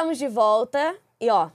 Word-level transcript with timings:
estamos 0.00 0.16
de 0.16 0.28
volta. 0.28 0.96
E 1.20 1.28
ó, 1.28 1.50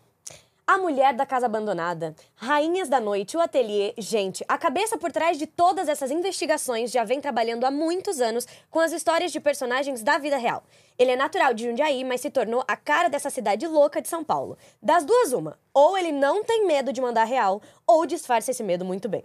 a 0.67 0.77
Mulher 0.77 1.15
da 1.15 1.25
Casa 1.25 1.47
Abandonada, 1.47 2.15
Rainhas 2.35 2.87
da 2.87 2.99
Noite, 2.99 3.35
o 3.35 3.39
Ateliê. 3.39 3.95
Gente, 3.97 4.45
a 4.47 4.55
cabeça 4.55 4.99
por 4.99 5.11
trás 5.11 5.39
de 5.39 5.47
todas 5.47 5.89
essas 5.89 6.11
investigações 6.11 6.91
já 6.91 7.03
vem 7.03 7.19
trabalhando 7.19 7.65
há 7.65 7.71
muitos 7.71 8.21
anos 8.21 8.47
com 8.69 8.79
as 8.79 8.91
histórias 8.91 9.31
de 9.31 9.39
personagens 9.39 10.03
da 10.03 10.19
vida 10.19 10.37
real. 10.37 10.63
Ele 10.95 11.09
é 11.09 11.15
natural 11.15 11.55
de 11.55 11.65
Jundiaí, 11.65 12.03
mas 12.03 12.21
se 12.21 12.29
tornou 12.29 12.63
a 12.67 12.77
cara 12.77 13.09
dessa 13.09 13.31
cidade 13.31 13.65
louca 13.65 13.99
de 13.99 14.07
São 14.07 14.23
Paulo. 14.23 14.55
Das 14.79 15.03
duas, 15.03 15.33
uma. 15.33 15.57
Ou 15.73 15.97
ele 15.97 16.11
não 16.11 16.43
tem 16.43 16.67
medo 16.67 16.93
de 16.93 17.01
mandar 17.01 17.23
real, 17.23 17.59
ou 17.87 18.05
disfarça 18.05 18.51
esse 18.51 18.61
medo 18.61 18.85
muito 18.85 19.09
bem. 19.09 19.23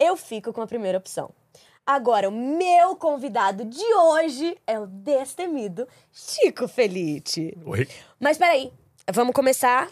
Eu 0.00 0.16
fico 0.16 0.50
com 0.50 0.62
a 0.62 0.66
primeira 0.66 0.96
opção. 0.96 1.30
Agora, 1.84 2.28
o 2.28 2.32
meu 2.32 2.94
convidado 2.94 3.64
de 3.64 3.82
hoje 3.82 4.56
é 4.68 4.78
o 4.78 4.86
destemido 4.86 5.88
Chico 6.12 6.68
Felite. 6.68 7.58
Oi. 7.64 7.88
Mas 8.20 8.38
peraí, 8.38 8.72
vamos 9.12 9.34
começar 9.34 9.90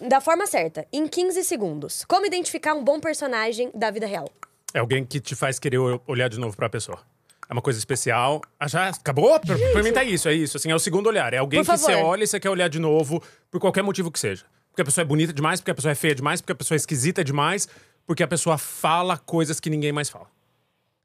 da 0.00 0.18
forma 0.18 0.46
certa, 0.46 0.86
em 0.90 1.06
15 1.06 1.44
segundos. 1.44 2.06
Como 2.06 2.24
identificar 2.24 2.72
um 2.72 2.82
bom 2.82 2.98
personagem 2.98 3.70
da 3.74 3.90
vida 3.90 4.06
real? 4.06 4.30
É 4.72 4.78
alguém 4.78 5.04
que 5.04 5.20
te 5.20 5.34
faz 5.36 5.58
querer 5.58 5.78
olhar 6.06 6.28
de 6.28 6.40
novo 6.40 6.56
pra 6.56 6.70
pessoa. 6.70 7.00
É 7.48 7.52
uma 7.52 7.62
coisa 7.62 7.78
especial. 7.78 8.40
Ah, 8.58 8.66
já 8.66 8.88
acabou? 8.88 9.38
Pra, 9.38 9.56
pra 9.72 9.82
mim 9.82 9.92
tá 9.92 10.02
isso, 10.02 10.28
é 10.30 10.32
isso. 10.32 10.56
Assim, 10.56 10.70
é 10.70 10.74
o 10.74 10.78
segundo 10.78 11.06
olhar. 11.06 11.34
É 11.34 11.36
alguém 11.36 11.62
Por 11.62 11.70
que 11.70 11.78
você 11.78 11.94
olha 11.96 12.24
e 12.24 12.26
você 12.26 12.40
quer 12.40 12.48
olhar 12.48 12.68
de 12.68 12.78
novo 12.78 13.22
por 13.50 13.60
qualquer 13.60 13.82
motivo 13.82 14.10
que 14.10 14.18
seja. 14.18 14.46
Porque 14.70 14.80
a 14.80 14.84
pessoa 14.86 15.02
é 15.02 15.06
bonita 15.06 15.34
demais, 15.34 15.60
porque 15.60 15.70
a 15.70 15.74
pessoa 15.74 15.92
é 15.92 15.94
feia 15.94 16.14
demais, 16.14 16.40
porque 16.40 16.52
a 16.52 16.56
pessoa 16.56 16.76
é 16.76 16.78
esquisita 16.78 17.22
demais, 17.22 17.68
porque 18.06 18.22
a 18.22 18.28
pessoa 18.28 18.56
fala 18.56 19.18
coisas 19.18 19.60
que 19.60 19.68
ninguém 19.68 19.92
mais 19.92 20.08
fala. 20.08 20.34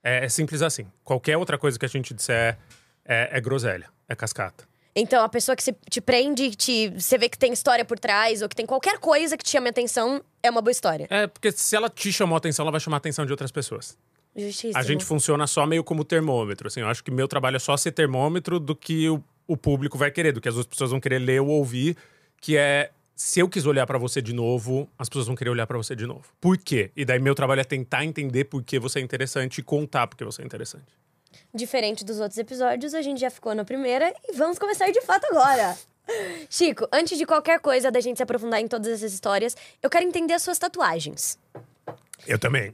É, 0.04 0.26
é 0.26 0.30
simples 0.30 0.62
assim. 0.62 0.86
Qualquer 1.04 1.38
outra 1.38 1.58
coisa 1.58 1.78
que 1.78 1.86
a 1.86 1.90
gente 1.90 2.14
disser 2.14 2.58
é, 3.06 3.30
é 3.32 3.42
groselha, 3.42 3.90
é 4.08 4.16
cascata. 4.16 4.70
Então, 4.96 5.24
a 5.24 5.30
pessoa 5.30 5.56
que 5.56 5.64
se, 5.64 5.74
te 5.90 6.02
prende, 6.02 6.54
te, 6.54 6.90
você 6.90 7.18
vê 7.18 7.30
que 7.30 7.38
tem 7.38 7.54
história 7.54 7.86
por 7.86 7.98
trás, 7.98 8.42
ou 8.42 8.50
que 8.50 8.56
tem 8.56 8.66
qualquer 8.66 9.00
coisa 9.00 9.38
que 9.38 9.44
te 9.44 9.50
chame 9.50 9.68
a 9.68 9.70
atenção, 9.70 10.22
é 10.44 10.50
uma 10.50 10.62
boa 10.62 10.72
história. 10.72 11.08
É, 11.10 11.28
porque 11.28 11.52
se 11.52 11.76
ela 11.76 11.90
te 11.90 12.12
chamou 12.12 12.36
a 12.36 12.38
atenção, 12.38 12.64
ela 12.64 12.72
vai 12.72 12.80
chamar 12.82 12.98
a 12.98 13.00
atenção 13.00 13.26
de 13.26 13.32
outras 13.32 13.52
pessoas. 13.52 13.98
Justíssimo. 14.36 14.78
A 14.78 14.84
gente 14.84 15.06
funciona 15.06 15.48
só 15.48 15.66
meio 15.66 15.84
como 15.84 16.04
termômetro. 16.04 16.68
Assim, 16.68 16.82
eu 16.82 16.88
acho 16.88 17.04
que 17.04 17.12
meu 17.12 17.28
trabalho 17.28 17.56
é 17.56 17.60
só 17.60 17.76
ser 17.78 17.92
termômetro 17.92 18.60
do 18.60 18.76
que 18.76 19.10
o, 19.10 19.24
o 19.48 19.56
público 19.56 19.98
vai 19.98 20.12
querer, 20.12 20.34
do 20.34 20.42
que 20.42 20.50
as 20.50 20.56
outras 20.56 20.70
pessoas 20.70 20.92
vão 20.92 21.00
querer 21.00 21.20
ler 21.20 21.42
ou 21.42 21.48
ouvir, 21.48 21.96
que 22.40 22.58
é 22.58 22.92
se 23.22 23.40
eu 23.40 23.48
quis 23.48 23.68
olhar 23.68 23.86
pra 23.86 24.00
você 24.00 24.20
de 24.20 24.34
novo, 24.34 24.90
as 24.98 25.08
pessoas 25.08 25.28
vão 25.28 25.36
querer 25.36 25.52
olhar 25.52 25.68
pra 25.68 25.78
você 25.78 25.96
de 25.96 26.08
novo. 26.08 26.24
Por 26.42 26.58
quê? 26.58 26.92
E 26.98 27.06
daí 27.06 27.20
meu 27.20 27.36
trabalho 27.36 27.62
é 27.62 27.64
tentar 27.64 28.04
entender 28.04 28.46
por 28.46 28.64
que 28.64 28.80
você 28.80 28.98
é 28.98 29.02
interessante 29.04 29.60
e 29.60 29.64
contar 29.64 30.08
por 30.08 30.18
que 30.18 30.26
você 30.26 30.42
é 30.42 30.46
interessante. 30.46 30.88
Diferente 31.54 32.04
dos 32.04 32.20
outros 32.20 32.40
episódios, 32.40 32.96
a 32.96 33.02
gente 33.02 33.22
já 33.22 33.30
ficou 33.30 33.54
na 33.54 33.64
primeira 33.64 34.12
e 34.28 34.36
vamos 34.36 34.58
começar 34.58 34.90
de 34.90 35.02
fato 35.02 35.26
agora. 35.26 35.78
Chico, 36.50 36.88
antes 36.92 37.16
de 37.16 37.28
qualquer 37.28 37.60
coisa 37.60 37.92
da 37.92 38.02
gente 38.02 38.18
se 38.18 38.24
aprofundar 38.24 38.60
em 38.60 38.68
todas 38.68 38.92
essas 38.92 39.14
histórias, 39.14 39.56
eu 39.84 39.90
quero 39.90 40.04
entender 40.04 40.34
as 40.34 40.42
suas 40.42 40.58
tatuagens. 40.58 41.38
Eu 42.26 42.40
também. 42.40 42.74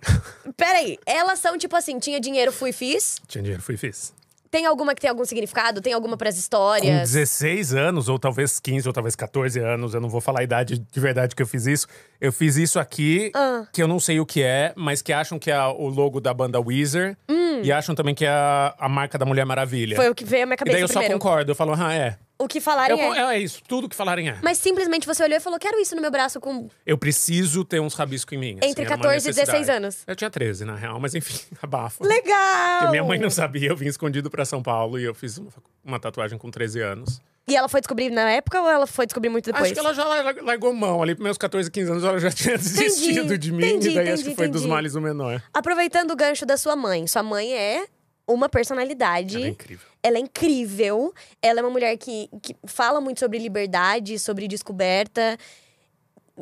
Peraí, 0.55 0.97
elas 1.05 1.39
são 1.39 1.57
tipo 1.57 1.75
assim, 1.75 1.99
tinha 1.99 2.21
dinheiro, 2.21 2.53
fui 2.53 2.69
e 2.69 2.73
fiz? 2.73 3.19
Tinha 3.27 3.41
dinheiro, 3.41 3.61
fui 3.61 3.75
e 3.75 3.77
fiz. 3.77 4.13
Tem 4.49 4.65
alguma 4.65 4.93
que 4.95 5.01
tem 5.01 5.09
algum 5.09 5.25
significado? 5.25 5.81
Tem 5.81 5.93
alguma 5.93 6.15
pras 6.17 6.35
Com 6.35 6.39
histórias? 6.39 7.11
16 7.11 7.73
anos, 7.73 8.09
ou 8.09 8.17
talvez 8.17 8.59
15, 8.59 8.87
ou 8.87 8.93
talvez 8.93 9.15
14 9.15 9.59
anos, 9.59 9.93
eu 9.93 10.01
não 10.01 10.09
vou 10.09 10.21
falar 10.21 10.39
a 10.39 10.43
idade 10.43 10.79
de 10.79 10.99
verdade 10.99 11.35
que 11.35 11.41
eu 11.41 11.47
fiz 11.47 11.65
isso. 11.65 11.87
Eu 12.19 12.31
fiz 12.31 12.55
isso 12.57 12.79
aqui, 12.79 13.31
Ah. 13.35 13.65
que 13.71 13.81
eu 13.83 13.87
não 13.87 13.99
sei 13.99 14.19
o 14.19 14.25
que 14.25 14.41
é, 14.41 14.73
mas 14.75 15.01
que 15.01 15.11
acham 15.13 15.37
que 15.37 15.51
é 15.51 15.59
o 15.65 15.87
logo 15.87 16.19
da 16.19 16.33
banda 16.33 16.59
Weezer. 16.59 17.17
Hum. 17.29 17.61
E 17.63 17.71
acham 17.71 17.93
também 17.95 18.13
que 18.15 18.25
é 18.25 18.29
a, 18.29 18.73
a 18.79 18.87
marca 18.89 19.17
da 19.17 19.25
Mulher 19.25 19.45
Maravilha. 19.45 19.95
Foi 19.95 20.09
o 20.09 20.15
que 20.15 20.23
veio 20.23 20.43
à 20.43 20.45
minha 20.45 20.55
E 20.55 20.57
cabeça 20.57 20.75
daí 20.75 20.81
eu 20.83 20.87
só 20.87 20.99
primeiro. 20.99 21.19
concordo, 21.19 21.51
eu 21.51 21.55
falo, 21.55 21.73
ah, 21.77 21.93
é. 21.93 22.17
O 22.39 22.47
que 22.47 22.61
falarem 22.61 22.99
Eu, 22.99 23.13
é. 23.13 23.35
é 23.35 23.39
isso, 23.39 23.61
tudo 23.67 23.89
que 23.89 23.95
falarem 23.95 24.29
é. 24.29 24.37
Mas 24.43 24.57
simplesmente 24.59 25.07
você 25.07 25.23
olhou 25.23 25.37
e 25.37 25.39
falou: 25.39 25.57
quero 25.57 25.79
isso 25.79 25.95
no 25.95 26.01
meu 26.01 26.11
braço 26.11 26.39
com. 26.39 26.69
Eu 26.85 26.97
preciso 26.97 27.65
ter 27.65 27.79
uns 27.79 27.93
rabiscos 27.95 28.33
em 28.33 28.39
mim. 28.39 28.57
assim, 28.61 28.69
Entre 28.71 28.83
era 28.85 28.91
uma 28.95 28.97
14 28.97 29.27
e 29.27 29.31
16 29.33 29.47
necessidade. 29.47 29.77
anos. 29.77 29.97
Eu 30.05 30.15
tinha 30.15 30.29
13, 30.29 30.63
na 30.65 30.75
real, 30.75 30.99
mas 30.99 31.15
enfim, 31.15 31.39
abafa. 31.61 32.03
Legal! 32.05 32.79
Porque 32.79 32.91
minha 32.91 33.03
mãe 33.03 33.17
não 33.19 33.29
sabia, 33.31 33.69
eu 33.69 33.75
vim 33.75 33.87
escondido 33.87 34.29
pra 34.29 34.45
São 34.45 34.61
Paulo 34.61 34.99
e 34.99 35.03
eu 35.03 35.15
fiz 35.15 35.37
uma, 35.39 35.49
uma 35.83 35.99
tatuagem 35.99 36.37
com 36.37 36.51
13 36.51 36.79
anos. 36.81 37.19
E 37.49 37.55
ela 37.55 37.69
foi 37.69 37.79
descobrir 37.79 38.09
na 38.09 38.29
época 38.29 38.61
ou 38.61 38.69
ela 38.69 38.85
foi 38.85 39.05
descobrir 39.05 39.29
muito 39.29 39.45
depois? 39.45 39.63
Acho 39.71 39.73
que 39.73 39.79
ela 39.79 39.93
já 39.93 40.03
lar- 40.03 40.35
largou 40.43 40.73
mão 40.73 41.01
ali, 41.01 41.15
pros 41.15 41.23
meus 41.23 41.37
14, 41.37 41.71
15 41.71 41.91
anos, 41.91 42.03
ela 42.03 42.19
já 42.19 42.29
tinha 42.31 42.57
desistido 42.57 43.37
de 43.37 43.51
mim. 43.53 43.65
entendi, 43.65 43.89
e 43.91 43.93
daí 43.95 44.03
acho 44.09 44.13
entendi, 44.21 44.29
que 44.31 44.35
foi 44.35 44.47
dos 44.49 44.61
entendi. 44.61 44.73
males 44.73 44.95
o 44.95 45.01
menor. 45.01 45.41
Aproveitando 45.53 46.11
o 46.11 46.15
gancho 46.15 46.45
da 46.45 46.57
sua 46.57 46.75
mãe, 46.75 47.07
sua 47.07 47.23
mãe 47.23 47.53
é 47.53 47.85
uma 48.27 48.49
personalidade. 48.49 49.37
Ela 49.37 49.45
é 49.45 49.49
incrível. 49.49 49.87
Ela 50.03 50.17
é 50.17 50.19
incrível. 50.19 51.13
Ela 51.41 51.59
é 51.59 51.63
uma 51.63 51.71
mulher 51.71 51.97
que, 51.97 52.29
que 52.41 52.55
fala 52.65 52.99
muito 52.99 53.19
sobre 53.19 53.39
liberdade, 53.39 54.19
sobre 54.19 54.47
descoberta. 54.47 55.37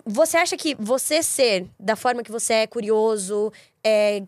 Você 0.06 0.38
acha 0.38 0.57
que 0.57 0.75
você 0.75 1.22
ser 1.22 1.68
da 1.79 1.96
forma 1.96 2.23
que 2.23 2.31
você 2.31 2.53
é, 2.53 2.68
curioso, 2.68 3.51
é, 3.84 4.23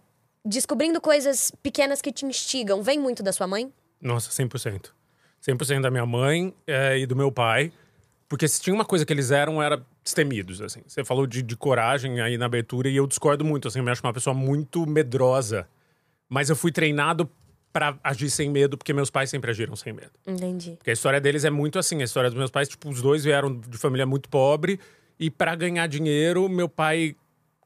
descobrindo 0.46 1.02
coisas 1.02 1.52
pequenas 1.62 2.02
que 2.02 2.12
te 2.12 2.26
instigam, 2.26 2.82
vem 2.82 3.00
muito 3.00 3.22
da 3.22 3.34
sua 3.34 3.48
mãe? 3.48 3.72
Nossa, 4.02 4.30
100%. 4.30 4.92
100% 5.46 5.82
da 5.82 5.92
minha 5.92 6.06
mãe 6.06 6.54
eh, 6.66 7.00
e 7.00 7.06
do 7.06 7.16
meu 7.16 7.32
pai. 7.32 7.72
Porque 8.30 8.48
se 8.48 8.62
tinha 8.62 8.74
uma 8.74 8.86
coisa 8.86 9.06
que 9.06 9.14
eles 9.14 9.32
eram, 9.32 9.62
era 9.62 9.82
destemidos, 10.04 10.62
assim. 10.62 10.82
Você 10.86 11.04
falou 11.04 11.26
de, 11.26 11.42
de 11.42 11.56
coragem 11.56 12.20
aí 12.20 12.38
na 12.38 12.46
abertura 12.46 12.90
e 12.90 12.96
eu 12.96 13.08
discordo 13.08 13.46
muito, 13.46 13.68
assim. 13.68 13.80
Eu 13.80 13.86
me 13.86 13.92
acho 13.92 14.04
uma 14.04 14.14
pessoa 14.14 14.34
muito 14.34 14.86
medrosa. 14.86 15.68
Mas 16.30 16.50
eu 16.50 16.56
fui 16.56 16.72
treinado 16.72 17.30
pra 17.78 17.96
agir 18.04 18.32
sem 18.32 18.50
medo, 18.50 18.76
porque 18.76 18.92
meus 18.92 19.12
pais 19.12 19.30
sempre 19.30 19.52
agiram 19.52 19.76
sem 19.76 19.94
medo. 19.94 20.10
Entendi. 20.26 20.72
Porque 20.78 20.90
a 20.90 20.94
história 20.94 21.22
deles 21.22 21.46
é 21.46 21.52
muito 21.52 21.78
assim. 21.78 22.02
A 22.02 22.06
história 22.06 22.28
dos 22.28 22.38
meus 22.38 22.50
pais, 22.50 22.68
tipo, 22.68 22.90
os 22.90 23.04
dois 23.04 23.24
vieram 23.24 23.56
de 23.56 23.78
família 23.78 24.04
muito 24.04 24.28
pobre. 24.30 24.80
E 25.20 25.30
para 25.30 25.54
ganhar 25.54 25.86
dinheiro, 25.86 26.50
meu 26.50 26.68
pai 26.68 27.16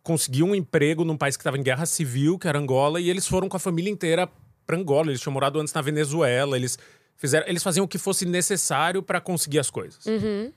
conseguiu 0.04 0.48
um 0.48 0.54
emprego 0.54 1.06
num 1.06 1.16
país 1.16 1.38
que 1.38 1.42
estava 1.42 1.58
em 1.58 1.64
guerra 1.64 1.86
civil, 1.86 2.38
que 2.38 2.46
era 2.46 2.60
Angola. 2.60 3.00
E 3.00 3.10
eles 3.10 3.26
foram 3.26 3.48
com 3.48 3.56
a 3.56 3.60
família 3.60 3.90
inteira 3.90 4.28
para 4.66 4.76
Angola. 4.76 5.08
Eles 5.08 5.22
tinham 5.22 5.32
morado 5.32 5.62
antes 5.62 5.74
na 5.74 5.82
Venezuela. 5.82 6.58
Eles 6.58 6.78
fizeram, 7.22 7.48
eles 7.48 7.62
faziam 7.62 7.84
o 7.84 7.88
que 7.88 8.00
fosse 8.00 8.26
necessário 8.26 9.04
para 9.04 9.22
conseguir 9.22 9.60
as 9.60 9.70
coisas. 9.70 10.04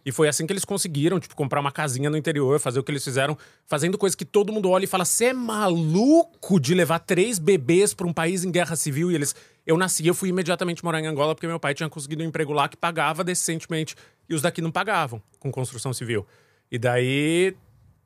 E 0.05 0.11
foi 0.11 0.29
assim 0.29 0.47
que 0.47 0.53
eles 0.53 0.65
conseguiram, 0.65 1.21
tipo, 1.21 1.37
comprar 1.37 1.61
uma 1.61 1.71
casinha 1.71 2.09
no 2.09 2.17
interior, 2.17 2.59
fazer 2.59 2.81
o 2.81 2.83
que 2.83 2.91
eles 2.91 3.05
fizeram, 3.05 3.37
fazendo 3.67 3.99
coisas 3.99 4.17
que 4.17 4.25
todo 4.25 4.51
mundo 4.51 4.71
olha 4.71 4.85
e 4.85 4.87
fala: 4.87 5.05
"Você 5.05 5.27
é 5.27 5.33
maluco 5.35 6.59
de 6.59 6.75
levar 6.75 7.01
três 7.01 7.39
bebês 7.39 7.93
para 7.93 8.07
um 8.07 8.13
país 8.15 8.45
em 8.45 8.51
guerra 8.51 8.75
civil?" 8.77 9.13
E 9.13 9.15
eles 9.15 9.37
eu 9.67 9.77
nasci, 9.77 10.07
eu 10.07 10.15
fui 10.15 10.31
imediatamente 10.31 10.83
morar 10.83 11.01
em 11.01 11.07
Angola 11.07 11.35
porque 11.35 11.47
meu 11.47 11.61
pai 11.61 11.75
tinha 11.75 11.89
conseguido 11.89 12.23
um 12.23 12.27
emprego 12.27 12.53
lá 12.53 12.67
que 12.67 12.77
pagava 12.77 13.23
decentemente 13.23 13.95
e 14.27 14.35
os 14.35 14.41
daqui 14.41 14.63
não 14.63 14.71
pagavam 14.71 15.23
com 15.39 15.53
construção 15.53 15.93
civil. 15.93 16.27
E 16.71 16.79
daí 16.79 17.55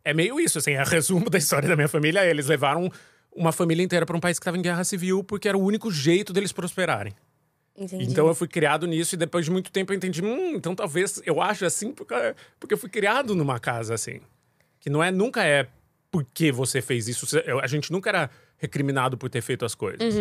é 0.04 0.12
meio 0.12 0.40
isso, 0.40 0.58
assim, 0.58 0.72
é 0.72 0.82
resumo 0.82 1.30
da 1.30 1.38
história 1.38 1.68
da 1.68 1.76
minha 1.76 1.88
família. 1.88 2.24
Eles 2.26 2.46
levaram 2.46 2.90
uma 3.32 3.52
família 3.52 3.84
inteira 3.84 4.04
para 4.04 4.16
um 4.16 4.20
país 4.20 4.36
que 4.36 4.42
estava 4.42 4.58
em 4.58 4.62
guerra 4.62 4.82
civil 4.82 5.22
porque 5.22 5.48
era 5.48 5.56
o 5.56 5.62
único 5.62 5.92
jeito 5.92 6.32
deles 6.32 6.52
prosperarem. 6.52 7.12
Entendi. 7.78 8.04
Então 8.04 8.26
eu 8.26 8.34
fui 8.34 8.48
criado 8.48 8.86
nisso 8.86 9.14
e 9.14 9.18
depois 9.18 9.44
de 9.44 9.50
muito 9.50 9.70
tempo 9.70 9.92
eu 9.92 9.96
entendi, 9.96 10.22
hum, 10.22 10.54
então 10.56 10.74
talvez 10.74 11.22
eu 11.24 11.40
acho 11.40 11.64
assim 11.64 11.92
porque, 11.92 12.14
porque 12.58 12.74
eu 12.74 12.78
fui 12.78 12.90
criado 12.90 13.34
numa 13.36 13.60
casa 13.60 13.94
assim. 13.94 14.20
Que 14.80 14.90
não 14.90 15.02
é, 15.02 15.10
nunca 15.10 15.44
é 15.44 15.68
porque 16.10 16.50
você 16.50 16.82
fez 16.82 17.08
isso. 17.08 17.26
A 17.62 17.66
gente 17.66 17.92
nunca 17.92 18.10
era 18.10 18.30
recriminado 18.56 19.16
por 19.16 19.30
ter 19.30 19.40
feito 19.40 19.64
as 19.64 19.74
coisas. 19.74 20.14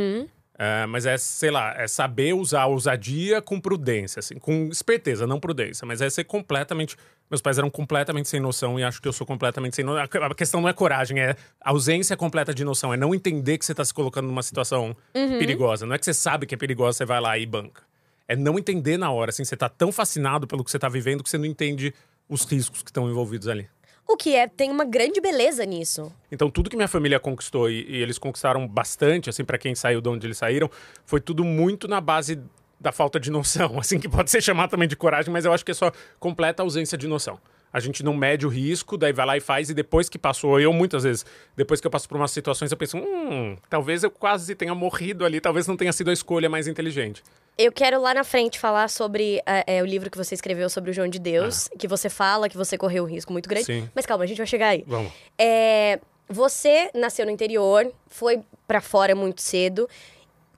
É, 0.59 0.87
mas 0.87 1.05
é, 1.05 1.17
sei 1.17 1.51
lá, 1.51 1.73
é 1.77 1.87
saber 1.87 2.33
usar 2.33 2.63
a 2.63 2.67
ousadia 2.67 3.41
com 3.41 3.59
prudência, 3.61 4.19
assim, 4.19 4.39
com 4.39 4.69
esperteza, 4.71 5.27
não 5.27 5.39
prudência. 5.39 5.85
Mas 5.85 6.01
é 6.01 6.09
ser 6.09 6.23
completamente. 6.23 6.97
Meus 7.29 7.41
pais 7.41 7.57
eram 7.57 7.69
completamente 7.69 8.29
sem 8.29 8.39
noção 8.39 8.79
e 8.79 8.83
acho 8.83 9.01
que 9.01 9.07
eu 9.07 9.13
sou 9.13 9.27
completamente 9.27 9.75
sem 9.75 9.83
noção. 9.83 10.01
A 10.01 10.35
questão 10.35 10.61
não 10.61 10.69
é 10.69 10.73
coragem, 10.73 11.19
é 11.19 11.35
ausência 11.59 12.15
completa 12.15 12.53
de 12.53 12.63
noção. 12.63 12.93
É 12.93 12.97
não 12.97 13.13
entender 13.13 13.57
que 13.57 13.65
você 13.65 13.73
está 13.73 13.83
se 13.83 13.93
colocando 13.93 14.27
numa 14.27 14.43
situação 14.43 14.95
perigosa. 15.13 15.85
Não 15.85 15.93
é 15.93 15.99
que 15.99 16.05
você 16.05 16.13
sabe 16.13 16.45
que 16.45 16.55
é 16.55 16.57
perigosa, 16.57 16.99
você 16.99 17.05
vai 17.05 17.19
lá 17.19 17.37
e 17.37 17.45
banca. 17.45 17.83
É 18.27 18.35
não 18.35 18.57
entender 18.57 18.97
na 18.97 19.11
hora, 19.11 19.29
assim, 19.29 19.43
você 19.43 19.55
tá 19.55 19.69
tão 19.69 19.91
fascinado 19.91 20.47
pelo 20.47 20.63
que 20.63 20.71
você 20.71 20.79
tá 20.79 20.89
vivendo 20.89 21.23
que 21.23 21.29
você 21.29 21.37
não 21.37 21.45
entende 21.45 21.93
os 22.29 22.43
riscos 22.43 22.81
que 22.81 22.89
estão 22.89 23.09
envolvidos 23.09 23.47
ali. 23.47 23.69
O 24.07 24.15
que 24.15 24.35
é, 24.35 24.47
tem 24.47 24.71
uma 24.71 24.85
grande 24.85 25.19
beleza 25.19 25.65
nisso. 25.65 26.11
Então, 26.31 26.49
tudo 26.49 26.69
que 26.69 26.77
minha 26.77 26.87
família 26.87 27.19
conquistou 27.19 27.69
e, 27.69 27.85
e 27.89 28.01
eles 28.01 28.17
conquistaram 28.17 28.65
bastante, 28.65 29.29
assim, 29.29 29.43
para 29.43 29.57
quem 29.57 29.75
saiu 29.75 29.99
de 29.99 30.07
onde 30.07 30.25
eles 30.25 30.37
saíram, 30.37 30.69
foi 31.05 31.19
tudo 31.19 31.43
muito 31.43 31.89
na 31.89 31.99
base 31.99 32.39
da 32.79 32.91
falta 32.91 33.19
de 33.19 33.31
noção, 33.31 33.77
assim, 33.79 33.99
que 33.99 34.09
pode 34.09 34.29
ser 34.31 34.41
chamado 34.41 34.69
também 34.69 34.87
de 34.87 34.95
coragem, 34.95 35.31
mas 35.31 35.45
eu 35.45 35.53
acho 35.53 35.65
que 35.65 35.71
é 35.71 35.73
só 35.73 35.91
completa 36.19 36.63
ausência 36.63 36.97
de 36.97 37.07
noção. 37.07 37.39
A 37.71 37.79
gente 37.79 38.03
não 38.03 38.13
mede 38.13 38.45
o 38.45 38.49
risco, 38.49 38.97
daí 38.97 39.11
vai 39.11 39.25
lá 39.25 39.37
e 39.37 39.41
faz, 39.41 39.69
e 39.69 39.73
depois 39.73 40.07
que 40.07 40.17
passou, 40.17 40.59
eu 40.59 40.71
muitas 40.71 41.03
vezes, 41.03 41.25
depois 41.55 41.81
que 41.81 41.85
eu 41.87 41.91
passo 41.91 42.07
por 42.07 42.15
umas 42.15 42.31
situações, 42.31 42.71
eu 42.71 42.77
penso, 42.77 42.97
hum, 42.97 43.57
talvez 43.69 44.03
eu 44.03 44.09
quase 44.09 44.55
tenha 44.55 44.73
morrido 44.73 45.25
ali, 45.25 45.41
talvez 45.41 45.67
não 45.67 45.75
tenha 45.75 45.91
sido 45.91 46.09
a 46.09 46.13
escolha 46.13 46.49
mais 46.49 46.67
inteligente. 46.67 47.21
Eu 47.57 47.71
quero 47.71 47.99
lá 47.99 48.13
na 48.13 48.23
frente 48.23 48.59
falar 48.59 48.87
sobre 48.87 49.41
é, 49.45 49.77
é, 49.77 49.83
o 49.83 49.85
livro 49.85 50.09
que 50.09 50.17
você 50.17 50.33
escreveu 50.35 50.69
sobre 50.69 50.91
o 50.91 50.93
João 50.93 51.07
de 51.07 51.19
Deus, 51.19 51.67
que 51.77 51.87
você 51.87 52.07
fala 52.07 52.47
que 52.47 52.55
você 52.55 52.77
correu 52.77 53.03
um 53.03 53.07
risco 53.07 53.33
muito 53.33 53.49
grande. 53.49 53.65
Sim. 53.65 53.89
Mas 53.95 54.05
calma, 54.05 54.23
a 54.23 54.27
gente 54.27 54.37
vai 54.37 54.47
chegar 54.47 54.69
aí. 54.69 54.83
Vamos. 54.87 55.11
É, 55.37 55.99
você 56.29 56.89
nasceu 56.93 57.25
no 57.25 57.31
interior, 57.31 57.91
foi 58.07 58.41
pra 58.67 58.79
fora 58.79 59.15
muito 59.15 59.41
cedo. 59.41 59.89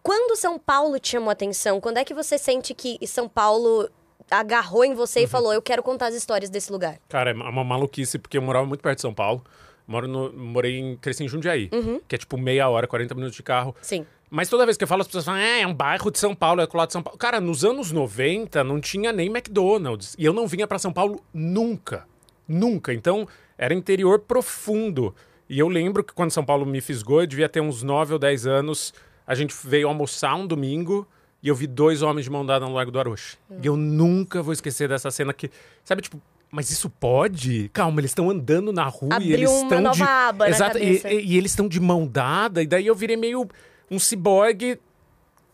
Quando 0.10 0.36
São 0.36 0.58
Paulo 0.58 0.98
te 0.98 1.10
chamou 1.10 1.30
atenção? 1.30 1.80
Quando 1.80 1.98
é 2.00 2.04
que 2.04 2.16
você 2.16 2.36
sente 2.36 2.74
que 2.74 2.98
São 3.06 3.30
Paulo 3.30 3.88
agarrou 4.32 4.84
em 4.84 4.96
você 4.96 5.20
e 5.20 5.24
Uhum. 5.26 5.30
falou: 5.30 5.54
Eu 5.54 5.62
quero 5.62 5.84
contar 5.84 6.08
as 6.08 6.16
histórias 6.16 6.50
desse 6.50 6.72
lugar? 6.72 6.98
Cara, 7.08 7.30
é 7.30 7.34
uma 7.36 7.64
maluquice, 7.64 8.18
porque 8.18 8.36
eu 8.36 8.42
morava 8.42 8.66
muito 8.66 8.82
perto 8.82 8.96
de 8.96 9.02
São 9.04 9.14
Paulo. 9.14 9.46
Moro 9.86 10.08
no, 10.08 10.34
morei 10.34 10.80
em, 10.80 10.98
cresci 10.98 11.24
em 11.24 11.28
Jundiaí, 11.28 11.70
que 12.08 12.16
é 12.16 12.18
tipo 12.18 12.40
meia 12.40 12.68
hora, 12.68 12.88
40 12.88 13.14
minutos 13.14 13.36
de 13.36 13.44
carro. 13.44 13.76
Sim. 13.84 14.04
Mas 14.32 14.50
toda 14.50 14.66
vez 14.66 14.78
que 14.78 14.84
eu 14.84 14.88
falo, 14.88 15.02
as 15.02 15.08
pessoas 15.08 15.26
falam, 15.26 15.42
é, 15.42 15.62
é 15.62 15.68
um 15.68 15.76
bairro 15.76 16.10
de 16.10 16.18
São 16.18 16.34
Paulo, 16.34 16.60
é 16.62 16.66
do 16.66 16.76
lado 16.76 16.88
de 16.88 16.94
São 16.94 17.04
Paulo. 17.04 17.16
Cara, 17.20 17.40
nos 17.40 17.64
anos 17.64 17.92
90 17.92 18.64
não 18.64 18.82
tinha 18.82 19.14
nem 19.14 19.28
McDonald's. 19.28 20.16
E 20.18 20.26
eu 20.26 20.34
não 20.34 20.48
vinha 20.48 20.66
pra 20.66 20.80
São 20.80 20.92
Paulo 20.92 21.24
nunca. 21.32 22.08
Nunca. 22.48 22.92
Então, 22.92 23.28
era 23.60 23.76
interior 23.76 24.18
profundo. 24.22 25.14
E 25.48 25.60
eu 25.60 25.68
lembro 25.68 26.04
que 26.04 26.14
quando 26.14 26.32
São 26.32 26.44
Paulo 26.44 26.66
me 26.66 26.82
fisgou, 26.82 27.22
eu 27.22 27.28
devia 27.28 27.48
ter 27.48 27.62
uns 27.62 27.84
9 27.84 28.14
ou 28.14 28.18
10 28.20 28.48
anos. 28.48 28.92
A 29.30 29.36
gente 29.36 29.56
veio 29.64 29.88
almoçar 29.88 30.34
um 30.36 30.48
domingo 30.48 31.08
e 31.44 31.48
eu 31.48 31.54
vi 31.56 31.68
dois 31.68 32.02
homens 32.02 32.24
de 32.26 32.32
mão 32.32 32.44
dada 32.46 32.66
no 32.66 32.74
Largo 32.74 32.92
do 32.92 33.00
Aroche. 33.00 33.38
E 33.62 33.68
eu 33.68 33.78
nunca 33.78 34.42
vou 34.42 34.52
esquecer 34.52 34.90
dessa 34.90 35.12
cena 35.12 35.32
que, 35.32 35.52
sabe, 35.86 36.02
tipo, 36.02 36.20
mas 36.52 36.72
isso 36.72 36.90
pode? 36.90 37.70
Calma, 37.72 38.02
eles 38.02 38.10
estão 38.10 38.28
andando 38.30 38.74
na 38.74 38.86
rua 38.86 39.12
e 39.12 39.16
Abriu 39.16 39.34
eles 39.34 39.50
uma 39.52 39.62
estão 39.64 39.92
de 39.92 40.02
aba 40.04 40.46
na 40.46 40.50
Exato, 40.50 40.78
e, 40.80 40.98
e- 41.06 41.26
e 41.28 41.38
eles 41.38 41.52
estão 41.52 41.68
de 41.68 41.80
mão 41.80 42.08
dada, 42.08 42.64
e 42.64 42.66
daí 42.68 42.88
eu 42.88 42.96
virei 42.96 43.16
meio 43.16 43.48
um 43.92 44.00
ciborgue 44.00 44.80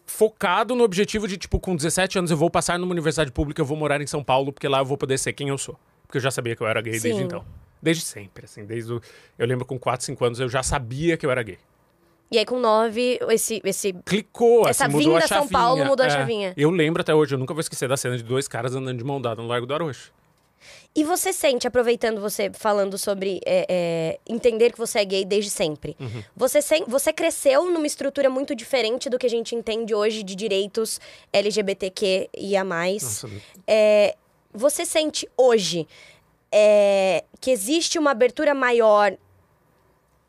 focado 0.06 0.74
no 0.76 0.84
objetivo 0.84 1.28
de, 1.28 1.36
tipo, 1.38 1.60
com 1.60 1.76
17 1.76 2.18
anos 2.20 2.32
eu 2.32 2.38
vou 2.38 2.50
passar 2.50 2.80
numa 2.80 2.92
universidade 2.92 3.32
pública, 3.32 3.62
eu 3.62 3.66
vou 3.66 3.76
morar 3.78 4.00
em 4.02 4.08
São 4.08 4.24
Paulo, 4.24 4.54
porque 4.54 4.68
lá 4.68 4.80
eu 4.80 4.86
vou 4.86 4.98
poder 4.98 5.18
ser 5.18 5.34
quem 5.34 5.50
eu 5.50 5.58
sou. 5.58 5.78
Porque 6.08 6.18
eu 6.18 6.22
já 6.22 6.32
sabia 6.32 6.56
que 6.56 6.62
eu 6.64 6.68
era 6.68 6.80
gay 6.82 6.94
desde 7.00 7.20
Sim. 7.20 7.26
então. 7.26 7.44
Desde 7.82 8.04
sempre, 8.04 8.46
assim, 8.46 8.64
desde 8.66 8.94
o... 8.94 9.02
Eu 9.38 9.46
lembro 9.46 9.66
com 9.66 9.78
4, 9.78 10.06
5 10.06 10.24
anos 10.26 10.40
eu 10.40 10.48
já 10.48 10.64
sabia 10.64 11.18
que 11.18 11.26
eu 11.26 11.32
era 11.32 11.44
gay. 11.44 11.58
E 12.36 12.40
aí, 12.40 12.46
com 12.46 12.60
nove, 12.60 13.18
esse, 13.30 13.62
esse 13.64 13.94
Clicou, 14.06 14.68
Essa 14.68 14.88
assim, 14.88 14.98
vinda 14.98 15.16
a 15.16 15.18
a 15.20 15.22
São 15.22 15.38
chavinha. 15.44 15.52
Paulo 15.60 15.86
mudou 15.86 16.04
a 16.06 16.08
É. 16.08 16.12
chavinha. 16.12 16.54
Eu 16.58 16.70
lembro 16.70 17.02
até 17.02 17.16
hoje, 17.16 17.34
eu 17.34 17.40
nunca 17.40 17.54
vou 17.54 17.62
esquecer 17.62 17.88
da 17.88 17.96
cena 17.96 18.18
de 18.18 18.24
dois 18.24 18.46
caras 18.46 18.76
andando 18.76 18.98
de 18.98 19.04
mão 19.06 19.22
dada 19.22 19.42
no 19.42 19.48
Largo 19.48 19.66
do 19.66 19.74
Aroche. 19.74 20.12
E 20.94 21.04
você 21.06 21.32
sente, 21.32 21.66
aproveitando 21.66 22.20
você 22.20 22.52
falando 22.54 22.98
sobre 22.98 23.40
é, 23.46 23.66
é, 23.70 24.20
entender 24.28 24.72
que 24.74 24.78
você 24.78 25.00
é 25.00 25.06
gay 25.06 25.24
desde 25.24 25.50
sempre, 25.50 25.96
Uhum. 26.00 26.24
você, 26.36 26.62
sen- 26.62 26.84
você 26.88 27.14
cresceu 27.14 27.72
numa 27.72 27.88
estrutura 27.88 28.30
muito 28.30 28.54
diferente 28.54 29.10
do 29.10 29.18
que 29.18 29.26
a 29.26 29.30
gente 29.30 29.56
entende 29.56 29.94
hoje 29.96 30.22
de 30.24 30.36
direitos 30.36 31.00
LGBTQ 31.32 32.30
e 32.38 32.58
a 32.58 32.64
mais. 32.66 33.24
É, 33.68 34.16
você 34.54 34.86
sente 34.86 35.26
hoje 35.38 35.88
é, 36.52 37.24
que 37.40 37.52
existe 37.52 37.98
uma 38.00 38.12
abertura 38.12 38.54
maior. 38.54 39.16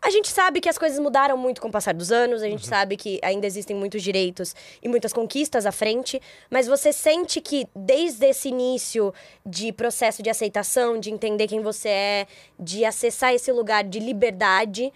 A 0.07 0.11
gente 0.11 0.29
sabe 0.29 0.61
que 0.61 0.69
as 0.69 0.79
coisas 0.79 1.01
mudaram 1.01 1.37
muito 1.37 1.61
com 1.61 1.67
o 1.67 1.71
passar 1.73 1.93
dos 1.93 2.13
anos, 2.13 2.41
a 2.41 2.49
gente 2.49 2.65
sabe 2.65 2.97
que 2.97 3.19
ainda 3.25 3.45
existem 3.45 3.75
muitos 3.75 4.05
direitos 4.05 4.55
e 4.81 4.89
muitas 4.89 5.13
conquistas 5.13 5.67
à 5.67 5.73
frente, 5.73 6.23
mas 6.49 6.69
você 6.69 6.93
sente 6.93 7.41
que 7.41 7.67
desde 7.75 8.25
esse 8.27 8.51
início 8.51 9.13
de 9.45 9.73
processo 9.73 10.23
de 10.23 10.31
aceitação, 10.31 11.01
de 11.01 11.11
entender 11.11 11.49
quem 11.49 11.61
você 11.61 11.89
é, 11.89 12.27
de 12.57 12.85
acessar 12.85 13.35
esse 13.35 13.51
lugar 13.51 13.83
de 13.83 13.99
liberdade, 13.99 14.93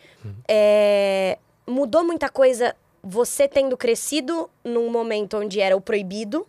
é, 0.47 1.37
mudou 1.67 2.05
muita 2.05 2.29
coisa 2.29 2.77
você 3.03 3.49
tendo 3.49 3.77
crescido 3.77 4.49
num 4.63 4.89
momento 4.91 5.39
onde 5.39 5.61
era 5.61 5.77
o 5.77 5.81
proibido, 5.81 6.47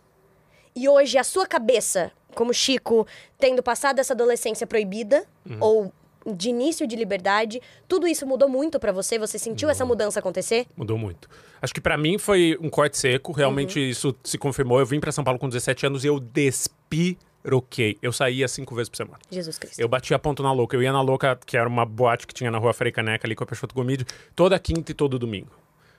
e 0.72 0.88
hoje 0.88 1.18
a 1.18 1.24
sua 1.24 1.48
cabeça, 1.48 2.12
como 2.32 2.54
Chico, 2.54 3.08
tendo 3.40 3.60
passado 3.60 3.98
essa 3.98 4.12
adolescência 4.12 4.68
proibida, 4.68 5.26
ou 5.58 5.92
de 6.26 6.50
início 6.50 6.86
de 6.86 6.94
liberdade, 6.96 7.60
tudo 7.88 8.06
isso 8.06 8.26
mudou 8.26 8.48
muito 8.48 8.78
pra 8.78 8.92
você? 8.92 9.18
Você 9.18 9.38
sentiu 9.38 9.68
essa 9.70 9.84
mudança 9.84 10.20
acontecer? 10.20 10.66
Mudou 10.76 10.96
muito. 10.98 11.28
Acho 11.60 11.72
que 11.74 11.80
pra 11.80 11.96
mim 11.96 12.18
foi 12.18 12.56
um 12.60 12.68
corte 12.68 12.98
seco. 12.98 13.32
Realmente 13.32 13.78
Uhum. 13.78 13.86
isso 13.86 14.14
se 14.24 14.36
confirmou. 14.38 14.78
Eu 14.80 14.86
vim 14.86 15.00
pra 15.00 15.12
São 15.12 15.22
Paulo 15.24 15.38
com 15.38 15.48
17 15.48 15.86
anos 15.86 16.04
e 16.04 16.08
eu 16.08 16.18
despiroquei. 16.20 17.98
Eu 18.02 18.12
saía 18.12 18.46
cinco 18.48 18.74
vezes 18.74 18.88
por 18.88 18.96
semana. 18.96 19.18
Jesus 19.30 19.58
Cristo. 19.58 19.78
Eu 19.80 19.88
batia 19.88 20.18
ponto 20.18 20.42
na 20.42 20.52
Louca. 20.52 20.76
Eu 20.76 20.82
ia 20.82 20.92
na 20.92 21.00
Louca, 21.00 21.38
que 21.46 21.56
era 21.56 21.68
uma 21.68 21.84
boate 21.84 22.26
que 22.26 22.34
tinha 22.34 22.50
na 22.50 22.58
rua 22.58 22.72
Frei 22.72 22.92
Caneca, 22.92 23.26
ali 23.26 23.34
com 23.34 23.44
a 23.44 23.46
Peixoto 23.46 23.74
Gomide, 23.74 24.04
toda 24.34 24.58
quinta 24.58 24.90
e 24.92 24.94
todo 24.94 25.18
domingo. 25.18 25.50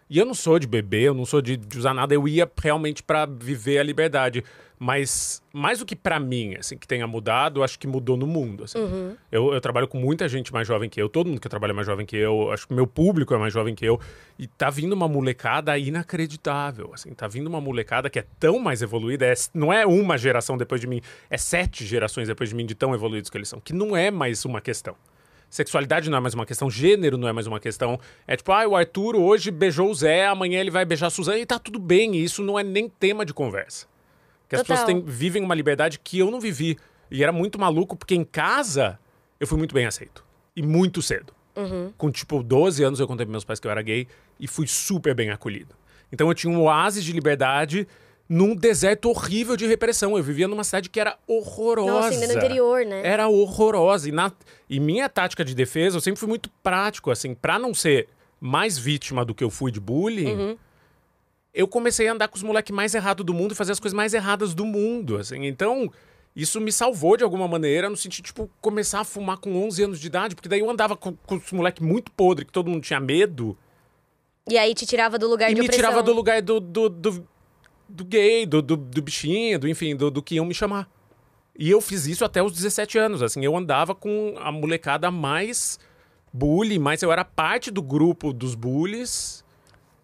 E 0.09 0.17
eu 0.19 0.25
não 0.25 0.33
sou 0.33 0.59
de 0.59 0.67
beber, 0.67 1.03
eu 1.03 1.13
não 1.13 1.25
sou 1.25 1.41
de, 1.41 1.57
de 1.57 1.77
usar 1.77 1.93
nada. 1.93 2.13
Eu 2.13 2.27
ia 2.27 2.49
realmente 2.61 3.01
pra 3.01 3.25
viver 3.25 3.79
a 3.79 3.83
liberdade. 3.83 4.43
Mas 4.79 5.41
mais 5.53 5.79
do 5.79 5.85
que 5.85 5.95
pra 5.95 6.19
mim, 6.19 6.55
assim, 6.55 6.77
que 6.77 6.85
tenha 6.85 7.07
mudado, 7.07 7.59
eu 7.59 7.63
acho 7.63 7.79
que 7.79 7.87
mudou 7.87 8.17
no 8.17 8.27
mundo. 8.27 8.65
Assim. 8.65 8.79
Eu, 9.31 9.53
eu 9.53 9.61
trabalho 9.61 9.87
com 9.87 9.97
muita 9.97 10.27
gente 10.27 10.51
mais 10.51 10.67
jovem 10.67 10.89
que 10.89 11.01
eu. 11.01 11.07
Todo 11.07 11.27
mundo 11.27 11.39
que 11.39 11.47
trabalha 11.47 11.71
é 11.71 11.73
mais 11.73 11.87
jovem 11.87 12.05
que 12.05 12.17
eu. 12.17 12.51
Acho 12.51 12.67
que 12.67 12.73
meu 12.73 12.85
público 12.85 13.33
é 13.33 13.37
mais 13.37 13.53
jovem 13.53 13.73
que 13.73 13.85
eu. 13.85 13.97
E 14.37 14.45
tá 14.45 14.69
vindo 14.69 14.91
uma 14.91 15.07
molecada 15.07 15.77
inacreditável. 15.77 16.91
Assim, 16.93 17.13
tá 17.13 17.27
vindo 17.27 17.47
uma 17.47 17.61
molecada 17.61 18.09
que 18.09 18.19
é 18.19 18.25
tão 18.39 18.59
mais 18.59 18.81
evoluída. 18.81 19.25
é- 19.25 19.33
não 19.53 19.71
é 19.71 19.85
uma 19.85 20.17
geração 20.17 20.57
depois 20.57 20.81
de 20.81 20.87
mim, 20.87 20.99
é 21.29 21.37
sete 21.37 21.85
gerações 21.85 22.27
depois 22.27 22.49
de 22.49 22.55
mim 22.55 22.65
de 22.65 22.75
tão 22.75 22.93
evoluídos 22.93 23.29
que 23.29 23.37
eles 23.37 23.47
são. 23.47 23.61
Que 23.61 23.71
não 23.73 23.95
é 23.95 24.11
mais 24.11 24.43
uma 24.43 24.59
questão. 24.59 24.95
Sexualidade 25.53 26.09
não 26.09 26.17
é 26.17 26.19
mais 26.19 26.33
uma 26.33 26.47
questão, 26.47 26.67
gênero 26.67 27.15
não 27.15 27.27
é 27.27 27.31
mais 27.31 27.45
uma 27.45 27.59
questão. 27.59 27.99
É 28.25 28.35
tipo, 28.35 28.51
ah, 28.51 28.67
o 28.67 28.75
Arthur 28.75 29.15
hoje 29.15 29.51
beijou 29.51 29.91
o 29.91 29.93
Zé, 29.93 30.25
amanhã 30.25 30.59
ele 30.59 30.71
vai 30.71 30.83
beijar 30.83 31.05
a 31.05 31.09
Suzana 31.11 31.37
e 31.37 31.45
tá 31.45 31.59
tudo 31.59 31.77
bem. 31.77 32.15
E 32.15 32.23
isso 32.23 32.41
não 32.41 32.57
é 32.57 32.63
nem 32.63 32.89
tema 32.89 33.23
de 33.23 33.35
conversa. 33.35 33.85
Que 34.49 34.55
as 34.55 34.61
Total. 34.63 34.77
pessoas 34.77 34.87
têm- 34.87 35.03
vivem 35.05 35.43
uma 35.43 35.53
liberdade 35.53 35.99
que 35.99 36.17
eu 36.17 36.31
não 36.31 36.39
vivi. 36.41 36.75
E 37.11 37.21
era 37.21 37.31
muito 37.31 37.59
maluco, 37.59 37.95
porque 37.95 38.15
em 38.15 38.23
casa 38.23 38.97
eu 39.39 39.45
fui 39.45 39.59
muito 39.59 39.75
bem 39.75 39.85
aceito. 39.85 40.25
E 40.55 40.63
muito 40.63 41.03
cedo. 41.03 41.31
Com 41.99 42.09
tipo 42.09 42.41
12 42.41 42.83
anos 42.83 42.99
eu 42.99 43.05
contei 43.05 43.23
pros 43.23 43.33
meus 43.33 43.45
pais 43.45 43.59
que 43.59 43.67
eu 43.67 43.71
era 43.71 43.83
gay 43.83 44.07
e 44.39 44.47
fui 44.47 44.65
super 44.65 45.13
bem 45.13 45.29
acolhido. 45.29 45.75
Então 46.11 46.27
eu 46.27 46.33
tinha 46.33 46.51
um 46.51 46.63
oásis 46.63 47.03
de 47.03 47.11
liberdade 47.13 47.87
num 48.33 48.55
deserto 48.55 49.09
horrível 49.09 49.55
de 49.55 49.67
repressão. 49.67 50.17
Eu 50.17 50.23
vivia 50.23 50.47
numa 50.47 50.63
cidade 50.63 50.89
que 50.89 50.99
era 50.99 51.15
horrorosa. 51.27 51.91
Nossa, 51.91 52.09
ainda 52.09 52.27
no 52.27 52.33
interior, 52.33 52.83
né? 52.83 53.01
Era 53.05 53.27
horrorosa. 53.27 54.09
E, 54.09 54.11
na... 54.11 54.31
e 54.67 54.79
minha 54.79 55.07
tática 55.07 55.45
de 55.45 55.53
defesa, 55.53 55.97
eu 55.97 56.01
sempre 56.01 56.19
fui 56.19 56.27
muito 56.27 56.49
prático, 56.63 57.11
assim, 57.11 57.35
pra 57.35 57.59
não 57.59 57.75
ser 57.75 58.07
mais 58.41 58.75
vítima 58.75 59.23
do 59.23 59.35
que 59.35 59.43
eu 59.43 59.51
fui 59.51 59.71
de 59.71 59.79
bullying. 59.79 60.33
Uhum. 60.33 60.57
Eu 61.53 61.67
comecei 61.67 62.07
a 62.07 62.13
andar 62.13 62.27
com 62.27 62.35
os 62.35 62.41
moleques 62.41 62.75
mais 62.75 62.95
errados 62.95 63.23
do 63.23 63.35
mundo 63.35 63.51
e 63.51 63.55
fazer 63.55 63.71
as 63.71 63.79
coisas 63.79 63.95
mais 63.95 64.15
erradas 64.15 64.55
do 64.55 64.65
mundo, 64.65 65.17
assim. 65.17 65.45
Então, 65.45 65.91
isso 66.35 66.59
me 66.59 66.71
salvou 66.71 67.15
de 67.15 67.23
alguma 67.23 67.47
maneira, 67.47 67.87
no 67.87 67.95
sentido, 67.95 68.25
tipo, 68.25 68.49
começar 68.59 69.01
a 69.01 69.03
fumar 69.03 69.37
com 69.37 69.63
11 69.63 69.83
anos 69.83 69.99
de 69.99 70.07
idade, 70.07 70.33
porque 70.33 70.49
daí 70.49 70.61
eu 70.61 70.69
andava 70.71 70.97
com, 70.97 71.15
com 71.15 71.35
os 71.35 71.51
moleques 71.51 71.85
muito 71.85 72.11
podres, 72.11 72.47
que 72.47 72.51
todo 72.51 72.67
mundo 72.67 72.81
tinha 72.81 72.99
medo, 72.99 73.55
E 74.49 74.57
aí 74.57 74.73
te 74.73 74.87
tirava 74.87 75.19
do 75.19 75.27
lugar 75.27 75.51
e 75.51 75.53
de 75.53 75.61
me 75.61 75.67
opressão. 75.67 75.85
tirava 75.85 76.01
do 76.01 76.11
lugar 76.11 76.41
do, 76.41 76.59
do, 76.59 76.89
do, 76.89 77.27
do 77.93 78.03
gay, 78.03 78.45
do, 78.45 78.61
do, 78.61 78.75
do 78.75 79.01
bichinho, 79.01 79.59
do, 79.59 79.67
enfim, 79.67 79.95
do, 79.95 80.09
do 80.09 80.21
que 80.21 80.35
iam 80.35 80.45
me 80.45 80.53
chamar. 80.53 80.89
E 81.57 81.69
eu 81.69 81.79
fiz 81.79 82.07
isso 82.07 82.25
até 82.25 82.41
os 82.41 82.51
17 82.51 82.97
anos, 82.97 83.21
assim, 83.21 83.45
eu 83.45 83.55
andava 83.55 83.93
com 83.93 84.33
a 84.39 84.51
molecada 84.51 85.11
mais 85.11 85.79
bully, 86.33 86.79
mas 86.79 87.03
eu 87.03 87.11
era 87.11 87.23
parte 87.23 87.69
do 87.69 87.81
grupo 87.81 88.33
dos 88.33 88.55
bullies. 88.55 89.45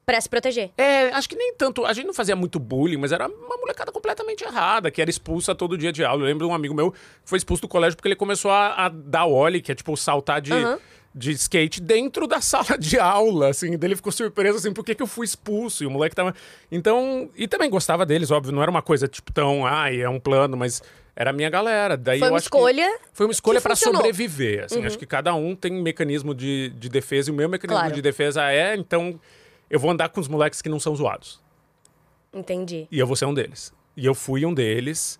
Pra 0.05 0.21
se 0.21 0.29
proteger. 0.29 0.71
É, 0.77 1.09
acho 1.09 1.27
que 1.27 1.35
nem 1.35 1.53
tanto. 1.55 1.85
A 1.85 1.93
gente 1.93 2.05
não 2.05 2.13
fazia 2.13 2.35
muito 2.35 2.59
bullying, 2.59 2.97
mas 2.97 3.11
era 3.11 3.27
uma 3.27 3.57
molecada 3.57 3.91
completamente 3.91 4.43
errada, 4.43 4.89
que 4.89 5.01
era 5.01 5.09
expulsa 5.09 5.53
todo 5.53 5.77
dia 5.77 5.91
de 5.91 6.03
aula. 6.03 6.21
Eu 6.21 6.25
lembro 6.27 6.45
de 6.47 6.51
um 6.51 6.55
amigo 6.55 6.73
meu 6.73 6.91
que 6.91 6.97
foi 7.25 7.37
expulso 7.37 7.61
do 7.61 7.67
colégio 7.67 7.95
porque 7.95 8.07
ele 8.07 8.15
começou 8.15 8.49
a, 8.51 8.85
a 8.85 8.89
dar 8.89 9.25
ollie, 9.25 9.61
que 9.61 9.71
é 9.71 9.75
tipo 9.75 9.95
saltar 9.97 10.41
de, 10.41 10.53
Aham. 10.53 10.79
De 11.13 11.31
skate 11.31 11.81
dentro 11.81 12.27
da 12.27 12.39
sala 12.41 12.77
de 12.77 12.99
aula, 12.99 13.49
assim. 13.49 13.77
Daí 13.77 13.87
ele 13.89 13.95
ficou 13.95 14.11
surpreso, 14.11 14.57
assim, 14.57 14.71
por 14.73 14.83
que, 14.85 14.93
que 14.95 15.01
eu 15.03 15.07
fui 15.07 15.25
expulso? 15.25 15.83
E 15.83 15.87
o 15.87 15.91
moleque 15.91 16.15
tava. 16.15 16.33
Então. 16.71 17.29
E 17.35 17.47
também 17.47 17.69
gostava 17.69 18.05
deles, 18.05 18.31
óbvio. 18.31 18.51
Não 18.53 18.61
era 18.61 18.69
uma 18.71 18.81
coisa 18.81 19.07
tipo 19.07 19.31
tão, 19.33 19.65
ai, 19.65 20.01
é 20.01 20.09
um 20.09 20.19
plano, 20.19 20.55
mas 20.55 20.81
era 21.15 21.31
a 21.31 21.33
minha 21.33 21.49
galera. 21.49 21.97
Daí 21.97 22.19
Foi 22.19 22.27
eu 22.29 22.31
uma 22.33 22.39
escolha. 22.39 22.99
foi 23.11 23.25
uma 23.25 23.31
escolha 23.33 23.59
para 23.59 23.75
sobreviver. 23.75 24.65
Assim, 24.65 24.85
Acho 24.85 24.97
que 24.97 25.05
cada 25.05 25.33
um 25.35 25.55
tem 25.55 25.73
um 25.73 25.81
mecanismo 25.81 26.33
de, 26.33 26.69
de 26.77 26.87
defesa 26.89 27.29
e 27.29 27.33
o 27.33 27.35
meu 27.35 27.49
mecanismo 27.49 27.79
Claro. 27.81 27.93
de 27.95 28.01
defesa 28.01 28.49
é, 28.49 28.75
então, 28.75 29.19
eu 29.69 29.79
vou 29.79 29.91
andar 29.91 30.09
com 30.09 30.21
os 30.21 30.27
moleques 30.27 30.61
que 30.61 30.69
não 30.69 30.79
são 30.79 30.95
zoados. 30.95 31.41
Entendi. 32.33 32.87
E 32.91 32.99
eu 32.99 33.07
vou 33.07 33.15
ser 33.15 33.25
um 33.25 33.33
deles. 33.33 33.73
E 33.97 34.05
eu 34.05 34.13
fui 34.15 34.45
um 34.45 34.53
deles. 34.53 35.18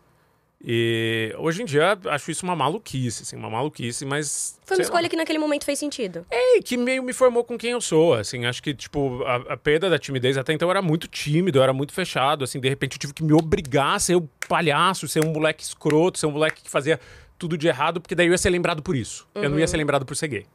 E 0.62 1.34
hoje 1.38 1.62
em 1.62 1.66
dia 1.66 1.98
acho 2.08 2.30
isso 2.32 2.44
uma 2.46 2.56
maluquice, 2.56 3.24
assim, 3.24 3.38
uma 3.38 3.50
maluquice, 3.50 4.06
mas. 4.06 4.60
Foi 4.66 4.76
uma 4.76 4.84
escolha 4.84 5.04
lá. 5.04 5.10
que 5.10 5.16
naquele 5.16 5.40
momento 5.40 5.64
fez 5.64 5.80
sentido. 5.80 6.26
É, 6.30 6.62
que 6.62 6.76
meio 6.76 7.02
me 7.02 7.14
formou 7.14 7.46
com 7.46 7.58
quem 7.58 7.72
eu 7.72 7.80
sou, 7.80 8.14
assim. 8.14 8.46
Acho 8.46 8.62
que, 8.62 8.74
tipo, 8.74 9.24
a, 9.24 9.54
a 9.54 9.58
perda 9.58 9.90
da 9.90 9.98
timidez, 9.98 10.38
até 10.38 10.52
então 10.52 10.68
eu 10.68 10.72
era 10.72 10.82
muito 10.82 11.08
tímido, 11.08 11.60
eu 11.60 11.64
era 11.64 11.72
muito 11.72 11.94
fechado, 11.94 12.44
assim. 12.44 12.60
De 12.60 12.68
repente 12.68 12.96
eu 12.96 13.00
tive 13.00 13.14
que 13.14 13.24
me 13.24 13.32
obrigar 13.32 13.96
a 13.96 14.00
ser 14.00 14.16
o 14.16 14.30
palhaço, 14.50 15.08
ser 15.08 15.24
um 15.24 15.32
moleque 15.32 15.64
escroto, 15.64 16.20
ser 16.20 16.26
um 16.26 16.32
moleque 16.32 16.62
que 16.62 16.70
fazia 16.70 17.00
tudo 17.38 17.58
de 17.58 17.68
errado, 17.70 18.02
porque 18.02 18.14
daí 18.14 18.28
eu 18.28 18.32
ia 18.32 18.38
ser 18.38 18.50
lembrado 18.50 18.84
por 18.84 18.98
isso. 18.98 19.26
Eu 19.34 19.50
não 19.50 19.58
ia 19.58 19.68
ser 19.68 19.78
lembrado 19.78 20.06
por 20.06 20.16
ser 20.18 20.28
gay. 20.28 20.46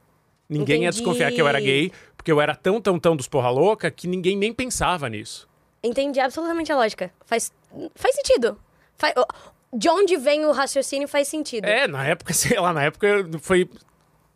Ninguém 0.46 0.82
ia 0.82 0.88
Entendi. 0.88 0.98
desconfiar 0.98 1.32
que 1.32 1.40
eu 1.40 1.48
era 1.48 1.58
gay, 1.58 1.90
porque 2.14 2.30
eu 2.30 2.38
era 2.42 2.54
tão, 2.54 2.78
tão, 2.78 2.98
tão 2.98 3.16
dos 3.16 3.26
porra 3.26 3.48
louca 3.48 3.90
que 3.90 4.06
ninguém 4.06 4.36
nem 4.36 4.52
pensava 4.52 5.08
nisso. 5.08 5.48
Entendi 5.82 6.20
absolutamente 6.20 6.70
a 6.70 6.76
lógica. 6.76 7.10
Faz, 7.24 7.50
faz 7.94 8.14
sentido. 8.16 8.58
Faz- 8.96 9.14
de 9.74 9.88
onde 9.88 10.16
vem 10.16 10.44
o 10.44 10.52
raciocínio 10.52 11.08
faz 11.08 11.28
sentido. 11.28 11.64
É, 11.66 11.86
na 11.88 12.06
época, 12.06 12.32
sei 12.34 12.58
lá, 12.58 12.72
na 12.72 12.84
época 12.84 13.08
foi. 13.40 13.68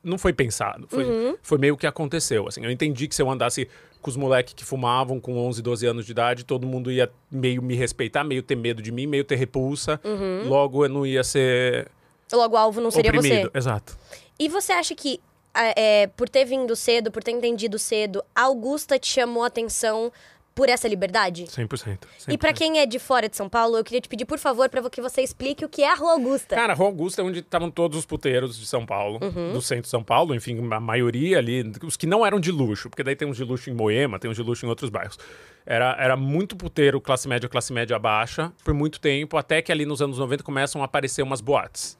Não 0.03 0.17
foi 0.17 0.33
pensado. 0.33 0.87
Foi, 0.89 1.05
Uhum. 1.05 1.37
foi 1.43 1.59
meio 1.59 1.77
que 1.77 1.87
aconteceu. 1.87 2.47
Assim, 2.47 2.65
eu 2.65 2.71
entendi 2.71 3.09
que 3.09 3.15
se 3.15 3.21
eu 3.21 3.29
andasse 3.31 3.69
com 4.01 4.09
os 4.11 4.17
moleques 4.17 4.55
que 4.55 4.65
fumavam 4.65 5.19
com 5.21 5.37
11, 5.37 5.61
12 5.61 5.85
anos 5.87 6.07
de 6.07 6.13
idade, 6.13 6.45
todo 6.45 6.67
mundo 6.67 6.91
ia 6.91 7.11
meio 7.31 7.61
me 7.61 7.75
respeitar, 7.75 8.23
meio 8.23 8.41
ter 8.43 8.55
medo 8.55 8.81
de 8.81 8.93
mim, 8.93 9.07
meio 9.09 9.25
ter 9.25 9.35
repulsa. 9.35 10.01
Logo 10.47 10.85
eu 10.85 10.89
não 10.89 11.05
ia 11.05 11.25
ser 11.25 11.89
Logo, 12.33 12.55
o 12.55 12.59
alvo 12.59 12.81
não 12.81 12.91
seria 12.93 13.11
oprimido. 13.11 13.51
você. 13.51 13.59
Exato. 13.59 13.99
E 14.39 14.49
você 14.49 14.73
acha 14.73 14.95
que, 14.95 15.21
é, 15.53 16.07
por 16.07 16.29
ter 16.29 16.45
vindo 16.45 16.77
cedo, 16.77 17.11
por 17.11 17.23
ter 17.25 17.33
entendido 17.33 17.77
cedo, 17.79 18.23
a 18.33 18.43
Augusta 18.43 18.99
te 19.01 19.09
chamou 19.09 19.43
a 19.43 19.49
atenção 19.49 20.13
por 20.59 20.69
essa 20.69 20.89
liberdade? 20.89 21.45
100%. 21.45 21.69
100%. 21.69 21.99
E 22.27 22.37
pra 22.37 22.53
quem 22.53 22.81
é 22.81 22.85
de 22.85 22.99
fora 22.99 23.29
de 23.29 23.37
São 23.37 23.49
Paulo, 23.49 23.79
eu 23.79 23.85
queria 23.85 24.01
te 24.01 24.09
pedir, 24.09 24.25
por 24.25 24.41
favor, 24.41 24.69
pra 24.69 24.91
que 24.91 25.01
você 25.01 25.23
explique 25.23 25.65
o 25.65 25.69
que 25.69 25.85
é 25.85 25.93
a 25.93 25.95
Rua 25.95 26.15
Augusta. 26.15 26.57
Cara, 26.57 26.73
a 26.73 26.77
Rua 26.77 26.89
Augusta 26.89 27.23
é 27.23 27.25
onde 27.25 27.39
estavam 27.39 27.71
todos 27.71 27.97
os 27.97 28.05
puteiros 28.05 28.59
de 28.59 28.67
São 28.67 28.85
Paulo, 28.85 29.21
do 29.21 29.63
centro 29.63 29.85
de 29.85 29.89
São 29.89 30.03
Paulo, 30.03 30.35
enfim, 30.35 30.59
a 30.73 30.81
maioria 30.81 31.39
ali, 31.39 31.63
os 31.85 31.97
que 31.97 32.09
não 32.09 32.27
eram 32.27 32.41
de 32.41 32.51
luxo, 32.51 32.91
porque 32.91 33.05
daí 33.05 33.15
tem 33.15 33.29
uns 33.29 33.37
de 33.37 33.45
luxo 33.45 33.71
em 33.71 33.73
Moema, 33.73 34.19
tem 34.19 34.29
uns 34.29 34.37
de 34.37 34.43
luxo 34.43 34.67
em 34.67 34.69
outros 34.69 34.91
bairros. 34.91 35.17
Era, 35.65 35.97
era 35.97 36.17
muito 36.17 36.57
puteiro, 36.57 37.01
classe 37.01 37.29
média, 37.29 37.49
classe 37.49 37.73
média 37.73 37.97
baixa, 37.97 38.53
por 38.65 38.75
muito 38.75 38.99
tempo, 38.99 39.37
até 39.37 39.63
que 39.63 39.71
ali 39.71 39.87
nos 39.87 40.03
anos 40.03 40.19
90 40.19 40.43
começam 40.43 40.83
a 40.83 40.87
aparecer 40.87 41.23
umas 41.23 41.41
boates. 41.41 41.97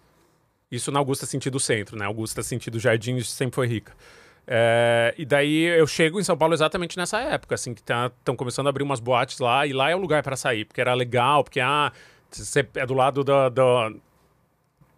Isso 0.69 0.91
na 0.91 0.99
Augusta 0.99 1.27
sentido 1.27 1.61
centro, 1.61 1.97
né? 1.97 2.07
Augusta 2.07 2.43
sentido 2.43 2.81
jardim 2.81 3.21
sempre 3.21 3.55
foi 3.55 3.69
rica. 3.69 3.93
É, 4.51 5.15
e 5.19 5.27
daí 5.27 5.65
eu 5.65 5.87
chego 5.87 6.19
em 6.19 6.25
São 6.25 6.35
Paulo 6.35 6.55
exatamente 6.55 6.97
nessa 6.97 7.21
época, 7.21 7.55
assim, 7.55 7.75
que 7.75 7.83
estão 7.83 8.35
começando 8.35 8.67
a 8.67 8.71
abrir 8.71 8.83
umas 8.83 8.99
boates 8.99 9.39
lá, 9.39 9.67
e 9.67 9.75
lá 9.75 9.91
é 9.91 9.95
o 9.95 9.99
lugar 9.99 10.23
para 10.23 10.37
sair, 10.37 10.65
porque 10.65 10.81
era 10.81 10.95
legal, 10.95 11.45
porque 11.45 11.61
ah, 11.61 11.93
você 12.31 12.67
é 12.75 12.87
do 12.87 12.95
lado 12.95 13.23
da, 13.23 13.51
da 13.51 13.93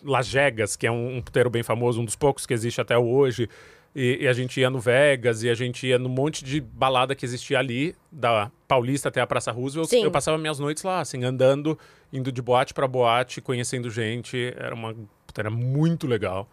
Lajegas, 0.05 0.77
que 0.77 0.87
é 0.87 0.91
um, 0.91 1.17
um 1.17 1.21
puteiro 1.21 1.51
bem 1.51 1.65
famoso, 1.65 2.01
um 2.01 2.05
dos 2.05 2.15
poucos 2.15 2.47
que 2.47 2.55
existe 2.55 2.81
até 2.81 2.97
hoje. 2.97 3.49
E, 3.93 4.19
e 4.21 4.29
a 4.29 4.33
gente 4.33 4.61
ia 4.61 4.71
no 4.71 4.79
Vegas, 4.79 5.43
e 5.43 5.51
a 5.51 5.55
gente 5.55 5.85
ia 5.85 5.99
no 5.99 6.09
monte 6.09 6.45
de 6.45 6.61
balada 6.61 7.13
que 7.17 7.25
existia 7.25 7.59
ali, 7.59 7.97
da 8.11 8.53
Paulista 8.69 9.09
até 9.09 9.21
a 9.21 9.27
Praça 9.27 9.51
Roosevelt. 9.51 9.89
Sim. 9.89 10.05
Eu 10.05 10.13
passava 10.13 10.39
minhas 10.39 10.61
noites 10.61 10.85
lá, 10.85 11.01
assim, 11.01 11.25
andando, 11.25 11.77
indo 12.13 12.31
de 12.31 12.41
boate 12.41 12.73
para 12.73 12.87
boate, 12.87 13.41
conhecendo 13.41 13.91
gente. 13.91 14.55
Era 14.57 14.77
uma 14.77 14.95
era 15.37 15.51
muito 15.51 16.07
legal. 16.07 16.49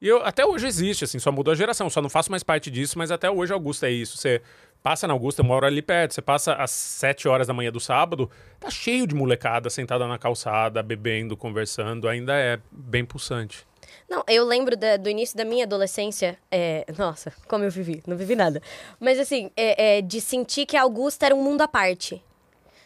E 0.00 0.06
eu, 0.08 0.24
até 0.24 0.46
hoje 0.46 0.66
existe, 0.66 1.04
assim, 1.04 1.18
só 1.18 1.32
mudou 1.32 1.50
a 1.52 1.56
geração. 1.56 1.90
Só 1.90 2.00
não 2.00 2.08
faço 2.08 2.30
mais 2.30 2.42
parte 2.42 2.70
disso, 2.70 2.96
mas 2.98 3.10
até 3.10 3.28
hoje 3.30 3.52
Augusta 3.52 3.88
é 3.88 3.90
isso. 3.90 4.16
Você 4.16 4.40
passa 4.82 5.06
na 5.08 5.12
Augusta, 5.12 5.40
eu 5.42 5.44
moro 5.44 5.66
ali 5.66 5.82
perto. 5.82 6.14
Você 6.14 6.22
passa 6.22 6.54
às 6.54 6.70
7 6.70 7.26
horas 7.26 7.48
da 7.48 7.52
manhã 7.54 7.72
do 7.72 7.80
sábado, 7.80 8.30
tá 8.60 8.70
cheio 8.70 9.06
de 9.06 9.14
molecada 9.14 9.68
sentada 9.68 10.06
na 10.06 10.16
calçada, 10.18 10.82
bebendo, 10.82 11.36
conversando. 11.36 12.08
Ainda 12.08 12.34
é 12.38 12.60
bem 12.70 13.04
pulsante. 13.04 13.66
Não, 14.08 14.22
eu 14.28 14.44
lembro 14.44 14.76
da- 14.76 14.96
do 14.96 15.10
início 15.10 15.36
da 15.36 15.44
minha 15.44 15.64
adolescência. 15.64 16.38
é, 16.50 16.86
nossa, 16.96 17.32
como 17.48 17.64
eu 17.64 17.70
vivi. 17.70 18.00
Não 18.06 18.16
vivi 18.16 18.36
nada. 18.36 18.62
Mas 19.00 19.18
assim, 19.18 19.50
é, 19.56 19.98
é, 19.98 20.02
de 20.02 20.20
sentir 20.20 20.64
que 20.64 20.76
a 20.76 20.82
Augusta 20.82 21.26
era 21.26 21.34
um 21.34 21.42
mundo 21.42 21.60
à 21.62 21.68
parte. 21.68 22.22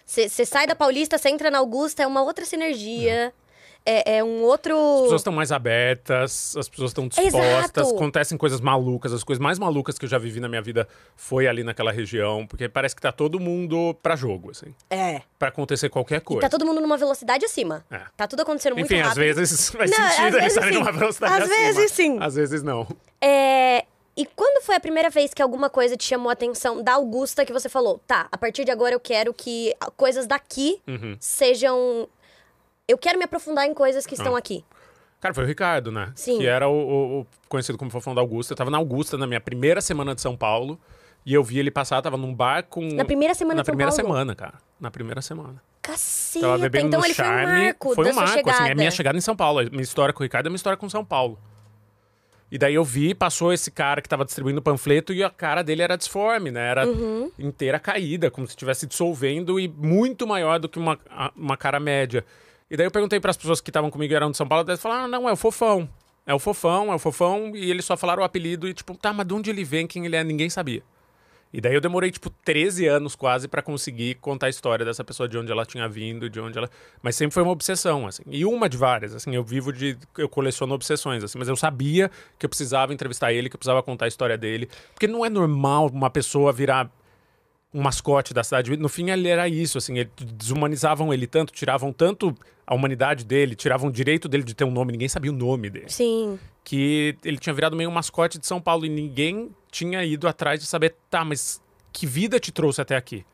Você 0.04 0.44
sai 0.44 0.66
da 0.66 0.74
Paulista, 0.74 1.16
você 1.18 1.28
entra 1.28 1.50
na 1.50 1.58
Augusta, 1.58 2.02
é 2.02 2.06
uma 2.06 2.22
outra 2.22 2.44
sinergia. 2.44 3.32
É, 3.84 4.18
é 4.18 4.24
um 4.24 4.42
outro. 4.42 4.74
As 4.76 5.02
pessoas 5.02 5.20
estão 5.20 5.32
mais 5.32 5.50
abertas, 5.50 6.56
as 6.56 6.68
pessoas 6.68 6.90
estão 6.90 7.08
dispostas, 7.08 7.34
Exato. 7.34 7.80
acontecem 7.96 8.38
coisas 8.38 8.60
malucas. 8.60 9.12
As 9.12 9.24
coisas 9.24 9.42
mais 9.42 9.58
malucas 9.58 9.98
que 9.98 10.04
eu 10.04 10.08
já 10.08 10.18
vivi 10.18 10.38
na 10.40 10.48
minha 10.48 10.62
vida 10.62 10.86
foi 11.16 11.46
ali 11.46 11.64
naquela 11.64 11.90
região, 11.90 12.46
porque 12.46 12.68
parece 12.68 12.94
que 12.94 13.02
tá 13.02 13.10
todo 13.10 13.40
mundo 13.40 13.94
pra 14.02 14.14
jogo, 14.14 14.50
assim. 14.52 14.74
É. 14.88 15.22
Pra 15.38 15.48
acontecer 15.48 15.88
qualquer 15.88 16.20
coisa. 16.20 16.42
Tá 16.42 16.48
todo 16.48 16.64
mundo 16.64 16.80
numa 16.80 16.96
velocidade 16.96 17.44
acima. 17.44 17.84
É. 17.90 18.00
Tá 18.16 18.26
tudo 18.28 18.42
acontecendo 18.42 18.74
muito 18.74 18.86
Enfim, 18.86 19.02
rápido. 19.02 19.20
às 19.22 19.36
vezes 19.36 19.68
faz 19.74 19.90
Não, 19.90 20.04
às 20.06 20.12
sentido 20.14 20.38
eles 20.38 20.52
estarem 20.54 20.74
numa 20.78 20.92
velocidade 20.92 21.34
Às 21.42 21.50
acima. 21.50 21.56
vezes 21.74 21.92
sim. 21.92 22.18
Às 22.20 22.34
vezes 22.36 22.62
não. 22.62 22.86
É, 23.20 23.84
E 24.16 24.26
quando 24.26 24.62
foi 24.62 24.74
a 24.76 24.80
primeira 24.80 25.08
vez 25.10 25.32
que 25.34 25.40
alguma 25.42 25.68
coisa 25.70 25.96
te 25.96 26.04
chamou 26.04 26.28
a 26.30 26.34
atenção 26.34 26.82
da 26.82 26.92
Augusta 26.92 27.44
que 27.46 27.52
você 27.52 27.68
falou, 27.68 27.98
tá, 28.06 28.28
a 28.30 28.36
partir 28.38 28.64
de 28.64 28.70
agora 28.70 28.94
eu 28.94 29.00
quero 29.00 29.32
que 29.34 29.74
coisas 29.96 30.26
daqui 30.26 30.80
Uhum. 30.86 31.16
sejam. 31.18 32.06
Eu 32.92 32.98
quero 32.98 33.18
me 33.18 33.24
aprofundar 33.24 33.66
em 33.66 33.74
coisas 33.74 34.06
que 34.06 34.14
estão 34.14 34.34
Ah. 34.34 34.38
aqui. 34.38 34.64
Cara, 35.20 35.32
foi 35.34 35.44
o 35.44 35.46
Ricardo, 35.46 35.90
né? 35.92 36.12
Sim. 36.16 36.38
Que 36.38 36.46
era 36.46 36.68
o, 36.68 36.72
o- 36.74 37.20
o 37.20 37.26
conhecido 37.48 37.78
como 37.78 37.90
Fofão 37.90 38.14
da 38.14 38.20
Augusta. 38.20 38.52
Eu 38.52 38.56
tava 38.56 38.70
na 38.70 38.78
Augusta 38.78 39.16
na 39.16 39.26
minha 39.26 39.40
primeira 39.40 39.80
semana 39.80 40.14
de 40.14 40.20
São 40.20 40.36
Paulo. 40.36 40.78
E 41.24 41.32
eu 41.32 41.44
vi 41.44 41.58
ele 41.60 41.70
passar, 41.70 42.02
tava 42.02 42.16
num 42.16 42.34
bar 42.34 42.64
com. 42.64 42.80
Na 42.88 43.04
primeira 43.04 43.32
semana 43.32 43.56
Na 43.56 43.62
de 43.62 43.66
São 43.66 43.72
primeira 43.72 43.92
Paulo? 43.92 44.02
semana, 44.08 44.34
cara. 44.34 44.54
Na 44.80 44.90
primeira 44.90 45.22
semana. 45.22 45.62
Caceta! 45.80 46.44
Tava 46.46 46.58
bebendo 46.58 46.88
então 46.88 47.00
no 47.00 47.06
ele 47.06 47.14
charme. 47.14 47.44
foi 47.44 47.44
um 47.44 47.64
marco 47.64 47.94
Foi 47.94 48.10
um 48.10 48.14
marco, 48.14 48.32
chegada. 48.32 48.58
assim. 48.58 48.70
É 48.70 48.74
minha 48.74 48.90
chegada 48.90 49.16
em 49.16 49.20
São 49.20 49.36
Paulo. 49.36 49.60
A 49.60 49.64
minha 49.64 49.82
história 49.82 50.12
com 50.12 50.20
o 50.20 50.24
Ricardo 50.24 50.46
é 50.46 50.50
uma 50.50 50.56
história 50.56 50.76
com 50.76 50.88
São 50.90 51.04
Paulo. 51.04 51.38
E 52.50 52.58
daí 52.58 52.74
eu 52.74 52.84
vi, 52.84 53.14
passou 53.14 53.52
esse 53.52 53.70
cara 53.70 54.02
que 54.02 54.08
tava 54.08 54.24
distribuindo 54.24 54.58
o 54.58 54.62
panfleto 54.62 55.12
e 55.14 55.22
a 55.24 55.30
cara 55.30 55.62
dele 55.62 55.82
era 55.82 55.96
disforme, 55.96 56.50
né? 56.50 56.68
Era 56.70 56.86
Uhum. 56.86 57.30
inteira 57.38 57.78
caída, 57.78 58.30
como 58.30 58.46
se 58.46 58.50
estivesse 58.52 58.86
dissolvendo 58.86 59.58
e 59.58 59.68
muito 59.68 60.26
maior 60.26 60.58
do 60.58 60.68
que 60.68 60.78
uma, 60.78 60.98
uma 61.34 61.56
cara 61.56 61.80
média. 61.80 62.24
E 62.72 62.76
daí 62.76 62.86
eu 62.86 62.90
perguntei 62.90 63.20
para 63.20 63.30
as 63.30 63.36
pessoas 63.36 63.60
que 63.60 63.68
estavam 63.68 63.90
comigo 63.90 64.14
e 64.14 64.16
eram 64.16 64.30
de 64.30 64.36
São 64.38 64.48
Paulo, 64.48 64.64
elas 64.66 64.80
falaram: 64.80 65.04
ah, 65.04 65.08
não, 65.08 65.28
é 65.28 65.32
o 65.32 65.36
Fofão. 65.36 65.86
É 66.24 66.32
o 66.32 66.38
Fofão, 66.38 66.90
é 66.90 66.94
o 66.94 66.98
Fofão. 66.98 67.54
E 67.54 67.70
eles 67.70 67.84
só 67.84 67.98
falaram 67.98 68.22
o 68.22 68.24
apelido 68.24 68.66
e, 68.66 68.72
tipo, 68.72 68.96
tá, 68.96 69.12
mas 69.12 69.26
de 69.26 69.34
onde 69.34 69.50
ele 69.50 69.62
vem, 69.62 69.86
quem 69.86 70.06
ele 70.06 70.16
é, 70.16 70.24
ninguém 70.24 70.48
sabia. 70.48 70.82
E 71.52 71.60
daí 71.60 71.74
eu 71.74 71.82
demorei, 71.82 72.10
tipo, 72.10 72.30
13 72.30 72.86
anos 72.86 73.14
quase 73.14 73.46
pra 73.46 73.60
conseguir 73.60 74.14
contar 74.14 74.46
a 74.46 74.48
história 74.48 74.86
dessa 74.86 75.04
pessoa, 75.04 75.28
de 75.28 75.36
onde 75.36 75.52
ela 75.52 75.66
tinha 75.66 75.86
vindo, 75.86 76.30
de 76.30 76.40
onde 76.40 76.56
ela... 76.56 76.70
Mas 77.02 77.14
sempre 77.14 77.34
foi 77.34 77.42
uma 77.42 77.52
obsessão, 77.52 78.06
assim. 78.06 78.22
E 78.26 78.42
uma 78.46 78.70
de 78.70 78.78
várias, 78.78 79.14
assim. 79.14 79.34
Eu 79.34 79.44
vivo 79.44 79.70
de... 79.70 79.98
Eu 80.16 80.30
coleciono 80.30 80.72
obsessões, 80.72 81.22
assim. 81.22 81.38
Mas 81.38 81.48
eu 81.48 81.56
sabia 81.56 82.10
que 82.38 82.46
eu 82.46 82.48
precisava 82.48 82.94
entrevistar 82.94 83.34
ele, 83.34 83.50
que 83.50 83.56
eu 83.56 83.58
precisava 83.58 83.82
contar 83.82 84.06
a 84.06 84.08
história 84.08 84.38
dele. 84.38 84.66
Porque 84.94 85.06
não 85.06 85.26
é 85.26 85.28
normal 85.28 85.90
uma 85.92 86.08
pessoa 86.08 86.50
virar 86.54 86.90
um 87.72 87.80
mascote 87.80 88.34
da 88.34 88.44
cidade. 88.44 88.76
No 88.76 88.88
fim, 88.88 89.10
ele 89.10 89.28
era 89.28 89.48
isso, 89.48 89.78
assim. 89.78 89.98
Ele, 89.98 90.10
desumanizavam 90.34 91.12
ele 91.12 91.26
tanto, 91.26 91.52
tiravam 91.52 91.92
tanto 91.92 92.34
a 92.66 92.74
humanidade 92.74 93.24
dele, 93.24 93.54
tiravam 93.54 93.88
o 93.88 93.92
direito 93.92 94.28
dele 94.28 94.42
de 94.42 94.54
ter 94.54 94.64
um 94.64 94.70
nome. 94.70 94.92
Ninguém 94.92 95.08
sabia 95.08 95.30
o 95.30 95.34
nome 95.34 95.70
dele 95.70 95.88
Sim. 95.88 96.38
que 96.62 97.16
ele 97.24 97.38
tinha 97.38 97.54
virado 97.54 97.74
meio 97.76 97.88
um 97.88 97.92
mascote 97.92 98.38
de 98.38 98.46
São 98.46 98.60
Paulo 98.60 98.84
e 98.84 98.88
ninguém 98.88 99.50
tinha 99.70 100.04
ido 100.04 100.28
atrás 100.28 100.60
de 100.60 100.66
saber, 100.66 100.94
tá, 101.10 101.24
mas 101.24 101.60
que 101.92 102.06
vida 102.06 102.38
te 102.38 102.52
trouxe 102.52 102.80
até 102.80 102.96
aqui? 102.96 103.24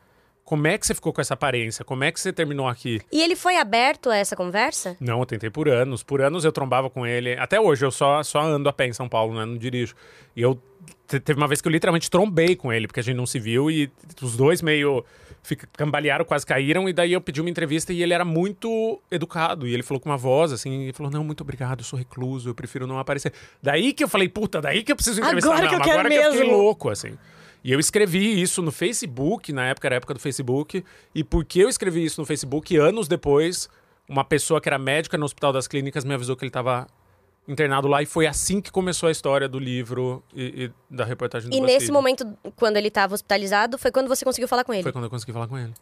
Como 0.49 0.65
é 0.65 0.79
que 0.79 0.87
você 0.87 0.95
ficou 0.95 1.13
com 1.13 1.21
essa 1.21 1.35
aparência? 1.35 1.85
Como 1.85 2.03
é 2.03 2.11
que 2.11 2.19
você 2.19 2.33
terminou 2.33 2.67
aqui? 2.67 2.99
E 3.11 3.21
ele 3.21 3.35
foi 3.35 3.55
aberto 3.57 4.09
a 4.09 4.17
essa 4.17 4.35
conversa? 4.35 4.97
Não, 4.99 5.19
eu 5.19 5.25
tentei 5.27 5.51
por 5.51 5.69
anos. 5.69 6.01
Por 6.01 6.21
anos 6.23 6.43
eu 6.43 6.51
trombava 6.51 6.89
com 6.89 7.05
ele. 7.05 7.33
Até 7.37 7.61
hoje 7.61 7.85
eu 7.85 7.91
só, 7.91 8.23
só 8.23 8.41
ando 8.41 8.67
a 8.67 8.73
pé 8.73 8.87
em 8.87 8.93
São 8.93 9.07
Paulo, 9.07 9.35
né? 9.37 9.45
Não 9.45 9.55
dirijo. 9.55 9.93
E 10.35 10.41
eu 10.41 10.59
te- 11.07 11.19
teve 11.19 11.39
uma 11.39 11.47
vez 11.47 11.61
que 11.61 11.67
eu 11.67 11.71
literalmente 11.71 12.09
trombei 12.09 12.55
com 12.55 12.73
ele, 12.73 12.87
porque 12.87 12.99
a 12.99 13.03
gente 13.03 13.15
não 13.15 13.27
se 13.27 13.37
viu 13.37 13.69
e 13.69 13.91
os 14.23 14.35
dois 14.35 14.63
meio 14.63 15.05
fica, 15.43 15.67
cambalearam, 15.73 16.25
quase 16.25 16.47
caíram. 16.47 16.89
E 16.89 16.93
daí 16.93 17.13
eu 17.13 17.21
pedi 17.21 17.41
uma 17.41 17.49
entrevista 17.51 17.93
e 17.93 18.01
ele 18.01 18.15
era 18.15 18.25
muito 18.25 18.99
educado. 19.11 19.67
E 19.67 19.73
ele 19.75 19.83
falou 19.83 20.01
com 20.01 20.09
uma 20.09 20.17
voz 20.17 20.51
assim: 20.51 20.85
ele 20.85 20.93
falou, 20.93 21.11
não, 21.11 21.23
muito 21.23 21.41
obrigado, 21.41 21.81
eu 21.81 21.85
sou 21.85 21.99
recluso, 21.99 22.49
eu 22.49 22.55
prefiro 22.55 22.87
não 22.87 22.97
aparecer. 22.97 23.31
Daí 23.61 23.93
que 23.93 24.03
eu 24.03 24.07
falei, 24.09 24.27
puta, 24.27 24.59
daí 24.59 24.81
que 24.81 24.91
eu 24.91 24.95
preciso 24.95 25.19
entrevistar. 25.21 25.51
Agora 25.53 25.67
que 25.67 25.73
Não, 25.75 25.79
eu 25.79 25.83
quero 25.85 25.99
agora 25.99 26.09
que 26.09 26.15
eu 26.15 26.31
fiquei 26.31 26.47
mesmo. 26.47 26.57
louco, 26.57 26.89
assim. 26.89 27.15
E 27.63 27.71
eu 27.71 27.79
escrevi 27.79 28.41
isso 28.41 28.61
no 28.61 28.71
Facebook, 28.71 29.51
na 29.51 29.67
época 29.67 29.87
era 29.87 29.95
a 29.95 29.97
época 29.97 30.13
do 30.13 30.19
Facebook, 30.19 30.83
e 31.13 31.23
porque 31.23 31.59
eu 31.59 31.69
escrevi 31.69 32.05
isso 32.05 32.19
no 32.21 32.25
Facebook, 32.25 32.75
anos 32.77 33.07
depois, 33.07 33.69
uma 34.07 34.23
pessoa 34.23 34.61
que 34.61 34.69
era 34.69 34.77
médica 34.79 35.17
no 35.17 35.25
Hospital 35.25 35.51
das 35.51 35.67
Clínicas 35.67 36.05
me 36.05 36.13
avisou 36.13 36.35
que 36.35 36.43
ele 36.43 36.49
estava 36.49 36.87
internado 37.47 37.87
lá, 37.87 38.01
e 38.01 38.05
foi 38.05 38.27
assim 38.27 38.61
que 38.61 38.71
começou 38.71 39.09
a 39.09 39.11
história 39.11 39.49
do 39.49 39.57
livro 39.59 40.23
e, 40.33 40.65
e 40.65 40.71
da 40.95 41.03
reportagem 41.03 41.49
do 41.49 41.55
E 41.55 41.59
BuzzFeed. 41.59 41.79
nesse 41.79 41.91
momento, 41.91 42.37
quando 42.55 42.77
ele 42.77 42.87
estava 42.89 43.13
hospitalizado, 43.15 43.77
foi 43.77 43.91
quando 43.91 44.07
você 44.07 44.23
conseguiu 44.23 44.47
falar 44.47 44.63
com 44.63 44.73
ele? 44.73 44.83
Foi 44.83 44.91
quando 44.91 45.05
eu 45.05 45.09
consegui 45.09 45.33
falar 45.33 45.47
com 45.47 45.57
ele. 45.57 45.73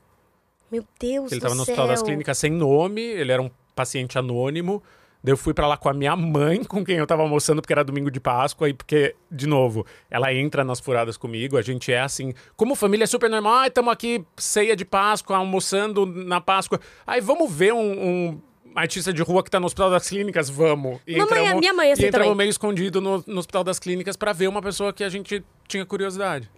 Meu 0.71 0.83
Deus 0.99 1.31
Ele 1.31 1.39
do 1.39 1.43
estava 1.43 1.55
no 1.55 1.63
céu. 1.63 1.73
Hospital 1.73 1.87
das 1.87 2.01
Clínicas 2.01 2.37
sem 2.37 2.51
nome, 2.51 3.01
ele 3.01 3.31
era 3.31 3.41
um 3.41 3.49
paciente 3.75 4.17
anônimo. 4.17 4.81
Daí 5.27 5.33
eu 5.33 5.37
fui 5.37 5.53
pra 5.53 5.67
lá 5.67 5.75
com 5.75 5.89
a 5.89 5.93
minha 5.93 6.15
mãe, 6.15 6.63
com 6.63 6.85
quem 6.85 6.95
eu 6.95 7.05
tava 7.05 7.21
almoçando, 7.21 7.61
porque 7.61 7.73
era 7.73 7.83
domingo 7.83 8.09
de 8.09 8.17
Páscoa, 8.17 8.69
e 8.69 8.73
porque, 8.73 9.13
de 9.29 9.45
novo, 9.45 9.85
ela 10.09 10.33
entra 10.33 10.63
nas 10.63 10.79
furadas 10.79 11.17
comigo, 11.17 11.57
a 11.57 11.61
gente 11.61 11.91
é 11.91 11.99
assim, 11.99 12.33
como 12.55 12.75
família 12.75 13.03
é 13.03 13.07
super 13.07 13.29
normal, 13.29 13.55
ah, 13.55 13.67
estamos 13.67 13.91
aqui, 13.91 14.23
ceia 14.37 14.73
de 14.73 14.85
Páscoa, 14.85 15.35
almoçando 15.35 16.05
na 16.05 16.39
Páscoa. 16.39 16.79
Aí 17.05 17.19
vamos 17.19 17.51
ver 17.51 17.73
um, 17.73 17.79
um 18.07 18.41
artista 18.73 19.11
de 19.11 19.21
rua 19.21 19.43
que 19.43 19.51
tá 19.51 19.59
no 19.59 19.65
Hospital 19.65 19.89
das 19.91 20.07
Clínicas? 20.07 20.49
Vamos. 20.49 21.01
E 21.05 21.17
Mamãe, 21.17 21.45
a 21.49 21.55
minha 21.55 21.73
mãe 21.73 21.89
é 21.89 21.91
assim 21.91 22.03
e 22.03 22.07
entramos 22.07 22.27
também. 22.27 22.37
meio 22.37 22.49
escondido 22.49 23.01
no, 23.01 23.21
no 23.27 23.39
Hospital 23.39 23.65
das 23.65 23.79
Clínicas 23.79 24.15
pra 24.15 24.31
ver 24.31 24.47
uma 24.47 24.61
pessoa 24.61 24.93
que 24.93 25.03
a 25.03 25.09
gente 25.09 25.43
tinha 25.67 25.85
curiosidade. 25.85 26.49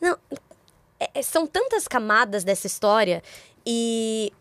Não, 0.00 0.16
é- 0.98 1.10
é- 1.12 1.22
são 1.22 1.46
tantas 1.46 1.86
camadas 1.86 2.42
dessa 2.42 2.66
história 2.66 3.22
e 3.66 4.32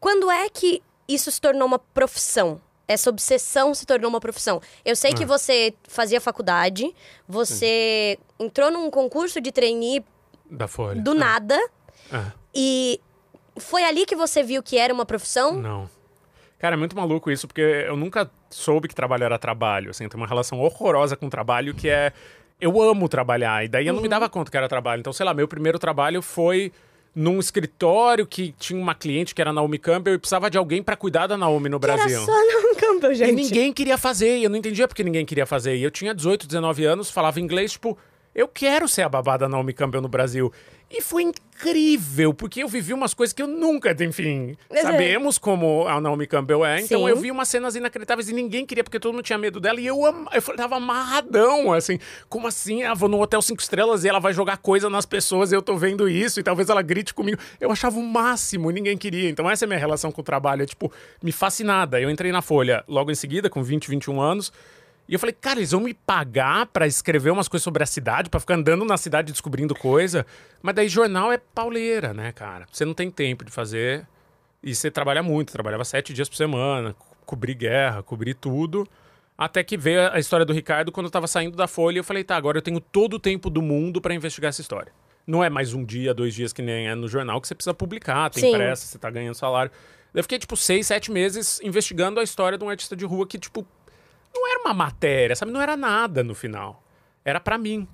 quando 0.00 0.28
é 0.32 0.48
que 0.48 0.82
isso 1.08 1.30
se 1.30 1.40
tornou 1.40 1.66
uma 1.66 1.78
profissão? 1.78 2.60
Essa 2.88 3.10
obsessão 3.10 3.74
se 3.74 3.84
tornou 3.84 4.08
uma 4.08 4.20
profissão. 4.20 4.60
Eu 4.84 4.94
sei 4.94 5.12
que 5.12 5.24
Ah. 5.24 5.26
você 5.26 5.74
fazia 5.88 6.20
faculdade, 6.20 6.94
você 7.26 8.18
entrou 8.38 8.70
num 8.70 8.90
concurso 8.90 9.40
de 9.40 9.50
trainee 9.50 10.04
Da 10.50 10.68
Folha. 10.68 11.00
do 11.02 11.12
nada 11.14 11.58
Ah. 12.12 12.30
e 12.54 13.00
foi 13.58 13.82
ali 13.84 14.06
que 14.06 14.14
você 14.14 14.42
viu 14.42 14.62
que 14.62 14.78
era 14.78 14.92
uma 14.94 15.04
profissão? 15.04 15.54
Não. 15.60 15.90
Cara, 16.58 16.74
é 16.74 16.78
muito 16.78 16.96
maluco 16.96 17.30
isso, 17.30 17.46
porque 17.46 17.60
eu 17.60 17.96
nunca 17.96 18.30
soube 18.48 18.88
que 18.88 18.94
trabalho 18.94 19.24
era 19.24 19.38
trabalho. 19.38 19.90
Assim, 19.90 20.08
tem 20.08 20.18
uma 20.18 20.26
relação 20.26 20.58
horrorosa 20.60 21.14
com 21.16 21.26
o 21.26 21.30
trabalho 21.30 21.74
que 21.74 21.88
é. 21.88 22.12
eu 22.58 22.80
amo 22.80 23.06
trabalhar. 23.08 23.64
E 23.64 23.68
daí 23.68 23.86
eu 23.86 23.92
não 23.92 24.00
me 24.00 24.08
dava 24.08 24.30
conta 24.30 24.50
que 24.50 24.56
era 24.56 24.66
trabalho. 24.66 25.00
Então, 25.00 25.12
sei 25.12 25.26
lá, 25.26 25.34
meu 25.34 25.46
primeiro 25.46 25.78
trabalho 25.78 26.22
foi 26.22 26.72
num 27.16 27.40
escritório 27.40 28.26
que 28.26 28.54
tinha 28.58 28.78
uma 28.78 28.94
cliente 28.94 29.34
que 29.34 29.40
era 29.40 29.50
Naomi 29.50 29.78
Campbell 29.78 30.14
e 30.14 30.18
precisava 30.18 30.50
de 30.50 30.58
alguém 30.58 30.82
para 30.82 30.94
cuidar 30.96 31.26
da 31.26 31.36
Naomi 31.36 31.70
no 31.70 31.78
Brasil. 31.78 32.18
Era 32.18 32.26
só 32.26 32.32
não 32.32 32.74
Campbell, 32.74 33.14
gente. 33.14 33.30
E 33.30 33.32
ninguém 33.32 33.72
queria 33.72 33.96
fazer, 33.96 34.36
e 34.36 34.44
eu 34.44 34.50
não 34.50 34.58
entendia 34.58 34.86
porque 34.86 35.02
ninguém 35.02 35.24
queria 35.24 35.46
fazer. 35.46 35.76
E 35.76 35.82
eu 35.82 35.90
tinha 35.90 36.14
18, 36.14 36.46
19 36.46 36.84
anos, 36.84 37.10
falava 37.10 37.40
inglês, 37.40 37.72
tipo, 37.72 37.96
eu 38.34 38.46
quero 38.46 38.86
ser 38.86 39.00
a 39.00 39.08
babá 39.08 39.38
da 39.38 39.48
Naomi 39.48 39.72
Campbell 39.72 40.02
no 40.02 40.08
Brasil. 40.08 40.52
E 40.88 41.02
foi 41.02 41.24
incrível, 41.24 42.32
porque 42.32 42.62
eu 42.62 42.68
vivi 42.68 42.92
umas 42.92 43.12
coisas 43.12 43.32
que 43.32 43.42
eu 43.42 43.48
nunca, 43.48 43.90
enfim, 44.04 44.56
Mas 44.70 44.80
é. 44.80 44.82
sabemos 44.82 45.36
como 45.36 45.84
a 45.88 46.00
Naomi 46.00 46.28
Campbell 46.28 46.64
é. 46.64 46.80
Então 46.80 47.00
Sim. 47.00 47.08
eu 47.08 47.16
vi 47.16 47.28
umas 47.30 47.48
cenas 47.48 47.74
inacreditáveis 47.74 48.28
e 48.28 48.32
ninguém 48.32 48.64
queria, 48.64 48.84
porque 48.84 49.00
todo 49.00 49.12
mundo 49.12 49.24
tinha 49.24 49.36
medo 49.36 49.58
dela. 49.58 49.80
E 49.80 49.86
eu, 49.86 50.06
am- 50.06 50.26
eu 50.32 50.40
tava 50.56 50.76
amarradão, 50.76 51.72
assim. 51.72 51.98
Como 52.28 52.46
assim? 52.46 52.84
Ah, 52.84 52.94
vou 52.94 53.08
no 53.08 53.20
Hotel 53.20 53.42
Cinco 53.42 53.60
Estrelas 53.60 54.04
e 54.04 54.08
ela 54.08 54.20
vai 54.20 54.32
jogar 54.32 54.58
coisa 54.58 54.88
nas 54.88 55.04
pessoas 55.06 55.50
e 55.50 55.56
eu 55.56 55.62
tô 55.62 55.76
vendo 55.76 56.08
isso 56.08 56.38
e 56.38 56.42
talvez 56.44 56.68
ela 56.68 56.82
grite 56.82 57.12
comigo. 57.12 57.38
Eu 57.60 57.72
achava 57.72 57.98
o 57.98 58.02
máximo, 58.06 58.70
ninguém 58.70 58.96
queria. 58.96 59.28
Então 59.28 59.50
essa 59.50 59.64
é 59.64 59.66
a 59.66 59.68
minha 59.68 59.80
relação 59.80 60.12
com 60.12 60.20
o 60.20 60.24
trabalho, 60.24 60.62
é 60.62 60.66
tipo, 60.66 60.92
me 61.20 61.32
fascinada. 61.32 62.00
Eu 62.00 62.08
entrei 62.10 62.30
na 62.30 62.42
Folha 62.42 62.84
logo 62.86 63.10
em 63.10 63.14
seguida, 63.16 63.50
com 63.50 63.60
20, 63.62 63.88
21 63.90 64.20
anos. 64.20 64.52
E 65.08 65.14
eu 65.14 65.18
falei, 65.20 65.32
cara, 65.32 65.58
eles 65.60 65.70
vão 65.70 65.80
me 65.80 65.94
pagar 65.94 66.66
pra 66.66 66.86
escrever 66.86 67.30
umas 67.30 67.46
coisas 67.48 67.62
sobre 67.62 67.82
a 67.82 67.86
cidade, 67.86 68.28
pra 68.28 68.40
ficar 68.40 68.54
andando 68.54 68.84
na 68.84 68.96
cidade 68.96 69.30
descobrindo 69.30 69.74
coisa. 69.74 70.26
Mas 70.60 70.74
daí 70.74 70.88
jornal 70.88 71.30
é 71.32 71.38
pauleira, 71.38 72.12
né, 72.12 72.32
cara? 72.32 72.66
Você 72.72 72.84
não 72.84 72.92
tem 72.94 73.10
tempo 73.10 73.44
de 73.44 73.52
fazer. 73.52 74.06
E 74.62 74.74
você 74.74 74.90
trabalha 74.90 75.22
muito, 75.22 75.52
trabalhava 75.52 75.84
sete 75.84 76.12
dias 76.12 76.28
por 76.28 76.34
semana, 76.36 76.92
co- 76.94 77.16
cobri 77.24 77.54
guerra, 77.54 78.02
cobri 78.02 78.34
tudo. 78.34 78.86
Até 79.38 79.62
que 79.62 79.76
veio 79.76 80.10
a 80.10 80.18
história 80.18 80.44
do 80.44 80.52
Ricardo 80.52 80.90
quando 80.90 81.06
eu 81.06 81.10
tava 81.10 81.28
saindo 81.28 81.56
da 81.56 81.68
Folha. 81.68 81.98
Eu 81.98 82.04
falei, 82.04 82.24
tá, 82.24 82.34
agora 82.36 82.58
eu 82.58 82.62
tenho 82.62 82.80
todo 82.80 83.14
o 83.14 83.18
tempo 83.20 83.48
do 83.48 83.62
mundo 83.62 84.00
pra 84.00 84.12
investigar 84.14 84.48
essa 84.48 84.60
história. 84.60 84.92
Não 85.24 85.44
é 85.44 85.48
mais 85.50 85.72
um 85.74 85.84
dia, 85.84 86.12
dois 86.14 86.34
dias 86.34 86.52
que 86.52 86.62
nem 86.62 86.88
é 86.88 86.94
no 86.96 87.06
jornal 87.06 87.40
que 87.40 87.46
você 87.46 87.54
precisa 87.54 87.74
publicar, 87.74 88.30
tem 88.30 88.42
Sim. 88.42 88.52
pressa, 88.52 88.86
você 88.86 88.98
tá 88.98 89.10
ganhando 89.10 89.34
salário. 89.34 89.70
Eu 90.14 90.22
fiquei, 90.22 90.38
tipo, 90.38 90.56
seis, 90.56 90.86
sete 90.86 91.10
meses 91.12 91.60
investigando 91.62 92.18
a 92.18 92.22
história 92.22 92.56
de 92.56 92.64
um 92.64 92.68
artista 92.70 92.96
de 92.96 93.04
rua 93.04 93.26
que, 93.26 93.38
tipo, 93.38 93.66
não 94.36 94.50
era 94.50 94.60
uma 94.60 94.74
matéria, 94.74 95.34
sabe? 95.34 95.52
Não 95.52 95.60
era 95.60 95.76
nada 95.76 96.22
no 96.22 96.34
final. 96.34 96.82
Era 97.24 97.40
pra 97.40 97.58
mim. 97.58 97.86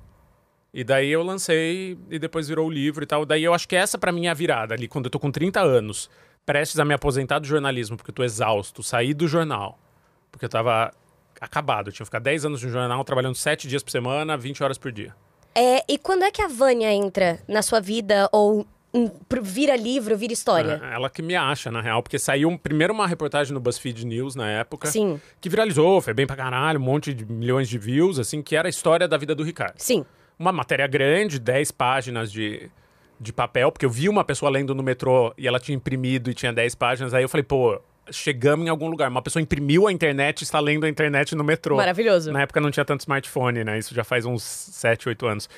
E 0.75 0.82
daí 0.82 1.11
eu 1.11 1.22
lancei 1.22 1.99
e 2.11 2.18
depois 2.18 2.49
virou 2.49 2.66
o 2.66 2.70
livro 2.70 3.04
e 3.04 3.06
tal. 3.06 3.26
Daí 3.26 3.44
eu 3.44 3.52
acho 3.52 3.68
que 3.68 3.76
essa 3.76 3.99
pra 3.99 4.11
mim 4.12 4.26
é 4.26 4.30
a 4.30 4.34
virada 4.34 4.75
ali, 4.75 4.88
quando 4.88 5.06
eu 5.06 5.11
tô 5.11 5.18
com 5.18 5.30
30 5.30 5.61
anos, 5.61 6.08
prestes 6.46 6.78
a 6.80 6.84
me 6.84 6.94
aposentar 6.94 7.38
do 7.38 7.46
jornalismo, 7.46 7.96
porque 7.96 8.11
eu 8.11 8.14
tô 8.14 8.25
exausto, 8.25 8.82
saí 8.82 9.12
do 9.12 9.28
jornal. 9.28 9.78
Porque 10.30 10.44
eu 10.46 10.49
tava 10.49 10.90
acabado. 11.40 11.88
Eu 11.88 11.92
tinha 11.92 12.04
que 12.04 12.08
ficar 12.08 12.20
10 12.20 12.46
anos 12.46 12.62
no 12.62 12.70
jornal, 12.70 13.04
trabalhando 13.04 13.34
7 13.34 13.68
dias 13.68 13.82
por 13.82 13.90
semana, 13.90 14.37
20 14.37 14.62
horas 14.62 14.78
por 14.78 14.90
dia. 14.90 15.14
É, 15.54 15.84
e 15.87 15.99
quando 15.99 16.22
é 16.22 16.30
que 16.30 16.40
a 16.40 16.49
Vânia 16.49 16.90
entra 16.92 17.38
na 17.46 17.61
sua 17.61 17.80
vida 17.80 18.28
ou 18.32 18.66
pro- 19.28 19.42
vira 19.42 19.75
livro, 19.76 20.16
vira 20.16 20.32
história? 20.32 20.80
É, 20.82 20.94
ela 20.94 21.08
que 21.08 21.22
me 21.22 21.34
acha, 21.34 21.70
na 21.70 21.80
real, 21.80 22.02
porque 22.02 22.18
saiu 22.18 22.49
um- 22.49 22.56
primeiro 22.58 22.92
uma 22.92 23.06
reportagem 23.06 23.52
no 23.54 23.61
BuzzFeed 23.61 24.04
News 24.06 24.34
na 24.34 24.49
época. 24.50 24.88
Sim. 24.88 25.20
Que 25.40 25.49
viralizou, 25.49 26.00
foi 26.00 26.12
bem 26.14 26.26
pra 26.26 26.37
caralho, 26.37 26.78
um 26.78 26.82
monte 26.82 27.12
de 27.14 27.25
milhões 27.25 27.68
de 27.68 27.78
views, 27.78 28.18
assim, 28.18 28.42
que 28.42 28.54
era 28.56 28.68
a 28.68 28.70
história 28.70 29.08
da 29.08 29.16
vida 29.16 29.34
do 29.34 29.42
Ricardo. 29.42 29.75
Sim. 29.78 30.04
uma 30.38 30.50
matéria 30.50 30.87
grande, 30.88 31.38
10 31.38 31.70
páginas 31.70 32.32
de, 32.32 32.68
de 33.20 33.32
papel, 33.32 33.70
porque 33.70 33.87
eu 33.87 33.90
vi 33.90 34.08
uma 34.08 34.25
pessoa 34.25 34.50
lendo 34.50 34.75
no 34.75 34.82
metrô 34.82 35.32
e 35.38 35.46
ela 35.46 35.61
tinha 35.61 35.76
imprimido 35.76 36.30
e 36.30 36.34
tinha 36.34 36.52
10 36.52 36.75
páginas. 36.75 37.14
Aí 37.14 37.22
eu 37.22 37.28
falei, 37.28 37.44
pô, 37.44 37.80
chegamos 38.11 38.66
em 38.66 38.68
algum 38.68 38.88
lugar. 38.88 39.08
Uma 39.08 39.22
pessoa 39.22 39.40
imprimiu 39.40 39.87
a 39.87 39.92
internet 39.92 40.40
e 40.40 40.44
está 40.44 40.58
lendo 40.58 40.84
a 40.84 40.88
internet 40.88 41.37
no 41.37 41.44
metrô. 41.44 41.76
Maravilhoso. 41.76 42.32
Na 42.32 42.42
época 42.42 42.61
não 42.61 42.72
tinha 42.72 42.84
tanto 42.84 43.00
smartphone, 43.02 43.62
né? 43.62 43.78
Isso 43.78 43.94
já 43.94 44.02
faz 44.02 44.25
uns 44.26 44.42
7, 44.42 45.09
8 45.09 45.26
anos. 45.26 45.48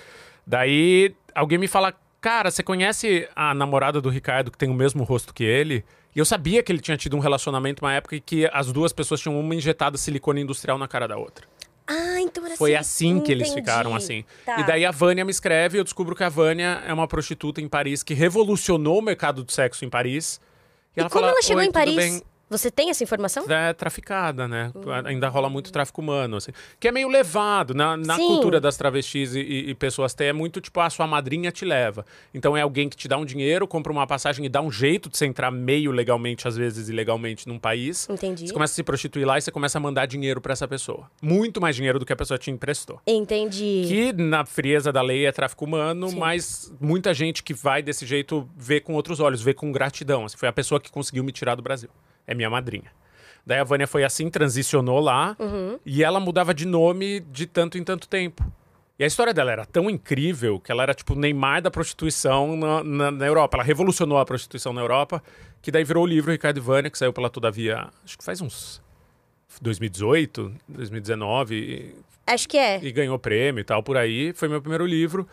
Daí 0.46 1.14
alguém 1.34 1.56
me 1.58 1.66
fala, 1.68 1.94
cara, 2.24 2.50
você 2.50 2.62
conhece 2.62 3.28
a 3.36 3.52
namorada 3.52 4.00
do 4.00 4.08
Ricardo 4.08 4.50
que 4.50 4.56
tem 4.56 4.70
o 4.70 4.74
mesmo 4.74 5.04
rosto 5.04 5.34
que 5.34 5.44
ele? 5.44 5.84
E 6.16 6.18
eu 6.18 6.24
sabia 6.24 6.62
que 6.62 6.72
ele 6.72 6.80
tinha 6.80 6.96
tido 6.96 7.14
um 7.18 7.20
relacionamento 7.20 7.84
uma 7.84 7.92
época 7.92 8.16
em 8.16 8.20
que 8.24 8.48
as 8.50 8.72
duas 8.72 8.94
pessoas 8.94 9.20
tinham 9.20 9.38
uma 9.38 9.54
injetada 9.54 9.98
silicone 9.98 10.40
industrial 10.40 10.78
na 10.78 10.88
cara 10.88 11.06
da 11.06 11.18
outra. 11.18 11.46
Ah, 11.86 12.18
então 12.22 12.46
era 12.46 12.56
Foi 12.56 12.74
assim. 12.74 13.12
assim 13.12 13.20
que 13.20 13.30
eles 13.30 13.48
Entendi. 13.48 13.60
ficaram 13.60 13.94
assim. 13.94 14.24
Tá. 14.46 14.58
E 14.58 14.64
daí 14.64 14.86
a 14.86 14.90
Vânia 14.90 15.22
me 15.22 15.30
escreve 15.30 15.76
e 15.76 15.80
eu 15.80 15.84
descubro 15.84 16.16
que 16.16 16.24
a 16.24 16.30
Vânia 16.30 16.82
é 16.86 16.94
uma 16.94 17.06
prostituta 17.06 17.60
em 17.60 17.68
Paris 17.68 18.02
que 18.02 18.14
revolucionou 18.14 19.00
o 19.00 19.02
mercado 19.02 19.44
do 19.44 19.52
sexo 19.52 19.84
em 19.84 19.90
Paris. 19.90 20.40
E, 20.96 21.00
ela 21.00 21.10
como 21.10 21.20
fala, 21.26 21.32
ela 21.34 21.42
chegou 21.42 21.60
"Oi, 21.60 21.68
em 21.68 21.72
Paris? 21.72 21.94
bem?" 21.94 22.22
Você 22.50 22.70
tem 22.70 22.90
essa 22.90 23.02
informação? 23.02 23.44
É 23.50 23.72
traficada, 23.72 24.46
né? 24.46 24.70
Ainda 25.04 25.28
rola 25.28 25.48
muito 25.48 25.72
tráfico 25.72 26.00
humano, 26.00 26.36
assim. 26.36 26.52
Que 26.78 26.88
é 26.88 26.92
meio 26.92 27.08
levado. 27.08 27.74
Na, 27.74 27.96
na 27.96 28.16
Sim. 28.16 28.26
cultura 28.26 28.60
das 28.60 28.76
travestis 28.76 29.34
e, 29.34 29.40
e- 29.40 29.74
pessoas 29.74 30.14
T, 30.14 30.24
é 30.24 30.32
muito 30.32 30.60
tipo, 30.60 30.78
a 30.80 30.88
sua 30.90 31.06
madrinha 31.06 31.50
te 31.50 31.64
leva. 31.64 32.04
Então 32.32 32.56
é 32.56 32.60
alguém 32.62 32.88
que 32.88 32.96
te 32.96 33.08
dá 33.08 33.16
um 33.16 33.24
dinheiro, 33.24 33.66
compra 33.66 33.90
uma 33.90 34.06
passagem 34.06 34.44
e 34.44 34.48
dá 34.48 34.60
um 34.60 34.70
jeito 34.70 35.08
de 35.08 35.16
você 35.16 35.26
entrar 35.26 35.50
meio 35.50 35.90
legalmente, 35.90 36.46
às 36.46 36.56
vezes 36.56 36.88
ilegalmente, 36.88 37.48
num 37.48 37.58
país. 37.58 38.08
Entendi. 38.08 38.46
Você 38.46 38.52
começa 38.52 38.72
a 38.72 38.76
se 38.76 38.82
prostituir 38.82 39.26
lá 39.26 39.38
e 39.38 39.40
você 39.42 39.50
começa 39.50 39.78
a 39.78 39.80
mandar 39.80 40.06
dinheiro 40.06 40.40
pra 40.40 40.52
essa 40.52 40.68
pessoa. 40.68 41.10
Muito 41.22 41.60
mais 41.60 41.74
dinheiro 41.74 41.98
do 41.98 42.04
que 42.06 42.12
a 42.12 42.16
pessoa 42.16 42.38
te 42.38 42.50
emprestou. 42.50 43.00
Entendi. 43.06 43.84
Que 43.88 44.12
na 44.12 44.44
frieza 44.44 44.92
da 44.92 45.02
lei 45.02 45.26
é 45.26 45.32
tráfico 45.32 45.64
humano, 45.64 46.12
mas 46.12 46.72
muita 46.80 47.12
gente 47.14 47.42
que 47.42 47.54
vai 47.54 47.82
desse 47.82 48.06
jeito 48.06 48.48
vê 48.56 48.80
com 48.80 48.94
outros 48.94 49.18
olhos, 49.18 49.42
vê 49.42 49.54
com 49.54 49.72
gratidão. 49.72 50.24
Assim, 50.24 50.36
foi 50.36 50.48
a 50.48 50.52
pessoa 50.52 50.80
que 50.80 50.90
conseguiu 50.90 51.24
me 51.24 51.32
tirar 51.32 51.54
do 51.54 51.62
Brasil. 51.62 51.88
É 52.26 52.34
minha 52.34 52.48
madrinha. 52.50 52.90
Daí 53.46 53.58
a 53.58 53.64
Vânia 53.64 53.86
foi 53.86 54.04
assim, 54.04 54.30
transicionou 54.30 55.00
lá 55.00 55.36
e 55.84 56.02
ela 56.02 56.18
mudava 56.18 56.54
de 56.54 56.66
nome 56.66 57.20
de 57.20 57.46
tanto 57.46 57.76
em 57.76 57.84
tanto 57.84 58.08
tempo. 58.08 58.42
E 58.98 59.04
a 59.04 59.06
história 59.06 59.34
dela 59.34 59.50
era 59.52 59.66
tão 59.66 59.90
incrível 59.90 60.58
que 60.60 60.70
ela 60.72 60.82
era 60.84 60.94
tipo 60.94 61.14
o 61.14 61.16
Neymar 61.16 61.60
da 61.60 61.70
prostituição 61.70 62.56
na, 62.56 62.82
na- 62.84 63.10
na 63.10 63.26
Europa. 63.26 63.56
Ela 63.56 63.64
revolucionou 63.64 64.18
a 64.18 64.24
prostituição 64.24 64.72
na 64.72 64.80
Europa, 64.80 65.22
que 65.60 65.70
daí 65.72 65.82
virou 65.84 66.04
o 66.04 66.06
livro 66.06 66.30
Ricardo 66.30 66.56
e 66.58 66.60
Vânia, 66.60 66.90
que 66.90 66.96
saiu 66.96 67.12
pela 67.12 67.28
Todavia, 67.28 67.88
acho 68.04 68.16
que 68.16 68.24
faz 68.24 68.40
uns 68.40 68.80
2018, 69.60 70.52
2019. 70.68 71.54
e 71.54 71.94
Acho 72.26 72.48
que 72.48 72.56
é. 72.56 72.80
e 72.82 72.90
ganhou 72.92 73.18
prêmio 73.18 73.60
e 73.60 73.64
tal 73.64 73.82
por 73.82 73.96
aí. 73.96 74.32
Foi 74.34 74.48
meu 74.48 74.60
primeiro 74.60 74.86
livro. 74.86 75.28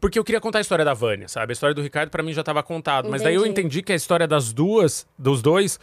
Porque 0.00 0.18
eu 0.18 0.24
queria 0.24 0.40
contar 0.40 0.58
a 0.58 0.60
história 0.60 0.84
da 0.84 0.92
Vânia, 0.92 1.28
sabe? 1.28 1.52
A 1.52 1.54
história 1.54 1.74
do 1.74 1.80
Ricardo 1.80 2.10
pra 2.10 2.22
mim 2.22 2.32
já 2.32 2.40
estava 2.42 2.62
contado, 2.62 3.08
mas 3.08 3.22
daí 3.22 3.34
eu 3.36 3.46
entendi 3.46 3.80
que 3.82 3.92
a 3.92 3.96
história 3.96 4.26
das 4.26 4.52
duas, 4.52 5.06
dos 5.18 5.40
dois, 5.40 5.80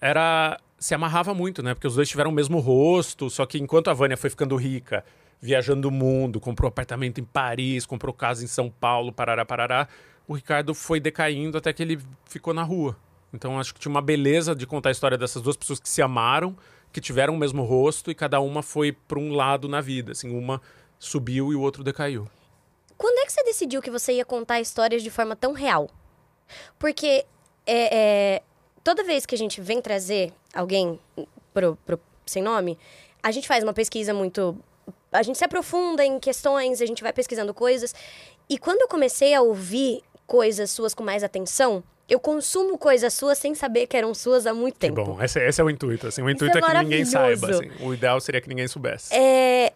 era 0.00 0.58
se 0.78 0.94
amarrava 0.94 1.34
muito, 1.34 1.62
né? 1.62 1.74
Porque 1.74 1.86
os 1.86 1.94
dois 1.94 2.08
tiveram 2.08 2.30
o 2.30 2.34
mesmo 2.34 2.58
rosto, 2.58 3.28
só 3.28 3.44
que 3.44 3.58
enquanto 3.58 3.90
a 3.90 3.92
Vânia 3.92 4.16
foi 4.16 4.30
ficando 4.30 4.56
rica, 4.56 5.04
viajando 5.40 5.88
o 5.88 5.90
mundo, 5.90 6.40
comprou 6.40 6.68
apartamento 6.68 7.20
em 7.20 7.24
Paris, 7.24 7.84
comprou 7.84 8.14
casa 8.14 8.42
em 8.42 8.46
São 8.46 8.70
Paulo, 8.70 9.12
parará, 9.12 9.44
parará, 9.44 9.88
o 10.26 10.34
Ricardo 10.34 10.74
foi 10.74 10.98
decaindo 10.98 11.58
até 11.58 11.72
que 11.72 11.82
ele 11.82 12.00
ficou 12.24 12.54
na 12.54 12.62
rua. 12.62 12.96
Então 13.32 13.60
acho 13.60 13.74
que 13.74 13.80
tinha 13.80 13.90
uma 13.90 14.00
beleza 14.00 14.54
de 14.54 14.66
contar 14.66 14.88
a 14.88 14.92
história 14.92 15.18
dessas 15.18 15.42
duas 15.42 15.56
pessoas 15.56 15.78
que 15.78 15.88
se 15.88 16.00
amaram, 16.00 16.56
que 16.92 17.00
tiveram 17.00 17.34
o 17.34 17.38
mesmo 17.38 17.62
rosto 17.62 18.10
e 18.10 18.14
cada 18.14 18.40
uma 18.40 18.62
foi 18.62 18.92
para 18.92 19.18
um 19.18 19.32
lado 19.32 19.68
na 19.68 19.80
vida, 19.80 20.12
assim, 20.12 20.36
uma 20.36 20.60
subiu 20.98 21.52
e 21.52 21.56
o 21.56 21.60
outro 21.60 21.84
decaiu. 21.84 22.28
Quando 22.96 23.18
é 23.18 23.26
que 23.26 23.32
você 23.32 23.42
decidiu 23.44 23.80
que 23.80 23.90
você 23.90 24.14
ia 24.14 24.24
contar 24.24 24.60
histórias 24.60 25.02
de 25.02 25.10
forma 25.10 25.34
tão 25.36 25.52
real? 25.52 25.88
Porque 26.78 27.24
é, 27.66 27.96
é, 27.96 28.42
toda 28.82 29.02
vez 29.04 29.26
que 29.26 29.34
a 29.34 29.38
gente 29.38 29.60
vem 29.60 29.80
trazer 29.80 30.32
alguém 30.54 30.98
pro, 31.52 31.76
pro 31.84 32.00
Sem 32.26 32.42
Nome, 32.42 32.78
a 33.22 33.30
gente 33.30 33.46
faz 33.46 33.62
uma 33.62 33.72
pesquisa 33.72 34.12
muito. 34.14 34.56
A 35.12 35.22
gente 35.22 35.38
se 35.38 35.44
aprofunda 35.44 36.04
em 36.04 36.18
questões, 36.18 36.80
a 36.80 36.86
gente 36.86 37.02
vai 37.02 37.12
pesquisando 37.12 37.52
coisas. 37.52 37.94
E 38.48 38.58
quando 38.58 38.80
eu 38.82 38.88
comecei 38.88 39.34
a 39.34 39.42
ouvir 39.42 40.02
coisas 40.26 40.70
suas 40.70 40.94
com 40.94 41.02
mais 41.02 41.24
atenção, 41.24 41.82
eu 42.08 42.18
consumo 42.18 42.76
coisas 42.76 43.14
suas 43.14 43.38
sem 43.38 43.54
saber 43.54 43.86
que 43.86 43.96
eram 43.96 44.12
suas 44.14 44.46
há 44.46 44.52
muito 44.52 44.74
Que 44.74 44.80
tempo. 44.80 45.04
bom, 45.04 45.22
esse, 45.22 45.38
esse 45.40 45.60
é 45.60 45.64
o 45.64 45.70
intuito, 45.70 46.08
assim, 46.08 46.22
o 46.22 46.30
intuito 46.30 46.58
é 46.58 46.60
é, 46.60 46.62
que 46.62 46.78
ninguém 46.78 47.04
saiba, 47.04 47.50
assim. 47.50 47.70
O 47.80 47.94
ideal 47.94 48.20
seria 48.20 48.40
que 48.40 48.48
ninguém 48.48 48.66
soubesse. 48.66 49.14
É, 49.14 49.72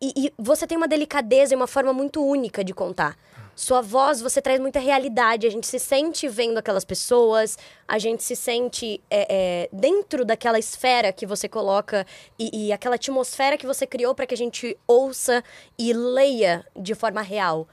e, 0.00 0.26
e 0.26 0.32
você 0.38 0.66
tem 0.66 0.76
uma 0.76 0.88
delicadeza 0.88 1.52
e 1.52 1.56
uma 1.56 1.66
forma 1.66 1.92
muito 1.92 2.24
única 2.24 2.64
de 2.64 2.72
contar. 2.72 3.16
Sua 3.56 3.80
voz, 3.80 4.20
você 4.20 4.42
traz 4.42 4.60
muita 4.60 4.78
realidade. 4.78 5.46
A 5.46 5.50
gente 5.50 5.66
se 5.66 5.78
sente 5.78 6.28
vendo 6.28 6.58
aquelas 6.58 6.84
pessoas, 6.84 7.56
a 7.88 7.98
gente 7.98 8.22
se 8.22 8.36
sente 8.36 9.00
é, 9.08 9.26
é, 9.34 9.68
dentro 9.72 10.26
daquela 10.26 10.58
esfera 10.58 11.10
que 11.10 11.24
você 11.24 11.48
coloca 11.48 12.06
e, 12.38 12.66
e 12.66 12.72
aquela 12.72 12.96
atmosfera 12.96 13.56
que 13.56 13.66
você 13.66 13.86
criou 13.86 14.14
para 14.14 14.26
que 14.26 14.34
a 14.34 14.36
gente 14.36 14.76
ouça 14.86 15.42
e 15.78 15.90
leia 15.94 16.66
de 16.76 16.94
forma 16.94 17.22
real. 17.22 17.66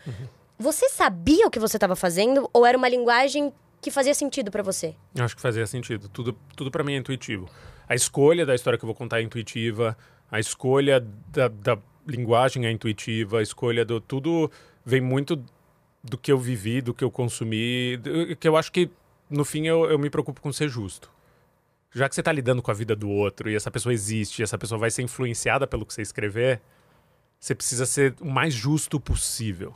Você 0.58 0.88
sabia 0.88 1.46
o 1.48 1.52
que 1.52 1.60
você 1.60 1.76
estava 1.76 1.98
fazendo 1.98 2.50
ou 2.54 2.65
era 2.65 2.78
uma 2.78 2.88
linguagem 2.88 3.52
que 3.82 3.91
fazia 3.91 4.13
sentido 4.13 4.50
para 4.50 4.63
você? 4.63 4.96
Eu 5.13 5.26
acho 5.26 5.36
que 5.36 5.41
fazia 5.41 5.67
sentido. 5.67 6.08
Tudo, 6.08 6.34
tudo 6.56 6.72
para 6.72 6.86
mim 6.86 6.93
é 6.93 6.98
intuitivo. 6.98 7.50
A 7.89 7.93
escolha 7.93 8.46
da 8.46 8.56
história 8.56 8.80
que 8.80 8.86
eu 8.86 8.88
vou 8.88 8.96
contar 8.96 9.19
é 9.19 9.24
intuitiva, 9.24 9.98
a 10.32 10.39
escolha 10.39 11.06
da, 11.28 11.50
da 11.50 11.78
linguagem 12.08 12.65
é 12.65 12.72
intuitiva, 12.72 13.39
a 13.39 13.41
escolha 13.41 13.84
do. 13.84 14.00
Tudo 14.00 14.50
vem 14.86 15.02
muito 15.02 15.43
do 16.03 16.17
que 16.17 16.31
eu 16.31 16.37
vivi, 16.37 16.81
do 16.81 16.93
que 16.93 17.03
eu 17.03 17.09
consumi, 17.09 17.99
que 18.39 18.47
eu 18.47 18.57
acho 18.57 18.71
que, 18.71 18.89
no 19.29 19.45
fim, 19.45 19.65
eu, 19.67 19.85
eu 19.85 19.97
me 19.97 20.09
preocupo 20.09 20.41
com 20.41 20.51
ser 20.51 20.67
justo. 20.67 21.09
Já 21.93 22.09
que 22.09 22.15
você 22.15 22.23
tá 22.23 22.31
lidando 22.31 22.61
com 22.61 22.71
a 22.71 22.73
vida 22.73 22.95
do 22.95 23.09
outro 23.09 23.49
e 23.49 23.55
essa 23.55 23.71
pessoa 23.71 23.93
existe, 23.93 24.39
e 24.39 24.43
essa 24.43 24.57
pessoa 24.57 24.79
vai 24.79 24.91
ser 24.91 25.03
influenciada 25.03 25.67
pelo 25.67 25.85
que 25.85 25.93
você 25.93 26.01
escrever, 26.01 26.59
você 27.39 27.53
precisa 27.53 27.85
ser 27.85 28.15
o 28.19 28.29
mais 28.29 28.53
justo 28.53 28.99
possível. 28.99 29.75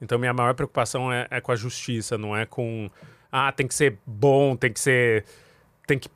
Então, 0.00 0.18
minha 0.18 0.32
maior 0.32 0.54
preocupação 0.54 1.12
é, 1.12 1.26
é 1.30 1.40
com 1.40 1.50
a 1.50 1.56
justiça, 1.56 2.18
não 2.18 2.36
é 2.36 2.44
com. 2.44 2.90
Ah, 3.32 3.50
tem 3.50 3.66
que 3.66 3.74
ser 3.74 3.98
bom, 4.06 4.54
tem 4.56 4.72
que 4.72 4.80
ser. 4.80 5.24
Tem 5.86 5.98
que 5.98 6.08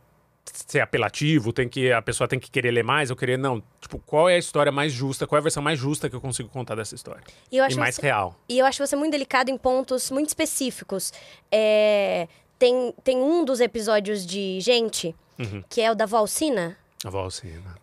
ser 0.54 0.80
apelativo, 0.80 1.52
tem 1.52 1.68
que 1.68 1.92
a 1.92 2.00
pessoa 2.02 2.26
tem 2.28 2.38
que 2.38 2.50
querer 2.50 2.70
ler 2.70 2.82
mais, 2.84 3.10
eu 3.10 3.16
querer 3.16 3.36
não. 3.38 3.62
Tipo, 3.80 3.98
qual 4.00 4.28
é 4.28 4.34
a 4.34 4.38
história 4.38 4.70
mais 4.72 4.92
justa? 4.92 5.26
Qual 5.26 5.36
é 5.36 5.40
a 5.40 5.42
versão 5.42 5.62
mais 5.62 5.78
justa 5.78 6.08
que 6.10 6.16
eu 6.16 6.20
consigo 6.20 6.48
contar 6.48 6.74
dessa 6.74 6.94
história? 6.94 7.22
E, 7.50 7.56
E 7.58 7.74
mais 7.76 7.94
você- 7.96 8.02
real. 8.02 8.34
E 8.48 8.58
eu 8.58 8.66
acho 8.66 8.84
você 8.86 8.96
muito 8.96 9.12
delicado 9.12 9.50
em 9.50 9.56
pontos 9.58 10.10
muito 10.10 10.28
específicos. 10.28 11.12
É, 11.50 12.28
tem, 12.58 12.94
tem 13.04 13.18
um 13.18 13.44
dos 13.44 13.60
episódios 13.60 14.26
de 14.26 14.60
Gente, 14.60 15.14
Uhum. 15.38 15.62
que 15.68 15.80
é 15.80 15.90
o 15.90 15.94
da 15.94 16.06
Valsina. 16.06 16.76
A 17.04 17.10
Valsina. 17.10 17.76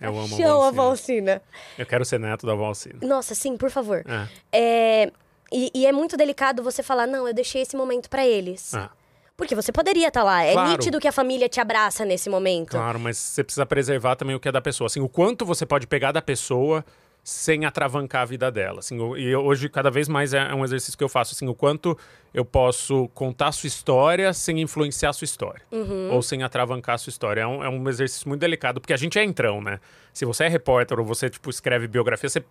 Eu 0.00 0.10
amo 0.10 0.26
a 0.26 0.28
Paixão 0.28 0.62
a 0.62 0.70
Valsina. 0.70 0.82
Valsina. 0.82 1.42
Eu 1.78 1.86
quero 1.86 2.04
ser 2.04 2.20
neto 2.20 2.46
da 2.46 2.54
Valsina. 2.54 2.98
Nossa, 3.02 3.34
sim, 3.34 3.56
por 3.56 3.70
favor. 3.70 4.04
É. 4.06 4.28
É, 4.52 5.12
e, 5.50 5.70
e 5.74 5.86
é 5.86 5.92
muito 5.92 6.16
delicado 6.16 6.62
você 6.62 6.82
falar, 6.82 7.06
não, 7.06 7.26
eu 7.26 7.34
deixei 7.34 7.62
esse 7.62 7.74
momento 7.76 8.08
pra 8.08 8.24
eles. 8.26 8.74
Ah, 8.74 8.90
Porque 9.38 9.54
você 9.54 9.70
poderia 9.70 10.08
estar 10.08 10.24
lá. 10.24 10.42
É 10.42 10.52
Claro. 10.52 10.70
nítido 10.72 10.98
que 10.98 11.06
a 11.06 11.12
família 11.12 11.48
te 11.48 11.60
abraça 11.60 12.04
nesse 12.04 12.28
momento. 12.28 12.72
claro, 12.72 12.98
mas 12.98 13.16
você 13.16 13.44
precisa 13.44 13.64
preservar 13.64 14.16
também 14.16 14.34
o 14.34 14.40
que 14.40 14.48
é 14.48 14.52
da 14.52 14.60
pessoa. 14.60 14.86
Assim, 14.86 15.00
o 15.00 15.08
quanto 15.08 15.46
você 15.46 15.64
pode 15.64 15.86
pegar 15.86 16.10
da 16.10 16.20
pessoa 16.20 16.84
sem 17.22 17.64
atravancar 17.64 18.22
a 18.22 18.24
vida 18.24 18.50
dela. 18.50 18.80
Assim, 18.80 18.98
e 19.16 19.36
hoje, 19.36 19.68
cada 19.68 19.90
vez 19.92 20.08
mais, 20.08 20.34
é 20.34 20.52
um 20.52 20.64
exercício 20.64 20.98
que 20.98 21.04
eu 21.04 21.08
faço. 21.08 21.34
Assim, 21.36 21.46
o 21.46 21.54
quanto 21.54 21.96
eu 22.34 22.44
posso 22.44 23.08
contar 23.14 23.48
a 23.48 23.52
sua 23.52 23.68
história 23.68 24.32
sem 24.32 24.60
influenciar 24.60 25.10
a 25.10 25.12
sua 25.12 25.24
história. 25.24 25.62
Uhum. 25.70 26.10
Ou 26.14 26.20
sem 26.20 26.42
atravancar 26.42 26.96
a 26.96 26.98
sua 26.98 27.10
história. 27.10 27.42
É 27.42 27.46
um, 27.46 27.62
é 27.62 27.68
um 27.68 27.88
exercício 27.88 28.28
muito 28.28 28.40
delicado, 28.40 28.80
porque 28.80 28.92
a 28.92 28.96
gente 28.96 29.20
é 29.20 29.24
entrão, 29.24 29.60
né? 29.60 29.78
Se 30.12 30.24
você 30.24 30.44
é 30.44 30.48
repórter 30.48 30.98
ou 30.98 31.04
você, 31.04 31.30
tipo, 31.30 31.48
escreve 31.48 31.86
biografia, 31.86 32.28
você 32.28 32.42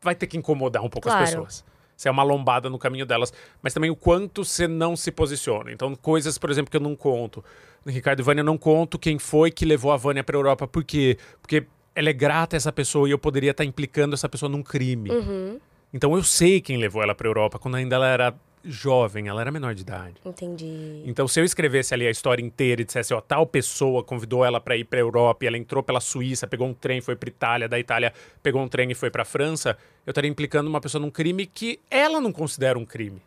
vai 0.00 0.14
ter 0.14 0.26
que 0.26 0.38
incomodar 0.38 0.82
um 0.82 0.88
pouco 0.88 1.06
Claro. 1.08 1.22
as 1.22 1.30
pessoas. 1.30 1.64
Você 2.00 2.08
é 2.08 2.10
uma 2.10 2.22
lombada 2.22 2.70
no 2.70 2.78
caminho 2.78 3.04
delas. 3.04 3.30
Mas 3.60 3.74
também 3.74 3.90
o 3.90 3.96
quanto 3.96 4.42
você 4.42 4.66
não 4.66 4.96
se 4.96 5.12
posiciona. 5.12 5.70
Então, 5.70 5.94
coisas, 5.94 6.38
por 6.38 6.48
exemplo, 6.48 6.70
que 6.70 6.76
eu 6.78 6.80
não 6.80 6.96
conto. 6.96 7.44
Ricardo 7.86 8.20
e 8.20 8.22
Vânia, 8.22 8.40
eu 8.40 8.44
não 8.44 8.56
conto 8.56 8.98
quem 8.98 9.18
foi 9.18 9.50
que 9.50 9.66
levou 9.66 9.92
a 9.92 9.98
Vânia 9.98 10.24
para 10.24 10.34
Europa. 10.34 10.66
Por 10.66 10.82
quê? 10.82 11.18
Porque 11.42 11.66
ela 11.94 12.08
é 12.08 12.12
grata 12.14 12.56
a 12.56 12.58
essa 12.58 12.72
pessoa 12.72 13.06
e 13.06 13.10
eu 13.10 13.18
poderia 13.18 13.50
estar 13.50 13.66
implicando 13.66 14.14
essa 14.14 14.30
pessoa 14.30 14.48
num 14.48 14.62
crime. 14.62 15.10
Uhum. 15.10 15.60
Então, 15.92 16.16
eu 16.16 16.22
sei 16.22 16.62
quem 16.62 16.78
levou 16.78 17.02
ela 17.02 17.14
para 17.14 17.28
Europa 17.28 17.58
quando 17.58 17.74
ainda 17.74 17.96
ela 17.96 18.08
era 18.08 18.34
jovem, 18.64 19.28
ela 19.28 19.40
era 19.40 19.50
menor 19.50 19.74
de 19.74 19.82
idade. 19.82 20.14
Entendi. 20.24 21.02
Então, 21.06 21.26
se 21.26 21.40
eu 21.40 21.44
escrevesse 21.44 21.94
ali 21.94 22.06
a 22.06 22.10
história 22.10 22.42
inteira 22.42 22.82
e 22.82 22.84
dissesse, 22.84 23.14
ó, 23.14 23.20
tal 23.20 23.46
pessoa 23.46 24.04
convidou 24.04 24.44
ela 24.44 24.60
para 24.60 24.76
ir 24.76 24.84
para 24.84 24.98
Europa 24.98 25.44
e 25.44 25.48
ela 25.48 25.58
entrou 25.58 25.82
pela 25.82 26.00
Suíça, 26.00 26.46
pegou 26.46 26.66
um 26.66 26.74
trem, 26.74 27.00
foi 27.00 27.16
para 27.16 27.28
Itália, 27.28 27.68
da 27.68 27.78
Itália 27.78 28.12
pegou 28.42 28.62
um 28.62 28.68
trem 28.68 28.90
e 28.90 28.94
foi 28.94 29.10
para 29.10 29.24
França, 29.24 29.76
eu 30.06 30.10
estaria 30.10 30.30
implicando 30.30 30.68
uma 30.68 30.80
pessoa 30.80 31.00
num 31.00 31.10
crime 31.10 31.46
que 31.46 31.80
ela 31.90 32.20
não 32.20 32.32
considera 32.32 32.78
um 32.78 32.84
crime. 32.84 33.22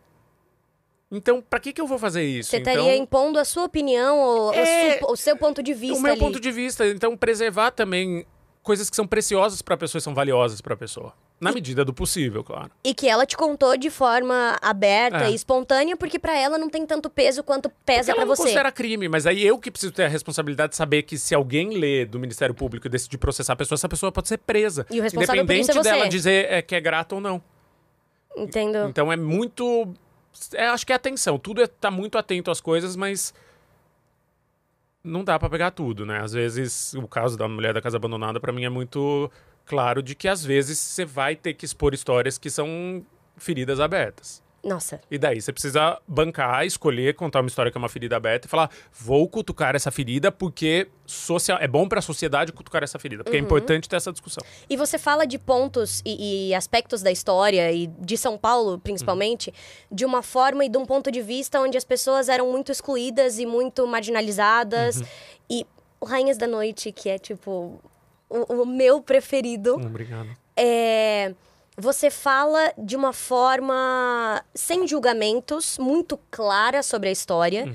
Então, 1.12 1.42
para 1.42 1.60
que 1.60 1.72
que 1.72 1.80
eu 1.80 1.86
vou 1.86 2.00
fazer 2.00 2.24
isso? 2.24 2.50
Você 2.50 2.58
então, 2.58 2.74
estaria 2.74 2.98
impondo 2.98 3.38
a 3.38 3.46
sua 3.46 3.66
opinião 3.66 4.20
ou 4.20 4.54
É, 4.54 5.00
o 5.04 5.16
seu 5.16 5.38
ponto 5.38 5.62
de 5.62 5.74
vista 5.74 5.98
o 5.98 6.02
meu 6.02 6.14
ali. 6.14 6.20
ponto 6.20 6.40
de 6.40 6.52
vista, 6.52 6.88
então 6.88 7.16
preservar 7.16 7.70
também 7.70 8.26
coisas 8.64 8.90
que 8.90 8.96
são 8.96 9.06
preciosas 9.06 9.62
para 9.62 9.76
a 9.76 9.78
pessoa 9.78 10.00
e 10.00 10.02
são 10.02 10.16
valiosas 10.16 10.60
para 10.60 10.74
a 10.74 10.78
pessoa, 10.78 11.14
na 11.44 11.52
medida 11.52 11.84
do 11.86 11.94
possível, 11.94 12.44
claro. 12.44 12.72
E 12.84 12.94
que 12.94 13.08
ela 13.08 13.26
te 13.26 13.36
contou 13.38 13.76
de 13.78 13.90
forma 13.90 14.58
aberta 14.62 15.26
É. 15.26 15.32
e 15.32 15.36
espontânea, 15.36 15.96
porque 15.98 16.18
pra 16.18 16.38
ela 16.38 16.58
não 16.58 16.70
tem 16.70 16.86
tanto 16.86 17.10
peso 17.10 17.44
quanto 17.44 17.70
pesa 17.86 18.12
ela 18.12 18.16
pra 18.22 18.26
não 18.26 18.36
você. 18.36 18.44
considera 18.44 18.72
crime, 18.72 19.08
mas 19.08 19.28
aí 19.28 19.46
eu 19.46 19.60
que 19.60 19.70
preciso 19.70 19.92
ter 19.92 20.06
a 20.06 20.08
responsabilidade 20.08 20.72
de 20.72 20.76
saber 20.78 21.04
que 21.04 21.18
se 21.18 21.36
alguém 21.36 21.78
lê 21.78 22.06
do 22.06 22.20
Ministério 22.20 22.56
Público 22.56 22.88
e 22.88 22.90
decidir 22.90 23.18
processar 23.18 23.54
a 23.54 23.56
pessoa, 23.56 23.76
essa 23.76 23.90
pessoa 23.90 24.12
pode 24.12 24.28
ser 24.28 24.38
presa. 24.38 24.86
E 24.90 25.00
o 25.00 25.04
responsável 25.04 25.46
por 25.46 25.54
isso 25.54 25.72
Independente 25.72 25.72
é 25.72 25.84
você. 25.84 25.98
dela 26.00 26.10
dizer 26.10 26.52
é, 26.52 26.62
que 26.62 26.74
é 26.76 26.82
grata 26.82 27.16
ou 27.16 27.22
não. 27.22 27.42
Entendo. 28.36 28.88
Então 28.90 29.12
é 29.12 29.16
muito. 29.16 29.94
é, 30.54 30.68
acho 30.68 30.86
que 30.86 30.92
é 30.92 30.96
atenção. 30.96 31.38
Tudo 31.38 31.62
é 31.62 31.68
tá 31.68 31.92
muito 31.92 32.18
atento 32.18 32.50
às 32.50 32.60
coisas, 32.60 32.96
mas. 32.96 33.34
Não 35.04 35.24
dá 35.24 35.38
pra 35.38 35.50
pegar 35.50 35.72
tudo, 35.72 36.06
né? 36.06 36.20
Às 36.22 36.32
vezes, 36.32 36.94
o 36.94 37.06
caso 37.08 37.38
da 37.38 37.46
mulher 37.48 37.74
da 37.74 37.82
casa 37.82 37.98
abandonada, 37.98 38.40
pra 38.40 38.54
mim, 38.54 38.64
é 38.64 38.70
muito 38.70 39.30
claro 39.66 40.02
de 40.02 40.16
que 40.16 40.28
às 40.28 40.44
vezes 40.44 40.78
você 40.78 41.06
vai 41.06 41.36
ter 41.36 41.54
que 41.54 41.66
expor 41.66 41.94
histórias 41.94 42.38
que 42.38 42.50
são 42.50 43.06
feridas 43.38 43.80
abertas. 43.80 44.44
Nossa. 44.64 45.02
E 45.12 45.18
daí 45.18 45.42
você 45.42 45.52
precisa 45.52 46.00
bancar, 46.08 46.66
escolher, 46.66 47.14
contar 47.16 47.42
uma 47.42 47.48
história 47.48 47.70
que 47.70 47.78
é 47.78 47.80
uma 47.80 47.90
ferida 47.90 48.16
aberta 48.16 48.48
e 48.48 48.50
falar: 48.50 48.70
vou 48.94 49.28
cutucar 49.28 49.76
essa 49.76 49.92
ferida 49.92 50.32
porque 50.32 50.88
social... 51.06 51.58
é 51.60 51.68
bom 51.68 51.88
para 51.88 52.00
a 52.00 52.02
sociedade 52.02 52.54
cutucar 52.54 52.82
essa 52.82 52.98
ferida. 52.98 53.26
Porque 53.26 53.36
é 53.36 53.40
importante 53.42 53.90
ter 53.90 53.98
essa 53.98 54.12
discussão. 54.12 54.42
E 54.70 54.78
você 54.78 54.98
fala 54.98 55.28
de 55.28 55.38
pontos 55.38 56.02
e, 56.06 56.50
e 56.50 56.56
aspectos 56.56 57.02
da 57.02 57.12
história, 57.12 57.70
e 57.74 57.88
de 57.88 58.16
São 58.16 58.38
Paulo, 58.38 58.80
principalmente, 58.80 59.54
de 59.92 60.06
uma 60.06 60.24
forma 60.24 60.64
e 60.64 60.70
de 60.70 60.78
um 60.78 60.86
ponto 60.86 61.12
de 61.12 61.22
vista 61.22 61.60
onde 61.60 61.78
as 61.78 61.84
pessoas 61.84 62.30
eram 62.30 62.50
muito 62.50 62.72
excluídas 62.72 63.40
e 63.40 63.46
muito 63.46 63.86
marginalizadas. 63.86 64.98
Uhum. 64.98 65.06
E 65.50 65.68
Rainhas 66.06 66.38
da 66.38 66.48
Noite, 66.48 66.94
que 66.94 67.10
é, 67.10 67.18
tipo, 67.18 67.82
o, 68.50 68.62
o 68.62 68.66
meu 68.66 69.02
preferido, 69.02 69.76
Obrigado. 69.76 70.30
é, 70.58 71.34
você 71.78 72.10
fala 72.10 72.74
de 72.78 72.96
uma 72.96 73.14
forma 73.14 74.44
sem 74.54 74.88
julgamentos, 74.88 75.78
muito 75.78 76.20
clara 76.32 76.84
sobre 76.84 77.10
a 77.10 77.12
história. 77.12 77.66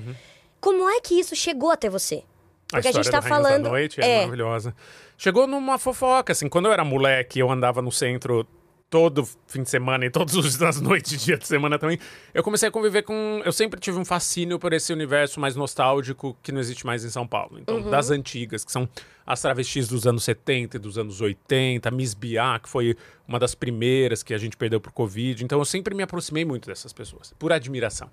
Como 0.61 0.89
é 0.89 0.99
que 1.01 1.19
isso 1.19 1.35
chegou 1.35 1.71
até 1.71 1.89
você? 1.89 2.23
Porque 2.67 2.87
a, 2.87 2.91
Uhum. 2.91 2.95
história 2.97 3.03
gente 3.03 3.11
tá 3.11 3.19
Rainhas 3.19 3.37
falando. 3.43 3.63
Da 3.63 3.69
noite 3.69 4.01
é, 4.01 4.17
maravilhosa. 4.19 4.75
Chegou 5.17 5.47
numa 5.47 5.77
fofoca, 5.77 6.31
assim. 6.33 6.47
Quando 6.47 6.67
eu 6.67 6.71
era 6.73 6.83
moleque, 6.85 7.39
eu 7.39 7.49
andava 7.51 7.81
no 7.81 7.91
centro 7.91 8.45
todo 8.89 9.27
fim 9.47 9.61
de 9.63 9.69
semana 9.69 10.05
e 10.05 10.09
todas 10.09 10.33
os- 10.35 10.59
as 10.61 10.81
noites, 10.81 11.23
dia 11.23 11.37
de 11.37 11.47
semana 11.47 11.77
também. 11.77 11.99
Eu 12.33 12.41
comecei 12.43 12.67
a 12.69 12.71
conviver 12.71 13.03
com. 13.03 13.41
Eu 13.45 13.51
sempre 13.51 13.79
tive 13.79 13.97
um 13.99 14.05
fascínio 14.05 14.57
por 14.57 14.73
esse 14.73 14.91
universo 14.91 15.39
mais 15.39 15.55
nostálgico 15.55 16.35
que 16.41 16.51
não 16.51 16.59
existe 16.59 16.85
mais 16.85 17.03
em 17.05 17.09
São 17.09 17.27
Paulo. 17.27 17.59
Então, 17.59 17.77
Uhum. 17.77 17.89
das 17.89 18.09
antigas, 18.09 18.65
que 18.65 18.71
são 18.71 18.89
as 19.25 19.39
travestis 19.41 19.87
dos 19.87 20.07
anos 20.07 20.23
70 20.23 20.77
e 20.77 20.79
dos 20.79 20.97
anos 20.97 21.21
80, 21.21 21.91
Miss 21.91 22.15
Biá, 22.15 22.57
que 22.57 22.67
foi 22.67 22.95
uma 23.27 23.37
das 23.37 23.53
primeiras 23.53 24.23
que 24.23 24.33
a 24.33 24.37
gente 24.39 24.57
perdeu 24.57 24.81
pro 24.81 24.91
Covid. 24.91 25.43
Então, 25.43 25.59
eu 25.59 25.65
sempre 25.65 25.93
me 25.93 26.01
aproximei 26.01 26.43
muito 26.43 26.67
dessas 26.67 26.91
pessoas, 26.91 27.31
por 27.37 27.53
admiração. 27.53 28.09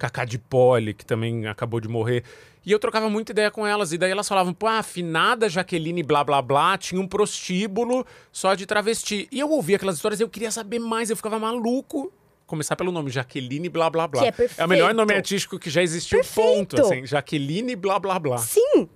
Cacá 0.00 0.24
de 0.24 0.38
Poli, 0.38 0.92
que 0.92 1.06
também 1.06 1.46
acabou 1.46 1.78
de 1.80 1.86
morrer. 1.86 2.24
E 2.66 2.72
eu 2.72 2.80
trocava 2.80 3.08
muita 3.08 3.30
ideia 3.30 3.48
com 3.48 3.64
elas. 3.64 3.92
E 3.92 3.98
daí 3.98 4.10
elas 4.10 4.26
falavam, 4.28 4.52
pô, 4.52 4.66
a 4.66 4.80
afinada 4.80 5.48
Jaqueline 5.48 6.02
blá 6.02 6.24
blá 6.24 6.42
blá 6.42 6.76
tinha 6.76 7.00
um 7.00 7.06
prostíbulo 7.06 8.04
só 8.32 8.54
de 8.56 8.66
travesti. 8.66 9.28
E 9.30 9.38
eu 9.38 9.48
ouvia 9.50 9.76
aquelas 9.76 9.94
histórias 9.94 10.18
e 10.18 10.24
eu 10.24 10.28
queria 10.28 10.50
saber 10.50 10.80
mais, 10.80 11.08
eu 11.08 11.16
ficava 11.16 11.38
maluco. 11.38 12.12
Começar 12.44 12.74
pelo 12.74 12.90
nome, 12.90 13.08
Jaqueline 13.10 13.68
blá 13.68 13.88
blá 13.88 14.08
blá. 14.08 14.32
Que 14.32 14.42
é 14.58 14.64
o 14.64 14.68
melhor 14.68 14.86
perfeito. 14.88 14.96
nome 14.96 15.14
artístico 15.14 15.58
que 15.58 15.70
já 15.70 15.82
existiu, 15.82 16.18
Perfeito. 16.18 16.76
ponto. 16.76 16.80
Assim, 16.80 17.06
Jaqueline 17.06 17.76
blá 17.76 17.98
blá 18.00 18.18
blá. 18.18 18.38
Sim! 18.38 18.88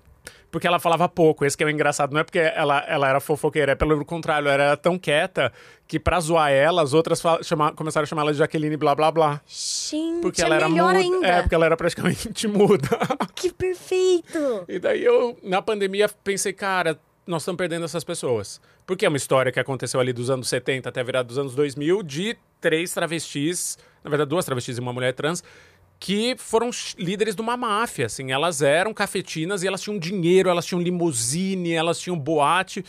Porque 0.51 0.67
ela 0.67 0.79
falava 0.81 1.09
pouco. 1.09 1.45
Esse 1.45 1.57
que 1.57 1.63
é 1.63 1.67
o 1.67 1.71
engraçado. 1.71 2.13
Não 2.13 2.21
é 2.21 2.25
porque 2.25 2.39
ela, 2.39 2.81
ela 2.89 3.09
era 3.09 3.21
fofoqueira, 3.21 3.73
é 3.73 3.75
pelo 3.77 4.05
contrário. 4.05 4.49
Ela 4.49 4.65
era 4.65 4.77
tão 4.77 4.99
quieta 4.99 5.53
que 5.87 5.99
pra 6.01 6.19
zoar 6.21 6.51
ela, 6.51 6.83
as 6.83 6.93
outras 6.93 7.23
chama- 7.43 7.73
começaram 7.73 8.03
a 8.03 8.07
chamar 8.07 8.23
ela 8.23 8.33
de 8.33 8.39
Jaqueline 8.39 8.77
blá 8.77 8.95
blá 8.95 9.11
blá. 9.13 9.41
Gente, 9.47 10.21
Porque 10.23 10.43
é 10.43 10.45
ela 10.47 10.57
era 10.57 10.69
melhor 10.69 10.95
muda. 10.95 10.99
ainda. 10.99 11.27
É, 11.27 11.43
porque 11.43 11.55
ela 11.55 11.67
era 11.67 11.77
praticamente 11.77 12.47
muda. 12.49 12.89
Que 13.35 13.53
perfeito! 13.53 14.65
E 14.69 14.79
daí 14.79 15.05
eu, 15.05 15.39
na 15.43 15.63
pandemia, 15.63 16.09
pensei, 16.25 16.53
cara, 16.53 16.99
nós 17.27 17.43
estamos 17.43 17.57
perdendo 17.59 17.85
essas 17.85 18.03
pessoas. 18.03 18.61
Porque 18.87 19.07
é 19.07 19.09
uma 19.09 19.17
história 19.17 19.53
que 19.53 19.61
aconteceu 19.61 20.01
ali 20.01 20.13
dos 20.13 20.31
anos 20.31 20.49
70 20.49 20.89
até 20.89 21.01
a 21.01 21.05
virada 21.05 21.29
dos 21.29 21.39
anos 21.39 21.55
2000, 21.55 22.03
de 22.03 22.37
três 22.61 22.93
travestis, 22.93 23.79
na 24.03 24.11
verdade, 24.11 24.29
duas 24.31 24.45
travestis 24.45 24.79
e 24.79 24.81
uma 24.81 24.93
mulher 24.93 25.13
trans, 25.15 25.45
que 26.01 26.35
foram 26.39 26.71
líderes 26.99 27.37
de 27.37 27.43
uma 27.43 27.59
máfia, 27.59 28.07
assim. 28.07 28.33
Elas 28.33 28.63
eram 28.63 28.95
cafetinas 28.95 29.63
e 29.63 29.69
elas 29.69 29.83
tinham 29.83 29.99
dinheiro, 29.99 30.49
elas 30.49 30.65
tinham 30.65 30.81
limusine, 30.81 31.73
elas 31.73 32.01
tinham 32.01 32.19
boate. 32.19 32.83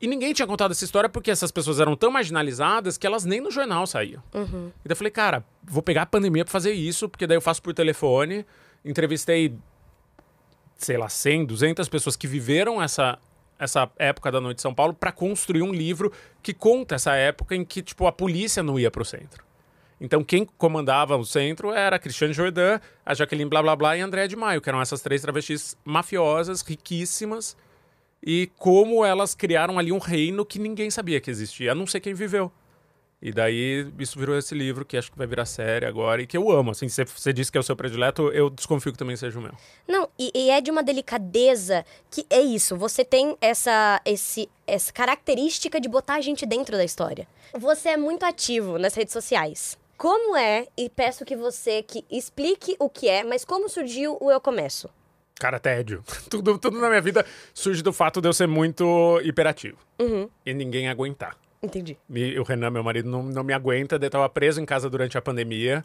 E 0.00 0.06
ninguém 0.06 0.32
tinha 0.32 0.46
contado 0.46 0.70
essa 0.70 0.84
história 0.84 1.08
porque 1.08 1.32
essas 1.32 1.50
pessoas 1.50 1.80
eram 1.80 1.96
tão 1.96 2.12
marginalizadas 2.12 2.96
que 2.96 3.06
elas 3.06 3.24
nem 3.24 3.40
no 3.40 3.50
jornal 3.50 3.86
saíam. 3.86 4.22
Uhum. 4.32 4.70
E 4.84 4.88
daí 4.88 4.92
eu 4.92 4.96
falei, 4.96 5.10
cara, 5.10 5.44
vou 5.64 5.82
pegar 5.82 6.02
a 6.02 6.06
pandemia 6.06 6.44
pra 6.44 6.52
fazer 6.52 6.72
isso, 6.72 7.08
porque 7.08 7.26
daí 7.26 7.36
eu 7.36 7.40
faço 7.40 7.60
por 7.60 7.74
telefone. 7.74 8.46
Entrevistei 8.84 9.52
sei 10.76 10.96
lá, 10.96 11.08
100, 11.08 11.46
200 11.46 11.88
pessoas 11.88 12.16
que 12.16 12.26
viveram 12.26 12.82
essa, 12.82 13.18
essa 13.58 13.90
época 13.98 14.30
da 14.30 14.40
noite 14.40 14.56
de 14.56 14.62
São 14.62 14.74
Paulo 14.74 14.94
para 14.94 15.10
construir 15.10 15.62
um 15.62 15.72
livro 15.72 16.12
que 16.42 16.52
conta 16.52 16.94
essa 16.94 17.14
época 17.14 17.54
em 17.56 17.64
que, 17.64 17.82
tipo, 17.82 18.06
a 18.06 18.12
polícia 18.12 18.62
não 18.62 18.78
ia 18.78 18.90
pro 18.90 19.04
centro. 19.04 19.44
Então, 20.00 20.24
quem 20.24 20.44
comandava 20.44 21.16
o 21.16 21.24
centro 21.24 21.72
era 21.72 21.96
a 21.96 21.98
Cristiane 21.98 22.34
Jordan, 22.34 22.80
a 23.04 23.14
Jaqueline 23.14 23.48
Blá 23.48 23.62
Blá 23.62 23.76
Blá 23.76 23.96
e 23.96 24.02
a 24.02 24.04
Andréa 24.04 24.28
de 24.28 24.36
Maio, 24.36 24.60
que 24.60 24.68
eram 24.68 24.80
essas 24.80 25.00
três 25.00 25.22
travestis 25.22 25.76
mafiosas, 25.84 26.62
riquíssimas, 26.62 27.56
e 28.22 28.50
como 28.58 29.04
elas 29.04 29.34
criaram 29.34 29.78
ali 29.78 29.92
um 29.92 29.98
reino 29.98 30.44
que 30.44 30.58
ninguém 30.58 30.90
sabia 30.90 31.20
que 31.20 31.30
existia, 31.30 31.72
a 31.72 31.74
não 31.74 31.86
ser 31.86 32.00
quem 32.00 32.14
viveu. 32.14 32.50
E 33.24 33.32
daí 33.32 33.90
isso 33.98 34.18
virou 34.18 34.36
esse 34.36 34.54
livro 34.54 34.84
que 34.84 34.98
acho 34.98 35.10
que 35.10 35.16
vai 35.16 35.26
virar 35.26 35.46
série 35.46 35.86
agora 35.86 36.20
e 36.20 36.26
que 36.26 36.36
eu 36.36 36.50
amo. 36.50 36.72
Assim, 36.72 36.86
você 36.88 37.32
disse 37.32 37.50
que 37.50 37.56
é 37.56 37.60
o 37.60 37.64
seu 37.64 37.74
predileto, 37.74 38.28
eu 38.28 38.50
desconfio 38.50 38.92
que 38.92 38.98
também 38.98 39.16
seja 39.16 39.38
o 39.38 39.42
meu. 39.42 39.52
Não, 39.88 40.06
e, 40.18 40.30
e 40.34 40.50
é 40.50 40.60
de 40.60 40.70
uma 40.70 40.82
delicadeza 40.82 41.86
que 42.10 42.26
é 42.28 42.42
isso. 42.42 42.76
Você 42.76 43.02
tem 43.02 43.34
essa, 43.40 43.98
esse, 44.04 44.46
essa 44.66 44.92
característica 44.92 45.80
de 45.80 45.88
botar 45.88 46.16
a 46.16 46.20
gente 46.20 46.44
dentro 46.44 46.76
da 46.76 46.84
história. 46.84 47.26
Você 47.58 47.88
é 47.88 47.96
muito 47.96 48.26
ativo 48.26 48.78
nas 48.78 48.94
redes 48.94 49.14
sociais. 49.14 49.78
Como 49.96 50.36
é, 50.36 50.66
e 50.76 50.88
peço 50.90 51.24
que 51.24 51.36
você 51.36 51.82
que 51.82 52.04
explique 52.10 52.76
o 52.78 52.88
que 52.88 53.08
é, 53.08 53.22
mas 53.22 53.44
como 53.44 53.68
surgiu 53.68 54.18
o 54.20 54.30
Eu 54.30 54.40
Começo? 54.40 54.90
Cara, 55.36 55.58
tédio. 55.58 56.02
Tudo, 56.30 56.58
tudo 56.58 56.80
na 56.80 56.88
minha 56.88 57.00
vida 57.00 57.24
surge 57.52 57.82
do 57.82 57.92
fato 57.92 58.20
de 58.20 58.28
eu 58.28 58.32
ser 58.32 58.46
muito 58.46 59.20
hiperativo. 59.24 59.78
Uhum. 59.98 60.28
E 60.46 60.54
ninguém 60.54 60.88
aguentar. 60.88 61.36
Entendi. 61.62 61.96
Me, 62.08 62.38
o 62.38 62.42
Renan, 62.42 62.70
meu 62.70 62.84
marido, 62.84 63.08
não, 63.08 63.22
não 63.22 63.42
me 63.42 63.52
aguenta. 63.52 63.98
Daí 63.98 64.06
eu 64.06 64.10
tava 64.10 64.28
preso 64.28 64.60
em 64.60 64.66
casa 64.66 64.88
durante 64.88 65.18
a 65.18 65.22
pandemia. 65.22 65.84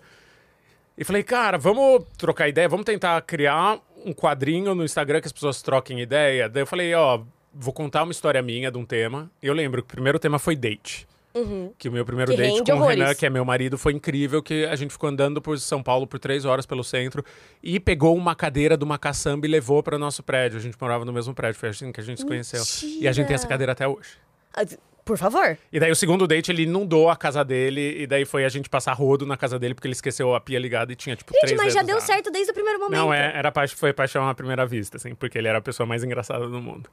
E 0.98 1.04
falei, 1.04 1.24
cara, 1.24 1.58
vamos 1.58 2.04
trocar 2.18 2.50
ideia, 2.50 2.68
vamos 2.68 2.86
tentar 2.86 3.22
criar 3.22 3.80
um 4.06 4.14
quadrinho 4.14 4.76
no 4.76 4.84
Instagram 4.84 5.22
que 5.22 5.28
as 5.28 5.32
pessoas 5.32 5.62
troquem 5.62 6.02
ideia. 6.02 6.50
Daí 6.50 6.62
eu 6.62 6.68
falei, 6.68 6.94
ó, 6.94 7.22
vou 7.54 7.74
contar 7.74 8.04
uma 8.04 8.12
história 8.12 8.42
minha 8.42 8.70
de 8.70 8.78
um 8.78 8.86
tema. 8.86 9.32
E 9.42 9.48
eu 9.48 9.54
lembro 9.54 9.82
que 9.82 9.88
o 9.88 9.92
primeiro 9.96 10.20
tema 10.20 10.38
foi 10.38 10.56
date. 10.56 11.08
Uhum. 11.34 11.72
Que 11.78 11.88
o 11.88 11.92
meu 11.92 12.04
primeiro 12.04 12.32
Que 12.32 12.38
date 12.38 12.64
com 12.64 12.72
o 12.72 12.76
horrores. 12.76 12.98
Renan, 13.00 13.16
que 13.16 13.26
é 13.26 13.30
meu 13.30 13.46
marido, 13.46 13.78
foi 13.78 13.94
incrível. 13.94 14.42
Que 14.42 14.66
a 14.66 14.76
gente 14.76 14.92
ficou 14.92 15.10
andando 15.10 15.42
por 15.42 15.58
São 15.60 15.84
Paulo 15.84 16.08
por 16.08 16.20
três 16.20 16.46
horas 16.46 16.66
pelo 16.66 16.84
centro 16.84 17.24
e 17.62 17.80
pegou 17.80 18.16
uma 18.16 18.36
cadeira 18.36 18.76
de 18.76 18.84
uma 18.84 18.98
caçamba 18.98 19.46
e 19.46 19.50
levou 19.50 19.84
para 19.84 19.96
o 19.96 20.00
nosso 20.00 20.24
prédio. 20.24 20.58
A 20.58 20.62
gente 20.62 20.76
morava 20.80 21.06
no 21.06 21.14
mesmo 21.14 21.34
prédio, 21.34 21.60
foi 21.60 21.70
assim 21.70 21.92
que 21.92 22.00
a 22.00 22.04
gente 22.04 22.22
se 22.22 22.26
conheceu. 22.26 22.62
E 23.00 23.08
a 23.08 23.12
gente 23.12 23.28
tem 23.28 23.36
essa 23.36 23.48
cadeira 23.48 23.74
até 23.74 23.88
hoje. 23.88 24.10
Ah, 24.54 24.64
Por 25.06 25.18
favor. 25.18 25.58
E 25.72 25.80
daí 25.80 25.92
o 25.92 25.96
segundo 25.96 26.28
date 26.28 26.52
ele 26.52 26.64
inundou 26.64 27.10
a 27.10 27.16
casa 27.16 27.44
dele 27.44 28.02
e 28.02 28.08
daí 28.08 28.26
foi 28.26 28.46
a 28.46 28.50
gente 28.50 28.70
passar 28.70 28.94
rodo 28.94 29.26
na 29.26 29.38
casa 29.38 29.58
dele 29.58 29.74
porque 29.74 29.88
ele 29.88 29.94
esqueceu 29.94 30.36
a 30.36 30.42
pia 30.42 30.60
ligada 30.60 30.92
e 30.92 30.96
tinha 30.96 31.16
tipo 31.16 31.34
Gente, 31.34 31.42
três 31.42 31.58
mas 31.62 31.74
já 31.74 31.82
deu 31.82 31.96
lá. 31.96 32.02
certo 32.02 32.32
desde 32.32 32.52
o 32.52 32.54
primeiro 32.54 32.80
momento. 32.80 32.98
Não, 33.00 33.14
é, 33.14 33.36
era 33.36 33.52
foi 33.76 33.94
paixão 33.94 34.28
à 34.28 34.36
primeira 34.36 34.66
vista, 34.66 34.98
assim, 34.98 35.16
porque 35.16 35.38
ele 35.38 35.48
era 35.48 35.58
a 35.60 35.62
pessoa 35.62 35.86
mais 35.88 36.04
engraçada 36.04 36.48
do 36.48 36.62
mundo. 36.62 36.90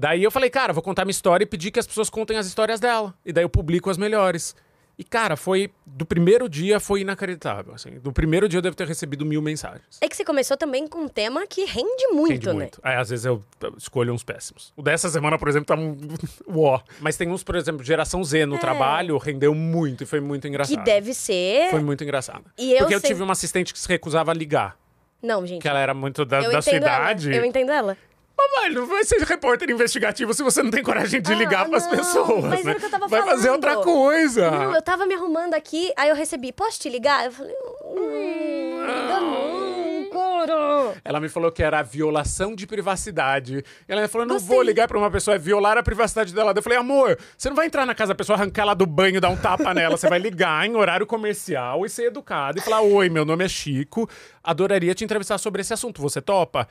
Daí 0.00 0.22
eu 0.22 0.30
falei, 0.30 0.48
cara, 0.48 0.72
vou 0.72 0.80
contar 0.82 1.04
minha 1.04 1.10
história 1.10 1.42
e 1.42 1.46
pedir 1.46 1.72
que 1.72 1.80
as 1.80 1.86
pessoas 1.86 2.08
contem 2.08 2.36
as 2.38 2.46
histórias 2.46 2.78
dela. 2.78 3.12
E 3.26 3.32
daí 3.32 3.42
eu 3.42 3.48
publico 3.48 3.90
as 3.90 3.98
melhores. 3.98 4.54
E, 4.96 5.04
cara, 5.04 5.36
foi. 5.36 5.70
Do 5.86 6.04
primeiro 6.06 6.48
dia 6.48 6.78
foi 6.80 7.00
inacreditável. 7.02 7.72
Assim. 7.74 7.98
Do 8.00 8.12
primeiro 8.12 8.48
dia 8.48 8.58
eu 8.58 8.62
devo 8.62 8.74
ter 8.76 8.86
recebido 8.86 9.24
mil 9.26 9.40
mensagens. 9.42 9.98
É 10.00 10.08
que 10.08 10.16
você 10.16 10.24
começou 10.24 10.56
também 10.56 10.86
com 10.88 11.00
um 11.00 11.08
tema 11.08 11.46
que 11.48 11.64
rende 11.64 12.08
muito, 12.12 12.30
Rende 12.32 12.46
né? 12.46 12.52
muito. 12.52 12.80
É, 12.84 12.96
às 12.96 13.10
vezes 13.10 13.24
eu 13.24 13.42
escolho 13.76 14.12
uns 14.12 14.22
péssimos. 14.24 14.72
O 14.76 14.82
dessa 14.82 15.08
semana, 15.08 15.36
por 15.38 15.48
exemplo, 15.48 15.66
tá 15.66 15.76
um. 15.80 15.96
Uó. 16.52 16.80
Mas 17.00 17.16
tem 17.16 17.28
uns, 17.28 17.42
por 17.44 17.54
exemplo, 17.56 17.84
geração 17.84 18.22
Z 18.24 18.44
no 18.46 18.58
trabalho, 18.58 19.16
rendeu 19.18 19.54
muito 19.54 20.02
e 20.02 20.06
foi 20.06 20.20
muito 20.20 20.42
É. 20.42 20.42
Que 20.42 20.48
engraçado. 20.48 20.84
deve 20.84 21.14
ser. 21.14 21.70
Foi 21.70 21.80
muito 21.80 22.02
engraçado. 22.02 22.44
E 22.58 22.72
eu 22.72 22.78
Porque 22.78 22.94
eu 22.96 23.00
sei- 23.00 23.10
tive 23.10 23.22
uma 23.22 23.32
assistente 23.32 23.72
que 23.72 23.78
se 23.78 23.88
recusava 23.88 24.32
a 24.32 24.34
ligar. 24.34 24.76
Não, 25.22 25.44
gente. 25.46 25.62
Que 25.62 25.68
ela 25.68 25.80
era 25.80 25.94
muito 25.94 26.24
da, 26.24 26.40
eu 26.42 26.50
da 26.52 26.62
sua 26.62 26.74
idade. 26.74 27.32
Eu 27.34 27.44
entendo 27.44 27.70
ela. 27.72 27.96
Mas 28.56 28.74
não 28.74 28.86
vai 28.86 29.04
ser 29.04 29.20
repórter 29.22 29.70
investigativo 29.70 30.32
se 30.34 30.42
você 30.42 30.62
não 30.62 30.70
tem 30.70 30.82
coragem 30.82 31.20
de 31.20 31.32
Ah, 31.32 31.36
ligar 31.36 31.68
pras 31.68 31.84
não, 31.84 31.90
pessoas. 31.90 32.44
mas 32.44 32.64
né? 32.64 32.70
era 32.70 32.76
o 32.78 32.80
que 32.80 32.86
eu 32.86 32.90
tava 32.90 33.08
vai 33.08 33.22
fazer 33.22 33.48
falando. 33.48 33.54
outra 33.54 33.76
coisa. 33.76 34.50
Não, 34.50 34.74
eu 34.74 34.82
tava 34.82 35.06
me 35.06 35.14
arrumando 35.14 35.54
aqui, 35.54 35.92
aí 35.96 36.08
eu 36.08 36.14
recebi, 36.14 36.52
posso 36.52 36.78
te 36.80 36.88
ligar? 36.88 37.24
Eu 37.26 37.32
falei, 37.32 37.54
hum, 37.84 38.80
liga 38.80 39.20
não, 39.20 40.10
cara. 40.10 40.94
Ela 41.04 41.20
me 41.20 41.28
falou 41.28 41.50
que 41.52 41.62
era 41.62 41.82
violação 41.82 42.54
de 42.54 42.66
privacidade. 42.66 43.64
Ela 43.86 44.02
me 44.02 44.08
falou: 44.08 44.26
não 44.26 44.36
Gostei. 44.36 44.54
vou 44.54 44.62
ligar 44.62 44.88
pra 44.88 44.98
uma 44.98 45.10
pessoa, 45.10 45.34
é 45.34 45.38
violar 45.38 45.76
a 45.76 45.82
privacidade 45.82 46.32
dela. 46.34 46.52
Eu 46.54 46.62
falei: 46.62 46.78
amor, 46.78 47.18
você 47.36 47.48
não 47.48 47.56
vai 47.56 47.66
entrar 47.66 47.84
na 47.86 47.94
casa 47.94 48.08
da 48.12 48.14
pessoa, 48.14 48.36
arrancar 48.38 48.62
ela 48.62 48.74
do 48.74 48.86
banho, 48.86 49.20
dar 49.20 49.28
um 49.28 49.36
tapa 49.36 49.72
nela. 49.74 49.96
Você 49.96 50.08
vai 50.08 50.18
ligar 50.18 50.66
em 50.66 50.74
horário 50.76 51.06
comercial 51.06 51.84
e 51.84 51.88
ser 51.88 52.04
educado 52.06 52.58
e 52.58 52.62
falar: 52.62 52.80
oi, 52.82 53.08
meu 53.08 53.24
nome 53.24 53.44
é 53.44 53.48
Chico, 53.48 54.08
adoraria 54.42 54.94
te 54.94 55.04
entrevistar 55.04 55.38
sobre 55.38 55.60
esse 55.60 55.72
assunto. 55.72 56.00
Você 56.02 56.20
topa? 56.20 56.68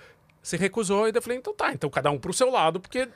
Se 0.47 0.55
recusou, 0.55 1.09
e 1.09 1.11
eu 1.13 1.21
falei: 1.21 1.37
então 1.39 1.53
tá, 1.53 1.73
então 1.73 1.89
cada 1.89 2.09
um 2.09 2.17
pro 2.17 2.31
seu 2.31 2.49
lado, 2.49 2.79
porque 2.79 3.09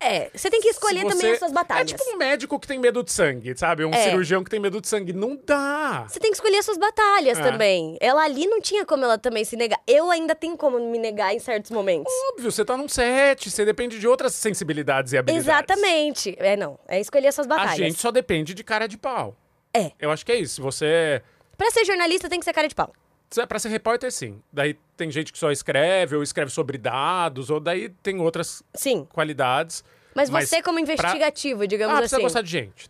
É, 0.00 0.30
você 0.34 0.50
tem 0.50 0.60
que 0.60 0.68
escolher 0.68 1.00
se 1.00 1.06
também 1.06 1.18
você- 1.26 1.32
as 1.34 1.38
suas 1.38 1.52
batalhas. 1.52 1.92
É 1.92 1.94
tipo 1.96 2.10
um 2.10 2.16
médico 2.16 2.58
que 2.58 2.66
tem 2.66 2.78
medo 2.78 3.04
de 3.04 3.12
sangue, 3.12 3.56
sabe? 3.56 3.84
Um 3.84 3.90
É. 3.94 4.02
cirurgião 4.04 4.42
que 4.42 4.48
tem 4.50 4.58
medo 4.58 4.80
de 4.80 4.88
sangue. 4.88 5.12
Não 5.12 5.38
dá. 5.46 6.06
Você 6.08 6.18
tem 6.18 6.30
que 6.30 6.36
escolher 6.38 6.56
as 6.56 6.64
suas 6.64 6.78
batalhas 6.78 7.38
É. 7.38 7.42
também. 7.42 7.98
Ela 8.00 8.24
ali 8.24 8.46
não 8.46 8.58
tinha 8.60 8.84
como 8.86 9.04
ela 9.04 9.16
também 9.18 9.44
se 9.44 9.54
negar. 9.54 9.78
Eu 9.86 10.10
ainda 10.10 10.34
tenho 10.34 10.56
como 10.56 10.80
me 10.80 10.98
negar 10.98 11.32
em 11.34 11.38
certos 11.38 11.70
momentos. 11.70 12.12
Óbvio, 12.30 12.50
você 12.50 12.64
tá 12.64 12.74
num 12.76 12.88
set, 12.88 13.48
você 13.50 13.64
depende 13.66 14.00
de 14.00 14.08
outras 14.08 14.34
sensibilidades 14.34 15.12
e 15.12 15.18
habilidades. 15.18 15.46
Exatamente. 15.46 16.34
É, 16.38 16.56
não. 16.56 16.78
É 16.88 16.98
escolher 16.98 17.28
as 17.28 17.34
suas 17.34 17.46
A 17.46 17.50
batalhas. 17.50 17.76
gente 17.76 18.00
só 18.00 18.10
depende 18.10 18.54
de 18.54 18.64
cara 18.64 18.88
de 18.88 18.96
pau. 18.98 19.36
É. 19.72 19.92
Eu 20.00 20.10
acho 20.10 20.24
que 20.26 20.32
é 20.32 20.36
isso. 20.36 20.60
Você. 20.62 21.22
Pra 21.56 21.70
ser 21.70 21.84
jornalista 21.84 22.28
tem 22.28 22.38
que 22.40 22.44
ser 22.44 22.52
cara 22.54 22.66
de 22.66 22.74
pau. 22.74 22.92
Se- 23.34 23.46
Pra 23.46 23.58
ser 23.58 23.68
repórter, 23.68 24.10
sim. 24.12 24.40
Daí 24.52 24.76
tem 24.96 25.10
gente 25.10 25.32
que 25.32 25.38
só 25.38 25.50
escreve, 25.50 26.16
ou 26.16 26.22
escreve 26.22 26.50
sobre 26.50 26.78
dados, 26.78 27.50
ou 27.50 27.58
daí 27.58 27.88
tem 28.02 28.20
outras 28.20 28.62
Sim. 28.74 29.06
qualidades. 29.12 29.82
Mas, 30.14 30.28
Mas 30.30 30.48
você, 30.48 30.62
como 30.62 30.74
pra- 30.84 30.94
investigativo, 30.94 31.66
digamos 31.66 31.94
ah, 31.94 31.98
precisa 31.98 32.16
assim. 32.16 32.22
gostar 32.24 32.42
de 32.42 32.50
gente. 32.50 32.88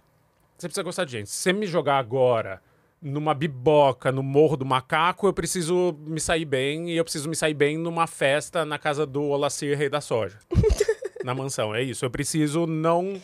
Você 0.59 0.69
precisa 0.69 0.83
gostar 0.83 1.05
de 1.05 1.13
gente. 1.13 1.31
Se 1.31 1.37
você 1.37 1.53
me 1.53 1.67
jogar 1.67 1.99
agora 1.99 2.61
numa 3.01 3.35
biboca 3.35 4.13
no 4.13 4.23
Morro 4.23 4.57
do 4.57 4.65
Macaco, 4.65 5.27
eu 5.27 5.33
preciso 5.33 5.97
me 6.01 6.21
sair 6.21 6.45
bem, 6.45 6.91
e 6.91 6.97
eu 6.97 7.03
preciso 7.05 7.29
me 7.29 7.35
sair 7.35 7.55
bem 7.55 7.77
numa 7.77 8.07
festa 8.07 8.65
na 8.65 8.79
casa 8.79 9.05
do 9.07 9.23
Olacir 9.25 9.77
Rei 9.77 9.89
da 9.89 10.01
Soja. 10.01 10.39
na 11.25 11.35
mansão, 11.35 11.75
é 11.75 11.83
isso. 11.83 12.05
Eu 12.05 12.11
preciso 12.11 12.67
não... 12.67 13.21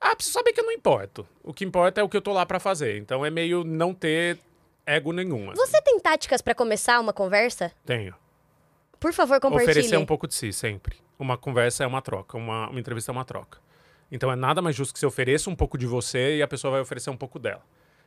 Ah, 0.00 0.14
preciso 0.14 0.34
saber 0.34 0.52
que 0.52 0.60
eu 0.60 0.64
não 0.64 0.72
importo. 0.72 1.26
O 1.42 1.52
que 1.54 1.64
importa 1.64 2.00
é 2.00 2.04
o 2.04 2.08
que 2.08 2.16
eu 2.16 2.20
tô 2.22 2.32
lá 2.32 2.44
pra 2.44 2.60
fazer. 2.60 2.98
Então 2.98 3.24
é 3.24 3.30
meio 3.30 3.64
não 3.64 3.94
ter 3.94 4.38
ego 4.86 5.12
nenhum. 5.12 5.50
assim. 5.50 5.60
Você 5.60 5.80
tem 5.82 5.98
táticas 6.00 6.42
pra 6.42 6.54
começar 6.54 7.00
uma 7.00 7.12
conversa? 7.12 7.72
Tenho. 7.84 8.14
Por 9.00 9.12
favor, 9.12 9.40
compartilhe. 9.40 9.70
Oferecer 9.70 9.96
um 9.96 10.06
pouco 10.06 10.26
de 10.26 10.34
si, 10.34 10.52
sempre. 10.52 10.96
Uma 11.18 11.36
conversa 11.36 11.84
é 11.84 11.86
uma 11.86 12.00
troca, 12.02 12.36
uma, 12.36 12.68
uma 12.70 12.80
entrevista 12.80 13.10
é 13.10 13.12
uma 13.12 13.24
troca. 13.24 13.58
Então 14.10 14.30
é 14.30 14.36
nada 14.36 14.62
mais 14.62 14.74
justo 14.76 14.92
que 14.94 15.00
você 15.00 15.06
ofereça 15.06 15.50
um 15.50 15.56
pouco 15.56 15.76
de 15.76 15.86
você 15.86 16.36
e 16.36 16.42
a 16.42 16.48
pessoa 16.48 16.72
vai 16.72 16.80
oferecer 16.80 17.10
um 17.10 17.16
pouco 17.16 17.38
dela. 17.38 17.62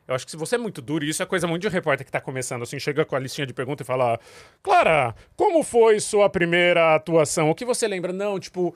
Eu 0.08 0.16
acho 0.16 0.24
que 0.24 0.32
se 0.32 0.38
você 0.38 0.56
é 0.56 0.58
muito 0.58 0.82
duro, 0.82 1.04
e 1.04 1.10
isso 1.10 1.22
é 1.22 1.26
coisa 1.26 1.46
muito 1.46 1.63
de 1.63 1.68
repórter 1.68 2.06
que 2.06 2.12
tá 2.12 2.22
começando, 2.22 2.63
assim, 2.63 2.80
chega 2.80 3.04
com 3.04 3.16
a 3.16 3.20
listinha 3.20 3.46
de 3.46 3.54
perguntas 3.54 3.84
e 3.84 3.88
fala: 3.88 4.18
Clara, 4.63 5.13
como 5.36 5.62
foi 5.63 6.00
sua 6.00 6.30
primeira 6.30 6.96
atuação? 6.96 7.50
O 7.50 7.56
que 7.56 7.66
você 7.66 7.88
lembra? 7.90 8.13
Não, 8.13 8.40
tipo, 8.40 8.74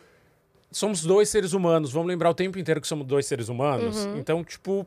somos 0.70 1.04
dois 1.04 1.30
seres 1.30 1.54
humanos, 1.54 1.92
vamos 1.92 2.10
lembrar 2.10 2.30
o 2.30 2.34
tempo 2.34 2.60
inteiro 2.60 2.82
que 2.82 2.88
somos 2.88 3.08
dois 3.08 3.26
seres 3.26 3.48
humanos. 3.48 4.04
Então, 4.18 4.44
tipo, 4.44 4.86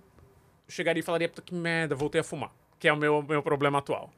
chegaria 0.68 1.00
e 1.00 1.02
falaria: 1.02 1.28
Puta 1.30 1.40
que 1.40 1.54
merda, 1.54 1.94
voltei 1.94 2.20
a 2.20 2.24
fumar. 2.24 2.52
Que 2.84 2.88
é 2.88 2.92
o 2.92 2.96
meu, 2.98 3.22
meu 3.26 3.42
problema 3.42 3.78
atual. 3.78 4.10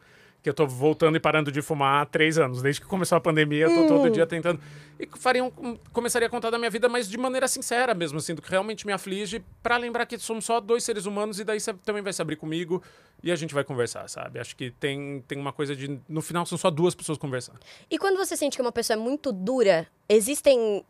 Que 0.43 0.51
eu 0.51 0.55
tô 0.55 0.67
voltando 0.67 1.17
e 1.17 1.21
parando 1.21 1.53
de 1.53 1.63
fumar 1.63 2.03
há 2.03 2.05
três 2.05 2.37
anos. 2.37 2.61
Desde 2.61 2.81
que 2.81 2.87
começou 2.89 3.15
a 3.15 3.21
pandemia, 3.21 3.67
eu 3.67 3.73
tô 3.83 3.87
todo 3.87 4.11
dia 4.11 4.27
tentando. 4.27 4.61
E 4.99 5.07
faria 5.17 5.45
um- 5.45 5.79
começaria 5.93 6.27
a 6.27 6.29
contar 6.29 6.51
da 6.51 6.59
minha 6.59 6.69
vida, 6.69 6.89
mas 6.89 7.09
de 7.09 7.17
maneira 7.17 7.47
sincera 7.47 7.95
mesmo, 7.95 8.19
assim, 8.19 8.35
do 8.35 8.43
que 8.43 8.51
realmente 8.51 8.85
me 8.85 8.93
aflige, 8.93 9.41
pra 9.63 9.77
lembrar 9.77 10.05
que 10.05 10.19
somos 10.19 10.45
só 10.45 10.59
dois 10.59 10.83
seres 10.83 11.07
humanos 11.07 11.39
e 11.39 11.45
daí 11.45 11.61
você 11.61 11.73
também 11.75 12.03
vai 12.03 12.13
se 12.13 12.21
abrir 12.21 12.35
comigo 12.35 12.83
e 13.23 13.31
a 13.31 13.37
gente 13.37 13.55
vai 13.55 13.63
conversar, 13.63 14.09
sabe? 14.09 14.41
Acho 14.41 14.57
que 14.57 14.73
tem, 14.73 15.23
tem 15.29 15.39
uma 15.39 15.53
coisa 15.53 15.77
de. 15.77 16.01
No 16.09 16.21
final 16.21 16.45
são 16.45 16.59
só 16.59 16.69
duas 16.73 16.93
pessoas 16.93 17.19
conversando. 17.19 17.61
E 17.89 17.97
quando 17.99 18.17
você 18.17 18.37
sente 18.37 18.57
que 18.57 18.63
uma 18.63 18.73
pessoa 18.73 18.97
é 18.97 19.01
muito 19.01 19.31
dura, 19.31 19.87
existem 20.09 20.85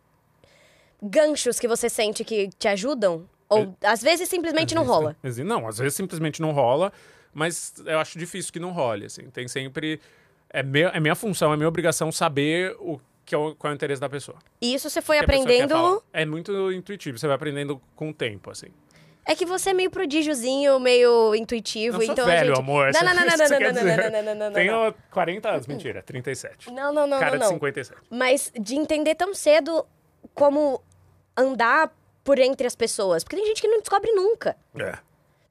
ganchos 1.03 1.61
que 1.61 1.69
você 1.69 1.91
sente 1.91 2.25
que 2.25 2.49
te 2.59 2.69
ajudam? 2.69 3.29
Ou 3.51 3.77
às 3.85 4.03
vezes 4.03 4.29
simplesmente 4.31 4.75
não 4.75 4.83
Existe- 4.83 4.97
rola? 4.97 5.17
Não, 5.45 5.69
às 5.69 5.79
vezes 5.79 5.95
simplesmente 5.95 6.41
não 6.43 6.51
rola, 6.53 6.93
mas 7.37 7.75
eu 7.85 7.99
acho 7.99 8.18
difícil 8.18 8.53
que 8.53 8.59
não 8.59 8.70
role, 8.70 9.05
assim. 9.05 9.29
Tem 9.31 9.46
sempre... 9.46 10.01
É, 10.49 10.62
meu, 10.62 10.88
é 10.88 10.99
minha 10.99 11.14
função, 11.14 11.53
é 11.53 11.57
minha 11.57 11.68
obrigação 11.68 12.11
saber 12.11 12.75
o 12.79 12.99
que 13.27 13.35
é 13.35 13.38
o, 13.38 13.55
qual 13.57 13.72
é 13.72 13.75
o 13.75 13.77
interesse 13.77 14.01
da 14.01 14.09
pessoa. 14.09 14.38
E 14.61 14.72
isso 14.72 14.88
você 14.88 15.03
foi 15.03 15.18
aprendendo. 15.18 16.03
É 16.12 16.25
muito 16.25 16.72
intuitivo, 16.72 17.18
você 17.18 17.27
vai 17.27 17.37
aprendendo 17.37 17.83
com 17.94 18.11
o 18.11 18.14
tempo, 18.14 18.51
assim. 18.51 18.68
É 19.29 19.35
que 19.35 19.44
você 19.44 19.70
é 19.70 19.75
meio 19.75 19.90
prodígiozinho, 19.90 20.79
meio 20.79 21.35
intuitivo, 21.35 21.96
sou 21.96 22.05
então 22.05 22.25
velho, 22.25 22.53
a 22.53 22.55
gente... 22.55 22.59
amor. 22.61 22.92
Não, 22.94 23.03
não, 23.03 23.12
não, 23.12 23.27
não, 23.27 23.37
não, 23.37 23.37
não, 23.37 23.49
não, 23.49 23.72
não, 23.72 23.85
não, 23.85 24.11
não, 24.11 24.35
não, 24.35 24.46
não, 24.46 24.53
Tenho 24.53 24.94
40 25.11 25.51
anos, 25.51 25.66
mentira, 25.66 26.01
37. 26.01 26.70
Não, 26.70 26.92
não, 26.92 27.07
não, 27.09 27.18
Cara 27.18 27.33
não, 27.33 27.38
de 27.38 27.44
não. 27.44 27.53
57. 27.55 28.01
Mas 28.09 28.53
de 28.59 28.77
entender 28.77 29.16
tão 29.16 29.35
cedo 29.35 29.85
como 30.33 30.81
andar 31.37 31.92
por 32.22 32.38
entre 32.38 32.66
as 32.68 32.77
pessoas. 32.77 33.25
Porque 33.25 33.37
tem 33.37 33.46
gente 33.46 33.61
que 33.61 33.68
não 33.68 33.81
descobre 33.81 34.12
nunca. 34.12 34.57
É. 34.79 34.96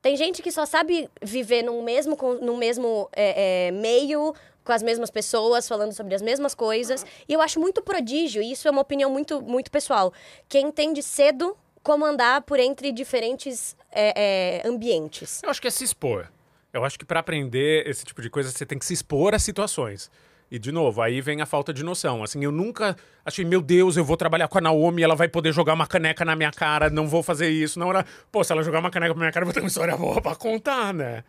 Tem 0.06 0.16
gente 0.16 0.44
que 0.44 0.52
só 0.52 0.68
sabe 0.68 1.10
viver 1.20 1.64
num 1.64 1.82
mesmo, 1.82 2.16
num 2.40 2.58
mesmo 2.58 3.10
é, 3.12 3.70
é, 3.70 3.72
meio, 3.72 4.36
com 4.64 4.72
as 4.72 4.84
mesmas 4.84 5.10
pessoas, 5.10 5.68
falando 5.68 5.94
sobre 5.94 6.14
as 6.14 6.22
mesmas 6.22 6.54
coisas. 6.54 7.04
E 7.28 7.34
eu 7.34 7.42
acho 7.42 7.60
muito 7.60 7.82
prodígio, 7.82 8.40
e 8.40 8.52
isso 8.52 8.68
é 8.68 8.72
uma 8.72 8.84
opinião 8.84 9.10
muito, 9.10 9.42
muito 9.42 9.72
pessoal. 9.72 10.14
Quem 10.48 10.68
entende 10.68 11.02
cedo 11.02 11.58
como 11.82 12.06
andar 12.06 12.44
por 12.44 12.60
entre 12.60 12.92
diferentes 12.92 13.76
é, 13.92 14.62
é, 14.64 14.68
ambientes. 14.68 15.42
Eu 15.42 15.50
acho 15.50 15.60
que 15.60 15.68
é 15.68 15.72
se 15.72 15.84
expor. 15.84 16.32
Eu 16.72 16.86
acho 16.86 17.00
que 17.00 17.06
pra 17.06 17.20
aprender 17.22 17.88
esse 17.88 18.06
tipo 18.06 18.22
de 18.22 18.30
coisa, 18.30 18.52
você 18.52 18.64
tem 18.64 18.78
que 18.78 18.86
se 18.86 18.94
expor 18.94 19.34
a 19.34 19.40
situações. 19.40 20.12
E, 20.50 20.60
de 20.60 20.72
novo, 20.72 21.02
aí 21.02 21.22
vem 21.22 21.42
a 21.42 21.46
falta 21.46 21.74
de 21.74 21.84
noção. 21.84 22.24
Assim, 22.24 22.44
eu 22.44 22.52
nunca 22.52 22.96
achei, 23.26 23.44
meu 23.44 23.62
Deus, 23.62 23.98
eu 23.98 24.06
vou 24.06 24.16
trabalhar 24.16 24.48
com 24.48 24.58
a 24.58 24.62
Naomi, 24.62 25.02
ela 25.02 25.16
vai 25.16 25.28
poder 25.28 25.52
jogar 25.52 25.74
uma 25.74 25.88
caneca 25.88 26.24
na 26.24 26.36
minha 26.36 26.52
cara, 26.52 26.90
não 26.90 27.08
vou 27.08 27.24
fazer 27.24 27.50
isso. 27.50 27.80
Não 27.80 27.90
era, 27.90 28.06
pô, 28.32 28.44
se 28.44 28.52
ela 28.52 28.64
jogar 28.64 28.80
uma 28.80 28.92
caneca 28.92 29.14
na 29.14 29.20
minha 29.20 29.32
cara, 29.32 29.44
eu 29.44 29.48
vou 29.48 29.54
ter 29.54 29.62
uma 29.62 29.68
história 29.68 29.98
boa 29.98 30.22
pra 30.22 30.36
contar, 30.36 30.94
né? 30.94 31.24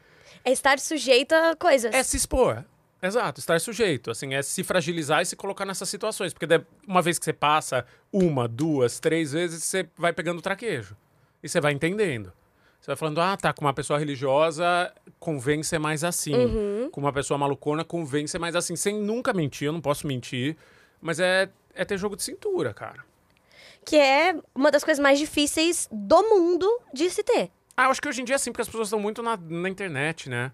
É 0.44 0.52
estar 0.52 0.78
sujeito 0.78 1.32
a 1.32 1.56
coisas. 1.56 1.94
É 1.94 2.02
se 2.02 2.16
expor. 2.16 2.64
Exato, 3.02 3.40
estar 3.40 3.60
sujeito. 3.60 4.10
Assim, 4.10 4.34
é 4.34 4.42
se 4.42 4.62
fragilizar 4.62 5.22
e 5.22 5.26
se 5.26 5.36
colocar 5.36 5.64
nessas 5.64 5.88
situações. 5.88 6.32
Porque 6.32 6.46
uma 6.86 7.02
vez 7.02 7.18
que 7.18 7.24
você 7.24 7.32
passa 7.32 7.84
uma, 8.12 8.46
duas, 8.48 9.00
três 9.00 9.32
vezes, 9.32 9.64
você 9.64 9.88
vai 9.96 10.12
pegando 10.12 10.42
traquejo. 10.42 10.96
E 11.42 11.48
você 11.48 11.60
vai 11.60 11.72
entendendo. 11.72 12.32
Você 12.80 12.86
vai 12.88 12.96
falando, 12.96 13.20
ah, 13.20 13.36
tá, 13.36 13.52
com 13.52 13.64
uma 13.64 13.74
pessoa 13.74 13.98
religiosa 13.98 14.92
convém 15.18 15.62
ser 15.62 15.78
mais 15.78 16.04
assim. 16.04 16.88
Com 16.92 17.00
uma 17.00 17.12
pessoa 17.12 17.36
malucona 17.36 17.84
convém 17.84 18.26
ser 18.26 18.38
mais 18.38 18.54
assim. 18.54 18.76
Sem 18.76 19.00
nunca 19.00 19.32
mentir, 19.32 19.66
eu 19.66 19.72
não 19.72 19.80
posso 19.80 20.06
mentir. 20.06 20.56
Mas 21.00 21.18
é, 21.18 21.48
é 21.74 21.84
ter 21.84 21.98
jogo 21.98 22.16
de 22.16 22.22
cintura, 22.22 22.72
cara. 22.72 23.04
Que 23.84 23.96
é 23.96 24.36
uma 24.54 24.70
das 24.70 24.84
coisas 24.84 25.02
mais 25.02 25.18
difíceis 25.18 25.88
do 25.90 26.22
mundo 26.22 26.80
de 26.92 27.10
se 27.10 27.22
ter. 27.22 27.50
Ah, 27.76 27.84
eu 27.84 27.90
acho 27.90 28.00
que 28.00 28.08
hoje 28.08 28.22
em 28.22 28.24
dia 28.24 28.34
é 28.34 28.36
assim, 28.36 28.50
porque 28.50 28.62
as 28.62 28.68
pessoas 28.68 28.88
estão 28.88 28.98
muito 28.98 29.22
na, 29.22 29.36
na 29.36 29.68
internet, 29.68 30.28
né? 30.30 30.52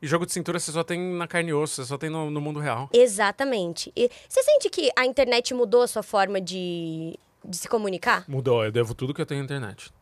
E 0.00 0.06
jogo 0.06 0.26
de 0.26 0.32
cintura 0.32 0.58
você 0.58 0.72
só 0.72 0.82
tem 0.82 0.98
na 1.14 1.28
carne 1.28 1.50
e 1.50 1.54
osso, 1.54 1.76
você 1.76 1.84
só 1.84 1.96
tem 1.96 2.10
no, 2.10 2.30
no 2.30 2.40
mundo 2.40 2.58
real. 2.60 2.88
Exatamente. 2.92 3.92
E 3.96 4.10
você 4.28 4.42
sente 4.42 4.68
que 4.68 4.90
a 4.96 5.06
internet 5.06 5.54
mudou 5.54 5.82
a 5.82 5.86
sua 5.86 6.02
forma 6.02 6.40
de, 6.40 7.18
de 7.44 7.56
se 7.56 7.68
comunicar? 7.68 8.24
Mudou, 8.28 8.64
eu 8.64 8.72
devo 8.72 8.94
tudo 8.94 9.14
que 9.14 9.20
eu 9.20 9.26
tenho 9.26 9.40
na 9.40 9.44
internet. 9.44 9.92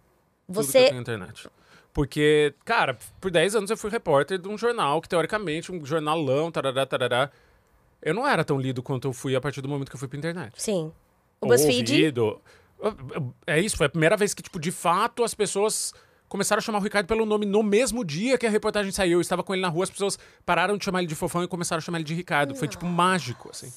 Tudo 0.52 0.54
que 0.54 0.60
eu 0.60 0.64
Você. 0.64 0.88
tenho 0.88 1.00
internet. 1.00 1.48
Porque, 1.92 2.54
cara, 2.64 2.96
por 3.20 3.30
10 3.30 3.56
anos 3.56 3.70
eu 3.70 3.76
fui 3.76 3.90
repórter 3.90 4.38
de 4.38 4.48
um 4.48 4.56
jornal 4.56 5.00
que, 5.00 5.08
teoricamente, 5.08 5.72
um 5.72 5.84
jornalão, 5.84 6.50
tarará, 6.50 6.86
tarará. 6.86 7.30
Eu 8.00 8.14
não 8.14 8.26
era 8.26 8.44
tão 8.44 8.60
lido 8.60 8.82
quanto 8.82 9.08
eu 9.08 9.12
fui 9.12 9.34
a 9.34 9.40
partir 9.40 9.60
do 9.60 9.68
momento 9.68 9.90
que 9.90 9.96
eu 9.96 9.98
fui 9.98 10.08
pra 10.08 10.16
internet. 10.18 10.52
Sim. 10.56 10.92
O 11.40 11.46
BuzzFeed. 11.46 11.92
ouvido. 11.92 12.40
É 13.46 13.60
isso, 13.60 13.76
foi 13.76 13.86
a 13.86 13.90
primeira 13.90 14.16
vez 14.16 14.32
que, 14.32 14.42
tipo, 14.42 14.58
de 14.58 14.70
fato, 14.70 15.22
as 15.24 15.34
pessoas 15.34 15.92
começaram 16.28 16.60
a 16.60 16.62
chamar 16.62 16.78
o 16.78 16.82
Ricardo 16.82 17.06
pelo 17.06 17.26
nome 17.26 17.44
no 17.44 17.62
mesmo 17.62 18.04
dia 18.04 18.38
que 18.38 18.46
a 18.46 18.50
reportagem 18.50 18.92
saiu. 18.92 19.18
Eu 19.18 19.20
estava 19.20 19.42
com 19.42 19.52
ele 19.52 19.60
na 19.60 19.68
rua, 19.68 19.84
as 19.84 19.90
pessoas 19.90 20.18
pararam 20.46 20.78
de 20.78 20.84
chamar 20.84 21.00
ele 21.00 21.08
de 21.08 21.14
fofão 21.14 21.42
e 21.42 21.48
começaram 21.48 21.78
a 21.78 21.82
chamar 21.82 21.98
ele 21.98 22.04
de 22.04 22.14
Ricardo. 22.14 22.54
Foi, 22.54 22.68
tipo, 22.68 22.86
mágico, 22.86 23.50
assim. 23.50 23.70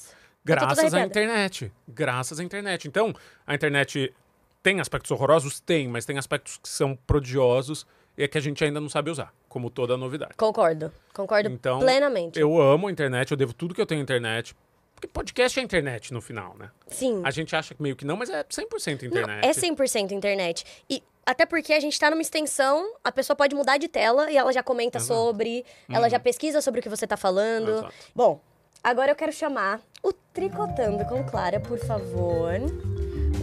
Graças 0.46 0.94
à 0.94 1.02
internet. 1.02 1.72
Graças 1.88 2.40
à 2.40 2.44
internet. 2.44 2.88
Então, 2.88 3.14
a 3.46 3.56
internet 3.56 4.14
tem 4.64 4.80
aspectos 4.80 5.12
horrorosos? 5.12 5.60
Tem, 5.60 5.88
mas 5.88 6.06
tem 6.06 6.18
aspectos 6.18 6.58
que 6.58 6.70
são 6.70 6.96
prodigiosos 7.06 7.86
e 8.18 8.24
é 8.24 8.28
que 8.28 8.38
a 8.38 8.42
gente 8.42 8.64
ainda 8.64 8.80
não 8.80 8.90
sabe 8.90 9.12
usar, 9.12 9.34
como 9.50 9.70
toda 9.70 9.98
novidade. 9.98 10.34
Concordo. 10.38 10.92
Concordo 11.14 11.50
Então, 11.50 11.80
plenamente. 11.80 12.40
Eu 12.40 12.60
amo 12.62 12.88
a 12.88 12.92
internet, 12.92 13.30
eu 13.32 13.38
devo 13.38 13.54
tudo 13.54 13.74
que 13.76 13.82
eu 13.82 13.86
tenho 13.86 14.00
à 14.02 14.04
internet. 14.04 14.56
Porque 14.96 15.08
podcast 15.08 15.60
é 15.60 15.64
internet 15.64 16.14
no 16.14 16.22
final, 16.22 16.56
né? 16.58 16.70
Sim. 16.88 17.22
A 17.26 17.32
gente 17.32 17.54
acha 17.56 17.76
que 17.76 17.82
meio 17.82 17.96
que 17.96 18.06
não, 18.06 18.16
mas 18.16 18.30
é 18.30 18.44
100% 18.44 19.02
Não, 19.02 19.08
internet. 19.10 19.46
é 19.46 19.52
100% 19.52 20.12
internet. 20.12 20.64
E 20.90 21.04
até 21.26 21.46
porque 21.46 21.74
a 21.74 21.80
gente 21.80 22.00
tá 22.00 22.10
numa 22.10 22.22
extensão, 22.22 22.94
a 23.04 23.12
pessoa 23.12 23.36
pode 23.36 23.56
mudar 23.56 23.78
de 23.78 23.88
tela 23.88 24.32
e 24.32 24.38
ela 24.38 24.54
já 24.54 24.62
comenta 24.64 24.98
Exato. 25.00 25.14
sobre, 25.20 25.66
ela 25.90 26.08
já 26.10 26.20
pesquisa 26.20 26.62
sobre 26.62 26.80
o 26.80 26.84
que 26.84 26.90
você 26.90 27.06
tá 27.08 27.18
falando. 27.18 27.70
Exato. 27.72 27.94
Bom, 28.16 28.40
agora 28.84 29.12
eu 29.12 29.16
quero 29.16 29.32
chamar 29.34 29.82
o 30.02 30.14
Tricotando 30.14 31.04
com 31.06 31.24
Clara, 31.24 31.60
por 31.60 31.80
favor. 31.80 32.52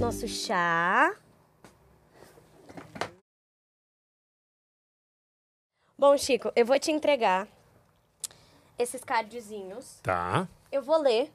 Nosso 0.01 0.27
chá. 0.27 1.15
Bom, 5.99 6.17
Chico, 6.17 6.51
eu 6.57 6.65
vou 6.65 6.79
te 6.79 6.91
entregar 6.91 7.47
esses 8.79 9.05
cardzinhos. 9.05 10.01
Tá. 10.03 10.49
Eu 10.73 10.81
vou 10.81 10.97
ler 10.97 11.31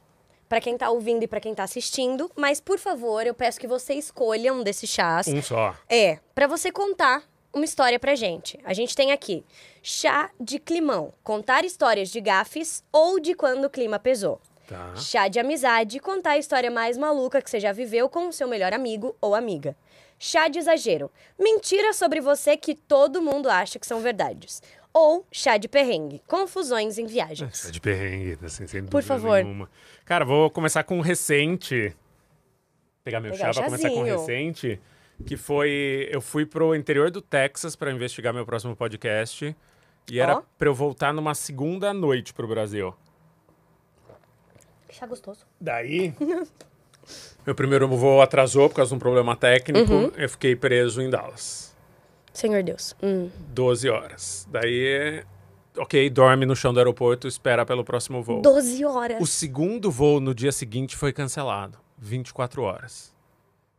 pra 0.50 0.60
quem 0.60 0.76
tá 0.76 0.90
ouvindo 0.90 1.22
e 1.22 1.28
pra 1.28 1.40
quem 1.40 1.54
tá 1.54 1.64
assistindo, 1.64 2.32
mas 2.36 2.60
por 2.60 2.80
favor, 2.80 3.28
eu 3.28 3.36
peço 3.36 3.60
que 3.60 3.68
você 3.68 3.94
escolha 3.94 4.52
um 4.52 4.64
desses 4.64 4.90
chás. 4.90 5.28
Um 5.28 5.44
só. 5.44 5.76
É, 5.88 6.20
pra 6.34 6.48
você 6.48 6.72
contar 6.72 7.22
uma 7.54 7.66
história 7.66 8.00
pra 8.00 8.16
gente. 8.16 8.60
A 8.66 8.74
gente 8.74 8.96
tem 8.96 9.12
aqui 9.12 9.46
chá 9.84 10.32
de 10.40 10.58
climão, 10.58 11.14
contar 11.24 11.64
histórias 11.64 12.10
de 12.10 12.20
gafes 12.20 12.84
ou 12.92 13.20
de 13.20 13.36
quando 13.36 13.66
o 13.66 13.70
clima 13.70 14.00
pesou. 14.00 14.42
Tá. 14.68 14.96
Chá 14.96 15.28
de 15.28 15.40
amizade, 15.40 16.00
contar 16.00 16.32
a 16.32 16.38
história 16.38 16.72
mais 16.72 16.98
maluca 16.98 17.42
que 17.42 17.50
você 17.50 17.60
já 17.60 17.72
viveu 17.72 18.10
com 18.10 18.28
o 18.30 18.34
seu 18.34 18.48
melhor 18.48 18.74
amigo 18.74 19.16
ou 19.22 19.36
amiga. 19.36 19.76
Chá 20.18 20.48
de 20.48 20.58
exagero, 20.60 21.12
mentiras 21.40 21.98
sobre 21.98 22.20
você 22.22 22.56
que 22.58 22.74
todo 22.74 23.22
mundo 23.22 23.50
acha 23.50 23.78
que 23.78 23.86
são 23.86 24.00
verdades. 24.00 24.62
Ou 24.94 25.26
chá 25.30 25.58
de 25.58 25.68
perrengue, 25.68 26.22
confusões 26.26 26.98
em 26.98 27.06
viagens. 27.06 27.66
É 27.66 27.72
de 27.72 27.82
perrengue, 27.82 28.38
assim, 28.46 28.66
sem 28.66 28.82
Por 28.82 29.02
dúvida 29.02 29.08
favor. 29.08 29.44
nenhuma. 29.44 29.70
Cara, 30.06 30.24
vou 30.24 30.50
começar 30.50 30.84
com 30.84 30.98
um 30.98 31.02
recente. 31.02 31.94
Pegar 33.04 33.20
meu 33.20 33.34
Pegar 33.34 33.52
chá 33.52 33.60
pra 33.60 33.70
começar 33.70 33.90
com 33.90 34.00
um 34.00 34.04
recente. 34.04 34.80
Que 35.26 35.36
foi. 35.36 36.08
Eu 36.12 36.22
fui 36.22 36.46
pro 36.46 36.74
interior 36.74 37.12
do 37.12 37.22
Texas 37.22 37.76
pra 37.76 37.92
investigar 37.92 38.34
meu 38.34 38.46
próximo 38.46 38.74
podcast. 38.74 39.54
E 40.10 40.20
era 40.20 40.42
pra 40.58 40.70
eu 40.70 40.74
voltar 40.74 41.14
numa 41.14 41.36
segunda 41.36 41.94
noite 41.94 42.34
pro 42.34 42.48
Brasil. 42.48 42.96
Chá 44.98 45.06
gostoso. 45.06 45.42
Daí. 45.60 46.14
meu 47.46 47.54
primeiro 47.54 47.86
voo 47.90 48.22
atrasou 48.22 48.70
por 48.70 48.78
causa 48.78 48.90
de 48.90 48.96
um 48.96 49.00
problema 49.00 49.36
técnico. 49.36 49.92
Uhum. 49.92 50.12
Eu 50.16 50.30
fiquei 50.30 50.56
preso 50.56 51.02
em 51.02 51.10
Dallas. 51.10 51.76
Senhor 52.32 52.64
Deus. 52.64 52.96
Hum. 53.04 53.30
12 53.50 53.90
horas. 53.90 54.48
Daí. 54.50 55.22
Ok, 55.78 56.10
dorme 56.10 56.46
no 56.46 56.56
chão 56.56 56.74
do 56.74 56.80
aeroporto, 56.80 57.28
espera 57.28 57.66
pelo 57.66 57.84
próximo 57.84 58.24
voo. 58.24 58.42
12 58.42 58.86
horas. 58.86 59.22
O 59.22 59.28
segundo 59.28 59.92
voo 59.92 60.22
no 60.22 60.34
dia 60.34 60.54
seguinte 60.54 60.96
foi 60.96 61.12
cancelado. 61.12 61.78
24 61.98 62.62
horas. 62.62 63.14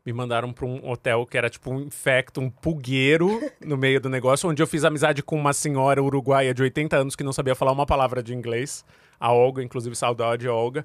Me 0.05 0.13
mandaram 0.13 0.53
para 0.53 0.67
um 0.67 0.87
hotel 0.87 1.25
que 1.25 1.39
era 1.39 1.49
tipo 1.49 1.71
um 1.71 1.81
infecto, 1.81 2.43
um 2.43 2.51
pulgueiro 2.51 3.41
no 3.65 3.79
meio 3.79 3.99
do 4.03 4.11
negócio, 4.11 4.51
onde 4.51 4.63
eu 4.63 4.67
fiz 4.67 4.85
amizade 4.85 5.23
com 5.23 5.37
uma 5.37 5.55
senhora 5.55 6.03
uruguaia 6.03 6.53
de 6.53 6.63
80 6.63 6.95
anos 6.95 7.17
que 7.17 7.25
não 7.25 7.33
sabia 7.33 7.55
falar 7.55 7.73
uma 7.73 7.87
palavra 7.87 8.23
de 8.23 8.35
inglês. 8.35 8.85
A 9.19 9.33
Olga, 9.33 9.63
inclusive 9.63 9.95
saudade, 9.97 10.49
Olga. 10.49 10.85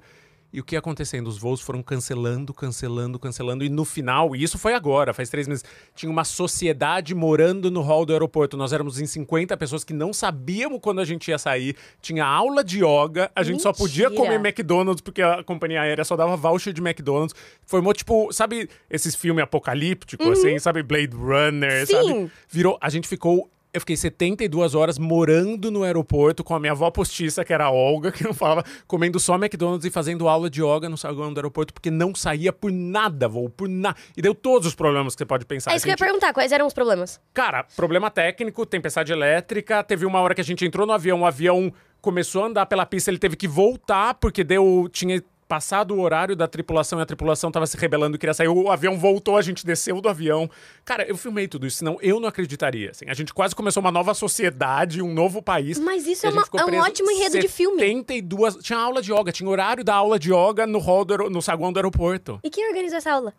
E 0.54 0.60
o 0.60 0.64
que 0.64 0.74
ia 0.74 0.80
acontecendo? 0.80 1.28
Os 1.28 1.38
voos 1.38 1.62
foram 1.62 1.82
cancelando, 1.82 2.52
cancelando, 2.52 3.18
cancelando. 3.18 3.64
E 3.64 3.70
no 3.70 3.86
final, 3.86 4.36
e 4.36 4.42
isso 4.42 4.58
foi 4.58 4.74
agora, 4.74 5.14
faz 5.14 5.30
três 5.30 5.48
meses, 5.48 5.64
tinha 5.94 6.12
uma 6.12 6.24
sociedade 6.24 7.14
morando 7.14 7.70
no 7.70 7.80
hall 7.80 8.04
do 8.04 8.12
aeroporto. 8.12 8.54
Nós 8.54 8.70
éramos 8.70 9.00
em 9.00 9.06
50 9.06 9.56
pessoas 9.56 9.82
que 9.82 9.94
não 9.94 10.12
sabíamos 10.12 10.78
quando 10.82 11.00
a 11.00 11.06
gente 11.06 11.28
ia 11.28 11.38
sair. 11.38 11.74
Tinha 12.02 12.26
aula 12.26 12.62
de 12.62 12.84
yoga, 12.84 13.30
a 13.34 13.42
gente 13.42 13.62
só 13.62 13.72
podia 13.72 14.10
comer 14.10 14.34
McDonald's 14.34 15.00
porque 15.00 15.22
a 15.22 15.42
companhia 15.42 15.80
aérea 15.80 16.04
só 16.04 16.16
dava 16.16 16.36
voucher 16.36 16.74
de 16.74 16.82
McDonald's. 16.82 17.34
Formou, 17.64 17.94
tipo, 17.94 18.30
sabe 18.30 18.68
esses 18.90 19.14
filmes 19.14 19.42
apocalípticos, 19.42 20.38
assim, 20.38 20.58
sabe? 20.58 20.82
Blade 20.82 21.16
Runner, 21.16 21.80
Uhum. 21.80 21.86
Sim. 21.86 21.92
sabe? 21.94 22.30
Virou. 22.50 22.76
A 22.78 22.90
gente 22.90 23.08
ficou. 23.08 23.50
Eu 23.74 23.80
fiquei 23.80 23.96
72 23.96 24.74
horas 24.74 24.98
morando 24.98 25.70
no 25.70 25.82
aeroporto 25.82 26.44
com 26.44 26.54
a 26.54 26.60
minha 26.60 26.72
avó 26.72 26.90
postiça, 26.90 27.42
que 27.42 27.54
era 27.54 27.64
a 27.64 27.70
Olga, 27.70 28.12
que 28.12 28.22
não 28.22 28.34
falava, 28.34 28.62
comendo 28.86 29.18
só 29.18 29.36
McDonald's 29.36 29.86
e 29.86 29.90
fazendo 29.90 30.28
aula 30.28 30.50
de 30.50 30.62
yoga 30.62 30.90
no 30.90 30.98
saguão 30.98 31.32
do 31.32 31.38
aeroporto, 31.38 31.72
porque 31.72 31.90
não 31.90 32.14
saía 32.14 32.52
por 32.52 32.70
nada, 32.70 33.26
voo, 33.26 33.48
por 33.48 33.70
nada. 33.70 33.96
E 34.14 34.20
deu 34.20 34.34
todos 34.34 34.68
os 34.68 34.74
problemas 34.74 35.14
que 35.14 35.20
você 35.20 35.24
pode 35.24 35.46
pensar. 35.46 35.72
É 35.72 35.76
isso 35.76 35.86
que 35.86 35.90
eu 35.90 35.94
ia 35.94 35.96
perguntar, 35.96 36.34
quais 36.34 36.52
eram 36.52 36.66
os 36.66 36.74
problemas? 36.74 37.18
Cara, 37.32 37.64
problema 37.74 38.10
técnico, 38.10 38.66
tempestade 38.66 39.10
elétrica. 39.10 39.82
Teve 39.82 40.04
uma 40.04 40.20
hora 40.20 40.34
que 40.34 40.42
a 40.42 40.44
gente 40.44 40.66
entrou 40.66 40.86
no 40.86 40.92
avião, 40.92 41.22
o 41.22 41.26
avião 41.26 41.72
começou 42.02 42.42
a 42.42 42.46
andar 42.48 42.66
pela 42.66 42.84
pista, 42.84 43.10
ele 43.10 43.18
teve 43.18 43.36
que 43.36 43.48
voltar 43.48 44.14
porque 44.14 44.44
deu 44.44 44.86
tinha 44.92 45.22
passado 45.52 45.94
o 45.94 46.00
horário 46.00 46.34
da 46.34 46.48
tripulação 46.48 46.98
e 46.98 47.02
a 47.02 47.04
tripulação 47.04 47.52
tava 47.52 47.66
se 47.66 47.76
rebelando 47.76 48.16
e 48.16 48.18
queria 48.18 48.32
sair. 48.32 48.48
O 48.48 48.70
avião 48.70 48.96
voltou, 48.98 49.36
a 49.36 49.42
gente 49.42 49.66
desceu 49.66 50.00
do 50.00 50.08
avião. 50.08 50.48
Cara, 50.82 51.06
eu 51.06 51.14
filmei 51.14 51.46
tudo 51.46 51.66
isso, 51.66 51.76
senão 51.76 51.98
eu 52.00 52.18
não 52.18 52.26
acreditaria. 52.26 52.90
Assim, 52.90 53.04
a 53.06 53.12
gente 53.12 53.34
quase 53.34 53.54
começou 53.54 53.82
uma 53.82 53.90
nova 53.92 54.14
sociedade, 54.14 55.02
um 55.02 55.12
novo 55.12 55.42
país. 55.42 55.78
Mas 55.78 56.06
isso 56.06 56.26
é, 56.26 56.30
uma- 56.30 56.42
é 56.54 56.64
um 56.64 56.78
ótimo 56.80 57.10
enredo 57.10 57.38
de 57.38 57.48
filme. 57.48 57.76
72. 57.78 58.56
Tinha 58.62 58.78
aula 58.78 59.02
de 59.02 59.12
yoga, 59.12 59.30
tinha 59.30 59.46
horário 59.50 59.84
da 59.84 59.94
aula 59.94 60.18
de 60.18 60.32
yoga 60.32 60.66
no 60.66 60.78
hall 60.78 61.04
do 61.04 61.28
no 61.28 61.42
saguão 61.42 61.70
do 61.70 61.76
aeroporto. 61.78 62.40
E 62.42 62.48
quem 62.48 62.66
organizou 62.68 62.96
essa 62.96 63.12
aula? 63.12 63.34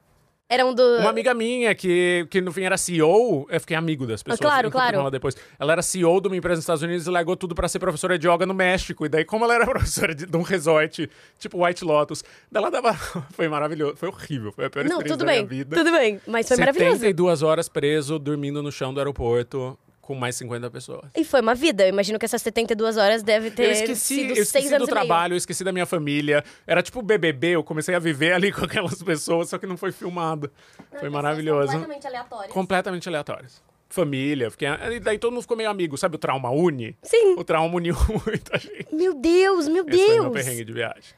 Era 0.49 0.65
um 0.65 0.73
do. 0.73 0.83
Uma 0.99 1.09
amiga 1.09 1.33
minha, 1.33 1.73
que, 1.73 2.27
que 2.29 2.39
no 2.41 2.51
fim 2.51 2.63
era 2.63 2.77
CEO, 2.77 3.47
eu 3.49 3.59
fiquei 3.59 3.75
amigo 3.75 4.05
das 4.05 4.21
pessoas. 4.21 4.39
claro, 4.39 4.67
encontrei 4.67 4.71
claro. 4.81 4.95
com 4.97 5.01
Ela, 5.01 5.11
depois. 5.11 5.35
ela 5.57 5.71
era 5.71 5.81
CEO 5.81 6.21
de 6.21 6.27
uma 6.27 6.37
empresa 6.37 6.57
nos 6.57 6.63
Estados 6.63 6.83
Unidos 6.83 7.07
e 7.07 7.09
largou 7.09 7.35
tudo 7.35 7.55
pra 7.55 7.67
ser 7.67 7.79
professora 7.79 8.19
de 8.19 8.27
yoga 8.27 8.45
no 8.45 8.53
México. 8.53 9.05
E 9.05 9.09
daí, 9.09 9.25
como 9.25 9.45
ela 9.45 9.55
era 9.55 9.65
professora 9.67 10.13
de, 10.13 10.25
de 10.25 10.37
um 10.37 10.41
resort, 10.43 11.09
tipo 11.39 11.65
White 11.65 11.83
Lotus, 11.83 12.23
daí 12.51 12.61
ela 12.61 12.69
dava. 12.69 12.93
Foi 13.33 13.47
maravilhoso, 13.47 13.95
foi 13.95 14.09
horrível, 14.09 14.51
foi 14.51 14.65
a 14.65 14.69
pior 14.69 14.83
Não, 14.83 14.97
experiência 14.99 15.17
tudo 15.17 15.25
da 15.25 15.31
bem. 15.31 15.35
minha 15.45 15.47
vida. 15.49 15.75
Tudo 15.75 15.91
bem. 15.91 16.21
Mas 16.27 16.47
foi 16.47 16.57
maravilhoso. 16.57 16.91
72 16.99 17.41
horas 17.41 17.67
preso, 17.67 18.19
dormindo 18.19 18.61
no 18.61 18.71
chão 18.71 18.93
do 18.93 18.99
aeroporto, 18.99 19.77
com 20.03 20.13
mais 20.13 20.35
50 20.35 20.69
pessoas. 20.69 21.09
E 21.15 21.23
foi 21.23 21.39
uma 21.39 21.55
vida. 21.55 21.85
Eu 21.85 21.89
imagino 21.89 22.19
que 22.19 22.25
essas 22.25 22.41
72 22.41 22.97
horas 22.97 23.23
deve 23.23 23.49
ter 23.49 23.63
Eu 23.63 23.71
esqueci, 23.71 24.15
sido 24.15 24.33
eu 24.35 24.43
esqueci 24.43 24.77
do 24.77 24.85
trabalho, 24.85 25.33
eu 25.33 25.37
esqueci 25.37 25.63
da 25.63 25.71
minha 25.71 25.85
família. 25.85 26.43
Era 26.67 26.83
tipo 26.83 27.01
BBB, 27.01 27.51
eu 27.51 27.63
comecei 27.63 27.95
a 27.95 27.99
viver 27.99 28.33
ali 28.33 28.51
com 28.53 28.65
aquelas 28.65 29.01
pessoas, 29.01 29.49
só 29.49 29.57
que 29.57 29.65
não 29.65 29.77
foi 29.77 29.93
filmado. 29.93 30.51
Foi 30.99 31.09
maravilhoso. 31.09 31.71
Completamente 31.71 32.05
aleatório. 32.05 32.53
completamente 32.53 33.09
aleatórios. 33.09 33.63
Família, 33.87 34.51
fiquei... 34.51 34.67
e 34.67 34.99
daí 34.99 35.17
todo 35.17 35.31
mundo 35.31 35.43
ficou 35.43 35.55
meio 35.55 35.69
amigo, 35.69 35.97
sabe 35.97 36.15
o 36.15 36.19
trauma 36.19 36.49
une? 36.49 36.97
Sim. 37.01 37.35
O 37.37 37.43
trauma 37.43 37.73
uniu 37.73 37.95
muita 38.25 38.59
gente. 38.59 38.93
Meu 38.93 39.13
Deus, 39.13 39.69
meu 39.69 39.85
Esse 39.87 40.05
foi 40.05 40.13
meu 40.15 40.29
Deus. 40.31 40.33
perrengue 40.33 40.65
de 40.65 40.73
viagem. 40.73 41.13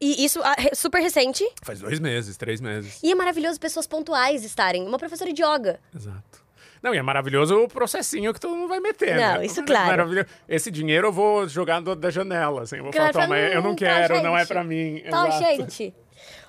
E 0.00 0.24
isso 0.24 0.40
ah, 0.44 0.54
super 0.74 1.00
recente. 1.00 1.44
Faz 1.62 1.80
dois 1.80 1.98
meses, 1.98 2.36
três 2.36 2.60
meses. 2.60 3.00
E 3.02 3.10
é 3.10 3.14
maravilhoso 3.14 3.58
pessoas 3.58 3.86
pontuais 3.86 4.44
estarem. 4.44 4.86
Uma 4.86 4.98
professora 4.98 5.32
de 5.32 5.42
yoga. 5.42 5.80
Exato. 5.94 6.41
Não, 6.82 6.94
e 6.94 6.98
é 6.98 7.02
maravilhoso 7.02 7.56
o 7.56 7.68
processinho 7.68 8.34
que 8.34 8.40
todo 8.40 8.56
mundo 8.56 8.68
vai 8.68 8.80
meter, 8.80 9.14
Não, 9.16 9.38
né? 9.38 9.46
isso 9.46 9.60
É 9.60 9.64
claro. 9.64 9.86
maravilhoso. 9.86 10.26
Esse 10.48 10.70
dinheiro 10.70 11.06
eu 11.08 11.12
vou 11.12 11.46
jogar 11.48 11.80
do- 11.80 11.94
da 11.94 12.10
janela, 12.10 12.62
assim. 12.62 12.76
Eu 12.78 12.82
vou 12.84 12.92
Claro, 12.92 13.12
falar, 13.12 13.24
toma, 13.26 13.38
eu 13.38 13.62
não 13.62 13.70
"Hum, 13.70 13.76
tá, 13.76 13.86
quero, 13.86 14.22
não 14.22 14.36
é 14.36 14.44
pra 14.44 14.64
mim. 14.64 15.02
Tá, 15.08 15.28
Exato. 15.28 15.44
gente. 15.44 15.94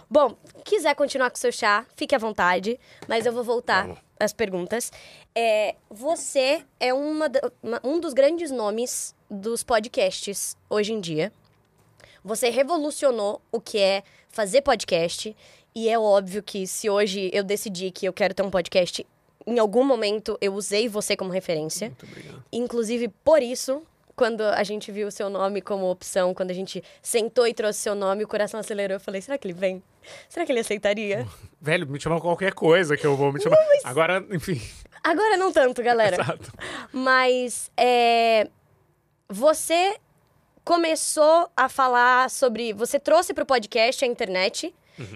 Bom, 0.10 0.36
quiser 0.66 0.94
continuar 0.96 1.30
com 1.30 1.36
o 1.38 1.40
seu 1.40 1.52
chá, 1.52 1.86
fique 1.96 2.14
à 2.14 2.18
vontade, 2.18 2.80
mas 3.08 3.26
eu 3.26 3.32
vou 3.34 3.44
voltar 3.44 3.84
Vamos. 3.84 4.00
às 4.20 4.34
perguntas. 4.34 4.92
É, 5.36 5.76
você 5.90 6.64
é 6.80 6.94
uma 6.94 7.32
uma- 7.62 7.80
um 7.84 8.00
dos 8.00 8.14
grandes 8.14 8.52
nomes 8.52 9.16
dos 9.30 9.64
podcasts 9.64 10.56
hoje 10.70 10.94
em 10.94 11.00
dia. 11.00 11.32
Você 12.24 12.50
revolucionou 12.50 13.42
o 13.52 13.60
que 13.60 13.78
é 13.80 14.04
fazer 14.30 14.62
podcast. 14.62 15.36
E 15.76 15.90
é 15.90 15.98
óbvio 15.98 16.44
que 16.44 16.68
se 16.68 16.88
hoje 16.90 17.32
eu 17.34 17.44
decidir 17.44 17.92
que 17.92 18.06
eu 18.08 18.14
quero 18.14 18.34
ter 18.36 18.44
um 18.44 18.52
podcast, 18.52 19.06
em 19.46 19.60
algum 19.60 19.84
momento 19.84 20.38
eu 20.42 20.54
usei 20.54 20.88
você 20.88 21.16
como 21.16 21.32
referência. 21.32 21.88
Muito 21.88 22.06
obrigado. 22.06 22.44
Inclusive, 22.52 23.08
por 23.24 23.42
isso, 23.42 23.82
quando 24.16 24.42
a 24.42 24.64
gente 24.64 24.92
viu 24.92 25.08
o 25.08 25.12
seu 25.12 25.30
nome 25.30 25.62
como 25.62 25.90
opção, 25.90 26.34
quando 26.34 26.52
a 26.52 26.54
gente 26.54 26.84
sentou 27.02 27.48
e 27.48 27.54
trouxe 27.54 27.80
seu 27.80 27.96
nome, 27.96 28.24
o 28.24 28.28
coração 28.28 28.60
acelerou. 28.60 28.96
Eu 28.96 29.00
falei, 29.00 29.22
será 29.22 29.38
que 29.38 29.48
ele 29.48 29.54
vem? 29.54 29.84
Será 30.30 30.46
que 30.46 30.52
ele 30.52 30.60
aceitaria? 30.60 31.28
Velho, 31.60 31.88
me 31.88 32.00
chama 32.00 32.20
qualquer 32.20 32.54
coisa 32.54 32.96
que 32.96 33.06
eu 33.06 33.16
vou 33.16 33.32
me 33.32 33.42
chamar. 33.42 33.58
Agora, 33.84 34.26
enfim. 34.32 34.62
Agora 35.04 35.38
não 35.38 35.52
tanto, 35.52 35.82
galera. 35.82 36.16
Exato. 36.22 36.52
Mas 36.92 37.72
é, 37.76 38.48
você 39.30 39.98
começou 40.64 41.50
a 41.56 41.68
falar 41.68 42.30
sobre. 42.30 42.74
Você 42.74 43.00
trouxe 43.00 43.34
pro 43.34 43.46
podcast 43.46 44.04
a 44.04 44.08
internet, 44.08 44.74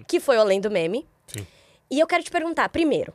que 0.07 0.19
foi 0.19 0.37
o 0.37 0.41
Além 0.41 0.59
do 0.59 0.71
Meme. 0.71 1.07
Sim. 1.27 1.45
E 1.89 1.99
eu 1.99 2.07
quero 2.07 2.23
te 2.23 2.31
perguntar, 2.31 2.67
primeiro, 2.69 3.13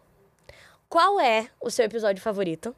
qual 0.92 1.18
é 1.18 1.48
o 1.58 1.70
seu 1.70 1.86
episódio 1.86 2.22
favorito? 2.22 2.76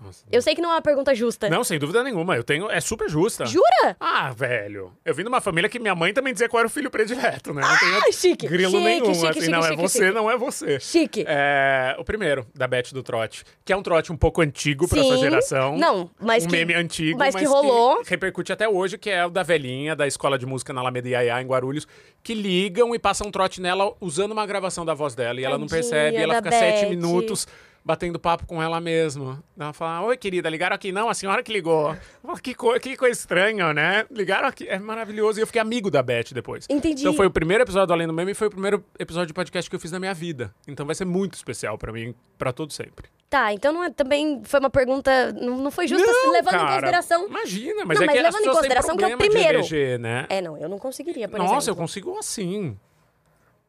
Nossa. 0.00 0.24
Eu 0.30 0.40
sei 0.40 0.54
que 0.54 0.60
não 0.62 0.70
é 0.70 0.74
uma 0.74 0.82
pergunta 0.82 1.12
justa. 1.14 1.50
Não, 1.50 1.64
sem 1.64 1.76
dúvida 1.78 2.04
nenhuma. 2.04 2.36
Eu 2.36 2.44
tenho. 2.44 2.70
É 2.70 2.80
super 2.80 3.08
justa. 3.08 3.44
Jura? 3.46 3.96
Ah, 3.98 4.30
velho. 4.32 4.92
Eu 5.04 5.12
vim 5.12 5.22
de 5.22 5.28
uma 5.28 5.40
família 5.40 5.68
que 5.68 5.78
minha 5.80 5.94
mãe 5.94 6.12
também 6.14 6.32
dizia 6.32 6.48
qual 6.48 6.60
era 6.60 6.68
o 6.68 6.70
filho 6.70 6.88
predileto, 6.90 7.52
né? 7.52 7.62
Não 7.62 7.68
Ah, 7.68 7.78
tenho 7.78 8.12
chique, 8.12 8.46
grilo 8.46 8.70
chique, 8.70 8.84
nenhum. 8.84 9.12
chique, 9.14 9.26
assim, 9.26 9.40
chique, 9.40 9.50
não, 9.50 9.64
é 9.66 9.74
você, 9.76 9.98
chique. 9.98 10.10
não 10.14 10.30
é 10.30 10.36
você. 10.36 10.78
Chique. 10.78 11.24
É, 11.26 11.96
o 11.98 12.04
primeiro, 12.04 12.46
da 12.54 12.68
Beth 12.68 12.92
do 12.92 13.02
Trote. 13.02 13.44
Que 13.64 13.72
é 13.72 13.76
um 13.76 13.82
trote 13.82 14.12
um 14.12 14.16
pouco 14.16 14.40
antigo 14.40 14.86
pra 14.86 15.02
sua 15.02 15.16
Sim. 15.16 15.20
geração. 15.20 15.76
Não, 15.76 16.08
mas 16.20 16.44
um 16.44 16.48
que- 16.48 16.56
meme 16.56 16.74
antigo, 16.74 17.18
mas 17.18 17.34
que 17.34 17.44
rolou. 17.44 18.00
repercute 18.06 18.52
até 18.52 18.68
hoje, 18.68 18.96
que 18.98 19.10
é 19.10 19.26
o 19.26 19.30
da 19.30 19.42
velhinha 19.42 19.96
da 19.96 20.06
escola 20.06 20.38
de 20.38 20.46
música 20.46 20.72
na 20.72 20.80
Alameda 20.80 21.08
Iaiá, 21.08 21.42
em 21.42 21.46
Guarulhos, 21.46 21.88
que 22.22 22.34
ligam 22.34 22.94
e 22.94 22.98
passam 23.00 23.26
um 23.26 23.30
trote 23.32 23.60
nela 23.60 23.92
usando 24.00 24.30
uma 24.30 24.46
gravação 24.46 24.84
da 24.84 24.94
voz 24.94 25.16
dela. 25.16 25.40
E 25.40 25.44
ela 25.44 25.58
não 25.58 25.66
percebe, 25.66 26.18
e 26.18 26.20
ela 26.20 26.36
fica 26.36 26.52
sete 26.52 26.82
Beth. 26.82 26.90
minutos 26.90 27.48
batendo 27.88 28.20
papo 28.20 28.46
com 28.46 28.62
ela 28.62 28.82
mesma. 28.82 29.42
Ela 29.58 29.72
fala, 29.72 30.02
oi, 30.06 30.14
querida, 30.14 30.50
ligaram 30.50 30.76
aqui? 30.76 30.92
Não, 30.92 31.08
a 31.08 31.14
senhora 31.14 31.42
que 31.42 31.50
ligou. 31.50 31.92
Eu 31.94 31.98
falo, 32.22 32.38
Que, 32.38 32.54
co 32.54 32.78
que 32.78 32.94
coisa 32.98 33.18
estranha, 33.18 33.72
né? 33.72 34.04
Ligaram 34.10 34.46
aqui. 34.46 34.68
É 34.68 34.78
maravilhoso. 34.78 35.40
E 35.40 35.42
eu 35.42 35.46
fiquei 35.46 35.62
amigo 35.62 35.90
da 35.90 36.02
Beth 36.02 36.34
depois. 36.34 36.66
Entendi. 36.68 37.00
Então 37.00 37.14
foi 37.14 37.24
o 37.26 37.30
primeiro 37.30 37.64
episódio 37.64 37.86
do 37.86 37.92
Além 37.94 38.06
do 38.06 38.12
Meme 38.12 38.32
e 38.32 38.34
foi 38.34 38.48
o 38.48 38.50
primeiro 38.50 38.84
episódio 38.98 39.28
de 39.28 39.32
podcast 39.32 39.70
que 39.70 39.74
eu 39.74 39.80
fiz 39.80 39.90
na 39.90 39.98
minha 39.98 40.12
vida. 40.12 40.54
Então 40.66 40.84
vai 40.84 40.94
ser 40.94 41.06
muito 41.06 41.32
especial 41.32 41.78
pra 41.78 41.90
mim, 41.90 42.14
pra 42.36 42.52
todo 42.52 42.74
sempre. 42.74 43.08
Tá, 43.30 43.54
então 43.54 43.72
não 43.72 43.82
é, 43.82 43.88
também 43.90 44.42
foi 44.44 44.60
uma 44.60 44.68
pergunta. 44.68 45.32
Não, 45.32 45.56
não 45.56 45.70
foi 45.70 45.88
justa 45.88 46.06
Não, 46.06 46.32
levando 46.32 46.54
em 46.54 46.58
cara. 46.58 46.72
consideração. 46.72 47.26
Imagina, 47.26 47.84
mas 47.86 47.96
Não, 47.96 48.04
é 48.04 48.06
mas 48.06 48.16
que 48.16 48.22
levando 48.22 48.42
em 48.42 48.52
consideração 48.52 48.96
que 48.98 49.04
é 49.04 49.14
o 49.14 49.18
primeiro. 49.18 49.58
eleger, 49.60 49.98
né? 49.98 50.26
É, 50.28 50.42
não, 50.42 50.58
eu 50.58 50.68
não 50.68 50.78
conseguiria, 50.78 51.26
por 51.26 51.38
Nossa, 51.38 51.52
eu 51.54 51.58
exemplo. 51.58 51.80
consigo 51.80 52.18
assim. 52.18 52.78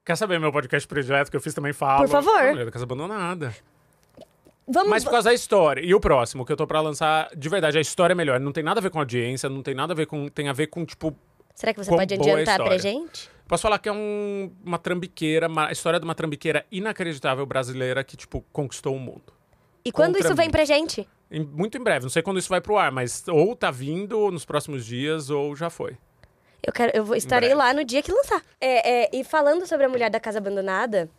Quer 0.06 0.16
saber 0.16 0.40
meu 0.40 0.52
podcast 0.52 0.88
predileto 0.88 1.30
que 1.32 1.38
eu 1.38 1.42
fiz 1.42 1.54
também 1.54 1.72
falo? 1.72 2.00
Por 2.02 2.10
favor. 2.10 2.42
Mulher 2.50 2.66
da 2.66 2.72
Casa 2.72 2.84
Abandonada. 2.84 3.56
Vamos. 4.72 4.90
Mas 4.90 5.04
por 5.04 5.12
causa 5.12 5.30
da 5.30 5.34
história. 5.34 5.82
E 5.82 5.94
o 5.96 6.00
próximo, 6.00 6.46
que 6.46 6.52
eu 6.52 6.58
tô 6.58 6.68
pra 6.68 6.80
lançar, 6.80 7.30
de 7.36 7.50
verdade, 7.50 7.78
a 7.78 7.82
história 7.82 8.14
é 8.14 8.16
melhor. 8.16 8.40
Não 8.40 8.52
tem 8.52 8.64
nada 8.64 8.80
a 8.80 8.84
ver 8.84 8.90
com 8.92 9.00
audiência, 9.00 9.50
não 9.50 9.64
tem 9.64 9.74
nada 9.74 9.94
a 9.94 9.96
ver 9.96 10.06
com... 10.06 10.28
Tem 10.28 10.48
a 10.48 10.54
ver 10.54 10.68
com, 10.68 10.86
tipo... 10.86 11.16
Será 11.56 11.74
que 11.74 11.84
você 11.84 11.90
pode 11.90 12.14
é 12.14 12.18
adiantar 12.18 12.64
pra 12.64 12.78
gente? 12.78 13.30
Posso 13.48 13.64
falar 13.64 13.80
que 13.80 13.90
é 13.90 13.92
um- 13.92 14.52
uma 14.64 14.78
trambiqueira, 14.78 15.48
uma, 15.48 15.68
a 15.68 15.72
história 15.72 16.00
de 16.00 16.06
uma 16.06 16.14
trambiqueira 16.16 16.66
inacreditável 16.72 17.46
brasileira 17.46 18.04
que, 18.04 18.16
tipo, 18.16 18.46
conquistou 18.54 18.96
o 18.96 19.00
mundo. 19.00 19.34
E 19.84 19.92
quando 19.92 20.14
Contra 20.14 20.28
isso 20.28 20.36
vem 20.36 20.46
mim. 20.48 20.52
pra 20.52 20.64
gente? 20.66 21.08
Em- 21.32 21.44
muito 21.44 21.78
em 21.78 21.82
breve, 21.84 22.04
não 22.04 22.10
sei 22.10 22.22
quando 22.22 22.38
isso 22.38 22.48
vai 22.50 22.62
pro 22.62 22.78
ar, 22.78 22.92
mas 22.92 23.28
ou 23.28 23.56
tá 23.56 23.72
vindo 23.72 24.30
nos 24.32 24.46
próximos 24.46 24.86
dias 24.86 25.30
ou 25.30 25.56
já 25.56 25.70
foi. 25.70 25.98
Eu, 26.66 26.72
quero, 26.72 26.92
eu 26.96 27.04
vou, 27.04 27.16
estarei 27.16 27.54
lá 27.54 27.74
no 27.74 27.84
dia 27.84 28.02
que 28.04 28.12
lançar. 28.12 28.42
É, 28.62 29.04
é, 29.06 29.10
e 29.14 29.24
falando 29.24 29.66
sobre 29.66 29.86
a 29.86 29.90
mulher 29.90 30.10
da 30.12 30.20
casa 30.20 30.38
abandonada, 30.38 31.10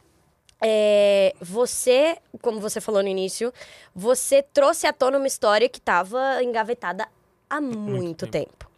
é, 0.62 1.34
você, 1.40 2.18
como 2.42 2.60
você 2.60 2.80
falou 2.80 3.02
no 3.02 3.08
início, 3.08 3.52
você 3.94 4.42
trouxe 4.42 4.86
à 4.86 4.92
tona 4.92 5.18
uma 5.18 5.26
história 5.26 5.68
que 5.68 5.78
estava 5.78 6.42
engavetada 6.42 7.08
há 7.48 7.60
muito, 7.60 8.26
tempo. 8.26 8.70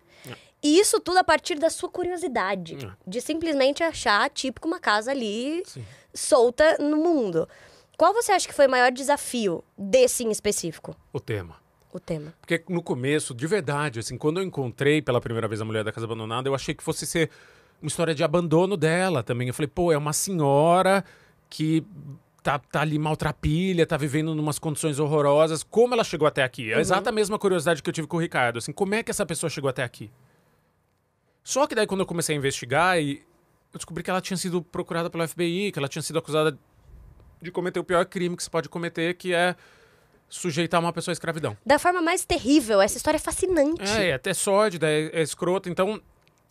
E 0.62 0.78
isso 0.78 1.00
tudo 1.00 1.18
a 1.18 1.24
partir 1.24 1.58
da 1.58 1.68
sua 1.68 1.88
curiosidade. 1.88 2.86
É. 2.86 2.90
De 3.04 3.20
simplesmente 3.20 3.82
achar, 3.82 4.30
típico, 4.30 4.68
uma 4.68 4.78
casa 4.78 5.10
ali 5.10 5.62
Sim. 5.66 5.84
solta 6.14 6.78
no 6.78 6.96
mundo. 6.96 7.48
Qual 7.98 8.14
você 8.14 8.30
acha 8.30 8.46
que 8.46 8.54
foi 8.54 8.68
o 8.68 8.70
maior 8.70 8.92
desafio 8.92 9.64
desse 9.76 10.22
em 10.22 10.30
específico? 10.30 10.96
O 11.12 11.18
tema. 11.18 11.56
O 11.92 11.98
tema. 11.98 12.32
Porque 12.40 12.62
no 12.68 12.82
começo, 12.82 13.34
de 13.34 13.46
verdade, 13.46 13.98
assim, 13.98 14.16
quando 14.16 14.38
eu 14.38 14.44
encontrei 14.44 15.02
pela 15.02 15.20
primeira 15.20 15.48
vez 15.48 15.60
a 15.60 15.64
mulher 15.64 15.82
da 15.84 15.92
casa 15.92 16.06
abandonada, 16.06 16.48
eu 16.48 16.54
achei 16.54 16.74
que 16.74 16.82
fosse 16.82 17.06
ser 17.06 17.28
uma 17.82 17.88
história 17.88 18.14
de 18.14 18.22
abandono 18.22 18.76
dela 18.76 19.22
também. 19.22 19.48
Eu 19.48 19.54
falei, 19.54 19.68
pô, 19.68 19.90
é 19.92 19.98
uma 19.98 20.12
senhora 20.12 21.04
que 21.52 21.84
tá, 22.42 22.58
tá 22.58 22.80
ali 22.80 22.98
maltrapilha, 22.98 23.86
tá 23.86 23.98
vivendo 23.98 24.34
numas 24.34 24.58
condições 24.58 24.98
horrorosas. 24.98 25.62
Como 25.62 25.92
ela 25.92 26.02
chegou 26.02 26.26
até 26.26 26.42
aqui? 26.42 26.72
É 26.72 26.76
a 26.76 26.80
exata 26.80 27.12
mesma 27.12 27.38
curiosidade 27.38 27.82
que 27.82 27.90
eu 27.90 27.92
tive 27.92 28.06
com 28.06 28.16
o 28.16 28.20
Ricardo. 28.20 28.56
Assim, 28.56 28.72
como 28.72 28.94
é 28.94 29.02
que 29.02 29.10
essa 29.10 29.26
pessoa 29.26 29.50
chegou 29.50 29.68
até 29.68 29.84
aqui? 29.84 30.10
Só 31.44 31.66
que 31.66 31.74
daí 31.74 31.86
quando 31.86 32.00
eu 32.00 32.06
comecei 32.06 32.34
a 32.34 32.38
investigar 32.38 32.98
e 32.98 33.22
eu 33.70 33.76
descobri 33.78 34.02
que 34.02 34.08
ela 34.08 34.22
tinha 34.22 34.36
sido 34.38 34.62
procurada 34.62 35.10
pelo 35.10 35.28
FBI, 35.28 35.72
que 35.72 35.78
ela 35.78 35.88
tinha 35.88 36.00
sido 36.00 36.18
acusada 36.18 36.58
de 37.42 37.50
cometer 37.50 37.78
o 37.78 37.84
pior 37.84 38.06
crime 38.06 38.34
que 38.34 38.42
se 38.42 38.48
pode 38.50 38.70
cometer, 38.70 39.14
que 39.14 39.34
é 39.34 39.54
sujeitar 40.26 40.80
uma 40.80 40.92
pessoa 40.92 41.12
à 41.12 41.14
escravidão. 41.14 41.54
Da 41.66 41.78
forma 41.78 42.00
mais 42.00 42.24
terrível, 42.24 42.80
essa 42.80 42.96
história 42.96 43.18
é 43.18 43.20
fascinante. 43.20 43.82
É, 43.82 44.08
é 44.08 44.14
até 44.14 44.32
sórdida, 44.32 44.88
é, 44.88 45.10
é 45.12 45.20
escrota. 45.20 45.68
Então, 45.68 46.00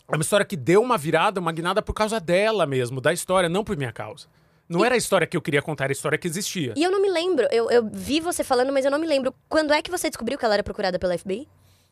é 0.08 0.16
uma 0.16 0.22
história 0.22 0.45
que 0.45 0.56
deu 0.56 0.80
uma 0.84 0.95
virada, 0.95 1.39
uma 1.39 1.52
guinada 1.52 1.82
por 1.82 1.93
causa 1.93 2.20
dela 2.20 2.68
mesmo, 2.68 3.02
da 3.02 3.12
história, 3.12 3.49
não 3.49 3.64
por 3.64 3.76
minha 3.76 3.91
causa. 3.91 4.28
Não 4.72 4.86
era 4.86 4.96
a 4.96 4.98
história 4.98 5.28
que 5.28 5.36
eu 5.36 5.42
queria 5.42 5.62
contar, 5.62 5.86
era 5.86 5.92
a 5.92 5.94
história 5.94 6.18
que 6.18 6.28
existia. 6.28 6.74
E 6.78 6.84
eu 6.84 6.90
não 6.90 7.02
me 7.02 7.10
lembro, 7.10 7.46
eu, 7.52 7.70
eu 7.70 7.90
vi 7.92 8.20
você 8.20 8.44
falando, 8.44 8.72
mas 8.72 8.86
eu 8.86 8.92
não 8.92 9.00
me 9.00 9.06
lembro. 9.06 9.34
Quando 9.50 9.74
é 9.74 9.82
que 9.82 9.92
você 9.92 10.10
descobriu 10.10 10.38
que 10.38 10.46
ela 10.46 10.54
era 10.54 10.64
procurada 10.64 10.98
pela 10.98 11.18
FBI? 11.18 11.48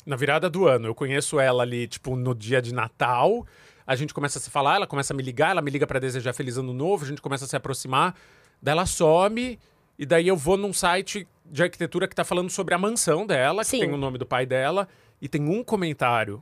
Na 0.05 0.15
virada 0.15 0.49
do 0.49 0.65
ano, 0.65 0.87
eu 0.87 0.95
conheço 0.95 1.39
ela 1.39 1.63
ali, 1.63 1.87
tipo, 1.87 2.15
no 2.15 2.33
dia 2.33 2.61
de 2.61 2.73
Natal. 2.73 3.45
A 3.85 3.95
gente 3.95 4.13
começa 4.13 4.39
a 4.39 4.41
se 4.41 4.49
falar, 4.49 4.75
ela 4.75 4.87
começa 4.87 5.13
a 5.13 5.15
me 5.15 5.21
ligar, 5.21 5.51
ela 5.51 5.61
me 5.61 5.69
liga 5.69 5.85
pra 5.85 5.99
desejar 5.99 6.31
feliz 6.33 6.57
ano 6.57 6.73
novo, 6.73 7.03
a 7.03 7.07
gente 7.07 7.21
começa 7.21 7.43
a 7.43 7.47
se 7.47 7.55
aproximar. 7.55 8.15
Daí 8.61 8.71
ela 8.71 8.85
some, 8.85 9.59
e 9.97 10.05
daí 10.05 10.27
eu 10.27 10.37
vou 10.37 10.55
num 10.55 10.71
site 10.71 11.27
de 11.45 11.63
arquitetura 11.63 12.07
que 12.07 12.15
tá 12.15 12.23
falando 12.23 12.49
sobre 12.49 12.73
a 12.73 12.77
mansão 12.77 13.25
dela, 13.25 13.63
que 13.63 13.71
Sim. 13.71 13.79
tem 13.79 13.91
o 13.91 13.97
nome 13.97 14.17
do 14.17 14.25
pai 14.25 14.45
dela, 14.45 14.87
e 15.21 15.27
tem 15.27 15.41
um 15.41 15.63
comentário 15.63 16.41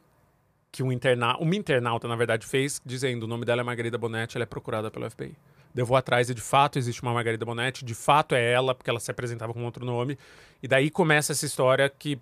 que 0.71 0.83
um 0.83 0.91
interna 0.91 1.35
uma 1.37 1.55
internauta, 1.55 2.07
na 2.07 2.15
verdade, 2.15 2.45
fez, 2.45 2.79
dizendo 2.85 3.23
o 3.23 3.27
nome 3.27 3.45
dela 3.45 3.61
é 3.61 3.63
Margarida 3.63 3.97
Bonetti, 3.97 4.37
ela 4.37 4.43
é 4.43 4.45
procurada 4.45 4.91
pelo 4.91 5.09
FBI. 5.09 5.35
Eu 5.77 5.85
vou 5.85 5.95
atrás 5.95 6.29
e 6.29 6.33
de 6.33 6.41
fato 6.41 6.79
existe 6.79 7.01
uma 7.03 7.13
Margarida 7.13 7.45
Bonetti, 7.45 7.85
de 7.85 7.93
fato 7.93 8.35
é 8.35 8.51
ela, 8.51 8.73
porque 8.73 8.89
ela 8.89 8.99
se 8.99 9.11
apresentava 9.11 9.53
com 9.53 9.63
outro 9.63 9.85
nome. 9.85 10.17
E 10.61 10.67
daí 10.67 10.89
começa 10.89 11.31
essa 11.31 11.45
história 11.45 11.87
que 11.89 12.19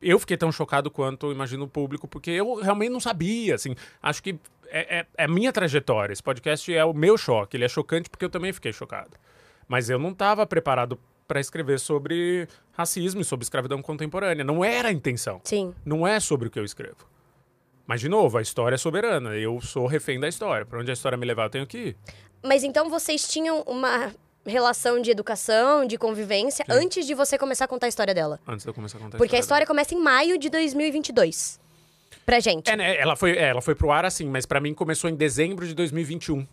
eu 0.00 0.18
fiquei 0.18 0.36
tão 0.36 0.50
chocado 0.52 0.90
quanto, 0.90 1.32
imagino, 1.32 1.64
o 1.64 1.68
público, 1.68 2.06
porque 2.06 2.30
eu 2.30 2.56
realmente 2.56 2.90
não 2.90 3.00
sabia, 3.00 3.54
assim. 3.54 3.74
Acho 4.02 4.22
que 4.22 4.38
é, 4.68 4.98
é, 4.98 5.06
é 5.16 5.28
minha 5.28 5.52
trajetória. 5.52 6.12
Esse 6.12 6.22
podcast 6.22 6.72
é 6.72 6.84
o 6.84 6.92
meu 6.92 7.16
choque. 7.16 7.56
Ele 7.56 7.64
é 7.64 7.68
chocante 7.68 8.08
porque 8.08 8.24
eu 8.24 8.30
também 8.30 8.52
fiquei 8.52 8.72
chocado. 8.72 9.16
Mas 9.66 9.90
eu 9.90 9.98
não 9.98 10.10
estava 10.10 10.46
preparado 10.46 10.98
para 11.26 11.40
escrever 11.40 11.78
sobre 11.78 12.48
racismo 12.72 13.20
e 13.20 13.24
sobre 13.24 13.44
escravidão 13.44 13.82
contemporânea. 13.82 14.44
Não 14.44 14.64
era 14.64 14.88
a 14.88 14.92
intenção. 14.92 15.40
Sim. 15.44 15.74
Não 15.84 16.06
é 16.06 16.18
sobre 16.20 16.48
o 16.48 16.50
que 16.50 16.58
eu 16.58 16.64
escrevo. 16.64 17.06
Mas, 17.86 18.00
de 18.00 18.08
novo, 18.08 18.36
a 18.36 18.42
história 18.42 18.74
é 18.74 18.78
soberana. 18.78 19.34
Eu 19.34 19.60
sou 19.60 19.86
refém 19.86 20.20
da 20.20 20.28
história. 20.28 20.66
Para 20.66 20.78
onde 20.78 20.90
a 20.90 20.94
história 20.94 21.16
me 21.16 21.26
levar, 21.26 21.44
eu 21.44 21.50
tenho 21.50 21.66
que 21.66 21.78
ir. 21.78 21.96
Mas 22.42 22.64
então 22.64 22.88
vocês 22.88 23.26
tinham 23.26 23.62
uma 23.62 24.12
relação 24.46 25.00
de 25.00 25.10
educação, 25.10 25.86
de 25.86 25.98
convivência, 25.98 26.64
Sim. 26.64 26.72
antes 26.72 27.06
de 27.06 27.14
você 27.14 27.36
começar 27.36 27.66
a 27.66 27.68
contar 27.68 27.86
a 27.86 27.88
história 27.88 28.14
dela. 28.14 28.40
Antes 28.46 28.64
de 28.64 28.70
eu 28.70 28.74
começar 28.74 28.98
a 28.98 29.00
contar 29.00 29.18
Porque 29.18 29.34
a 29.34 29.38
dela. 29.38 29.40
história 29.40 29.66
começa 29.66 29.94
em 29.94 30.00
maio 30.00 30.38
de 30.38 30.48
2022. 30.48 31.60
Pra 32.24 32.40
gente. 32.40 32.70
É, 32.70 32.76
né? 32.76 32.96
Ela 32.96 33.16
foi, 33.16 33.32
é, 33.32 33.48
ela 33.48 33.60
foi 33.60 33.74
pro 33.74 33.90
ar 33.90 34.04
assim, 34.04 34.26
mas 34.26 34.46
pra 34.46 34.60
mim 34.60 34.74
começou 34.74 35.08
em 35.08 35.14
dezembro 35.14 35.66
de 35.66 35.74
2021. 35.74 36.46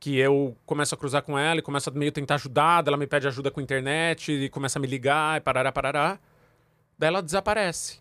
Que 0.00 0.16
eu 0.16 0.56
começo 0.64 0.94
a 0.94 0.98
cruzar 0.98 1.22
com 1.22 1.36
ela 1.36 1.58
e 1.58 1.62
começo 1.62 1.90
a 1.90 1.92
meio 1.92 2.12
tentar 2.12 2.36
ajudar, 2.36 2.86
ela 2.86 2.96
me 2.96 3.06
pede 3.06 3.26
ajuda 3.26 3.50
com 3.50 3.58
a 3.58 3.62
internet 3.62 4.30
e 4.30 4.48
começa 4.48 4.78
a 4.78 4.80
me 4.80 4.86
ligar 4.86 5.38
e 5.38 5.40
parará, 5.40 5.72
parará. 5.72 6.18
Daí 6.96 7.08
ela 7.08 7.20
desaparece. 7.20 7.98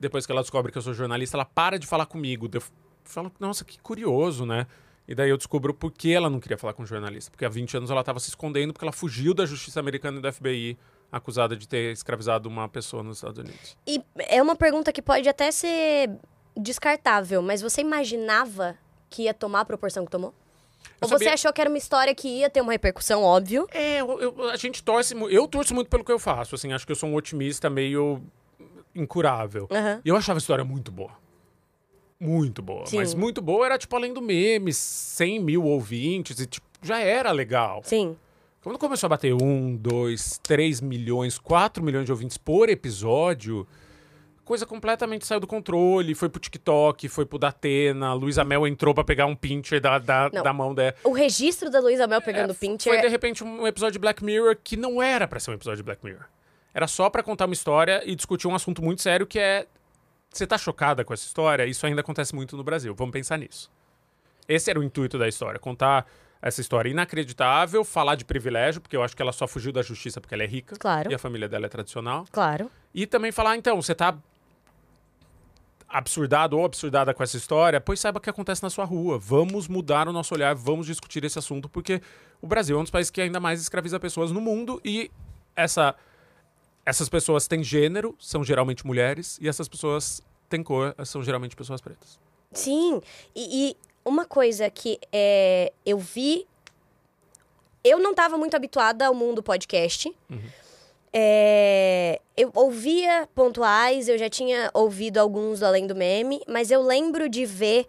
Depois 0.00 0.26
que 0.26 0.32
ela 0.32 0.40
descobre 0.42 0.72
que 0.72 0.78
eu 0.78 0.82
sou 0.82 0.92
jornalista, 0.94 1.36
ela 1.36 1.44
para 1.44 1.78
de 1.78 1.86
falar 1.86 2.06
comigo. 2.06 2.48
Eu 2.52 2.62
falo, 3.04 3.32
nossa, 3.38 3.64
que 3.64 3.78
curioso, 3.78 4.44
né? 4.44 4.66
E 5.08 5.14
daí 5.14 5.30
eu 5.30 5.38
descubro 5.38 5.72
por 5.72 5.90
que 5.90 6.12
ela 6.12 6.28
não 6.28 6.38
queria 6.38 6.58
falar 6.58 6.74
com 6.74 6.82
o 6.82 6.86
jornalista. 6.86 7.30
Porque 7.30 7.44
há 7.44 7.48
20 7.48 7.78
anos 7.78 7.90
ela 7.90 8.00
estava 8.00 8.20
se 8.20 8.28
escondendo 8.28 8.72
porque 8.74 8.84
ela 8.84 8.92
fugiu 8.92 9.32
da 9.32 9.46
justiça 9.46 9.80
americana 9.80 10.18
e 10.18 10.20
do 10.20 10.30
FBI 10.32 10.78
acusada 11.10 11.56
de 11.56 11.66
ter 11.66 11.90
escravizado 11.92 12.46
uma 12.48 12.68
pessoa 12.68 13.02
nos 13.02 13.16
Estados 13.16 13.38
Unidos. 13.38 13.74
E 13.86 14.02
é 14.18 14.42
uma 14.42 14.54
pergunta 14.54 14.92
que 14.92 15.00
pode 15.00 15.26
até 15.26 15.50
ser 15.50 16.10
descartável, 16.54 17.40
mas 17.40 17.62
você 17.62 17.80
imaginava 17.80 18.76
que 19.08 19.22
ia 19.22 19.32
tomar 19.32 19.60
a 19.60 19.64
proporção 19.64 20.04
que 20.04 20.10
tomou? 20.10 20.34
Eu 20.84 20.90
Ou 21.02 21.08
você 21.08 21.14
sabia- 21.24 21.32
achou 21.34 21.52
que 21.52 21.60
era 21.62 21.70
uma 21.70 21.78
história 21.78 22.14
que 22.14 22.28
ia 22.28 22.50
ter 22.50 22.60
uma 22.60 22.72
repercussão, 22.72 23.22
óbvio? 23.22 23.66
É, 23.72 24.00
eu- 24.00 24.20
eu- 24.20 24.50
a 24.50 24.56
gente 24.56 24.82
torce. 24.82 25.14
Eu 25.30 25.48
torço 25.48 25.74
muito 25.74 25.88
pelo 25.88 26.04
que 26.04 26.12
eu 26.12 26.18
faço. 26.18 26.54
Assim, 26.54 26.72
acho 26.72 26.84
que 26.84 26.92
eu 26.92 26.96
sou 26.96 27.08
um 27.08 27.14
otimista 27.14 27.70
meio 27.70 28.20
incurável. 28.94 29.66
Aham. 29.70 30.00
E 30.04 30.08
eu 30.08 30.16
achava 30.16 30.38
a 30.38 30.40
história 30.40 30.64
muito 30.64 30.90
boa. 30.92 31.12
Muito 32.20 32.60
boa. 32.60 32.86
Sim. 32.86 32.96
Mas 32.96 33.14
muito 33.14 33.40
boa 33.40 33.66
era, 33.66 33.78
tipo, 33.78 33.94
além 33.94 34.12
do 34.12 34.20
meme, 34.20 34.72
100 34.72 35.40
mil 35.40 35.64
ouvintes, 35.64 36.38
e 36.40 36.46
tipo, 36.46 36.66
já 36.82 36.98
era 36.98 37.30
legal. 37.30 37.80
Sim. 37.84 38.16
Quando 38.60 38.78
começou 38.78 39.06
a 39.06 39.10
bater 39.10 39.32
um, 39.34 39.76
dois, 39.76 40.38
três 40.42 40.80
milhões, 40.80 41.38
quatro 41.38 41.82
milhões 41.82 42.04
de 42.06 42.12
ouvintes 42.12 42.36
por 42.36 42.68
episódio, 42.68 43.66
coisa 44.44 44.66
completamente 44.66 45.24
saiu 45.26 45.38
do 45.40 45.46
controle. 45.46 46.14
Foi 46.14 46.28
pro 46.28 46.40
TikTok, 46.40 47.08
foi 47.08 47.24
pro 47.24 47.38
Datena, 47.38 48.12
Luísa 48.14 48.42
Mel 48.44 48.66
entrou 48.66 48.92
pra 48.92 49.04
pegar 49.04 49.26
um 49.26 49.36
pincher 49.36 49.80
da, 49.80 49.98
da, 49.98 50.28
Não. 50.32 50.42
da 50.42 50.52
mão 50.52 50.74
dela. 50.74 50.94
O 51.04 51.12
registro 51.12 51.70
da 51.70 51.78
Luísa 51.80 52.06
Mel 52.06 52.20
pegando 52.20 52.50
o 52.50 52.54
Pinter. 52.54 52.92
Foi 52.92 53.00
de 53.00 53.08
repente 53.08 53.44
um 53.44 53.66
episódio 53.66 53.92
de 53.92 53.98
Black 54.00 54.24
Mirror 54.24 54.56
que 54.62 54.76
não 54.76 55.00
era 55.00 55.28
pra 55.28 55.38
ser 55.38 55.52
um 55.52 55.54
episódio 55.54 55.78
de 55.78 55.82
Black 55.84 56.04
Mirror. 56.04 56.24
Era 56.74 56.86
só 56.86 57.08
pra 57.08 57.22
contar 57.22 57.44
uma 57.46 57.54
história 57.54 58.02
e 58.04 58.14
discutir 58.14 58.48
um 58.48 58.54
assunto 58.54 58.82
muito 58.82 59.02
sério 59.02 59.26
que 59.26 59.38
é. 59.38 59.66
Você 60.30 60.46
tá 60.46 60.58
chocada 60.58 61.04
com 61.04 61.12
essa 61.12 61.24
história? 61.24 61.66
Isso 61.66 61.86
ainda 61.86 62.00
acontece 62.00 62.34
muito 62.34 62.56
no 62.56 62.62
Brasil. 62.62 62.94
Vamos 62.94 63.12
pensar 63.12 63.38
nisso. 63.38 63.70
Esse 64.48 64.70
era 64.70 64.78
o 64.78 64.82
intuito 64.82 65.18
da 65.18 65.28
história: 65.28 65.58
contar 65.58 66.06
essa 66.40 66.60
história 66.60 66.88
inacreditável, 66.88 67.84
falar 67.84 68.14
de 68.14 68.24
privilégio, 68.24 68.80
porque 68.80 68.96
eu 68.96 69.02
acho 69.02 69.16
que 69.16 69.22
ela 69.22 69.32
só 69.32 69.46
fugiu 69.48 69.72
da 69.72 69.82
justiça 69.82 70.20
porque 70.20 70.34
ela 70.34 70.44
é 70.44 70.46
rica. 70.46 70.76
Claro. 70.78 71.10
E 71.10 71.14
a 71.14 71.18
família 71.18 71.48
dela 71.48 71.66
é 71.66 71.68
tradicional. 71.68 72.24
Claro. 72.30 72.70
E 72.94 73.06
também 73.06 73.32
falar, 73.32 73.56
então, 73.56 73.80
você 73.80 73.94
tá 73.94 74.16
absurdado 75.88 76.56
ou 76.58 76.64
absurdada 76.64 77.14
com 77.14 77.22
essa 77.22 77.36
história, 77.36 77.80
pois 77.80 77.98
saiba 77.98 78.18
o 78.18 78.20
que 78.20 78.28
acontece 78.28 78.62
na 78.62 78.70
sua 78.70 78.84
rua. 78.84 79.18
Vamos 79.18 79.66
mudar 79.66 80.06
o 80.06 80.12
nosso 80.12 80.34
olhar, 80.34 80.54
vamos 80.54 80.86
discutir 80.86 81.24
esse 81.24 81.38
assunto, 81.38 81.68
porque 81.68 82.02
o 82.42 82.46
Brasil 82.46 82.76
é 82.76 82.80
um 82.80 82.82
dos 82.82 82.90
países 82.90 83.10
que 83.10 83.20
ainda 83.20 83.40
mais 83.40 83.60
escraviza 83.60 83.98
pessoas 83.98 84.30
no 84.30 84.40
mundo 84.40 84.80
e 84.84 85.10
essa, 85.56 85.94
essas 86.88 87.06
pessoas 87.06 87.46
têm 87.46 87.62
gênero, 87.62 88.16
são 88.18 88.42
geralmente 88.42 88.86
mulheres, 88.86 89.38
e 89.42 89.46
essas 89.46 89.68
pessoas 89.68 90.22
têm 90.48 90.62
cor, 90.62 90.94
são 91.04 91.22
geralmente 91.22 91.54
pessoas 91.54 91.82
pretas. 91.82 92.18
Sim. 92.50 93.02
E, 93.36 93.68
e 93.68 93.76
uma 94.02 94.24
coisa 94.24 94.70
que 94.70 94.98
é, 95.12 95.70
eu 95.84 95.98
vi. 95.98 96.46
Eu 97.84 97.98
não 97.98 98.12
estava 98.12 98.38
muito 98.38 98.56
habituada 98.56 99.06
ao 99.06 99.14
mundo 99.14 99.42
podcast. 99.42 100.10
É, 101.12 102.20
eu 102.34 102.50
ouvia 102.54 103.28
pontuais, 103.34 104.08
eu 104.08 104.16
já 104.16 104.30
tinha 104.30 104.70
ouvido 104.72 105.18
alguns 105.18 105.60
do 105.60 105.66
Além 105.66 105.86
do 105.86 105.94
Meme, 105.94 106.40
mas 106.48 106.70
eu 106.70 106.82
lembro 106.82 107.28
de 107.28 107.44
ver 107.44 107.86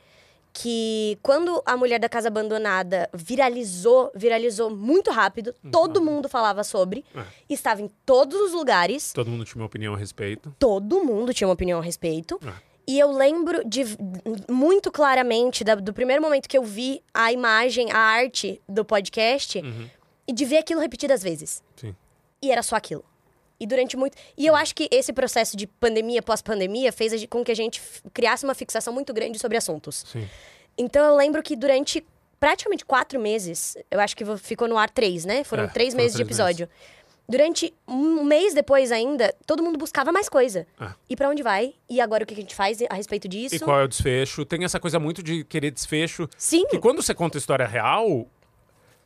que 0.62 1.18
quando 1.24 1.62
a 1.66 1.78
Mulher 1.78 2.00
da 2.00 2.10
Casa 2.10 2.28
Abandonada 2.28 3.10
viralizou, 3.14 4.12
viralizou 4.14 4.70
muito 4.70 5.10
rápido, 5.10 5.56
todo 5.72 6.02
mundo 6.02 6.28
falava 6.28 6.64
sobre, 6.66 7.06
É. 7.16 7.24
estava 7.50 7.82
em 7.82 7.90
todos 8.06 8.40
os 8.42 8.52
lugares, 8.52 9.14
Todo 9.14 9.30
mundo 9.30 9.46
tinha 9.46 9.62
uma 9.62 9.66
opinião 9.68 9.94
a 9.94 9.98
respeito. 9.98 10.54
todo 10.60 11.02
mundo 11.04 11.34
tinha 11.34 11.48
uma 11.48 11.54
opinião 11.54 11.80
a 11.80 11.82
respeito. 11.82 12.38
É. 12.46 12.52
E 12.88 13.00
eu 13.00 13.10
lembro 13.12 13.62
de 13.66 13.84
muito 14.50 14.92
claramente 14.92 15.64
da- 15.64 15.76
do 15.76 15.94
primeiro 15.94 16.22
momento 16.22 16.48
que 16.50 16.58
eu 16.58 16.64
vi 16.64 17.02
a 17.14 17.32
imagem, 17.32 17.92
a 17.92 17.98
arte 17.98 18.62
do 18.68 18.84
podcast 18.84 19.62
e 20.28 20.34
de 20.34 20.44
ver 20.46 20.58
aquilo 20.58 20.82
repetidas 20.82 21.22
vezes. 21.24 21.64
Sim. 21.76 21.96
E 22.42 22.52
era 22.52 22.64
só 22.64 22.76
aquilo. 22.76 23.06
E 23.60 23.68
durante 23.68 23.98
muito. 23.98 24.16
E 24.38 24.46
eu 24.48 24.56
acho 24.56 24.74
que 24.74 24.88
esse 24.92 25.12
processo 25.12 25.58
de 25.58 25.68
pandemia 25.68 26.22
pós-pandemia 26.22 26.92
fez 26.92 27.26
com 27.26 27.44
que 27.44 27.52
a 27.52 27.56
gente 27.56 27.82
criasse 28.14 28.46
uma 28.46 28.56
fixação 28.56 28.94
muito 28.94 29.14
grande 29.14 29.38
sobre 29.38 29.58
assuntos. 29.58 30.06
Sim. 30.12 30.28
Então 30.78 31.06
eu 31.06 31.16
lembro 31.16 31.44
que 31.44 31.56
durante 31.56 32.06
praticamente 32.40 32.86
quatro 32.86 33.20
meses, 33.20 33.76
eu 33.92 34.00
acho 34.00 34.16
que 34.16 34.24
ficou 34.38 34.68
no 34.68 34.78
ar 34.78 34.90
três, 34.90 35.26
né? 35.26 35.44
Foram 35.44 35.66
É, 35.66 35.68
três 35.68 35.90
foram 35.94 36.04
meses 36.04 36.18
de 36.18 36.24
três 36.24 36.40
episódio. 36.40 36.70
Durante 37.28 37.72
um 37.88 38.24
mês 38.24 38.56
depois 38.56 38.92
ainda, 38.92 39.36
todo 39.46 39.62
mundo 39.62 39.78
buscava 39.78 40.12
mais 40.12 40.28
coisa. 40.28 40.66
É. 40.82 40.88
E 41.10 41.16
pra 41.16 41.30
onde 41.30 41.44
vai? 41.44 41.76
E 41.88 42.02
agora 42.02 42.24
o 42.24 42.26
que 42.26 42.34
a 42.34 42.38
gente 42.38 42.56
faz 42.56 42.80
a 42.90 42.96
respeito 42.96 43.28
disso? 43.28 43.54
E 43.56 43.60
qual 43.60 43.82
é 43.82 43.84
o 43.84 43.88
desfecho? 43.88 44.44
Tem 44.46 44.64
essa 44.64 44.80
coisa 44.80 44.98
muito 45.00 45.22
de 45.22 45.44
querer 45.44 45.70
desfecho. 45.70 46.28
Sim, 46.38 46.66
Que 46.68 46.80
quando 46.80 47.04
você 47.04 47.14
conta 47.14 47.38
história 47.38 47.68
real, 47.68 48.26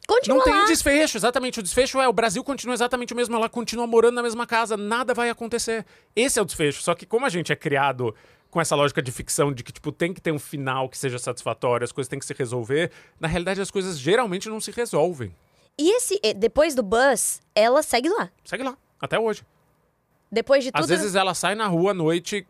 continua 0.07 0.37
Não 0.37 0.43
tem 0.43 0.53
lá. 0.53 0.65
desfecho, 0.65 1.17
exatamente. 1.17 1.59
O 1.59 1.63
desfecho 1.63 1.99
é 1.99 2.07
o 2.07 2.13
Brasil 2.13 2.43
continua 2.43 2.73
exatamente 2.73 3.13
o 3.13 3.15
mesmo, 3.15 3.35
ela 3.35 3.49
continua 3.49 3.87
morando 3.87 4.15
na 4.15 4.23
mesma 4.23 4.45
casa, 4.45 4.75
nada 4.77 5.13
vai 5.13 5.29
acontecer. 5.29 5.85
Esse 6.15 6.39
é 6.39 6.41
o 6.41 6.45
desfecho. 6.45 6.81
Só 6.81 6.93
que 6.93 7.05
como 7.05 7.25
a 7.25 7.29
gente 7.29 7.51
é 7.51 7.55
criado 7.55 8.13
com 8.49 8.61
essa 8.61 8.75
lógica 8.75 9.01
de 9.01 9.11
ficção 9.11 9.51
de 9.51 9.63
que 9.63 9.71
tipo 9.71 9.91
tem 9.91 10.13
que 10.13 10.21
ter 10.21 10.31
um 10.31 10.37
final 10.37 10.87
que 10.87 10.97
seja 10.97 11.17
satisfatório, 11.17 11.83
as 11.83 11.91
coisas 11.91 12.07
têm 12.07 12.19
que 12.19 12.25
se 12.25 12.33
resolver, 12.33 12.91
na 13.19 13.27
realidade 13.27 13.59
as 13.59 13.71
coisas 13.71 13.97
geralmente 13.97 14.47
não 14.47 14.59
se 14.59 14.69
resolvem. 14.69 15.35
E 15.75 15.95
esse, 15.97 16.19
eh, 16.21 16.35
depois 16.35 16.75
do 16.75 16.83
Buzz, 16.83 17.41
ela 17.55 17.81
segue 17.81 18.09
lá. 18.09 18.29
Segue 18.45 18.61
lá, 18.63 18.77
até 19.01 19.17
hoje. 19.17 19.43
Depois 20.31 20.63
de 20.63 20.71
tudo. 20.71 20.83
Às 20.83 20.89
vezes 20.89 21.15
ela 21.15 21.33
sai 21.33 21.55
na 21.55 21.65
rua 21.65 21.91
à 21.91 21.93
noite 21.95 22.45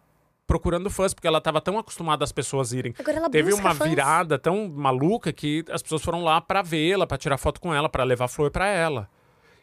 procurando 0.54 0.88
fãs, 0.88 1.16
porque 1.16 1.26
ela 1.28 1.40
estava 1.40 1.60
tão 1.60 1.80
acostumada 1.80 2.24
às 2.24 2.32
pessoas 2.32 2.74
irem. 2.74 2.94
Agora 3.00 3.18
ela 3.18 3.30
Teve 3.30 3.52
uma 3.54 3.74
fãs. 3.74 3.90
virada 3.90 4.38
tão 4.38 4.70
maluca 4.70 5.34
que 5.34 5.66
as 5.72 5.82
pessoas 5.82 6.04
foram 6.04 6.24
lá 6.24 6.40
pra 6.40 6.62
vê-la, 6.62 7.08
pra 7.08 7.18
tirar 7.18 7.38
foto 7.40 7.60
com 7.60 7.74
ela, 7.74 7.90
pra 7.90 8.04
levar 8.04 8.28
flor 8.28 8.52
pra 8.52 8.68
ela. 8.68 9.10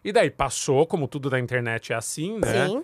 E 0.05 0.11
daí 0.11 0.31
passou, 0.33 0.85
como 0.89 1.07
tudo 1.07 1.31
da 1.31 1.39
internet 1.39 1.93
é 1.93 1.97
assim, 1.97 2.41
né? 2.41 2.67
Sim. 2.67 2.83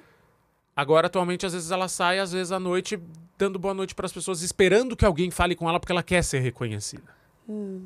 Agora, 0.77 1.09
atualmente, 1.09 1.45
às 1.45 1.53
vezes 1.53 1.73
ela 1.73 1.89
sai, 1.89 2.21
às 2.21 2.31
vezes 2.31 2.53
à 2.53 2.61
noite, 2.61 2.97
dando 3.37 3.59
boa 3.59 3.75
noite 3.75 3.93
pras 3.93 4.13
pessoas, 4.13 4.41
esperando 4.43 4.95
que 4.95 5.05
alguém 5.05 5.33
fale 5.33 5.57
com 5.57 5.69
ela, 5.69 5.81
porque 5.81 5.91
ela 5.91 6.03
quer 6.03 6.23
ser 6.23 6.39
reconhecida. 6.39 7.17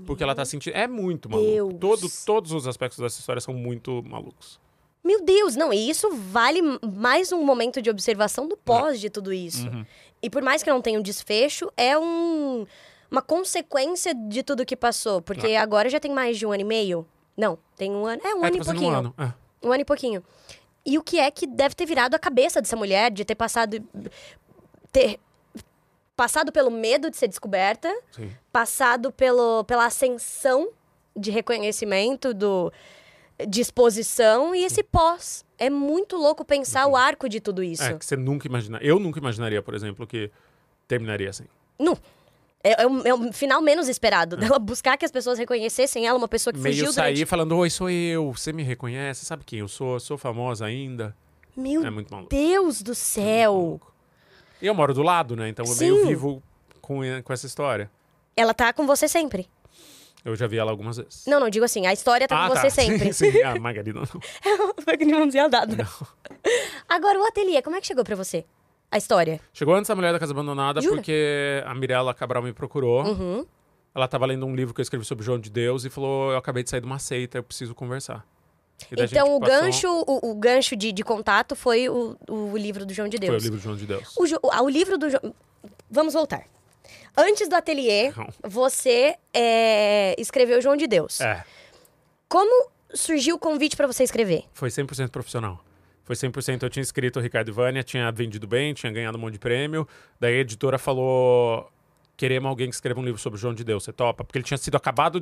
Porque 0.05 0.23
ela 0.23 0.35
tá 0.35 0.45
sentindo. 0.45 0.75
É 0.77 0.87
muito 0.87 1.31
maluco. 1.31 1.49
Deus. 1.73 1.79
Todo, 1.81 2.11
todos 2.27 2.53
os 2.53 2.67
aspectos 2.69 2.99
dessa 2.99 3.21
história 3.21 3.41
são 3.41 3.55
muito 3.55 4.03
malucos. 4.03 4.61
Meu 5.03 5.25
Deus, 5.25 5.57
não, 5.57 5.73
e 5.73 5.89
isso 5.89 6.11
vale 6.15 6.61
mais 6.83 7.33
um 7.33 7.43
momento 7.43 7.81
de 7.81 7.89
observação 7.89 8.47
do 8.47 8.55
pós 8.55 9.01
de 9.01 9.09
tudo 9.09 9.33
isso. 9.33 9.67
Uhum. 9.67 9.85
E 10.23 10.29
por 10.29 10.43
mais 10.43 10.63
que 10.63 10.71
não 10.71 10.81
tenha 10.81 10.99
um 10.99 11.03
desfecho, 11.03 11.71
é 11.77 11.99
um, 11.99 12.67
uma 13.11 13.23
consequência 13.23 14.15
de 14.15 14.43
tudo 14.43 14.67
que 14.67 14.77
passou. 14.77 15.23
Porque 15.23 15.55
agora 15.55 15.89
já 15.89 15.99
tem 15.99 16.13
mais 16.13 16.39
de 16.39 16.47
um 16.47 16.53
ano 16.53 16.63
e 16.63 16.65
meio. 16.65 17.07
Não, 17.37 17.59
tem 17.77 17.91
um 17.91 18.07
ano. 18.07 18.21
É 18.25 18.35
um 18.35 18.45
é, 18.45 18.49
ano 18.49 18.57
tá 18.57 18.63
e 18.63 18.65
fazendo 18.65 18.65
pouquinho. 18.65 18.93
um 18.93 18.99
ano. 18.99 19.15
É. 19.19 19.67
Um 19.67 19.73
ano 19.73 19.81
e 19.81 19.85
pouquinho. 19.85 20.25
E 20.85 20.99
o 20.99 21.03
que 21.03 21.19
é 21.19 21.31
que 21.31 21.47
deve 21.47 21.75
ter 21.75 21.87
virado 21.87 22.15
a 22.15 22.19
cabeça 22.19 22.61
dessa 22.61 22.77
mulher, 22.77 23.11
de 23.11 23.25
ter 23.25 23.35
passado. 23.35 23.83
ter 24.93 25.19
passado 26.17 26.53
pelo 26.53 26.71
medo 26.71 27.11
de 27.11 27.17
ser 27.17 27.29
descoberta, 27.29 27.91
Sim. 28.13 28.31
passado 28.53 29.11
pelo, 29.11 29.65
pela 29.65 29.87
ascensão 29.87 30.69
de 31.17 31.31
reconhecimento, 31.31 32.35
do, 32.35 32.71
de 33.47 33.61
exposição 33.61 34.55
e 34.55 34.65
esse 34.65 34.83
pós. 34.83 35.45
É 35.59 35.69
muito 35.69 36.17
louco 36.17 36.45
pensar 36.45 36.87
o 36.87 36.97
arco 36.97 37.29
de 37.29 37.41
tudo 37.41 37.63
isso. 37.63 37.83
É, 37.83 37.95
que 37.95 38.05
você 38.05 38.17
nunca 38.17 38.47
imagina. 38.47 38.79
Eu 38.83 38.99
nunca 38.99 39.19
imaginaria, 39.19 39.63
por 39.63 39.75
exemplo, 39.75 40.07
que 40.07 40.31
terminaria 40.89 41.29
assim. 41.31 41.45
Não. 41.79 41.97
É, 42.63 42.83
é 42.83 42.87
um, 42.87 43.01
é 43.07 43.15
um 43.15 43.33
final 43.33 43.61
menos 43.63 43.89
esperado. 43.89 44.37
Dela 44.37 44.59
buscar 44.59 44.97
que 44.97 45.05
as 45.05 45.11
pessoas 45.11 45.39
reconhecessem 45.39 46.07
ela, 46.07 46.19
uma 46.19 46.29
pessoa 46.29 46.53
que 46.53 46.61
Meio 46.61 46.75
fugiu 46.75 46.93
sair 46.93 47.15
durante... 47.15 47.29
falando, 47.29 47.57
oi, 47.57 47.71
sou 47.71 47.89
eu, 47.89 48.33
você 48.33 48.53
me 48.53 48.63
reconhece, 48.63 49.25
sabe 49.25 49.45
quem 49.45 49.61
eu 49.61 49.69
sou? 49.69 49.99
Sou 49.99 50.19
famosa 50.19 50.67
ainda. 50.67 51.17
Meu 51.57 51.85
É 51.85 51.91
muito 51.91 52.11
maluco. 52.13 52.31
Deus 52.31 52.83
do 52.83 52.95
céu! 52.95 53.81
E 54.61 54.67
eu 54.67 54.75
moro 54.75 54.93
do 54.93 55.03
lado, 55.03 55.35
né? 55.35 55.49
Então 55.49 55.65
eu 55.65 55.73
Sim. 55.73 55.91
meio 55.91 56.07
vivo 56.07 56.43
com, 56.81 57.01
com 57.25 57.33
essa 57.33 57.47
história. 57.47 57.91
Ela 58.37 58.53
tá 58.53 58.73
com 58.73 58.87
você 58.87 59.09
sempre. 59.09 59.49
Eu 60.25 60.37
já 60.37 60.47
vi 60.47 60.59
ela 60.59 60.71
algumas 60.71 60.97
vezes. 60.99 61.25
Não, 61.27 61.41
não, 61.41 61.49
digo 61.49 61.65
assim, 61.65 61.87
a 61.87 61.93
história 61.93 62.29
tá 62.29 62.45
ah, 62.45 62.49
com 62.49 62.55
tá. 62.55 62.61
você 62.61 62.71
sempre. 62.83 63.13
Sim, 63.13 63.33
sim. 63.33 63.43
Ah, 63.43 63.59
Margarida 63.59 64.01
não. 64.01 64.07
Foi 64.83 64.97
que 64.97 65.05
nem 65.05 65.29
dada. 65.49 65.89
Agora, 66.89 67.19
o 67.19 67.25
ateliê, 67.25 67.63
como 67.63 67.77
é 67.77 67.81
que 67.81 67.87
chegou 67.87 68.05
pra 68.05 68.17
você? 68.17 68.45
A 68.91 68.99
história? 68.99 69.41
Chegou 69.53 69.75
antes 69.75 69.89
da 69.89 69.95
Mulher 69.95 70.13
da 70.13 70.19
Casa 70.19 70.33
Abandonada 70.33 70.81
Jura? 70.81 70.97
porque 70.97 71.63
a 71.65 71.75
Mirella 71.75 72.13
Cabral 72.13 72.43
me 72.43 72.53
procurou. 72.53 73.05
Uhum. 73.05 73.47
Ela 73.95 74.07
tava 74.09 74.27
lendo 74.27 74.45
um 74.47 74.55
livro 74.55 74.75
que 74.75 74.81
eu 74.81 74.83
escrevi 74.83 75.05
sobre 75.05 75.25
João 75.25 75.39
de 75.39 75.49
Deus 75.51 75.85
e 75.85 75.91
falou: 75.91 76.33
Eu 76.33 76.37
acabei 76.39 76.63
de 76.63 76.71
sair 76.71 76.81
de 76.81 76.87
uma 76.87 76.99
seita, 76.99 77.39
eu 77.39 77.43
preciso 77.43 77.75
conversar. 77.75 78.27
A 78.99 79.05
Então, 79.05 79.37
o 79.37 79.41
passou- 79.41 79.61
gancho, 79.61 80.05
o, 80.07 80.31
o 80.31 80.35
gancho 80.35 80.75
de, 80.75 80.91
de 80.91 81.03
contato 81.05 81.55
foi 81.55 81.89
o, 81.89 82.17
o 82.29 82.57
livro 82.57 82.85
do 82.87 82.93
João 82.95 83.09
de 83.09 83.19
Foi 83.19 83.29
o 83.29 83.31
Deus. 83.33 83.43
livro 83.43 83.59
de 83.59 83.65
João 83.65 83.77
de 83.77 83.87
Deus. 83.87 84.17
O, 84.17 84.63
o 84.65 84.69
livro 84.69 84.97
do 84.97 85.11
João... 85.11 85.35
Vamos 85.91 86.15
voltar. 86.15 86.45
Antes 87.17 87.49
do 87.49 87.55
ateliê, 87.55 88.13
você 88.43 89.17
é, 89.35 90.15
escreveu 90.19 90.61
João 90.61 90.77
de 90.77 90.87
Deus. 90.87 91.21
É, 91.21 91.45
Como 92.29 92.71
surgiu 92.95 93.37
o 93.37 93.39
convite 93.39 93.77
pra 93.77 93.87
você 93.87 94.03
escrever? 94.05 94.45
foi 94.53 94.69
100% 94.69 95.11
profissional. 95.11 95.63
Foi 96.05 96.17
100%. 96.17 96.63
Eu 96.65 96.71
tinha 96.71 96.83
escrito 96.83 97.19
o 97.19 97.23
Ricardo 97.23 97.53
Vânia, 97.53 97.83
tinha 97.85 98.11
vendido 98.11 98.47
bem, 98.47 98.75
tinha 98.75 98.91
ganhado 98.91 99.17
um 99.17 99.21
monte 99.21 99.35
de 99.35 99.39
prêmio. 99.39 99.87
Daí 100.19 100.39
a 100.39 100.41
editora 100.41 100.77
falou: 100.77 101.71
queremos 102.17 102.49
alguém 102.49 102.69
que 102.69 102.75
escreva 102.75 102.99
um 102.99 103.05
livro 103.05 103.21
sobre 103.21 103.37
o 103.37 103.41
João 103.41 103.55
de 103.55 103.63
Deus, 103.63 103.85
você 103.85 103.93
topa? 103.93 104.25
Porque 104.25 104.39
ele 104.39 104.45
tinha 104.45 104.59
sido 104.59 104.77
acabado 104.77 105.21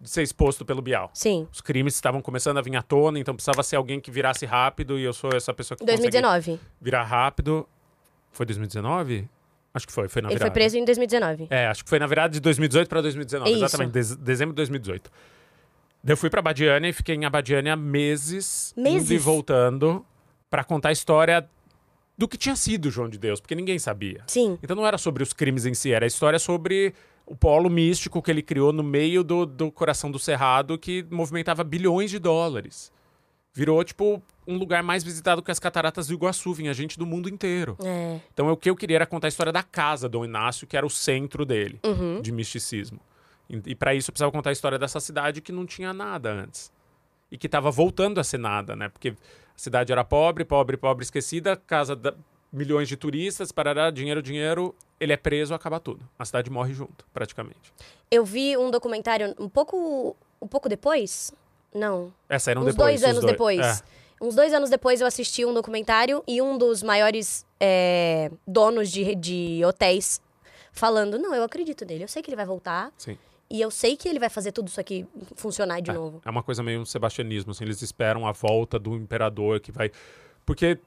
de 0.00 0.08
ser 0.08 0.22
exposto 0.22 0.64
pelo 0.64 0.80
Bial. 0.80 1.10
Sim. 1.12 1.48
Os 1.52 1.60
crimes 1.60 1.94
estavam 1.94 2.20
começando 2.22 2.56
a 2.58 2.62
vir 2.62 2.76
à 2.76 2.82
tona, 2.82 3.18
então 3.18 3.34
precisava 3.34 3.64
ser 3.64 3.74
alguém 3.76 4.00
que 4.00 4.12
virasse 4.12 4.46
rápido, 4.46 4.96
e 4.96 5.02
eu 5.02 5.12
sou 5.12 5.30
essa 5.34 5.52
pessoa 5.52 5.76
que 5.76 5.84
consegue 5.84 6.02
2019. 6.02 6.60
virar 6.80 7.02
rápido. 7.02 7.68
Foi 8.30 8.46
2019? 8.46 9.28
Acho 9.74 9.86
que 9.86 9.92
foi, 9.92 10.08
foi 10.08 10.22
na 10.22 10.28
Ele 10.28 10.34
virada. 10.36 10.50
foi 10.50 10.54
preso 10.54 10.76
em 10.78 10.84
2019. 10.84 11.46
É, 11.50 11.66
acho 11.66 11.84
que 11.84 11.90
foi 11.90 11.98
na 11.98 12.06
virada 12.06 12.32
de 12.32 12.40
2018 12.40 12.88
para 12.88 13.00
2019. 13.02 13.50
Isso. 13.50 13.64
Exatamente, 13.64 13.92
dez- 13.92 14.16
dezembro 14.16 14.52
de 14.52 14.56
2018. 14.56 15.10
Daí 16.02 16.12
eu 16.12 16.16
fui 16.16 16.30
pra 16.30 16.40
Badiânia 16.40 16.88
e 16.88 16.92
fiquei 16.92 17.14
em 17.14 17.24
Abadiânia 17.24 17.76
meses, 17.76 18.72
Meses? 18.76 19.10
e 19.10 19.18
voltando 19.18 20.04
pra 20.48 20.64
contar 20.64 20.88
a 20.90 20.92
história 20.92 21.48
do 22.16 22.26
que 22.26 22.36
tinha 22.36 22.56
sido 22.56 22.90
João 22.90 23.08
de 23.08 23.18
Deus, 23.18 23.40
porque 23.40 23.54
ninguém 23.54 23.78
sabia. 23.78 24.22
Sim. 24.26 24.58
Então 24.62 24.74
não 24.74 24.86
era 24.86 24.96
sobre 24.98 25.22
os 25.22 25.32
crimes 25.32 25.66
em 25.66 25.74
si, 25.74 25.92
era 25.92 26.04
a 26.04 26.08
história 26.08 26.38
sobre 26.38 26.94
o 27.26 27.36
polo 27.36 27.68
místico 27.68 28.22
que 28.22 28.30
ele 28.30 28.42
criou 28.42 28.72
no 28.72 28.82
meio 28.82 29.22
do, 29.22 29.44
do 29.44 29.70
coração 29.70 30.10
do 30.10 30.18
Cerrado 30.18 30.78
que 30.78 31.04
movimentava 31.10 31.62
bilhões 31.62 32.10
de 32.10 32.18
dólares. 32.18 32.90
Virou, 33.52 33.82
tipo, 33.84 34.22
um 34.48 34.56
lugar 34.56 34.82
mais 34.82 35.04
visitado 35.04 35.42
que 35.42 35.50
as 35.50 35.58
cataratas 35.58 36.06
do 36.08 36.14
Iguaçu, 36.14 36.52
vinha 36.54 36.72
gente 36.72 36.98
do 36.98 37.04
mundo 37.04 37.28
inteiro. 37.28 37.76
É. 37.84 38.18
Então 38.32 38.48
o 38.50 38.56
que 38.56 38.70
eu 38.70 38.74
queria 38.74 38.96
era 38.96 39.06
contar 39.06 39.26
a 39.26 39.28
história 39.28 39.52
da 39.52 39.62
casa 39.62 40.08
do 40.08 40.18
Dom 40.18 40.24
Inácio, 40.24 40.66
que 40.66 40.76
era 40.76 40.86
o 40.86 40.90
centro 40.90 41.44
dele, 41.44 41.78
Uhum. 41.84 42.22
de 42.22 42.32
misticismo. 42.32 42.98
E, 43.48 43.60
e 43.66 43.74
para 43.74 43.94
isso 43.94 44.10
eu 44.10 44.12
precisava 44.12 44.32
contar 44.32 44.50
a 44.50 44.52
história 44.52 44.78
dessa 44.78 45.00
cidade 45.00 45.40
que 45.42 45.52
não 45.52 45.66
tinha 45.66 45.92
nada 45.92 46.32
antes. 46.32 46.72
E 47.30 47.36
que 47.36 47.46
estava 47.46 47.70
voltando 47.70 48.18
a 48.18 48.24
ser 48.24 48.38
nada, 48.38 48.74
né? 48.74 48.88
Porque 48.88 49.10
a 49.10 49.14
cidade 49.54 49.92
era 49.92 50.02
pobre, 50.02 50.46
pobre, 50.46 50.78
pobre, 50.78 51.04
esquecida, 51.04 51.54
casa 51.56 51.94
da 51.94 52.14
milhões 52.50 52.88
de 52.88 52.96
turistas, 52.96 53.52
parará, 53.52 53.90
dinheiro, 53.90 54.22
dinheiro, 54.22 54.74
ele 54.98 55.12
é 55.12 55.18
preso, 55.18 55.52
acaba 55.52 55.78
tudo. 55.78 56.08
A 56.18 56.24
cidade 56.24 56.50
morre 56.50 56.72
junto, 56.72 57.04
praticamente. 57.12 57.74
Eu 58.10 58.24
vi 58.24 58.56
um 58.56 58.70
documentário 58.70 59.34
um 59.38 59.50
pouco, 59.50 60.16
um 60.40 60.46
pouco 60.48 60.66
depois. 60.66 61.30
Não. 61.74 62.10
É, 62.26 62.38
saíram 62.38 62.62
Uns 62.62 62.68
depois. 62.74 63.02
dois 63.02 63.02
os 63.02 63.18
anos 63.18 63.30
depois. 63.30 63.60
É. 63.60 63.97
Uns 64.20 64.34
dois 64.34 64.52
anos 64.52 64.68
depois 64.70 65.00
eu 65.00 65.06
assisti 65.06 65.44
um 65.44 65.54
documentário 65.54 66.22
e 66.26 66.42
um 66.42 66.58
dos 66.58 66.82
maiores 66.82 67.46
é, 67.60 68.30
donos 68.46 68.90
de, 68.90 69.14
de 69.14 69.64
hotéis 69.64 70.20
falando: 70.72 71.18
Não, 71.18 71.34
eu 71.34 71.42
acredito 71.44 71.84
nele, 71.84 72.04
eu 72.04 72.08
sei 72.08 72.22
que 72.22 72.28
ele 72.30 72.36
vai 72.36 72.46
voltar 72.46 72.92
sim. 72.96 73.16
e 73.50 73.60
eu 73.60 73.70
sei 73.70 73.96
que 73.96 74.08
ele 74.08 74.18
vai 74.18 74.28
fazer 74.28 74.52
tudo 74.52 74.68
isso 74.68 74.80
aqui 74.80 75.06
funcionar 75.36 75.80
de 75.80 75.90
É, 75.90 75.94
novo. 75.94 76.20
É 76.24 76.30
uma 76.30 76.42
coisa 76.42 76.62
meio 76.62 76.80
um 76.80 76.84
sebastianismo, 76.84 77.52
assim, 77.52 77.64
eles 77.64 77.80
esperam 77.82 78.26
a 78.26 78.32
volta 78.32 78.78
do 78.78 78.94
imperador 78.96 79.60
que 79.60 79.70
vai. 79.70 79.90
Porque, 80.44 80.78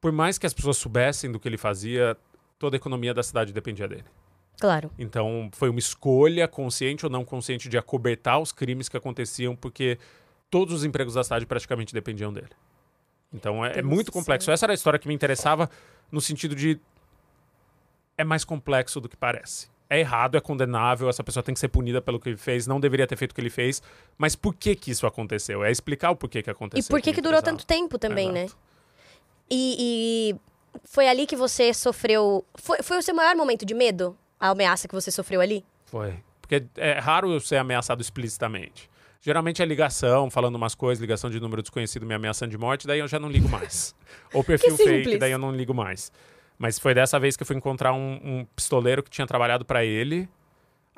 por 0.00 0.12
mais 0.12 0.36
que 0.38 0.46
as 0.46 0.52
pessoas 0.52 0.76
soubessem 0.76 1.30
do 1.30 1.38
que 1.40 1.48
ele 1.48 1.56
fazia, 1.58 2.16
toda 2.58 2.76
a 2.76 2.78
economia 2.78 3.14
da 3.14 3.22
cidade 3.22 3.52
dependia 3.52 3.86
dele. 3.88 4.04
Claro. 4.60 4.90
Então, 4.98 5.48
foi 5.52 5.68
uma 5.70 5.78
escolha, 5.78 6.48
consciente 6.48 7.06
ou 7.06 7.10
não 7.10 7.24
consciente, 7.24 7.68
de 7.68 7.78
acobertar 7.78 8.40
os 8.40 8.50
crimes 8.50 8.88
que 8.88 8.96
aconteciam, 8.96 9.54
porque 9.54 9.96
todos 10.50 10.74
os 10.74 10.84
empregos 10.84 11.14
da 11.14 11.24
cidade 11.24 11.46
praticamente 11.46 11.92
dependiam 11.94 12.32
dele. 12.32 12.48
Então, 13.32 13.64
é, 13.64 13.78
é 13.78 13.82
muito 13.82 14.10
complexo. 14.10 14.50
Essa 14.50 14.66
era 14.66 14.72
a 14.72 14.74
história 14.74 14.98
que 14.98 15.06
me 15.08 15.14
interessava, 15.14 15.68
no 16.10 16.20
sentido 16.20 16.54
de. 16.54 16.80
É 18.16 18.24
mais 18.24 18.44
complexo 18.44 19.00
do 19.00 19.08
que 19.08 19.16
parece. 19.16 19.68
É 19.90 20.00
errado, 20.00 20.36
é 20.36 20.40
condenável, 20.40 21.08
essa 21.08 21.24
pessoa 21.24 21.42
tem 21.42 21.54
que 21.54 21.60
ser 21.60 21.68
punida 21.68 22.02
pelo 22.02 22.20
que 22.20 22.28
ele 22.28 22.36
fez, 22.36 22.66
não 22.66 22.78
deveria 22.78 23.06
ter 23.06 23.16
feito 23.16 23.32
o 23.32 23.34
que 23.34 23.40
ele 23.40 23.48
fez. 23.48 23.82
Mas 24.18 24.36
por 24.36 24.54
que 24.54 24.74
que 24.74 24.90
isso 24.90 25.06
aconteceu? 25.06 25.64
É 25.64 25.70
explicar 25.70 26.10
o 26.10 26.16
porquê 26.16 26.42
que 26.42 26.50
E 26.50 26.52
aconteceu. 26.52 26.90
por 26.90 27.00
que 27.00 27.12
que 27.12 27.22
durou 27.22 27.40
tanto 27.40 27.64
tempo 27.64 27.98
também, 27.98 28.30
né? 28.30 28.44
Exato. 28.44 28.58
E, 29.50 30.34
e 30.34 30.40
foi 30.84 31.08
ali 31.08 31.26
que 31.26 31.36
você 31.36 31.72
sofreu. 31.72 32.44
Foi, 32.54 32.82
foi 32.82 32.98
o 32.98 33.02
seu 33.02 33.14
maior 33.14 33.34
momento 33.34 33.64
de 33.64 33.72
medo? 33.72 34.14
A 34.38 34.50
ameaça 34.50 34.86
que 34.86 34.94
você 34.94 35.10
sofreu 35.10 35.40
ali? 35.40 35.64
Foi. 35.86 36.22
Porque 36.42 36.64
é 36.76 36.98
raro 36.98 37.32
eu 37.32 37.40
ser 37.40 37.56
ameaçado 37.56 38.02
explicitamente. 38.02 38.90
Geralmente 39.20 39.60
é 39.60 39.64
ligação, 39.64 40.30
falando 40.30 40.54
umas 40.54 40.74
coisas, 40.74 41.00
ligação 41.00 41.28
de 41.28 41.40
número 41.40 41.60
desconhecido 41.60 42.06
me 42.06 42.14
ameaçando 42.14 42.50
de 42.50 42.58
morte, 42.58 42.86
daí 42.86 43.00
eu 43.00 43.08
já 43.08 43.18
não 43.18 43.28
ligo 43.28 43.48
mais. 43.48 43.94
Ou 44.32 44.44
perfil 44.44 44.76
fake, 44.76 45.18
daí 45.18 45.32
eu 45.32 45.38
não 45.38 45.50
ligo 45.54 45.74
mais. 45.74 46.12
Mas 46.56 46.78
foi 46.78 46.94
dessa 46.94 47.18
vez 47.18 47.36
que 47.36 47.42
eu 47.42 47.46
fui 47.46 47.56
encontrar 47.56 47.92
um, 47.92 48.20
um 48.22 48.46
pistoleiro 48.54 49.02
que 49.02 49.10
tinha 49.10 49.26
trabalhado 49.26 49.64
pra 49.64 49.84
ele 49.84 50.28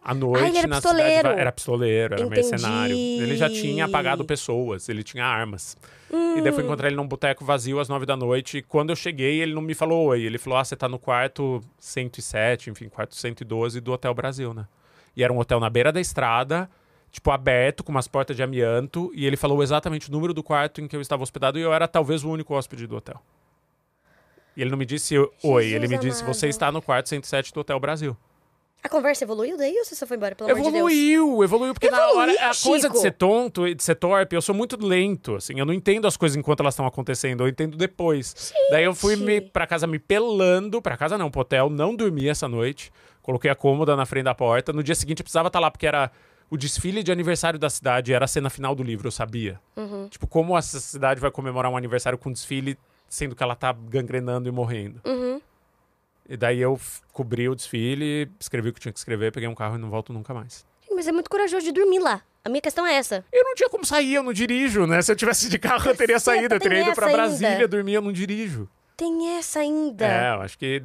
à 0.03 0.15
noite 0.15 0.45
Ah, 0.45 0.49
ele 0.49 0.59
era 0.59 0.67
na 0.67 0.77
pistoleiro. 0.77 1.17
cidade. 1.19 1.41
Era 1.41 1.53
pistoleiro, 1.53 2.15
era 2.15 2.23
Entendi. 2.25 2.35
mercenário. 2.51 2.97
Ele 2.97 3.37
já 3.37 3.49
tinha 3.49 3.85
apagado 3.87 4.25
pessoas, 4.25 4.89
ele 4.89 5.03
tinha 5.03 5.25
armas. 5.25 5.77
E 6.11 6.41
daí 6.41 6.47
eu 6.49 6.53
fui 6.55 6.65
encontrar 6.65 6.89
ele 6.89 6.97
num 6.97 7.07
boteco 7.07 7.45
vazio 7.45 7.79
às 7.81 7.89
nove 7.89 8.05
da 8.07 8.17
noite. 8.17 8.59
E 8.59 8.63
quando 8.63 8.91
eu 8.91 8.97
cheguei, 8.97 9.41
ele 9.41 9.55
não 9.55 9.61
me 9.63 9.75
falou 9.75 10.07
oi. 10.09 10.23
Ele 10.23 10.39
falou: 10.39 10.59
Ah, 10.59 10.65
você 10.65 10.75
tá 10.77 10.89
no 10.89 10.99
quarto 10.99 11.63
107, 11.79 12.71
enfim, 12.71 12.89
quarto 12.89 13.15
112 13.15 13.81
do 13.81 13.93
Hotel 13.93 14.13
Brasil, 14.15 14.53
né? 14.55 14.67
E 15.17 15.23
era 15.23 15.33
um 15.33 15.39
hotel 15.39 15.61
na 15.61 15.69
beira 15.69 15.93
da 15.93 16.01
estrada, 16.01 16.71
tipo, 17.11 17.31
aberto, 17.31 17.83
com 17.83 17.91
umas 17.91 18.09
portas 18.09 18.37
de 18.37 18.43
amianto. 18.43 19.11
E 19.15 19.27
ele 19.27 19.37
falou 19.37 19.63
exatamente 19.63 20.09
o 20.09 20.13
número 20.13 20.33
do 20.33 20.43
quarto 20.43 20.81
em 20.81 20.89
que 20.89 20.97
eu 20.97 21.01
estava 21.01 21.23
hospedado. 21.23 21.59
E 21.59 21.63
eu 21.63 21.73
era 21.73 21.87
talvez 21.89 22.25
o 22.25 22.31
único 22.31 22.55
hóspede 22.55 22.87
do 22.87 22.97
hotel. 22.97 23.21
E 24.57 24.63
ele 24.63 24.71
não 24.71 24.79
me 24.79 24.87
disse 24.87 25.15
oi, 25.43 25.67
ele 25.67 25.89
me 25.89 25.99
disse: 25.99 26.23
amado. 26.23 26.35
Você 26.35 26.49
está 26.49 26.71
no 26.73 26.83
quarto 26.83 27.09
107 27.09 27.53
do 27.53 27.61
Hotel 27.61 27.79
Brasil. 27.79 28.17
A 28.83 28.89
conversa 28.89 29.25
evoluiu 29.25 29.59
daí 29.59 29.77
ou 29.77 29.85
você 29.85 29.95
só 29.95 30.07
foi 30.07 30.17
embora, 30.17 30.35
pelo 30.35 30.51
amor 30.51 30.57
de 30.57 30.63
Deus? 30.63 30.75
Evoluiu, 30.75 31.45
evoluiu, 31.45 31.75
porque 31.75 31.91
na 31.91 31.99
Evoluiu, 31.99 32.19
hora 32.19 32.33
a 32.33 32.55
coisa 32.55 32.89
de 32.89 32.95
Chico. 32.95 32.97
ser 32.97 33.13
tonto 33.13 33.69
e 33.69 33.75
de 33.75 33.83
ser 33.85 33.95
torpe, 33.95 34.35
eu 34.35 34.41
sou 34.41 34.55
muito 34.55 34.83
lento, 34.83 35.37
assim, 35.37 35.59
eu 35.59 35.67
não 35.67 35.75
entendo 35.75 36.07
as 36.07 36.17
coisas 36.17 36.35
enquanto 36.35 36.61
elas 36.61 36.73
estão 36.73 36.87
acontecendo, 36.87 37.45
eu 37.45 37.49
entendo 37.49 37.77
depois. 37.77 38.55
Daí 38.71 38.85
eu 38.85 38.95
fui 38.95 39.17
me, 39.17 39.39
pra 39.39 39.67
casa 39.67 39.87
me 39.87 39.99
pelando, 39.99 40.81
pra 40.81 40.97
casa 40.97 41.19
não, 41.19 41.31
pro 41.31 41.43
hotel, 41.43 41.69
não 41.69 41.95
dormi 41.95 42.27
essa 42.27 42.49
noite, 42.49 42.91
coloquei 43.21 43.51
a 43.51 43.55
cômoda 43.55 43.95
na 43.95 44.07
frente 44.07 44.25
da 44.25 44.35
porta, 44.35 44.73
no 44.73 44.83
dia 44.83 44.95
seguinte 44.95 45.21
eu 45.21 45.25
precisava 45.25 45.49
estar 45.49 45.61
lá, 45.61 45.71
porque 45.71 45.87
era 45.87 46.11
o 46.51 46.57
desfile 46.57 47.03
de 47.03 47.13
aniversário 47.13 47.59
da 47.59 47.71
cidade, 47.71 48.13
era 48.13 48.25
a 48.25 48.29
cena 48.29 48.51
final 48.51 48.75
do 48.75 48.83
livro, 48.83 49.07
eu 49.07 49.13
sabia. 49.13 49.61
Uhum. 49.77 50.09
Tipo, 50.09 50.27
como 50.27 50.59
essa 50.59 50.81
cidade 50.81 51.21
vai 51.21 51.31
comemorar 51.31 51.71
um 51.71 51.77
aniversário 51.77 52.19
com 52.19 52.33
desfile, 52.33 52.77
sendo 53.09 53.37
que 53.37 53.43
ela 53.43 53.55
tá 53.55 53.73
gangrenando 53.73 54.49
e 54.49 54.53
morrendo. 54.53 55.01
Uhum. 55.07 55.41
E 56.29 56.37
daí 56.37 56.61
eu 56.61 56.79
cobri 57.13 57.49
o 57.49 57.55
desfile, 57.55 58.31
escrevi 58.39 58.69
o 58.69 58.73
que 58.73 58.81
tinha 58.81 58.93
que 58.93 58.99
escrever, 58.99 59.33
peguei 59.33 59.49
um 59.49 59.55
carro 59.55 59.77
e 59.77 59.79
não 59.79 59.91
volto 59.91 60.13
nunca 60.13 60.35
mais. 60.35 60.67
Mas 60.91 61.07
é 61.07 61.13
muito 61.13 61.31
corajoso 61.31 61.65
de 61.65 61.73
dormir 61.73 62.01
lá. 62.01 62.21
A 62.45 62.49
minha 62.49 62.61
questão 62.61 62.87
é 62.87 62.95
essa. 62.95 63.25
Eu 63.33 63.45
não 63.45 63.55
tinha 63.55 63.69
como 63.69 63.85
sair, 63.85 64.15
eu 64.15 64.23
não 64.23 64.33
dirijo, 64.33 64.87
né? 64.87 65.01
Se 65.03 65.13
eu 65.13 65.17
tivesse 65.17 65.49
de 65.49 65.59
carro, 65.59 65.89
eu 65.91 65.97
teria 65.97 66.19
saído. 66.19 66.55
Eu 66.55 66.61
teria 66.61 66.81
ido 66.83 66.95
pra 66.95 67.09
Brasília 67.11 67.55
ainda. 67.55 67.69
dormir, 67.69 67.95
eu 67.95 68.03
não 68.03 68.13
dirijo. 68.13 68.69
Tem 68.97 69.37
essa 69.37 69.61
ainda. 69.61 70.07
É, 70.07 70.35
eu 70.35 70.41
acho 70.41 70.59
que 70.59 70.83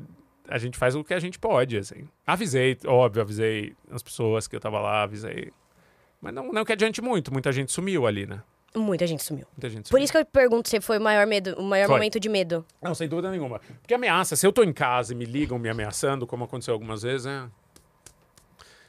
a 0.48 0.58
gente 0.58 0.78
faz 0.78 0.96
o 0.96 1.04
que 1.04 1.14
a 1.14 1.20
gente 1.20 1.40
pode, 1.40 1.78
assim. 1.78 2.08
Avisei, 2.26 2.78
óbvio, 2.86 3.22
avisei 3.22 3.76
as 3.92 4.04
pessoas 4.04 4.48
que 4.48 4.56
eu 4.56 4.60
tava 4.60 4.80
lá, 4.80 5.04
avisei. 5.04 5.52
Mas 6.22 6.34
não, 6.34 6.52
não 6.52 6.66
que 6.66 6.72
adiante 6.74 7.02
muito, 7.02 7.32
muita 7.32 7.52
gente 7.52 7.72
sumiu 7.72 8.08
ali, 8.08 8.26
né? 8.26 8.42
Muita 8.76 9.08
gente 9.08 9.24
sumiu. 9.24 9.46
Muita 9.54 9.70
gente 9.70 9.84
Por 9.84 9.90
sumiu. 9.90 10.04
isso 10.04 10.12
que 10.12 10.20
eu 10.20 10.26
pergunto 10.26 10.68
se 10.68 10.82
foi 10.82 10.98
o 10.98 11.02
maior 11.02 11.26
medo, 11.26 11.56
o 11.58 11.64
maior 11.64 11.88
Foi. 11.88 11.96
momento 11.96 12.20
de 12.20 12.28
medo. 12.28 12.66
Não, 12.82 12.94
sem 12.94 13.08
dúvida 13.08 13.32
nenhuma. 13.32 13.60
Porque 13.82 13.94
ameaça, 13.94 14.36
se 14.36 14.46
eu 14.46 14.52
tô 14.52 14.64
em 14.64 14.74
casa 14.74 15.14
e 15.14 15.16
me 15.16 15.24
ligam 15.24 15.58
me 15.58 15.70
ameaçando, 15.70 16.28
como 16.28 16.44
aconteceu 16.44 16.74
algumas 16.74 17.02
vezes, 17.04 17.26
é... 17.26 17.46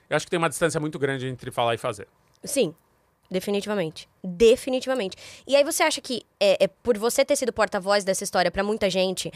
Eu 0.09 0.17
acho 0.17 0.27
que 0.27 0.31
tem 0.31 0.39
uma 0.39 0.49
distância 0.49 0.81
muito 0.81 0.99
grande 0.99 1.27
entre 1.27 1.51
falar 1.51 1.75
e 1.75 1.79
fazer. 1.79 2.09
Sim. 2.45 2.75
Definitivamente. 3.31 4.09
Definitivamente. 4.23 5.17
E 5.47 5.57
aí 5.57 5.65
você 5.65 5.83
acha 5.83 6.01
que 6.01 6.23
é, 6.39 6.65
é 6.65 6.69
por 6.69 6.97
você 6.97 7.25
ter 7.25 7.37
sido 7.37 7.53
porta-voz 7.53 8.05
dessa 8.05 8.23
história 8.23 8.51
pra 8.51 8.63
muita 8.63 8.89
gente, 8.89 9.33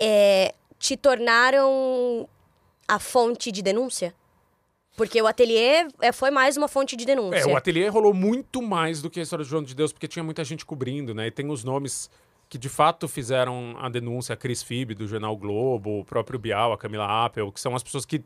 é, 0.00 0.54
te 0.78 0.96
tornaram 0.96 2.28
a 2.86 2.98
fonte 2.98 3.50
de 3.50 3.62
denúncia? 3.62 4.14
Porque 4.96 5.22
o 5.22 5.26
ateliê 5.28 5.86
é, 6.00 6.10
foi 6.10 6.30
mais 6.30 6.56
uma 6.56 6.66
fonte 6.66 6.96
de 6.96 7.04
denúncia. 7.04 7.38
É, 7.38 7.46
o 7.46 7.56
ateliê 7.56 7.88
rolou 7.88 8.12
muito 8.12 8.60
mais 8.60 9.00
do 9.00 9.08
que 9.08 9.20
a 9.20 9.22
história 9.22 9.44
do 9.44 9.48
João 9.48 9.62
de 9.62 9.74
Deus, 9.74 9.92
porque 9.92 10.08
tinha 10.08 10.24
muita 10.24 10.42
gente 10.42 10.66
cobrindo, 10.66 11.14
né? 11.14 11.28
E 11.28 11.30
tem 11.30 11.48
os 11.50 11.62
nomes 11.62 12.10
que 12.48 12.58
de 12.58 12.68
fato 12.68 13.06
fizeram 13.06 13.76
a 13.78 13.88
denúncia, 13.88 14.32
a 14.32 14.36
Cris 14.36 14.62
Fib, 14.62 14.94
do 14.94 15.06
Jornal 15.06 15.36
Globo, 15.36 16.00
o 16.00 16.04
próprio 16.04 16.38
Bial, 16.38 16.72
a 16.72 16.78
Camila 16.78 17.24
Appel, 17.24 17.52
que 17.52 17.60
são 17.60 17.76
as 17.76 17.82
pessoas 17.82 18.04
que 18.04 18.24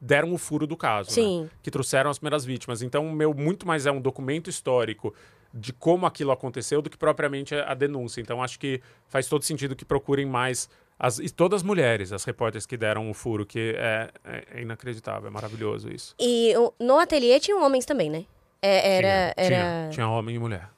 deram 0.00 0.32
o 0.32 0.38
furo 0.38 0.66
do 0.66 0.76
caso, 0.76 1.10
né? 1.10 1.14
Sim. 1.14 1.50
Que 1.62 1.70
trouxeram 1.70 2.10
as 2.10 2.18
primeiras 2.18 2.44
vítimas. 2.44 2.82
Então, 2.82 3.06
o 3.06 3.12
meu 3.12 3.34
muito 3.34 3.66
mais 3.66 3.86
é 3.86 3.90
um 3.90 4.00
documento 4.00 4.50
histórico 4.50 5.14
de 5.54 5.72
como 5.72 6.06
aquilo 6.06 6.30
aconteceu 6.30 6.80
do 6.80 6.88
que 6.88 6.96
propriamente 6.96 7.54
a 7.54 7.74
denúncia. 7.74 8.20
Então, 8.20 8.42
acho 8.42 8.58
que 8.58 8.80
faz 9.08 9.26
todo 9.26 9.44
sentido 9.44 9.74
que 9.74 9.84
procurem 9.84 10.26
mais 10.26 10.68
as, 11.02 11.18
e 11.18 11.28
todas 11.28 11.56
as 11.56 11.62
mulheres, 11.64 12.12
as 12.12 12.22
repórteres 12.22 12.64
que 12.64 12.76
deram 12.76 13.10
o 13.10 13.14
furo, 13.14 13.44
que 13.44 13.74
é, 13.76 14.08
é- 14.24 14.44
é 14.52 14.62
inacreditável, 14.62 15.26
é 15.26 15.30
maravilhoso 15.32 15.92
isso. 15.92 16.14
E 16.20 16.54
no 16.78 16.96
ateliê 16.96 17.40
tinham 17.40 17.60
homens 17.60 17.84
também, 17.84 18.08
né? 18.08 18.24
É, 18.62 18.98
era, 18.98 19.34
tinha, 19.34 19.46
era... 19.46 19.46
tinha, 19.46 19.90
tinha 19.90 20.08
homem 20.08 20.36
e 20.36 20.38
mulher. 20.38 20.70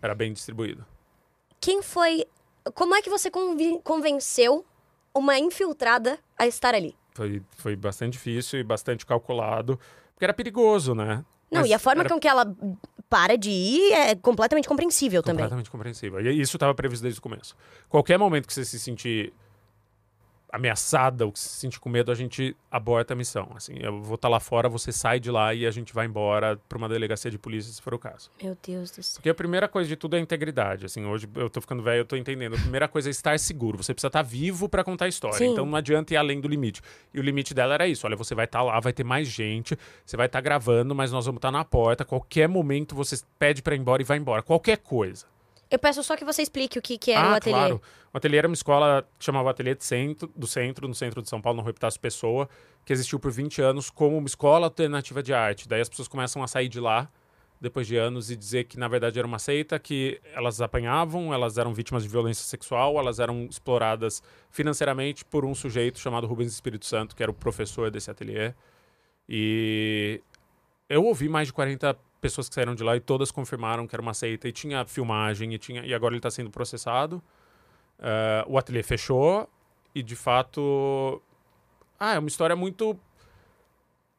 Era 0.00 0.14
bem 0.14 0.32
distribuído. 0.32 0.86
Quem 1.60 1.82
foi... 1.82 2.24
Como 2.74 2.94
é 2.94 3.02
que 3.02 3.10
você 3.10 3.28
convenceu 3.82 4.64
uma 5.12 5.36
infiltrada 5.36 6.16
a 6.38 6.46
estar 6.46 6.76
ali? 6.76 6.94
Foi, 7.12 7.42
foi 7.56 7.74
bastante 7.74 8.12
difícil 8.12 8.60
e 8.60 8.62
bastante 8.62 9.04
calculado, 9.04 9.80
porque 10.14 10.24
era 10.24 10.32
perigoso, 10.32 10.94
né? 10.94 11.24
Não, 11.50 11.62
Mas 11.62 11.70
e 11.70 11.74
a 11.74 11.78
forma 11.80 12.02
era 12.02 12.08
com 12.08 12.20
que 12.20 12.28
ela 12.28 12.56
para 13.10 13.36
de 13.36 13.50
ir 13.50 13.92
é 13.92 14.14
completamente 14.14 14.68
compreensível 14.68 15.24
também. 15.24 15.38
completamente 15.38 15.70
compreensível. 15.70 16.20
E 16.20 16.40
isso 16.40 16.56
estava 16.56 16.72
previsto 16.72 17.02
desde 17.02 17.18
o 17.18 17.22
começo. 17.22 17.56
Qualquer 17.88 18.16
momento 18.16 18.46
que 18.46 18.54
você 18.54 18.64
se 18.64 18.78
sentir 18.78 19.32
ameaçada 20.52 21.24
ou 21.24 21.32
que 21.32 21.38
se 21.38 21.48
sentir 21.48 21.80
com 21.80 21.88
medo, 21.88 22.12
a 22.12 22.14
gente 22.14 22.54
aborta 22.70 23.14
a 23.14 23.16
missão. 23.16 23.48
Assim, 23.56 23.72
eu 23.80 24.02
vou 24.02 24.16
estar 24.16 24.28
lá 24.28 24.38
fora, 24.38 24.68
você 24.68 24.92
sai 24.92 25.18
de 25.18 25.30
lá 25.30 25.54
e 25.54 25.66
a 25.66 25.70
gente 25.70 25.94
vai 25.94 26.04
embora 26.04 26.60
para 26.68 26.76
uma 26.76 26.90
delegacia 26.90 27.30
de 27.30 27.38
polícia, 27.38 27.72
se 27.72 27.80
for 27.80 27.94
o 27.94 27.98
caso. 27.98 28.30
Meu 28.42 28.56
Deus 28.62 28.90
do 28.90 29.02
céu. 29.02 29.14
Porque 29.16 29.30
a 29.30 29.34
primeira 29.34 29.66
coisa 29.66 29.88
de 29.88 29.96
tudo 29.96 30.14
é 30.14 30.18
a 30.18 30.22
integridade. 30.22 30.84
Assim, 30.84 31.06
hoje 31.06 31.26
eu 31.34 31.48
tô 31.48 31.60
ficando 31.62 31.82
velho, 31.82 32.00
eu 32.00 32.04
tô 32.04 32.16
entendendo. 32.16 32.54
A 32.54 32.58
primeira 32.58 32.86
coisa 32.86 33.08
é 33.08 33.10
estar 33.10 33.38
seguro. 33.38 33.82
Você 33.82 33.94
precisa 33.94 34.08
estar 34.08 34.22
vivo 34.22 34.68
para 34.68 34.84
contar 34.84 35.06
a 35.06 35.08
história. 35.08 35.38
Sim. 35.38 35.52
Então 35.52 35.64
não 35.64 35.76
adianta 35.76 36.12
ir 36.12 36.18
além 36.18 36.38
do 36.38 36.46
limite. 36.46 36.82
E 37.14 37.18
o 37.18 37.22
limite 37.22 37.54
dela 37.54 37.72
era 37.72 37.88
isso. 37.88 38.06
Olha, 38.06 38.16
você 38.16 38.34
vai 38.34 38.44
estar 38.44 38.62
lá, 38.62 38.78
vai 38.78 38.92
ter 38.92 39.04
mais 39.04 39.28
gente, 39.28 39.78
você 40.04 40.18
vai 40.18 40.26
estar 40.26 40.42
gravando, 40.42 40.94
mas 40.94 41.10
nós 41.10 41.24
vamos 41.24 41.38
estar 41.38 41.50
na 41.50 41.64
porta. 41.64 42.04
Qualquer 42.04 42.46
momento 42.46 42.94
você 42.94 43.18
pede 43.38 43.62
para 43.62 43.74
ir 43.74 43.78
embora 43.78 44.02
e 44.02 44.04
vai 44.04 44.18
embora. 44.18 44.42
Qualquer 44.42 44.76
coisa. 44.76 45.31
Eu 45.72 45.78
peço 45.78 46.02
só 46.02 46.14
que 46.14 46.22
você 46.22 46.42
explique 46.42 46.78
o 46.78 46.82
que, 46.82 46.98
que 46.98 47.12
era 47.12 47.28
ah, 47.28 47.32
o 47.32 47.34
ateliê. 47.36 47.58
claro. 47.58 47.82
O 48.12 48.16
ateliê 48.18 48.38
era 48.38 48.46
uma 48.46 48.52
escola 48.52 49.08
que 49.18 49.24
chamava 49.24 49.50
Ateliê 49.50 49.74
centro, 49.80 50.30
do 50.36 50.46
Centro, 50.46 50.86
no 50.86 50.94
centro 50.94 51.22
de 51.22 51.30
São 51.30 51.40
Paulo, 51.40 51.56
no 51.56 51.62
Rua 51.62 51.70
Epitácio 51.70 51.98
Pessoa, 51.98 52.46
que 52.84 52.92
existiu 52.92 53.18
por 53.18 53.32
20 53.32 53.62
anos 53.62 53.88
como 53.88 54.18
uma 54.18 54.26
escola 54.26 54.66
alternativa 54.66 55.22
de 55.22 55.32
arte. 55.32 55.66
Daí 55.66 55.80
as 55.80 55.88
pessoas 55.88 56.08
começam 56.08 56.42
a 56.42 56.46
sair 56.46 56.68
de 56.68 56.78
lá, 56.78 57.10
depois 57.58 57.86
de 57.86 57.96
anos, 57.96 58.30
e 58.30 58.36
dizer 58.36 58.64
que 58.64 58.78
na 58.78 58.86
verdade 58.86 59.18
era 59.18 59.26
uma 59.26 59.38
seita, 59.38 59.78
que 59.78 60.20
elas 60.34 60.60
apanhavam, 60.60 61.32
elas 61.32 61.56
eram 61.56 61.72
vítimas 61.72 62.02
de 62.02 62.08
violência 62.10 62.44
sexual, 62.44 62.98
elas 62.98 63.18
eram 63.18 63.46
exploradas 63.46 64.22
financeiramente 64.50 65.24
por 65.24 65.42
um 65.42 65.54
sujeito 65.54 65.98
chamado 65.98 66.26
Rubens 66.26 66.52
Espírito 66.52 66.84
Santo, 66.84 67.16
que 67.16 67.22
era 67.22 67.32
o 67.32 67.34
professor 67.34 67.90
desse 67.90 68.10
ateliê. 68.10 68.52
E 69.26 70.20
eu 70.86 71.02
ouvi 71.02 71.30
mais 71.30 71.48
de 71.48 71.54
40 71.54 71.96
pessoas 72.22 72.48
que 72.48 72.54
saíram 72.54 72.74
de 72.74 72.84
lá 72.84 72.96
e 72.96 73.00
todas 73.00 73.32
confirmaram 73.32 73.86
que 73.86 73.94
era 73.94 74.00
uma 74.00 74.14
seita 74.14 74.48
e 74.48 74.52
tinha 74.52 74.86
filmagem 74.86 75.52
e 75.52 75.58
tinha 75.58 75.84
e 75.84 75.92
agora 75.92 76.14
ele 76.14 76.20
está 76.20 76.30
sendo 76.30 76.50
processado. 76.50 77.22
Uh, 77.98 78.46
o 78.46 78.56
ateliê 78.56 78.82
fechou 78.82 79.48
e 79.94 80.02
de 80.02 80.16
fato, 80.16 81.20
ah, 81.98 82.14
é 82.14 82.18
uma 82.18 82.28
história 82.28 82.54
muito 82.56 82.98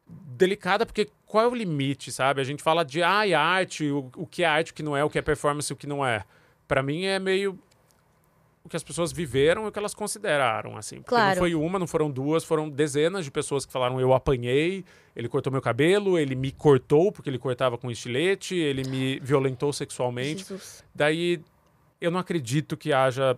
delicada 0.06 0.86
porque 0.86 1.10
qual 1.26 1.46
é 1.46 1.48
o 1.48 1.56
limite, 1.56 2.12
sabe? 2.12 2.42
A 2.42 2.44
gente 2.44 2.62
fala 2.62 2.84
de 2.84 3.02
ah, 3.02 3.26
e 3.26 3.34
arte, 3.34 3.90
o, 3.90 4.12
o 4.18 4.28
que 4.28 4.44
é 4.44 4.46
arte, 4.46 4.72
o 4.72 4.76
que 4.76 4.84
não 4.84 4.96
é, 4.96 5.04
o 5.04 5.10
que 5.10 5.18
é 5.18 5.22
performance, 5.22 5.72
o 5.72 5.76
que 5.76 5.88
não 5.88 6.06
é. 6.06 6.26
Para 6.68 6.84
mim 6.84 7.06
é 7.06 7.18
meio 7.20 7.58
o 8.64 8.70
que 8.70 8.78
as 8.78 8.84
pessoas 8.84 9.12
viveram 9.12 9.66
e 9.66 9.68
o 9.68 9.72
que 9.72 9.78
elas 9.78 9.94
consideraram, 9.94 10.78
assim. 10.78 10.98
Porque 10.98 11.10
Claro. 11.10 11.30
não 11.32 11.38
foi 11.38 11.54
uma, 11.54 11.78
não 11.78 11.88
foram 11.88 12.10
duas, 12.10 12.44
foram 12.46 12.70
dezenas 12.70 13.26
de 13.26 13.32
pessoas 13.32 13.66
que 13.66 13.72
falaram 13.74 14.00
eu 14.00 14.14
apanhei, 14.14 14.86
ele 15.16 15.28
cortou 15.28 15.52
meu 15.52 15.62
cabelo, 15.62 16.18
ele 16.18 16.34
me 16.34 16.52
cortou 16.52 17.12
porque 17.12 17.30
ele 17.30 17.38
cortava 17.38 17.78
com 17.78 17.92
estilete, 17.92 18.56
ele 18.56 18.88
me 18.90 19.20
violentou 19.20 19.74
sexualmente. 19.74 20.40
Jesus. 20.40 20.84
Daí 20.96 21.42
eu 22.00 22.10
não 22.10 22.20
acredito 22.20 22.78
que 22.78 22.94
haja 22.94 23.38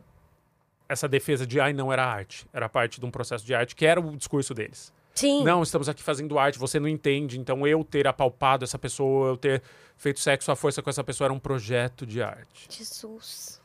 essa 0.88 1.08
defesa 1.08 1.46
de 1.48 1.60
ai 1.60 1.74
não 1.74 1.92
era 1.92 2.06
arte, 2.06 2.46
era 2.54 2.70
parte 2.70 3.00
de 3.00 3.06
um 3.06 3.12
processo 3.12 3.44
de 3.44 3.56
arte 3.56 3.76
que 3.76 3.86
era 3.86 4.00
o 4.00 4.16
discurso 4.16 4.54
deles. 4.54 4.94
Sim. 5.16 5.44
Não, 5.44 5.64
estamos 5.64 5.88
aqui 5.90 6.04
fazendo 6.04 6.38
arte, 6.38 6.60
você 6.60 6.80
não 6.80 6.88
entende, 6.90 7.40
então 7.40 7.66
eu 7.66 7.84
ter 7.84 8.06
apalpado 8.06 8.64
essa 8.64 8.78
pessoa, 8.78 9.30
eu 9.30 9.38
ter 9.38 9.64
feito 9.98 10.20
sexo 10.20 10.52
à 10.52 10.56
força 10.56 10.82
com 10.84 10.90
essa 10.90 11.04
pessoa 11.04 11.28
era 11.28 11.34
um 11.34 11.40
projeto 11.40 12.06
de 12.06 12.22
arte. 12.22 12.68
Jesus. 12.70 13.60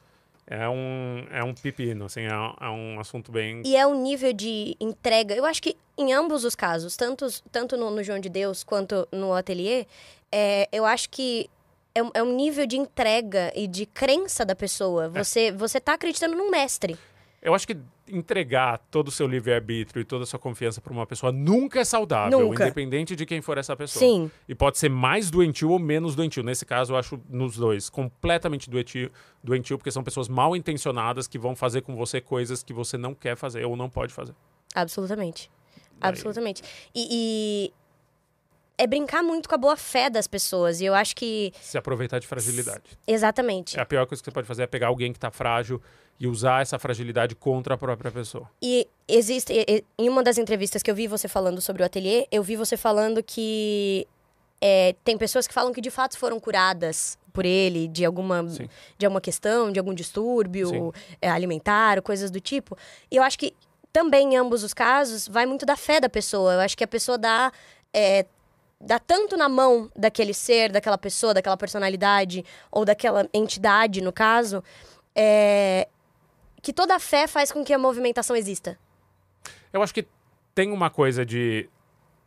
É 0.51 0.69
um, 0.69 1.25
é 1.31 1.45
um 1.45 1.55
pepino, 1.55 2.07
assim, 2.07 2.23
é, 2.23 2.35
um- 2.37 2.55
é 2.61 2.69
um 2.71 3.01
assunto 3.01 3.31
bem. 3.31 3.63
E 3.65 3.77
é 3.77 3.87
um 3.87 4.03
nível 4.03 4.33
de 4.33 4.77
entrega. 4.81 5.33
Eu 5.35 5.45
acho 5.45 5.63
que 5.63 5.77
em 5.97 6.13
ambos 6.13 6.45
os 6.45 6.57
casos, 6.57 6.97
tanto, 6.97 7.25
tanto 7.53 7.77
no, 7.77 7.89
no 7.89 8.03
João 8.03 8.19
de 8.19 8.29
Deus 8.29 8.65
quanto 8.65 9.07
no 9.13 9.33
ateliê, 9.33 9.87
é, 10.33 10.69
eu 10.73 10.85
acho 10.85 11.09
que 11.09 11.49
é, 11.95 12.03
um- 12.03 12.11
é 12.15 12.23
um 12.23 12.35
nível 12.35 12.67
de 12.67 12.77
entrega 12.77 13.53
e 13.55 13.69
de 13.69 13.87
crença 13.87 14.45
da 14.45 14.57
pessoa. 14.57 15.09
Você, 15.09 15.53
você 15.53 15.79
tá 15.81 15.95
acreditando 15.95 16.37
num 16.37 16.51
mestre. 16.51 16.99
Eu 17.43 17.55
acho 17.55 17.67
que 17.67 17.77
entregar 18.07 18.79
todo 18.91 19.09
o 19.09 19.11
seu 19.11 19.27
livre-arbítrio 19.27 20.03
e 20.03 20.05
toda 20.05 20.25
a 20.25 20.27
sua 20.27 20.39
confiança 20.39 20.81
para 20.81 20.93
uma 20.93 21.07
pessoa 21.07 21.33
nunca 21.33 21.81
é 21.81 21.85
saudável, 21.85 22.39
Nunca. 22.39 22.65
independente 22.65 23.17
de 23.17 23.25
quem 23.25 23.41
for 23.41 23.57
essa 23.57 23.75
pessoa. 23.75 24.01
Sim. 24.01 24.31
E 24.47 24.55
pode 24.55 24.77
ser 24.77 24.91
mais 24.91 25.31
doentio 25.31 25.71
ou 25.71 25.79
menos 25.79 26.15
doentio. 26.15 26.43
Nesse 26.43 26.67
caso, 26.67 26.93
eu 26.93 26.97
acho 26.99 27.19
nos 27.31 27.57
dois 27.57 27.89
completamente 27.89 28.69
doentio, 28.69 29.11
doentio 29.43 29.79
porque 29.79 29.91
são 29.91 30.05
pessoas 30.05 30.29
mal 30.29 30.55
intencionadas 30.55 31.27
que 31.27 31.39
vão 31.39 31.57
fazer 31.57 31.81
com 31.81 31.97
você 31.97 32.21
coisas 32.21 32.63
que 32.63 32.75
você 32.75 32.99
não 32.99 33.15
quer 33.15 33.37
fazer 33.37 33.65
ou 33.65 33.75
não 33.75 33.89
pode 33.89 34.13
fazer. 34.13 34.35
Absolutamente. 34.75 35.51
Absolutamente. 36.01 36.63
E 36.95 37.73
é 38.81 38.87
brincar 38.87 39.23
muito 39.23 39.47
com 39.47 39.55
a 39.55 39.59
boa 39.59 39.77
fé 39.77 40.09
das 40.09 40.27
pessoas. 40.27 40.81
E 40.81 40.87
eu 40.87 40.95
acho 40.95 41.15
que. 41.15 41.53
Se 41.61 41.77
aproveitar 41.77 42.19
de 42.19 42.27
fragilidade. 42.27 42.99
Exatamente. 43.07 43.79
É 43.79 43.83
a 43.83 43.85
pior 43.85 44.07
coisa 44.07 44.23
que 44.23 44.25
você 44.25 44.33
pode 44.33 44.47
fazer 44.47 44.63
é 44.63 44.67
pegar 44.67 44.87
alguém 44.87 45.13
que 45.13 45.19
está 45.19 45.31
frágil 45.31 45.83
e 46.19 46.27
usar 46.27 46.63
essa 46.63 46.79
fragilidade 46.79 47.35
contra 47.35 47.75
a 47.75 47.79
própria 47.79 48.11
pessoa. 48.11 48.51
E 48.63 48.89
existe. 49.07 49.53
Em 49.99 50.09
uma 50.09 50.23
das 50.23 50.39
entrevistas 50.39 50.83
que 50.83 50.91
eu 50.91 50.95
vi 50.95 51.07
você 51.07 51.29
falando 51.29 51.61
sobre 51.61 51.83
o 51.83 51.87
ateliê, 51.87 52.27
eu 52.33 52.43
vi 52.43 52.57
você 52.57 52.75
falando 52.75 53.23
que 53.23 54.09
é, 54.63 54.95
tem 55.05 55.19
pessoas 55.19 55.47
que 55.47 55.53
falam 55.53 55.73
que 55.75 55.81
de 55.83 55.91
fato 55.91 56.17
foram 56.17 56.41
curadas 56.41 57.19
por 57.35 57.45
ele 57.45 57.87
de 57.87 58.05
alguma, 58.07 58.49
Sim. 58.49 58.67
de 58.97 59.05
alguma 59.05 59.21
questão, 59.21 59.71
de 59.71 59.79
algum 59.79 59.93
distúrbio 59.93 60.93
é, 61.21 61.29
alimentar, 61.29 62.01
coisas 62.01 62.31
do 62.31 62.41
tipo. 62.41 62.79
E 63.11 63.17
eu 63.17 63.23
acho 63.23 63.39
que 63.39 63.55
também 63.93 64.33
em 64.33 64.37
ambos 64.39 64.65
os 64.65 64.73
casos 64.73 65.29
vai 65.29 65.45
muito 65.45 65.67
da 65.67 65.77
fé 65.77 66.01
da 66.01 66.09
pessoa. 66.09 66.55
Eu 66.55 66.61
acho 66.61 66.77
que 66.79 66.85
a 66.85 66.89
pessoa 66.89 67.19
dá. 67.19 67.53
é, 67.93 68.25
dá 68.81 68.99
tanto 68.99 69.37
na 69.37 69.49
mão 69.49 69.91
daquele 69.95 70.33
ser, 70.33 70.73
daquela 70.73 70.97
pessoa, 70.97 71.35
daquela 71.35 71.57
personalidade, 71.57 72.45
ou 72.71 72.85
daquela 72.85 73.29
entidade, 73.35 74.01
no 74.01 74.13
caso, 74.13 74.65
é, 75.15 75.87
que 76.63 76.73
toda 76.73 76.97
a 76.97 77.01
fé 77.01 77.27
faz 77.27 77.53
com 77.53 77.63
que 77.63 77.73
a 77.73 77.79
movimentação 77.79 78.35
exista. 78.35 78.79
Eu 79.73 79.83
acho 79.83 79.93
que 79.93 80.07
tem 80.55 80.73
uma 80.73 80.89
coisa 80.89 81.25
de, 81.25 81.69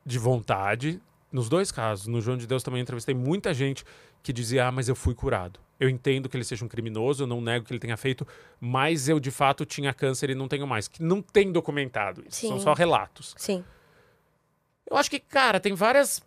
de 0.05 0.19
vontade. 0.19 1.01
Nos 1.31 1.49
dois 1.49 1.71
casos, 1.71 2.05
no 2.07 2.21
João 2.21 2.37
de 2.37 2.45
Deus 2.45 2.61
também 2.61 2.81
entrevistei 2.81 3.15
muita 3.15 3.53
gente 3.53 3.83
que 4.21 4.31
dizia: 4.31 4.67
Ah, 4.67 4.71
mas 4.71 4.87
eu 4.87 4.95
fui 4.95 5.15
curado. 5.15 5.59
Eu 5.79 5.89
entendo 5.89 6.29
que 6.29 6.37
ele 6.37 6.43
seja 6.43 6.63
um 6.63 6.67
criminoso, 6.67 7.23
eu 7.23 7.27
não 7.27 7.41
nego 7.41 7.65
que 7.65 7.73
ele 7.73 7.79
tenha 7.79 7.97
feito, 7.97 8.25
mas 8.59 9.09
eu 9.09 9.19
de 9.19 9.31
fato 9.31 9.65
tinha 9.65 9.93
câncer 9.93 10.29
e 10.29 10.35
não 10.35 10.47
tenho 10.47 10.67
mais. 10.67 10.87
Que 10.87 11.01
não 11.01 11.21
tem 11.21 11.51
documentado 11.51 12.23
isso, 12.25 12.47
são 12.47 12.57
Sim. 12.57 12.63
só 12.63 12.73
relatos. 12.73 13.33
Sim. 13.37 13.65
Eu 14.89 14.95
acho 14.95 15.09
que, 15.09 15.19
cara, 15.19 15.59
tem 15.59 15.73
várias 15.73 16.21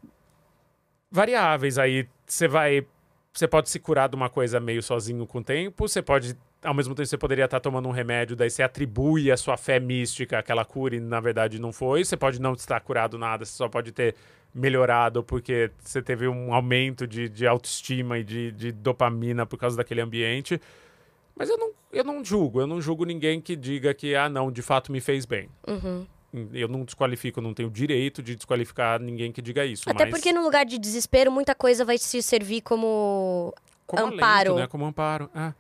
variáveis 1.17 1.79
aí. 1.79 2.07
Você 2.27 2.47
vai. 2.47 2.87
Você 3.33 3.49
pode 3.49 3.69
se 3.69 3.79
curar 3.79 4.09
de 4.09 4.17
uma 4.17 4.31
coisa 4.31 4.61
meio 4.61 4.83
sozinho 4.83 5.27
com 5.27 5.39
o 5.39 5.45
tempo, 5.45 5.89
você 5.89 6.01
pode. 6.01 6.37
Ao 6.63 6.75
mesmo 6.75 6.95
tempo, 6.95 7.07
você 7.07 7.19
poderia 7.19 7.45
estar 7.45 7.61
tomando 7.61 7.89
um 7.89 7.93
remédio, 7.93 8.35
daí 8.35 8.51
você 8.51 8.63
atribui 8.63 9.31
a 9.31 9.37
sua 9.37 9.57
fé 9.57 9.79
mística 9.79 10.39
àquela 10.39 10.65
cura 10.65 10.97
e 10.97 11.01
na 11.01 11.21
verdade 11.21 11.61
não 11.61 11.73
foi. 11.73 12.05
Você 12.05 12.17
pode 12.17 12.41
não 12.41 12.55
estar 12.55 12.81
curado 12.81 13.19
nada, 13.19 13.45
você 13.45 13.53
só 13.53 13.69
pode 13.69 13.93
ter 13.93 14.15
melhorado 14.55 15.23
porque 15.23 15.71
você 15.79 16.01
teve 16.01 16.27
um 16.27 16.53
aumento 16.53 17.07
de, 17.07 17.29
de 17.29 17.47
autoestima 17.47 18.19
e 18.19 18.25
de, 18.25 18.51
de 18.53 18.73
dopamina 18.73 19.45
por 19.45 19.59
causa 19.59 19.77
daquele 19.77 20.01
ambiente. 20.01 20.61
Mas 21.37 21.51
eu 21.51 21.59
não, 21.59 21.73
eu 21.93 22.03
não 22.03 22.25
julgo, 22.25 22.63
eu 22.63 22.67
não 22.67 22.81
julgo 22.81 23.05
ninguém 23.05 23.41
que 23.41 23.55
diga 23.55 23.93
que, 23.93 24.15
ah, 24.17 24.29
não, 24.29 24.51
de 24.51 24.63
fato 24.63 24.91
me 24.91 25.01
fez 25.01 25.27
bem. 25.27 25.51
Uhum. 25.69 26.07
Eu 26.53 26.69
não 26.69 26.85
desqualifico, 26.85 27.39
eu 27.39 27.43
não 27.43 27.55
tenho 27.55 27.71
direito 27.71 28.23
de 28.23 28.37
desqualificar 28.37 29.01
ninguém 29.01 29.33
que 29.33 29.41
diga 29.41 29.65
isso. 29.65 29.89
Até 29.89 30.05
mas 30.05 30.11
porque 30.15 30.33
no 30.33 30.43
lugar 30.43 30.67
de 30.67 30.79
desespero, 30.79 31.31
muita 31.31 31.55
coisa 31.55 31.85
vai 31.85 31.97
se 31.99 32.21
servir 32.23 32.61
como. 32.61 33.55
como 33.87 34.03
alento, 34.03 34.17
amparo. 34.17 34.55
né? 34.57 34.67
Como 34.67 34.85
amparo. 34.85 35.31
Ah, 35.35 35.55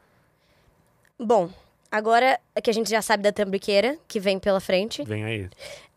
Bom, 1.18 1.48
agora 1.90 2.38
que 2.62 2.68
a 2.68 2.72
gente 2.72 2.90
já 2.90 3.00
sabe 3.00 3.22
da 3.22 3.32
tambiqueira 3.32 3.96
que 4.06 4.20
vem 4.20 4.38
pela 4.38 4.60
frente, 4.60 5.02
vem 5.04 5.24
aí. 5.24 5.48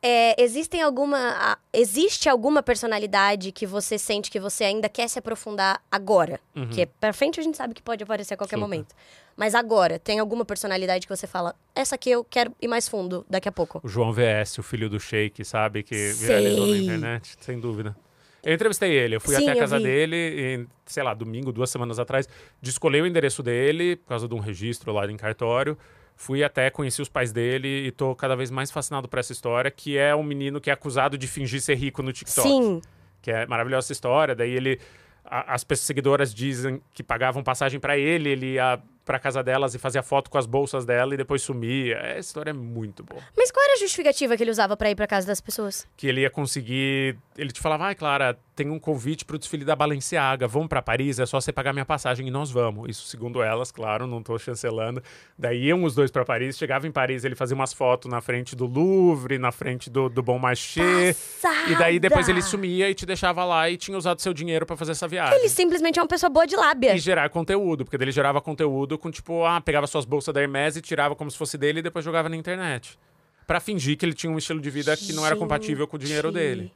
é, 0.01 0.41
existem 0.41 0.81
alguma. 0.81 1.57
existe 1.73 2.29
alguma 2.29 2.63
personalidade 2.63 3.51
que 3.51 3.65
você 3.65 3.97
sente 3.97 4.31
que 4.31 4.39
você 4.39 4.63
ainda 4.63 4.87
quer 4.87 5.09
se 5.09 5.19
aprofundar 5.19 5.81
agora? 5.91 6.39
Uhum. 6.55 6.69
Que 6.69 6.85
pra 6.85 7.11
frente 7.11 7.39
a 7.39 7.43
gente 7.43 7.57
sabe 7.57 7.73
que 7.73 7.81
pode 7.81 8.01
aparecer 8.03 8.35
a 8.35 8.37
qualquer 8.37 8.55
Super. 8.55 8.61
momento. 8.61 8.95
Mas 9.39 9.55
agora, 9.55 9.97
tem 9.97 10.19
alguma 10.19 10.43
personalidade 10.43 11.07
que 11.07 11.15
você 11.15 11.25
fala, 11.25 11.55
essa 11.73 11.95
aqui 11.95 12.11
eu 12.11 12.25
quero 12.25 12.53
ir 12.61 12.67
mais 12.67 12.89
fundo 12.89 13.25
daqui 13.29 13.47
a 13.47 13.51
pouco? 13.53 13.79
O 13.81 13.87
João 13.87 14.11
VS, 14.11 14.57
o 14.57 14.63
filho 14.63 14.89
do 14.89 14.99
Sheik, 14.99 15.45
sabe? 15.45 15.81
Que 15.81 15.95
Sei. 15.95 16.27
viralizou 16.27 16.67
na 16.67 16.77
internet, 16.77 17.35
sem 17.39 17.57
dúvida. 17.57 17.95
Eu 18.43 18.53
entrevistei 18.53 18.91
ele, 18.91 19.15
eu 19.15 19.21
fui 19.21 19.33
Sim, 19.35 19.43
até 19.43 19.53
a 19.53 19.55
casa 19.55 19.79
dele, 19.79 20.15
e, 20.17 20.67
sei 20.85 21.03
lá, 21.03 21.13
domingo, 21.13 21.53
duas 21.53 21.69
semanas 21.69 21.99
atrás, 21.99 22.27
descolei 22.61 22.99
o 23.01 23.07
endereço 23.07 23.41
dele, 23.41 23.95
por 23.95 24.09
causa 24.09 24.27
de 24.27 24.35
um 24.35 24.39
registro 24.39 24.91
lá 24.91 25.09
em 25.09 25.15
cartório. 25.15 25.77
Fui 26.17 26.43
até, 26.43 26.69
conheci 26.69 27.01
os 27.01 27.07
pais 27.07 27.31
dele 27.31 27.87
e 27.87 27.91
tô 27.91 28.13
cada 28.13 28.35
vez 28.35 28.51
mais 28.51 28.69
fascinado 28.69 29.07
por 29.07 29.19
essa 29.19 29.31
história, 29.31 29.71
que 29.71 29.97
é 29.97 30.13
um 30.13 30.21
menino 30.23 30.59
que 30.59 30.69
é 30.69 30.73
acusado 30.73 31.17
de 31.17 31.27
fingir 31.27 31.61
ser 31.61 31.75
rico 31.75 32.03
no 32.03 32.11
TikTok. 32.11 32.45
Sim, 32.45 32.81
que 33.21 33.31
é 33.31 33.45
maravilhosa 33.45 33.85
essa 33.85 33.93
história. 33.93 34.35
Daí 34.35 34.51
ele, 34.51 34.81
a- 35.23 35.53
as 35.53 35.63
pessoas 35.63 35.85
seguidoras 35.87 36.33
dizem 36.33 36.81
que 36.93 37.01
pagavam 37.01 37.41
passagem 37.41 37.79
para 37.79 37.97
ele, 37.97 38.27
ele 38.31 38.45
ia 38.55 38.81
pra 39.05 39.17
casa 39.17 39.41
delas 39.41 39.73
e 39.73 39.79
fazia 39.79 40.03
foto 40.03 40.29
com 40.29 40.37
as 40.37 40.45
bolsas 40.45 40.85
dela 40.85 41.13
e 41.13 41.17
depois 41.17 41.41
sumia. 41.41 41.95
Essa 41.97 42.19
história 42.19 42.51
é 42.51 42.53
muito 42.53 43.03
boa. 43.03 43.21
Mas 43.35 43.51
qual 43.51 43.63
era 43.65 43.73
a 43.73 43.77
justificativa 43.77 44.37
que 44.37 44.43
ele 44.43 44.51
usava 44.51 44.77
pra 44.77 44.89
ir 44.91 44.95
pra 44.95 45.07
casa 45.07 45.25
das 45.25 45.41
pessoas? 45.41 45.87
Que 45.97 46.07
ele 46.07 46.21
ia 46.21 46.29
conseguir. 46.29 47.17
Ele 47.37 47.51
te 47.51 47.59
falava, 47.59 47.85
ai, 47.85 47.95
Clara, 47.95 48.37
tem 48.55 48.69
um 48.69 48.77
convite 48.77 49.23
pro 49.23 49.39
desfile 49.39 49.63
da 49.63 49.75
Balenciaga, 49.75 50.45
vamos 50.45 50.67
pra 50.67 50.81
Paris, 50.81 51.17
é 51.17 51.25
só 51.25 51.39
você 51.39 51.51
pagar 51.51 51.71
minha 51.71 51.85
passagem 51.85 52.27
e 52.27 52.29
nós 52.29 52.51
vamos. 52.51 52.89
Isso 52.89 53.07
segundo 53.07 53.41
elas, 53.41 53.71
claro, 53.71 54.05
não 54.05 54.21
tô 54.21 54.37
chancelando. 54.37 55.01
Daí 55.37 55.67
iam 55.67 55.83
os 55.85 55.95
dois 55.95 56.11
pra 56.11 56.25
Paris, 56.25 56.57
chegava 56.57 56.85
em 56.85 56.91
Paris, 56.91 57.23
ele 57.23 57.35
fazia 57.35 57.55
umas 57.55 57.71
fotos 57.71 58.11
na 58.11 58.19
frente 58.19 58.55
do 58.57 58.65
Louvre, 58.65 59.37
na 59.39 59.51
frente 59.51 59.89
do, 59.89 60.09
do 60.09 60.21
Bon 60.21 60.37
Marché. 60.37 61.13
Passada! 61.13 61.71
E 61.71 61.75
daí 61.77 61.99
depois 61.99 62.27
ele 62.27 62.41
sumia 62.41 62.89
e 62.89 62.93
te 62.93 63.05
deixava 63.05 63.45
lá 63.45 63.69
e 63.69 63.77
tinha 63.77 63.97
usado 63.97 64.21
seu 64.21 64.33
dinheiro 64.33 64.65
pra 64.65 64.75
fazer 64.75 64.91
essa 64.91 65.07
viagem. 65.07 65.39
Ele 65.39 65.49
simplesmente 65.49 65.97
é 65.97 66.01
uma 66.01 66.07
pessoa 66.07 66.29
boa 66.29 66.45
de 66.45 66.57
lábia. 66.57 66.93
E 66.93 66.99
gerar 66.99 67.29
conteúdo, 67.29 67.85
porque 67.85 67.95
ele 67.95 68.11
gerava 68.11 68.41
conteúdo 68.41 68.98
com 68.99 69.09
tipo, 69.09 69.45
ah, 69.45 69.59
pegava 69.59 69.87
suas 69.87 70.05
bolsas 70.05 70.33
da 70.33 70.41
Hermes 70.41 70.75
e 70.75 70.81
tirava 70.81 71.15
como 71.15 71.31
se 71.31 71.37
fosse 71.37 71.57
dele 71.57 71.79
e 71.79 71.81
depois 71.81 72.05
jogava 72.05 72.29
na 72.29 72.35
internet. 72.35 72.99
Pra 73.47 73.59
fingir 73.59 73.97
que 73.97 74.05
ele 74.05 74.13
tinha 74.13 74.31
um 74.31 74.37
estilo 74.37 74.61
de 74.61 74.69
vida 74.69 74.95
que 74.95 75.11
não 75.13 75.25
era 75.25 75.35
compatível 75.35 75.87
com 75.87 75.95
o 75.95 75.99
dinheiro 75.99 76.31
dele. 76.31 76.71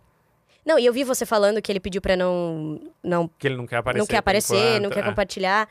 Não, 0.65 0.79
e 0.79 0.85
eu 0.85 0.93
vi 0.93 1.03
você 1.03 1.25
falando 1.25 1.61
que 1.61 1.71
ele 1.71 1.79
pediu 1.79 2.01
pra 2.01 2.15
não, 2.15 2.79
não, 3.03 3.29
Que 3.37 3.47
ele 3.47 3.57
não 3.57 3.67
quer 3.67 3.77
aparecer. 3.77 3.99
não 3.99 4.07
quer 4.07 4.17
aparecer, 4.17 4.55
não 4.55 4.77
enquanto, 4.77 4.93
quer 4.93 4.99
é. 5.01 5.03
compartilhar. 5.03 5.69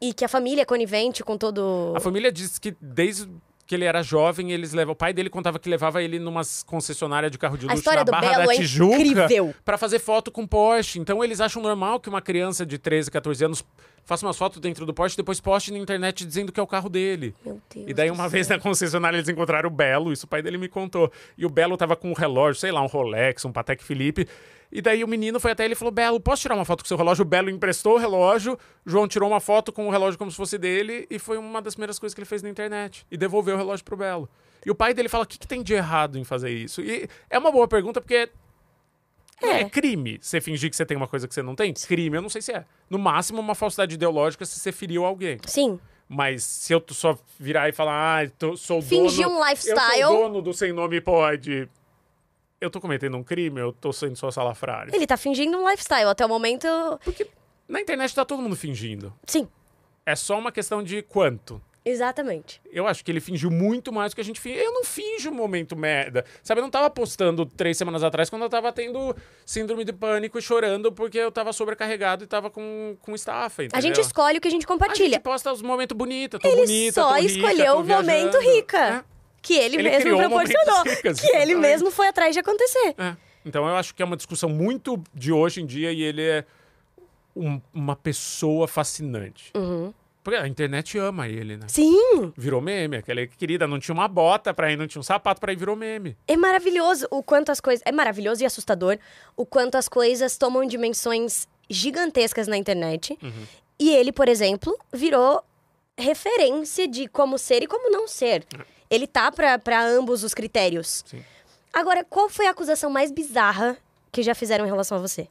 E 0.00 0.14
que 0.14 0.24
a 0.24 0.28
família 0.28 0.62
é 0.62 0.64
conivente 0.64 1.22
com 1.22 1.36
todo. 1.36 1.92
A 1.94 2.00
família 2.00 2.32
diz 2.32 2.58
que 2.58 2.74
desde 2.80 3.28
que 3.70 3.76
ele 3.76 3.84
era 3.84 4.02
jovem, 4.02 4.50
eles 4.50 4.72
levam. 4.72 4.94
O 4.94 4.96
pai 4.96 5.12
dele 5.12 5.30
contava 5.30 5.56
que 5.56 5.70
levava 5.70 6.02
ele 6.02 6.18
numas 6.18 6.64
concessionárias 6.64 7.30
de 7.30 7.38
carro 7.38 7.56
de 7.56 7.68
luxo 7.68 7.88
na 7.88 8.02
Barra 8.02 8.32
Belo 8.32 8.46
da 8.48 8.54
é 8.54 8.56
Tijuca 8.56 8.96
incrível. 8.96 9.54
pra 9.64 9.78
fazer 9.78 10.00
foto 10.00 10.32
com 10.32 10.44
Porsche. 10.44 10.98
Então 10.98 11.22
eles 11.22 11.40
acham 11.40 11.62
normal 11.62 12.00
que 12.00 12.08
uma 12.08 12.20
criança 12.20 12.66
de 12.66 12.78
13, 12.78 13.12
14 13.12 13.44
anos 13.44 13.64
faça 14.02 14.26
umas 14.26 14.36
fotos 14.36 14.58
dentro 14.58 14.84
do 14.84 14.92
Porsche 14.92 15.14
e 15.14 15.18
depois 15.18 15.40
poste 15.40 15.70
na 15.70 15.78
internet 15.78 16.26
dizendo 16.26 16.50
que 16.50 16.58
é 16.58 16.62
o 16.64 16.66
carro 16.66 16.88
dele. 16.88 17.32
Meu 17.46 17.60
Deus. 17.72 17.86
E 17.88 17.94
daí, 17.94 18.10
uma 18.10 18.24
céu. 18.24 18.30
vez 18.30 18.48
na 18.48 18.58
concessionária, 18.58 19.16
eles 19.16 19.28
encontraram 19.28 19.68
o 19.68 19.72
Belo, 19.72 20.12
isso 20.12 20.26
o 20.26 20.28
pai 20.28 20.42
dele 20.42 20.58
me 20.58 20.68
contou. 20.68 21.08
E 21.38 21.46
o 21.46 21.48
Belo 21.48 21.76
tava 21.76 21.94
com 21.94 22.10
um 22.10 22.14
relógio, 22.14 22.60
sei 22.60 22.72
lá, 22.72 22.82
um 22.82 22.88
Rolex, 22.88 23.44
um 23.44 23.52
Patek 23.52 23.84
Philippe. 23.84 24.26
E 24.72 24.80
daí 24.80 25.02
o 25.02 25.08
menino 25.08 25.40
foi 25.40 25.50
até 25.50 25.64
ele 25.64 25.72
e 25.72 25.76
falou: 25.76 25.92
Belo, 25.92 26.20
posso 26.20 26.42
tirar 26.42 26.54
uma 26.54 26.64
foto 26.64 26.82
com 26.82 26.88
seu 26.88 26.96
relógio? 26.96 27.22
O 27.22 27.26
Belo 27.26 27.50
emprestou 27.50 27.94
o 27.94 27.98
relógio, 27.98 28.58
João 28.86 29.08
tirou 29.08 29.28
uma 29.28 29.40
foto 29.40 29.72
com 29.72 29.88
o 29.88 29.90
relógio 29.90 30.18
como 30.18 30.30
se 30.30 30.36
fosse 30.36 30.56
dele, 30.56 31.06
e 31.10 31.18
foi 31.18 31.38
uma 31.38 31.60
das 31.60 31.74
primeiras 31.74 31.98
coisas 31.98 32.14
que 32.14 32.20
ele 32.20 32.26
fez 32.26 32.42
na 32.42 32.48
internet. 32.48 33.06
E 33.10 33.16
devolveu 33.16 33.54
o 33.54 33.58
relógio 33.58 33.84
pro 33.84 33.96
Belo. 33.96 34.28
E 34.64 34.70
o 34.70 34.74
pai 34.74 34.94
dele 34.94 35.08
fala: 35.08 35.24
o 35.24 35.26
que, 35.26 35.38
que 35.38 35.46
tem 35.46 35.62
de 35.62 35.74
errado 35.74 36.18
em 36.18 36.24
fazer 36.24 36.50
isso? 36.50 36.80
E 36.82 37.08
é 37.28 37.38
uma 37.38 37.50
boa 37.50 37.66
pergunta, 37.66 38.00
porque. 38.00 38.30
É. 39.42 39.60
É. 39.62 39.64
crime 39.70 40.18
você 40.20 40.38
fingir 40.38 40.68
que 40.68 40.76
você 40.76 40.84
tem 40.84 40.94
uma 40.94 41.08
coisa 41.08 41.26
que 41.26 41.34
você 41.34 41.42
não 41.42 41.56
tem? 41.56 41.72
Crime, 41.72 42.14
eu 42.14 42.22
não 42.22 42.28
sei 42.28 42.42
se 42.42 42.52
é. 42.52 42.64
No 42.90 42.98
máximo, 42.98 43.40
uma 43.40 43.54
falsidade 43.54 43.94
ideológica 43.94 44.44
se 44.44 44.60
você 44.60 44.70
feriu 44.70 45.04
alguém. 45.04 45.38
Sim. 45.46 45.80
Mas 46.06 46.42
se 46.42 46.74
eu 46.74 46.84
só 46.90 47.16
virar 47.38 47.68
e 47.68 47.72
falar, 47.72 48.24
ah, 48.24 48.30
tô, 48.36 48.56
sou 48.56 48.82
Fingir 48.82 49.26
dono... 49.26 49.38
um 49.38 49.48
lifestyle. 49.48 50.00
Eu 50.00 50.08
sou 50.08 50.22
dono 50.24 50.42
do 50.42 50.52
Sem 50.52 50.72
Nome 50.72 51.00
Pode. 51.00 51.68
Eu 52.60 52.70
tô 52.70 52.80
cometendo 52.80 53.16
um 53.16 53.22
crime, 53.24 53.58
eu 53.60 53.72
tô 53.72 53.92
sendo 53.92 54.16
só 54.16 54.30
salafrário. 54.30 54.94
Ele 54.94 55.06
tá 55.06 55.16
fingindo 55.16 55.56
um 55.56 55.68
lifestyle. 55.68 56.08
Até 56.08 56.24
o 56.26 56.28
momento. 56.28 56.66
Porque 57.02 57.26
na 57.66 57.80
internet 57.80 58.14
tá 58.14 58.24
todo 58.24 58.42
mundo 58.42 58.54
fingindo. 58.56 59.12
Sim, 59.26 59.48
É 60.04 60.14
só 60.14 60.38
uma 60.38 60.52
questão 60.52 60.82
de 60.82 61.00
quanto. 61.02 61.60
exatamente. 61.82 62.60
Eu 62.70 62.86
acho 62.86 63.02
que 63.04 63.10
ele 63.10 63.20
fingiu 63.20 63.50
muito 63.50 63.90
mais 63.90 64.12
do 64.12 64.14
que 64.16 64.20
a 64.20 64.24
gente 64.24 64.38
finge. 64.40 64.58
Eu 64.58 64.72
não 64.74 64.84
finjo 64.84 65.30
um 65.30 65.34
momento 65.34 65.74
merda. 65.74 66.24
Sabe, 66.42 66.60
eu 66.60 66.62
não 66.62 66.70
tava 66.70 66.90
postando 66.90 67.46
três 67.46 67.78
semanas 67.78 68.02
atrás 68.04 68.28
quando 68.28 68.42
eu 68.42 68.50
tava 68.50 68.70
tendo 68.72 69.16
síndrome 69.46 69.82
de 69.84 69.92
pânico 69.92 70.38
e 70.38 70.42
chorando 70.42 70.92
porque 70.92 71.16
eu 71.18 71.32
tava 71.32 71.52
sobrecarregado 71.54 72.24
e 72.24 72.26
tava 72.26 72.50
com, 72.50 72.94
com 73.00 73.14
estafa, 73.14 73.64
entendeu? 73.64 73.78
A 73.78 73.80
gente 73.80 74.00
escolhe 74.02 74.36
o 74.36 74.40
que 74.40 74.48
a 74.48 74.50
gente 74.50 74.64
A 74.64 74.68
compartilha. 74.68 75.08
gente 75.14 75.20
posta 75.22 75.50
os 75.50 75.62
momentos 75.62 75.96
bonitos, 75.96 76.38
tô 76.38 76.46
Ele 76.46 76.60
bonita, 76.60 77.00
só 77.00 77.08
tô 77.08 77.14
rica, 77.14 77.32
escolheu 77.32 77.78
o 77.78 77.84
momento 77.84 78.38
rica. 78.38 78.78
É. 79.06 79.19
Que 79.42 79.54
ele, 79.54 79.76
Ele 79.76 79.88
mesmo 79.90 80.16
proporcionou. 80.18 80.82
ricas, 80.84 81.20
que 81.20 81.36
ele 81.36 81.54
mesmo 81.54 81.90
foi 81.90 82.08
atrás 82.08 82.34
de 82.34 82.40
acontecer. 82.40 82.94
É. 82.98 83.16
Então 83.44 83.66
eu 83.66 83.74
acho 83.76 83.94
que 83.94 84.02
é 84.02 84.04
uma 84.04 84.16
discussão 84.16 84.50
muito 84.50 85.02
de 85.14 85.32
hoje 85.32 85.62
em 85.62 85.66
dia 85.66 85.90
e 85.92 86.02
ele 86.02 86.22
é 86.22 86.44
um- 87.34 87.60
uma 87.72 87.96
pessoa 87.96 88.68
fascinante. 88.68 89.50
Uhum. 89.56 89.94
Porque 90.22 90.38
a 90.38 90.46
internet 90.46 90.98
ama 90.98 91.26
ele, 91.26 91.56
né? 91.56 91.64
Sim, 91.68 92.30
Virou 92.36 92.60
meme. 92.60 92.98
Aquela 92.98 93.26
querida 93.26 93.66
não 93.66 93.78
tinha 93.80 93.94
uma 93.94 94.06
bota 94.06 94.52
pra 94.52 94.70
ir, 94.70 94.76
não 94.76 94.86
tinha 94.86 95.00
um 95.00 95.02
sapato 95.02 95.40
pra 95.40 95.50
ir, 95.50 95.56
virou 95.56 95.74
meme. 95.74 96.14
é 96.28 96.36
maravilhoso 96.36 97.06
o 97.10 97.22
quanto 97.22 97.50
as 97.50 97.58
coisas. 97.60 97.82
É 97.86 97.92
maravilhoso 97.92 98.42
e 98.42 98.46
assustador 98.46 98.98
o 99.34 99.46
quanto 99.46 99.76
as 99.76 99.88
coisas 99.88 100.36
tomam 100.36 100.66
dimensões 100.66 101.48
gigantescas 101.70 102.46
na 102.46 102.58
internet. 102.58 103.16
Uhum. 103.22 103.46
E 103.78 103.88
ele, 103.96 104.12
por 104.12 104.28
exemplo, 104.28 104.78
virou 104.92 105.42
referência 105.96 106.86
de 106.86 107.06
como 107.08 107.38
ser 107.38 107.62
e 107.62 107.66
como 107.66 107.90
não 107.90 108.06
ser. 108.06 108.44
Ele 108.90 109.06
tá 109.06 109.30
pra, 109.30 109.58
pra 109.58 109.82
ambos 109.86 110.24
os 110.24 110.34
critérios. 110.34 111.04
Sim. 111.06 111.22
Agora, 111.72 112.04
qual 112.04 112.28
foi 112.28 112.46
a 112.46 112.50
acusação 112.50 112.90
mais 112.90 113.12
bizarra 113.12 113.76
que 114.10 114.22
já 114.22 114.34
fizeram 114.34 114.64
em 114.66 114.68
relação 114.68 114.98
a 114.98 115.00
você? 115.00 115.28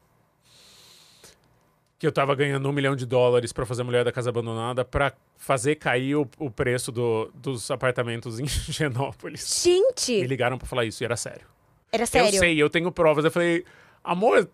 Que 1.97 2.07
eu 2.07 2.11
tava 2.13 2.33
ganhando 2.33 2.67
um 2.69 2.71
milhão 2.71 2.95
de 2.95 3.05
dólares 3.05 3.51
pra 3.51 3.65
fazer 3.65 3.83
Mulher 3.83 4.05
da 4.05 4.11
Casa 4.11 4.29
Abandonada 4.29 4.85
pra 4.85 5.11
fazer 5.37 5.75
cair 5.75 6.15
o, 6.15 6.25
o 6.37 6.49
preço 6.49 6.93
do- 6.93 7.29
dos 7.35 7.69
apartamentos 7.69 8.39
em 8.39 8.47
Genópolis. 8.71 9.65
Me 9.65 9.73
Gente, 9.73 10.21
ligaram 10.25 10.57
pra 10.57 10.65
falar 10.65 10.85
isso 10.85 11.03
e 11.03 11.05
era 11.05 11.17
sério. 11.17 11.45
era 11.91 12.05
sério. 12.05 12.33
Eu 12.33 12.39
sei, 12.39 12.57
eu 12.63 12.69
tenho 12.69 12.89
provas. 12.89 13.25
Eu 13.25 13.31
falei, 13.31 13.65
amor, 14.01 14.49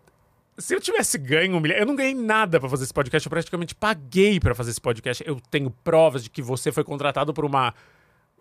se 0.58 0.74
eu 0.74 0.80
tivesse 0.80 1.16
ganho 1.18 1.56
um 1.56 1.60
milhão. 1.60 1.76
Eu 1.78 1.86
não 1.86 1.94
ganhei 1.94 2.14
nada 2.16 2.58
pra 2.58 2.68
fazer 2.68 2.82
esse 2.82 2.92
podcast, 2.94 3.24
eu 3.24 3.30
praticamente 3.30 3.76
paguei 3.76 4.40
pra 4.40 4.52
fazer 4.52 4.72
esse 4.72 4.80
podcast. 4.80 5.22
Eu 5.24 5.40
tenho 5.48 5.70
provas 5.84 6.24
de 6.24 6.30
que 6.30 6.42
você 6.42 6.72
foi 6.72 6.82
contratado 6.82 7.32
por 7.32 7.44
uma. 7.44 7.72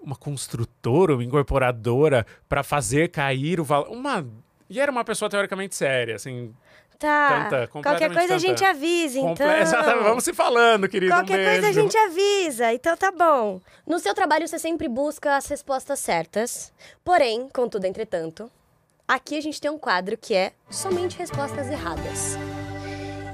Uma 0.06 0.16
construtora, 0.16 1.14
uma 1.16 1.24
incorporadora, 1.24 2.26
pra 2.48 2.62
fazer 2.64 3.10
cair 3.10 3.60
o 3.60 3.64
valor. 3.64 3.90
Uma. 3.90 4.26
E 4.70 4.80
era 4.80 4.92
uma 4.92 5.04
pessoa 5.04 5.28
teoricamente 5.30 5.76
séria, 5.76 6.16
assim. 6.16 6.54
Tá. 7.00 7.50
Tanta, 7.50 7.68
Qualquer 7.68 8.14
coisa 8.14 8.36
a 8.36 8.38
gente 8.38 8.60
tanta. 8.60 8.70
avisa, 8.70 9.20
então. 9.20 9.30
comple- 9.30 9.62
Exatamente, 9.62 10.04
vamos 10.04 10.24
se 10.24 10.34
falando, 10.34 10.88
querido. 10.88 11.12
um 11.14 11.18
Qualquer 11.18 11.52
coisa 11.52 11.68
a 11.68 11.72
gente 11.74 11.98
avisa, 11.98 12.72
então 12.72 12.96
tá 12.96 13.12
bom. 13.12 13.60
No 13.86 14.00
seu 14.00 14.14
trabalho 14.14 14.48
você 14.48 14.58
sempre 14.58 14.88
busca 14.88 15.36
as 15.36 15.46
respostas 15.48 16.00
certas. 16.00 16.72
Porém, 17.04 17.50
contudo, 17.54 17.86
entretanto, 17.86 18.50
aqui 19.08 19.38
a 19.38 19.42
gente 19.42 19.60
tem 19.60 19.70
um 19.70 19.78
quadro 19.78 20.16
que 20.18 20.34
é 20.34 20.54
somente 20.70 21.18
respostas 21.18 21.68
erradas. 21.70 22.38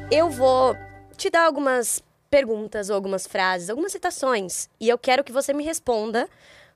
Eu 0.10 0.30
vou 0.30 0.76
te 1.16 1.30
dar 1.30 1.46
algumas 1.46 2.04
perguntas 2.32 2.90
ou 2.90 2.96
algumas 2.96 3.28
frases, 3.28 3.70
algumas 3.70 3.92
citações, 3.92 4.70
e 4.80 4.90
eu 4.90 4.98
quero 4.98 5.24
que 5.24 5.32
você 5.32 5.54
me 5.54 5.64
responda 5.64 6.28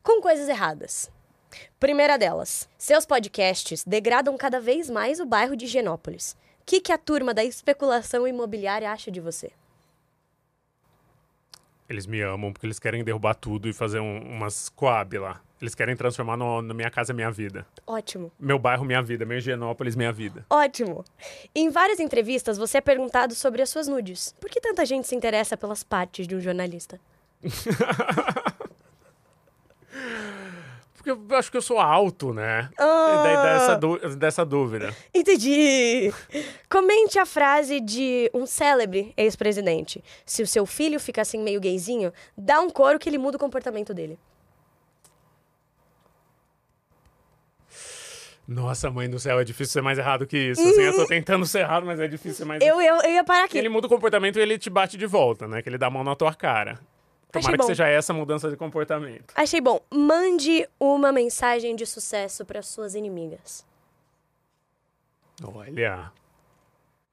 com 0.06 0.22
coisas 0.22 0.48
erradas. 0.48 1.12
Primeira 1.80 2.16
delas, 2.16 2.70
seus 2.78 3.06
podcasts 3.08 3.84
degradam 3.84 4.38
cada 4.38 4.60
vez 4.62 4.88
mais 4.88 5.20
o 5.20 5.26
bairro 5.26 5.56
de 5.56 5.66
Genópolis. 5.66 6.38
O 6.62 6.66
que, 6.66 6.80
que 6.80 6.92
a 6.92 6.98
turma 6.98 7.34
da 7.34 7.44
especulação 7.44 8.28
imobiliária 8.28 8.92
acha 8.92 9.10
de 9.10 9.20
você? 9.20 9.52
Eles 11.90 12.06
me 12.06 12.22
amam 12.22 12.54
porque 12.54 12.66
eles 12.68 12.78
querem 12.80 13.04
derrubar 13.04 13.34
tudo 13.36 13.68
e 13.68 13.74
fazer 13.74 14.00
um- 14.00 14.22
umas 14.22 14.70
coab 14.70 15.18
lá. 15.18 15.42
Eles 15.60 15.74
querem 15.74 15.96
transformar 15.96 16.38
no, 16.38 16.62
na 16.62 16.74
minha 16.74 16.90
casa 16.92 17.14
minha 17.14 17.32
vida. 17.32 17.66
Ótimo. 17.88 18.32
Meu 18.40 18.60
bairro, 18.60 18.86
minha 18.86 19.02
vida. 19.02 19.26
Meu 19.26 19.38
Higienópolis, 19.40 19.96
minha 19.96 20.12
vida. 20.12 20.46
Ótimo! 20.50 21.04
Em 21.56 21.70
várias 21.70 22.00
entrevistas, 22.00 22.58
você 22.58 22.78
é 22.78 22.82
perguntado 22.82 23.34
sobre 23.34 23.62
as 23.62 23.70
suas 23.70 23.88
nudes. 23.88 24.36
Por 24.40 24.50
que 24.50 24.60
tanta 24.62 24.86
gente 24.86 25.08
se 25.08 25.16
interessa 25.16 25.56
pelas 25.58 25.84
partes 25.84 26.28
de 26.28 26.36
um 26.36 26.40
jornalista? 26.42 27.00
Porque 30.94 31.12
eu 31.12 31.38
acho 31.38 31.52
que 31.52 31.58
eu 31.58 31.62
sou 31.62 31.80
alto, 31.80 32.34
né? 32.34 32.68
Ah. 32.80 33.08
E 33.20 33.24
daí 33.24 33.36
dá 33.36 33.50
essa, 33.52 33.76
dú- 33.76 34.16
dessa 34.16 34.44
dúvida. 34.46 34.96
Entendi! 35.14 36.12
Comente 36.68 37.20
a 37.20 37.26
frase 37.28 37.80
de 37.80 38.30
um 38.34 38.48
célebre 38.48 39.14
ex-presidente. 39.16 40.04
Se 40.26 40.42
o 40.42 40.48
seu 40.48 40.66
filho 40.66 41.00
fica 41.00 41.22
assim 41.22 41.38
meio 41.44 41.62
gayzinho, 41.62 42.12
dá 42.36 42.60
um 42.60 42.72
coro 42.72 42.98
que 42.98 43.08
ele 43.08 43.20
muda 43.20 43.38
o 43.38 43.40
comportamento 43.40 43.94
dele. 43.94 44.18
Nossa, 48.48 48.92
mãe 48.92 49.10
do 49.10 49.18
céu, 49.20 49.40
é 49.40 49.44
difícil 49.44 49.74
ser 49.74 49.82
mais 49.82 49.98
errado 49.98 50.28
que 50.28 50.38
isso. 50.38 50.62
Assim, 50.62 50.82
eu 50.82 50.96
tô 50.96 51.08
tentando 51.08 51.46
ser 51.48 51.60
errado, 51.60 51.86
mas 51.86 52.00
é 52.00 52.08
difícil 52.08 52.36
ser 52.36 52.46
mais 52.46 52.62
Eu, 52.64 52.80
eu, 52.80 52.96
eu 53.02 53.10
ia 53.12 53.24
parar 53.24 53.46
aqui. 53.46 53.58
Ele 53.58 53.70
muda 53.70 53.88
o 53.88 53.90
comportamento 53.90 54.38
e 54.38 54.42
ele 54.42 54.58
te 54.60 54.70
bate 54.70 54.98
de 54.98 55.06
volta, 55.08 55.48
né? 55.48 55.64
Que 55.64 55.70
ele 55.70 55.80
dá 55.80 55.88
a 55.88 55.90
mão 55.90 56.04
na 56.04 56.16
tua 56.16 56.34
cara. 56.34 56.80
Tomara 57.40 57.48
Achei 57.48 57.52
que 57.54 57.58
bom. 57.58 57.68
seja 57.68 57.88
essa 57.88 58.14
mudança 58.14 58.50
de 58.50 58.56
comportamento. 58.58 59.34
Achei 59.36 59.62
bom. 59.62 59.80
Mande 59.92 60.68
uma 60.80 61.12
mensagem 61.12 61.76
de 61.76 61.86
sucesso 61.86 62.46
para 62.46 62.62
suas 62.62 62.96
inimigas. 62.96 63.66
Olha. 65.44 66.12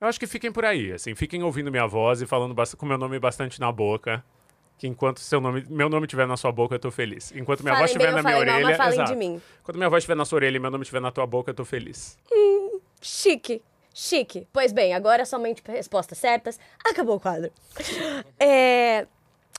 Eu 0.00 0.08
acho 0.08 0.18
que 0.18 0.26
fiquem 0.26 0.50
por 0.50 0.64
aí, 0.64 0.92
assim, 0.92 1.14
fiquem 1.14 1.42
ouvindo 1.44 1.70
minha 1.70 1.86
voz 1.86 2.20
e 2.20 2.26
falando 2.26 2.54
com 2.76 2.86
meu 2.86 2.98
nome 2.98 3.18
bastante 3.18 3.60
na 3.60 3.70
boca. 3.70 4.24
Que 4.76 4.88
enquanto 4.88 5.20
seu 5.20 5.40
nome, 5.40 5.64
meu 5.68 5.88
nome 5.88 6.06
estiver 6.06 6.26
na 6.26 6.36
sua 6.36 6.50
boca, 6.50 6.74
eu 6.74 6.78
tô 6.78 6.90
feliz. 6.90 7.30
Enquanto 7.36 7.62
minha 7.62 7.76
voz 7.76 7.92
Falem 7.92 7.98
bem 7.98 8.08
estiver 8.08 8.22
na 8.22 8.28
minha 8.28 8.46
mal, 8.46 8.56
orelha. 8.56 8.66
mas 8.68 8.76
falem 8.76 8.92
exato. 8.94 9.12
de 9.12 9.16
mim. 9.16 9.40
Quando 9.62 9.76
minha 9.76 9.88
voz 9.88 10.00
estiver 10.00 10.16
na 10.16 10.24
sua 10.24 10.36
orelha 10.36 10.56
e 10.56 10.58
meu 10.58 10.70
nome 10.72 10.82
estiver 10.82 11.00
na 11.00 11.12
tua 11.12 11.24
boca, 11.24 11.50
eu 11.50 11.54
tô 11.54 11.64
feliz. 11.64 12.18
Chique, 13.00 13.62
chique. 13.94 14.48
Pois 14.52 14.72
bem, 14.72 14.92
agora 14.92 15.24
somente 15.24 15.62
respostas 15.68 16.18
certas. 16.18 16.58
Acabou 16.84 17.16
o 17.16 17.20
quadro. 17.20 17.52
É, 18.40 19.06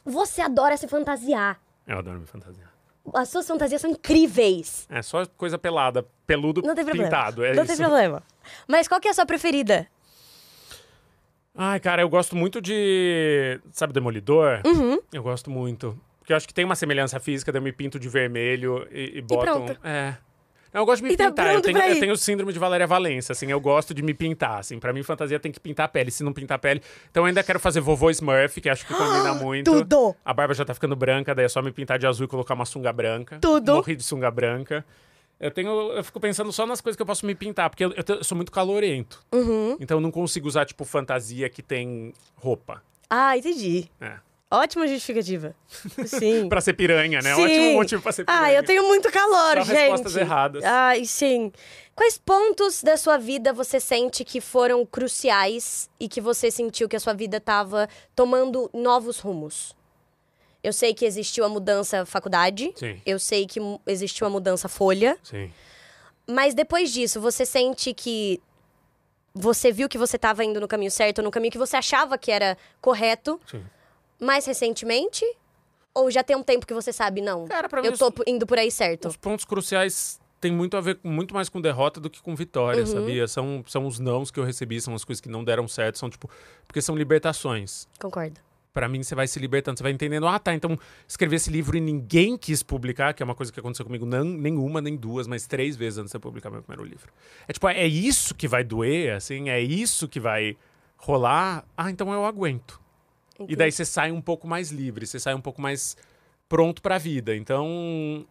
Você 0.06 0.41
adora 0.41 0.76
se 0.78 0.88
fantasiar. 0.88 1.60
Eu 1.88 1.99
adoro 1.99 2.20
me 2.20 2.26
fantasiar. 2.26 2.72
As 3.14 3.30
suas 3.30 3.45
fantasias 3.47 3.82
são 3.82 3.89
incríveis. 3.89 4.86
É 4.89 5.01
só 5.01 5.26
coisa 5.26 5.58
pelada, 5.58 6.06
peludo 6.26 6.62
Não 6.62 6.74
tem 6.76 6.86
problema. 6.86 7.10
pintado. 7.10 7.43
É 7.43 7.54
Não 7.54 7.64
isso. 7.64 7.74
tem 7.76 7.86
problema. 7.86 8.24
Mas 8.68 8.88
qual 8.88 8.99
que 9.01 9.08
é 9.08 9.12
a 9.12 9.14
sua 9.14 9.26
preferida? 9.26 9.88
Ai, 11.56 11.80
cara, 11.80 12.01
eu 12.01 12.10
gosto 12.10 12.36
muito 12.36 12.60
de. 12.62 13.60
Sabe, 13.72 13.93
Demolidor? 13.93 14.62
Uhum. 14.66 14.99
Eu 15.12 15.22
gosto 15.22 15.49
muito. 15.51 15.99
Porque 16.20 16.34
eu 16.34 16.38
acho 16.38 16.47
que 16.47 16.54
tem 16.54 16.64
uma 16.66 16.76
semelhança 16.76 17.20
física, 17.20 17.51
daí 17.51 17.60
eu 17.60 17.64
me 17.64 17.72
pinto 17.74 17.99
de 17.99 18.08
vermelho 18.10 18.88
e, 18.91 19.18
e 19.18 19.22
boto. 19.22 19.41
um- 19.41 19.66
pronto. 19.66 19.80
É. 19.86 20.16
Não, 20.74 20.82
eu 20.82 20.86
gosto 20.86 21.03
de 21.03 21.09
me 21.09 21.15
tá 21.15 21.30
pintar. 21.30 21.53
eu, 21.53 21.61
tenho, 21.61 21.78
eu 21.78 21.99
tenho 21.99 22.13
o 22.13 22.17
síndrome 22.17 22.51
de 22.51 22.57
Valéria 22.57 22.88
Valença, 22.88 23.34
assim, 23.34 23.51
eu 23.51 23.59
gosto 23.59 23.93
de 23.93 24.01
me 24.01 24.13
pintar, 24.13 24.59
assim. 24.59 24.80
Pra 24.80 24.91
mim, 24.91 25.03
fantasia 25.03 25.39
tem 25.39 25.51
que 25.51 25.59
pintar 25.59 25.86
a 25.86 25.88
pele. 25.88 26.09
Se 26.09 26.24
não 26.24 26.34
pintar 26.34 26.55
a 26.55 26.59
pele. 26.59 26.82
Então, 27.11 27.24
eu 27.24 27.28
ainda 27.28 27.43
quero 27.43 27.59
fazer 27.59 27.80
vovô 27.80 28.09
Smurf, 28.09 28.59
que 28.59 28.69
acho 28.69 28.86
que 28.88 28.93
combina 28.93 29.36
muito. 29.41 29.71
Tudo! 29.71 30.15
A 30.26 30.34
barba 30.34 30.53
já 30.53 30.65
tá 30.65 30.74
ficando 30.74 30.95
branca, 30.95 31.36
daí 31.36 31.45
é 31.45 31.49
só 31.49 31.61
me 31.61 31.71
pintar 31.71 31.99
de 31.99 32.07
azul 32.07 32.26
e 32.26 32.28
colocar 32.28 32.55
uma 32.55 32.65
sunga 32.65 32.91
branca. 32.91 33.38
Tudo. 33.39 33.76
Morri 33.76 33.95
de 33.95 34.03
sunga 34.03 34.32
branca. 34.32 34.84
Eu 35.39 35.51
tenho. 35.51 35.69
Eu 35.91 36.03
fico 36.03 36.19
pensando 36.19 36.51
só 36.51 36.65
nas 36.65 36.82
coisas 36.82 36.95
que 36.95 37.01
eu 37.01 37.05
posso 37.05 37.26
me 37.26 37.36
pintar, 37.36 37.69
porque 37.69 37.84
eu, 37.84 37.91
eu 37.91 38.03
eu 38.07 38.24
sou 38.24 38.36
muito 38.36 38.51
calorento. 38.51 39.24
Uhum. 39.34 39.78
Então 39.80 39.97
eu 39.97 40.01
não 40.01 40.09
consigo 40.11 40.47
usar, 40.47 40.65
tipo, 40.65 40.86
fantasia 40.86 41.49
que 41.49 41.61
tem 41.61 42.13
roupa. 42.36 42.82
Ah, 43.09 43.38
entendi. 43.38 43.89
É. 43.99 44.13
Ótima 44.56 44.88
justificativa. 44.88 45.56
Sim. 46.06 46.47
Pra 46.49 46.62
ser 46.62 46.74
piranha, 46.74 47.22
né? 47.22 47.34
Sim. 47.34 47.41
Ótimo 47.43 47.74
motivo 47.74 48.01
pra 48.04 48.12
ser 48.12 48.24
piranha. 48.24 48.45
Ah, 48.45 48.54
eu 48.54 48.64
tenho 48.64 48.84
muito 48.84 49.12
calor, 49.12 49.58
Só 49.58 49.64
gente. 49.64 49.76
respostas 49.76 50.16
erradas. 50.16 50.64
Ai, 50.64 51.06
sim. 51.06 51.51
Quais 51.95 52.20
pontos 52.20 52.84
da 52.84 52.95
sua 52.95 53.18
vida 53.18 53.51
você 53.51 53.80
sente 53.80 54.24
que 54.24 54.39
foram 54.39 54.86
cruciais 54.86 55.89
e 55.99 56.08
que 56.08 56.22
você 56.22 56.51
sentiu 56.51 56.88
que 56.88 56.95
a 56.95 56.99
sua 56.99 57.14
vida 57.14 57.38
estava 57.38 57.89
tomando 58.16 58.70
novos 58.74 59.20
rumos? 59.20 59.76
Eu 60.64 60.72
sei 60.72 60.93
que 60.93 61.04
existiu 61.04 61.43
a 61.43 61.49
mudança 61.49 62.06
faculdade. 62.06 62.72
Sim. 62.76 63.01
Eu 63.06 63.20
sei 63.20 63.45
que 63.47 63.60
existiu 63.88 64.26
a 64.28 64.30
mudança 64.30 64.70
folha. 64.70 65.18
Sim. 65.24 65.51
Mas 66.28 66.54
depois 66.54 66.91
disso, 66.91 67.20
você 67.20 67.45
sente 67.45 67.93
que 67.93 68.39
você 69.34 69.72
viu 69.72 69.89
que 69.89 69.97
você 69.97 70.16
estava 70.16 70.43
indo 70.43 70.62
no 70.62 70.68
caminho 70.68 70.91
certo, 70.91 71.22
no 71.22 71.32
caminho 71.32 71.51
que 71.51 71.58
você 71.58 71.76
achava 71.76 72.18
que 72.18 72.32
era 72.32 72.56
correto, 72.80 73.41
Sim. 73.49 73.64
Mais 74.24 74.45
recentemente? 74.45 75.26
Ou 75.93 76.09
já 76.09 76.24
tem 76.24 76.36
um 76.36 76.41
tempo 76.43 76.65
que 76.65 76.74
você 76.74 76.91
sabe, 76.91 77.21
não, 77.21 77.45
Cara, 77.47 77.69
pra 77.69 77.80
mim, 77.82 77.88
eu 77.88 77.93
os- 77.93 77.99
tô 77.99 78.11
p- 78.11 78.24
indo 78.26 78.47
por 78.47 78.57
aí 78.57 78.71
certo? 78.71 79.07
Os 79.07 79.15
pontos 79.15 79.45
cruciais 79.45 80.19
têm 80.41 80.51
muito 80.51 80.76
a 80.76 80.82
ver 80.82 80.99
muito 81.03 81.34
mais 81.36 81.49
com 81.49 81.61
derrota 81.61 81.99
do 81.99 82.09
que 82.09 82.21
com 82.21 82.36
vitória, 82.36 82.82
Uhum. 82.82 82.88
sabia? 82.88 83.28
São, 83.28 83.63
são 83.67 83.86
os 83.86 83.99
nãos 83.99 84.32
que 84.32 84.39
eu 84.39 84.43
recebi, 84.43 84.82
são 84.82 84.95
as 84.95 85.05
coisas 85.05 85.21
que 85.21 85.30
não 85.30 85.43
deram 85.43 85.67
certo, 85.67 85.99
são 85.99 86.09
tipo. 86.09 86.30
Porque 86.67 86.82
são 86.82 86.95
libertações. 86.95 87.88
Concordo. 87.99 88.39
Pra 88.74 88.89
mim, 88.89 89.03
você 89.03 89.13
vai 89.13 89.28
se 89.28 89.38
libertando, 89.38 89.78
você 89.78 89.84
vai 89.84 89.91
entendendo, 89.91 90.26
ah, 90.28 90.39
tá, 90.39 90.51
então 90.51 90.76
escrever 91.07 91.36
esse 91.36 91.51
livro 91.51 91.78
e 91.78 91.80
ninguém 91.80 92.36
quis 92.36 92.63
publicar, 92.63 93.13
que 93.13 93.21
é 93.21 93.26
uma 93.26 93.36
coisa 93.36 93.51
que 93.53 93.59
aconteceu 93.59 93.86
comigo 93.86 94.03
não, 94.03 94.24
nenhuma, 94.24 94.82
nem 94.82 94.95
duas, 94.97 95.28
mas 95.28 95.45
três 95.45 95.76
vezes 95.76 95.99
antes 95.99 96.09
de 96.11 96.17
eu 96.17 96.19
publicar 96.19 96.49
meu 96.49 96.63
primeiro 96.63 96.84
livro. 96.84 97.13
É 97.47 97.53
tipo, 97.53 97.69
é 97.69 97.86
isso 97.86 98.34
que 98.34 98.47
vai 98.47 98.63
doer, 98.63 99.13
assim, 99.13 99.47
é 99.51 99.61
isso 99.61 100.07
que 100.07 100.19
vai 100.19 100.57
rolar, 100.97 101.63
ah, 101.78 101.91
então 101.91 102.11
eu 102.11 102.26
aguento. 102.26 102.82
E 103.48 103.56
daí 103.56 103.72
você 103.72 103.84
sai 103.86 104.12
um 104.12 104.22
pouco 104.22 104.48
mais 104.48 104.72
livre, 104.72 105.06
você 105.06 105.20
sai 105.20 105.34
um 105.34 105.42
pouco 105.42 105.62
mais 105.62 105.98
pronto 106.48 106.82
pra 106.82 106.98
vida. 106.98 107.36
Então, 107.36 108.26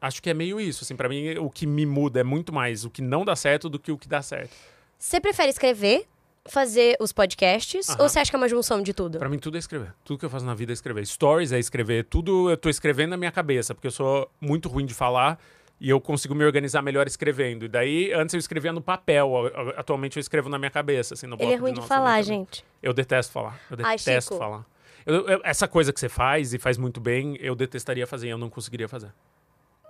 acho 0.00 0.22
que 0.22 0.30
é 0.30 0.34
meio 0.34 0.60
isso, 0.60 0.84
assim, 0.84 0.96
para 0.96 1.08
mim 1.08 1.36
o 1.38 1.48
que 1.48 1.66
me 1.66 1.86
muda 1.86 2.20
é 2.20 2.24
muito 2.24 2.52
mais 2.52 2.84
o 2.84 2.90
que 2.90 3.00
não 3.02 3.24
dá 3.24 3.36
certo 3.36 3.68
do 3.68 3.78
que 3.78 3.92
o 3.92 3.98
que 3.98 4.08
dá 4.08 4.20
certo. 4.22 4.50
Você 4.98 5.20
prefere 5.20 5.48
escrever, 5.50 6.06
fazer 6.48 6.96
os 6.98 7.12
podcasts, 7.12 7.88
Aham. 7.88 8.02
ou 8.02 8.08
você 8.08 8.18
acha 8.18 8.30
que 8.30 8.36
é 8.36 8.38
uma 8.38 8.48
junção 8.48 8.82
de 8.82 8.92
tudo? 8.92 9.18
Pra 9.18 9.28
mim 9.28 9.38
tudo 9.38 9.56
é 9.56 9.58
escrever. 9.60 9.94
Tudo 10.04 10.18
que 10.18 10.24
eu 10.24 10.30
faço 10.30 10.44
na 10.44 10.54
vida 10.54 10.72
é 10.72 10.74
escrever. 10.74 11.06
Stories 11.06 11.52
é 11.52 11.58
escrever. 11.58 12.04
Tudo 12.06 12.50
eu 12.50 12.56
tô 12.56 12.68
escrevendo 12.68 13.10
na 13.10 13.16
minha 13.16 13.30
cabeça, 13.30 13.74
porque 13.74 13.86
eu 13.86 13.92
sou 13.92 14.28
muito 14.40 14.68
ruim 14.68 14.84
de 14.86 14.94
falar 14.94 15.38
e 15.80 15.90
eu 15.90 16.00
consigo 16.00 16.34
me 16.34 16.44
organizar 16.44 16.82
melhor 16.82 17.06
escrevendo. 17.06 17.64
E 17.64 17.68
daí, 17.68 18.12
antes 18.12 18.34
eu 18.34 18.38
escrevia 18.38 18.72
no 18.72 18.80
papel, 18.80 19.32
atualmente 19.76 20.16
eu 20.16 20.20
escrevo 20.20 20.48
na 20.48 20.58
minha 20.58 20.70
cabeça, 20.70 21.14
assim, 21.14 21.26
no 21.26 21.36
Ele 21.36 21.44
é 21.44 21.46
bloco 21.48 21.62
ruim 21.62 21.72
de 21.72 21.80
minha 21.80 21.88
falar, 21.88 22.22
gente. 22.22 22.64
Eu 22.82 22.92
detesto 22.92 23.32
falar. 23.32 23.60
Eu 23.70 23.78
Ai, 23.82 23.96
detesto 23.96 24.34
Chico. 24.34 24.38
falar. 24.44 24.64
Eu- 25.06 25.26
eu- 25.28 25.40
essa 25.44 25.66
coisa 25.66 25.92
que 25.92 25.98
você 26.00 26.08
faz 26.08 26.52
e 26.52 26.58
faz 26.58 26.76
muito 26.76 27.00
bem, 27.00 27.36
eu 27.40 27.54
detestaria 27.54 28.06
fazer, 28.06 28.28
eu 28.28 28.38
não 28.38 28.50
conseguiria 28.50 28.88
fazer. 28.88 29.12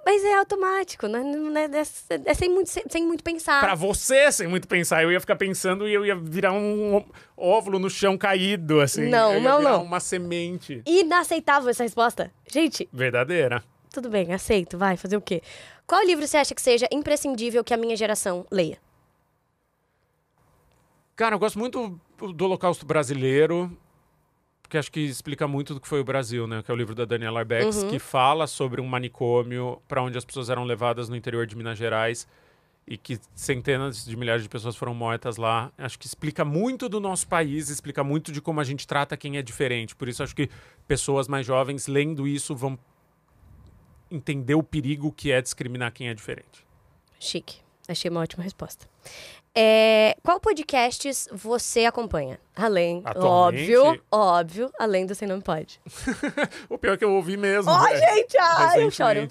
Mas 0.07 0.24
é 0.24 0.36
automático, 0.39 1.07
não 1.07 1.55
é, 1.59 1.64
é, 1.64 1.80
é- 2.24 2.34
sem, 2.34 2.49
muito, 2.49 2.70
sem, 2.70 2.82
sem 2.89 3.07
muito 3.07 3.22
pensar. 3.22 3.61
Pra 3.61 3.74
você, 3.74 4.32
sem 4.32 4.47
muito 4.47 4.66
pensar, 4.66 5.03
eu 5.03 5.12
ia 5.12 5.20
ficar 5.20 5.36
pensando 5.36 5.86
e 5.86 5.93
eu 5.93 6.07
ia 6.07 6.14
virar 6.16 6.53
um 6.53 7.05
óvulo 7.36 7.78
no 7.78 7.91
chão 7.91 8.16
caído, 8.16 8.80
assim. 8.80 9.09
Não, 9.11 9.32
eu 9.34 9.41
ia 9.43 9.49
não, 9.49 9.61
não. 9.61 9.82
uma 9.82 10.01
semente 10.01 10.82
Inaceitável 10.86 11.68
essa 11.68 11.82
resposta. 11.82 12.32
Gente, 12.51 12.89
verdadeira. 12.91 13.62
tudo 13.93 14.09
bem, 14.09 14.32
aceito, 14.32 14.78
vai, 14.78 14.97
fazer 14.97 15.16
o 15.16 15.20
quê? 15.20 15.43
Qual 15.89 16.05
livro 16.05 16.26
você 16.26 16.36
acha 16.36 16.55
que 16.55 16.61
seja 16.61 16.86
imprescindível 16.93 17.64
que 17.64 17.72
a 17.72 17.76
minha 17.78 17.97
geração 17.97 18.47
leia? 18.51 18.76
Cara, 21.16 21.34
eu 21.34 21.39
gosto 21.39 21.59
muito 21.59 21.99
do 22.34 22.45
Holocausto 22.45 22.84
Brasileiro, 22.84 23.74
porque 24.62 24.76
acho 24.76 24.93
que 24.93 25.01
explica 25.01 25.49
muito 25.49 25.72
do 25.72 25.80
que 25.80 25.89
foi 25.89 25.99
o 25.99 26.05
Brasil, 26.05 26.47
né? 26.47 26.62
Que 26.62 26.70
é 26.70 26.74
o 26.74 26.76
livro 26.76 26.95
da 26.95 27.07
Daniela 27.07 27.41
Arbex, 27.41 27.82
Uhum. 27.82 27.89
que 27.89 27.99
fala 27.99 28.47
sobre 28.47 28.82
um 28.82 28.86
manicômio 28.86 29.80
para 29.89 30.03
onde 30.03 30.18
as 30.18 30.26
pessoas 30.26 30.51
eram 30.51 30.64
levadas 30.64 31.09
no 31.09 31.16
interior 31.16 31.47
de 31.47 31.57
Minas 31.57 31.78
Gerais 31.78 32.28
e 32.86 32.99
que 32.99 33.18
centenas 33.34 34.05
de 34.05 34.14
milhares 34.14 34.43
de 34.43 34.49
pessoas 34.51 34.76
foram 34.76 34.93
mortas 34.93 35.39
lá. 35.39 35.72
Acho 35.78 35.99
que 35.99 36.07
explica 36.07 36.45
muito 36.45 36.86
do 36.86 37.01
nosso 37.01 37.26
país, 37.26 37.70
explica 37.70 38.05
muito 38.05 38.30
de 38.30 38.43
como 38.43 38.61
a 38.61 38.64
gente 38.64 38.86
trata 38.86 39.16
quem 39.16 39.39
é 39.39 39.43
diferente. 39.43 39.97
Por 39.97 40.07
isso 40.07 40.22
acho 40.22 40.36
que 40.36 40.51
pessoas 40.86 41.26
mais 41.28 41.47
jovens 41.47 41.86
lendo 41.86 42.28
isso 42.28 42.55
vão 42.55 42.78
entender 44.11 44.54
o 44.54 44.62
perigo 44.62 45.12
que 45.12 45.30
é 45.32 45.40
discriminar 45.40 45.92
quem 45.92 46.09
é 46.09 46.14
diferente. 46.14 46.66
Chique. 47.18 47.56
Achei 47.88 48.11
uma 48.11 48.20
ótima 48.20 48.42
resposta. 48.44 48.86
É, 49.54 50.14
qual 50.22 50.38
podcasts 50.38 51.28
você 51.32 51.84
acompanha? 51.86 52.38
Além, 52.54 53.00
Atualmente? 53.04 53.74
óbvio, 53.76 54.02
óbvio, 54.12 54.70
além 54.78 55.06
do 55.06 55.14
Sem 55.14 55.26
Nome 55.26 55.42
Pode. 55.42 55.80
O 56.68 56.76
pior 56.78 56.92
é 56.92 56.96
que 56.96 57.04
eu 57.04 57.12
ouvi 57.14 57.36
mesmo. 57.36 57.70
Ai, 57.70 57.94
velho. 57.98 58.14
gente, 58.14 58.36
ai, 58.38 58.82
eu 58.84 58.90
choro. 58.90 59.26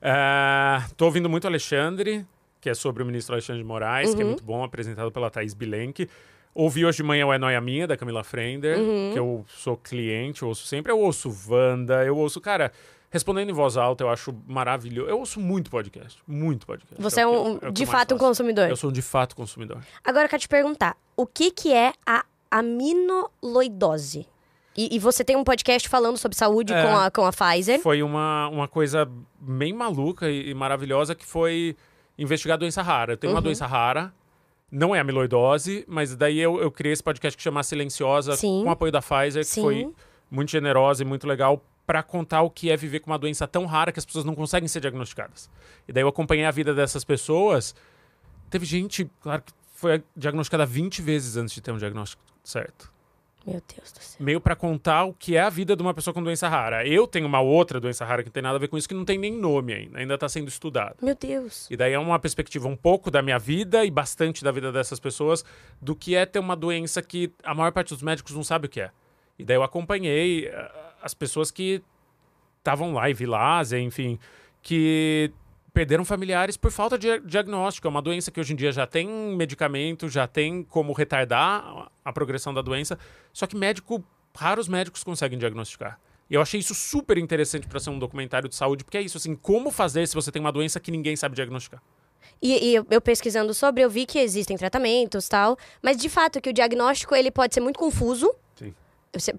É, 0.00 0.82
tô 0.96 1.06
ouvindo 1.06 1.28
muito 1.28 1.46
Alexandre, 1.46 2.24
que 2.60 2.68
é 2.70 2.74
sobre 2.74 3.02
o 3.02 3.06
ministro 3.06 3.34
Alexandre 3.34 3.62
de 3.62 3.66
Moraes, 3.68 4.10
Uhum. 4.10 4.16
que 4.16 4.22
é 4.22 4.24
muito 4.24 4.44
bom, 4.44 4.62
apresentado 4.62 5.10
pela 5.10 5.30
Thaís 5.30 5.54
Bilenque. 5.54 6.08
Ouvi 6.54 6.84
hoje 6.84 6.98
de 6.98 7.02
manhã 7.02 7.26
o 7.26 7.32
É 7.32 7.38
Noia 7.38 7.60
Minha, 7.60 7.86
da 7.86 7.96
Camila 7.96 8.22
Frender, 8.22 8.78
Uhum. 8.78 9.10
que 9.12 9.18
eu 9.18 9.44
sou 9.48 9.76
cliente, 9.76 10.42
eu 10.42 10.48
ouço 10.48 10.66
sempre. 10.66 10.92
Eu 10.92 10.98
ouço 11.00 11.34
Wanda, 11.48 12.04
eu 12.04 12.16
ouço, 12.16 12.40
cara, 12.40 12.72
respondendo 13.10 13.50
em 13.50 13.52
voz 13.52 13.76
alta, 13.76 14.04
eu 14.04 14.08
acho 14.10 14.34
maravilhoso. 14.46 15.08
Eu 15.10 15.18
ouço 15.18 15.40
muito 15.40 15.70
podcast, 15.70 16.20
muito 16.26 16.66
podcast. 16.66 17.00
Você 17.02 17.20
é, 17.20 17.24
que 17.24 17.28
um, 17.30 17.34
é 17.34 17.50
o 17.56 17.58
que 17.60 17.66
eu 17.66 17.72
de 17.72 17.86
fato 17.86 18.14
um 18.14 18.18
consumidor. 18.18 18.68
Eu 18.68 18.76
sou 18.76 18.90
um 18.90 18.92
de 18.92 19.02
fato 19.02 19.34
consumidor. 19.36 19.78
Agora 20.04 20.26
eu 20.26 20.28
quero 20.28 20.40
te 20.42 20.48
perguntar, 20.48 20.96
o 21.16 21.26
que 21.26 21.50
que 21.50 21.72
é 21.72 21.92
a 22.06 22.24
aminoloidose? 22.50 24.26
E, 24.76 24.94
e 24.94 24.98
você 24.98 25.24
tem 25.24 25.36
um 25.36 25.42
podcast 25.42 25.88
falando 25.88 26.16
sobre 26.16 26.36
saúde 26.36 26.72
É. 26.72 26.82
com, 26.82 26.96
a, 26.96 27.10
com 27.10 27.24
a 27.26 27.32
Pfizer. 27.32 27.80
Foi 27.80 28.02
uma, 28.02 28.48
uma 28.48 28.68
coisa 28.68 29.08
bem 29.40 29.72
maluca 29.72 30.30
e, 30.30 30.50
e 30.50 30.54
maravilhosa 30.54 31.14
que 31.14 31.26
foi 31.26 31.76
investigar 32.16 32.54
a 32.54 32.58
doença 32.58 32.80
rara. 32.82 33.14
Eu 33.14 33.16
tenho 33.16 33.32
uma 33.32 33.38
Uhum. 33.38 33.44
doença 33.44 33.66
rara, 33.66 34.12
não 34.70 34.94
é 34.94 35.00
amiloidose, 35.00 35.84
mas 35.88 36.14
daí 36.14 36.38
eu, 36.38 36.60
eu 36.60 36.70
criei 36.70 36.92
esse 36.92 37.02
podcast 37.02 37.36
que 37.36 37.42
chama 37.42 37.62
Silenciosa, 37.64 38.36
Sim. 38.36 38.62
com 38.62 38.68
o 38.68 38.72
apoio 38.72 38.92
da 38.92 39.00
Pfizer, 39.00 39.42
que 39.44 39.50
Sim. 39.50 39.62
foi 39.62 39.92
muito 40.30 40.50
generosa 40.50 41.02
e 41.02 41.06
muito 41.06 41.26
legal 41.26 41.60
para 41.88 42.02
contar 42.02 42.42
o 42.42 42.50
que 42.50 42.70
é 42.70 42.76
viver 42.76 43.00
com 43.00 43.10
uma 43.10 43.18
doença 43.18 43.48
tão 43.48 43.64
rara 43.64 43.90
que 43.90 43.98
as 43.98 44.04
pessoas 44.04 44.22
não 44.22 44.34
conseguem 44.34 44.68
ser 44.68 44.78
diagnosticadas. 44.78 45.48
E 45.88 45.92
daí 45.92 46.02
eu 46.02 46.08
acompanhei 46.08 46.44
a 46.44 46.50
vida 46.50 46.74
dessas 46.74 47.02
pessoas. 47.02 47.74
Teve 48.50 48.66
gente, 48.66 49.10
claro, 49.22 49.40
que 49.40 49.54
foi 49.72 50.04
diagnosticada 50.14 50.66
20 50.66 51.00
vezes 51.00 51.38
antes 51.38 51.54
de 51.54 51.62
ter 51.62 51.72
um 51.72 51.78
diagnóstico 51.78 52.22
certo 52.44 52.92
Meu 53.46 53.62
Deus 53.74 53.90
do 53.90 54.00
céu. 54.02 54.16
meio 54.22 54.38
pra 54.38 54.54
contar 54.54 55.04
o 55.04 55.14
que 55.14 55.34
é 55.34 55.40
a 55.40 55.48
vida 55.48 55.74
de 55.74 55.80
uma 55.80 55.94
pessoa 55.94 56.12
com 56.12 56.22
doença 56.22 56.46
rara. 56.46 56.86
Eu 56.86 57.06
tenho 57.06 57.26
uma 57.26 57.40
outra 57.40 57.80
doença 57.80 58.04
rara 58.04 58.22
que 58.22 58.28
não 58.28 58.34
tem 58.34 58.42
nada 58.42 58.56
a 58.56 58.58
ver 58.58 58.68
com 58.68 58.76
isso, 58.76 58.86
que 58.86 58.94
não 58.94 59.06
tem 59.06 59.16
nem 59.16 59.32
nome 59.32 59.72
ainda, 59.72 59.98
ainda 59.98 60.18
tá 60.18 60.28
sendo 60.28 60.48
estudado. 60.48 60.96
Meu 61.00 61.14
Deus. 61.14 61.70
E 61.70 61.76
daí 61.76 61.94
é 61.94 61.98
uma 61.98 62.18
perspectiva 62.18 62.68
um 62.68 62.76
pouco 62.76 63.10
da 63.10 63.22
minha 63.22 63.38
vida 63.38 63.82
e 63.82 63.90
bastante 63.90 64.44
da 64.44 64.52
vida 64.52 64.70
dessas 64.70 65.00
pessoas 65.00 65.42
do 65.80 65.96
que 65.96 66.14
é 66.14 66.26
ter 66.26 66.38
uma 66.38 66.54
doença 66.54 67.00
que 67.00 67.32
a 67.42 67.54
maior 67.54 67.72
parte 67.72 67.94
dos 67.94 68.02
médicos 68.02 68.34
não 68.34 68.44
sabe 68.44 68.66
o 68.66 68.68
que 68.68 68.82
é. 68.82 68.90
E 69.38 69.44
daí 69.44 69.56
eu 69.56 69.62
acompanhei 69.62 70.50
ah, 70.50 70.87
as 71.02 71.14
pessoas 71.14 71.50
que 71.50 71.82
estavam 72.58 72.92
lá, 72.92 73.08
e 73.08 73.14
enfim, 73.80 74.18
que 74.62 75.32
perderam 75.72 76.04
familiares 76.04 76.56
por 76.56 76.70
falta 76.70 76.98
de 76.98 77.20
diagnóstico. 77.20 77.86
É 77.86 77.90
uma 77.90 78.02
doença 78.02 78.30
que 78.30 78.40
hoje 78.40 78.52
em 78.52 78.56
dia 78.56 78.72
já 78.72 78.86
tem 78.86 79.08
medicamento, 79.08 80.08
já 80.08 80.26
tem 80.26 80.62
como 80.62 80.92
retardar 80.92 81.90
a 82.04 82.12
progressão 82.12 82.52
da 82.52 82.60
doença, 82.60 82.98
só 83.32 83.46
que 83.46 83.56
médico, 83.56 84.04
raros 84.36 84.68
médicos 84.68 85.04
conseguem 85.04 85.38
diagnosticar. 85.38 85.98
E 86.30 86.34
eu 86.34 86.42
achei 86.42 86.60
isso 86.60 86.74
super 86.74 87.16
interessante 87.16 87.66
para 87.66 87.80
ser 87.80 87.90
um 87.90 87.98
documentário 87.98 88.48
de 88.48 88.54
saúde, 88.54 88.84
porque 88.84 88.98
é 88.98 89.02
isso, 89.02 89.16
assim, 89.16 89.34
como 89.34 89.70
fazer 89.70 90.06
se 90.06 90.14
você 90.14 90.30
tem 90.30 90.40
uma 90.40 90.52
doença 90.52 90.78
que 90.78 90.90
ninguém 90.90 91.16
sabe 91.16 91.34
diagnosticar. 91.34 91.80
E, 92.42 92.70
e 92.70 92.74
eu, 92.74 92.86
eu 92.90 93.00
pesquisando 93.00 93.54
sobre, 93.54 93.82
eu 93.82 93.88
vi 93.88 94.04
que 94.04 94.18
existem 94.18 94.56
tratamentos 94.56 95.28
tal, 95.28 95.56
mas 95.82 95.96
de 95.96 96.08
fato 96.08 96.40
que 96.40 96.50
o 96.50 96.52
diagnóstico 96.52 97.14
ele 97.14 97.30
pode 97.30 97.54
ser 97.54 97.60
muito 97.60 97.78
confuso. 97.78 98.32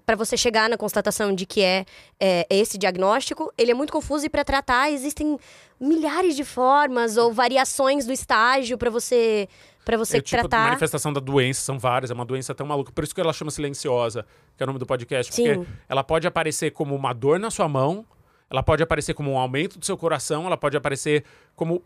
Para 0.04 0.16
você 0.16 0.36
chegar 0.36 0.68
na 0.68 0.76
constatação 0.76 1.34
de 1.34 1.46
que 1.46 1.62
é, 1.62 1.84
é, 2.18 2.46
esse 2.50 2.76
diagnóstico, 2.76 3.52
ele 3.56 3.70
é 3.70 3.74
muito 3.74 3.92
confuso 3.92 4.26
e 4.26 4.28
para 4.28 4.44
tratar 4.44 4.90
existem 4.90 5.38
milhares 5.80 6.36
de 6.36 6.44
formas 6.44 7.16
ou 7.16 7.32
variações 7.32 8.04
do 8.04 8.12
estágio 8.12 8.76
para 8.76 8.90
você 8.90 9.48
para 9.84 9.96
você 9.96 10.18
é, 10.18 10.20
tipo, 10.20 10.40
tratar. 10.42 10.66
manifestação 10.66 11.12
da 11.12 11.20
doença 11.20 11.62
são 11.62 11.78
várias, 11.78 12.10
é 12.10 12.14
uma 12.14 12.24
doença 12.24 12.54
tão 12.54 12.66
maluca, 12.66 12.92
por 12.92 13.02
isso 13.02 13.14
que 13.14 13.20
ela 13.20 13.32
chama 13.32 13.50
silenciosa, 13.50 14.26
que 14.56 14.62
é 14.62 14.64
o 14.64 14.66
nome 14.66 14.78
do 14.78 14.86
podcast, 14.86 15.34
Sim. 15.34 15.54
porque 15.54 15.70
ela 15.88 16.04
pode 16.04 16.26
aparecer 16.26 16.70
como 16.70 16.94
uma 16.94 17.12
dor 17.12 17.40
na 17.40 17.50
sua 17.50 17.68
mão, 17.68 18.04
ela 18.50 18.62
pode 18.62 18.82
aparecer 18.82 19.14
como 19.14 19.32
um 19.32 19.38
aumento 19.38 19.78
do 19.78 19.86
seu 19.86 19.96
coração, 19.96 20.46
ela 20.46 20.56
pode 20.56 20.76
aparecer 20.76 21.24
como 21.56 21.82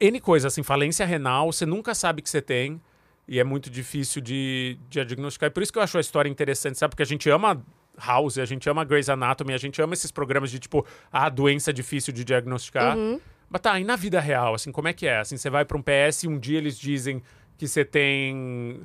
N 0.00 0.20
coisa, 0.20 0.48
assim, 0.48 0.62
falência 0.62 1.04
renal, 1.04 1.52
você 1.52 1.66
nunca 1.66 1.94
sabe 1.94 2.22
que 2.22 2.30
você 2.30 2.40
tem. 2.40 2.80
E 3.26 3.38
é 3.38 3.44
muito 3.44 3.70
difícil 3.70 4.20
de, 4.20 4.78
de 4.88 5.04
diagnosticar. 5.04 5.48
E 5.48 5.50
por 5.50 5.62
isso 5.62 5.72
que 5.72 5.78
eu 5.78 5.82
acho 5.82 5.96
a 5.96 6.00
história 6.00 6.28
interessante, 6.28 6.78
sabe? 6.78 6.90
Porque 6.90 7.02
a 7.02 7.06
gente 7.06 7.28
ama 7.30 7.64
House, 7.98 8.38
a 8.38 8.44
gente 8.44 8.68
ama 8.68 8.84
Grey's 8.84 9.08
Anatomy, 9.08 9.52
a 9.54 9.58
gente 9.58 9.80
ama 9.80 9.94
esses 9.94 10.10
programas 10.10 10.50
de 10.50 10.58
tipo, 10.58 10.84
a 11.10 11.28
doença 11.28 11.72
difícil 11.72 12.12
de 12.12 12.24
diagnosticar. 12.24 12.96
Uhum. 12.96 13.20
Mas 13.48 13.60
tá, 13.60 13.78
e 13.78 13.84
na 13.84 13.96
vida 13.96 14.18
real, 14.18 14.54
assim, 14.54 14.72
como 14.72 14.88
é 14.88 14.92
que 14.92 15.06
é? 15.06 15.18
Assim, 15.18 15.36
você 15.36 15.50
vai 15.50 15.64
para 15.64 15.76
um 15.76 15.82
PS 15.82 16.24
e 16.24 16.28
um 16.28 16.38
dia 16.38 16.58
eles 16.58 16.78
dizem 16.78 17.22
que 17.58 17.68
você 17.68 17.84
tem 17.84 18.80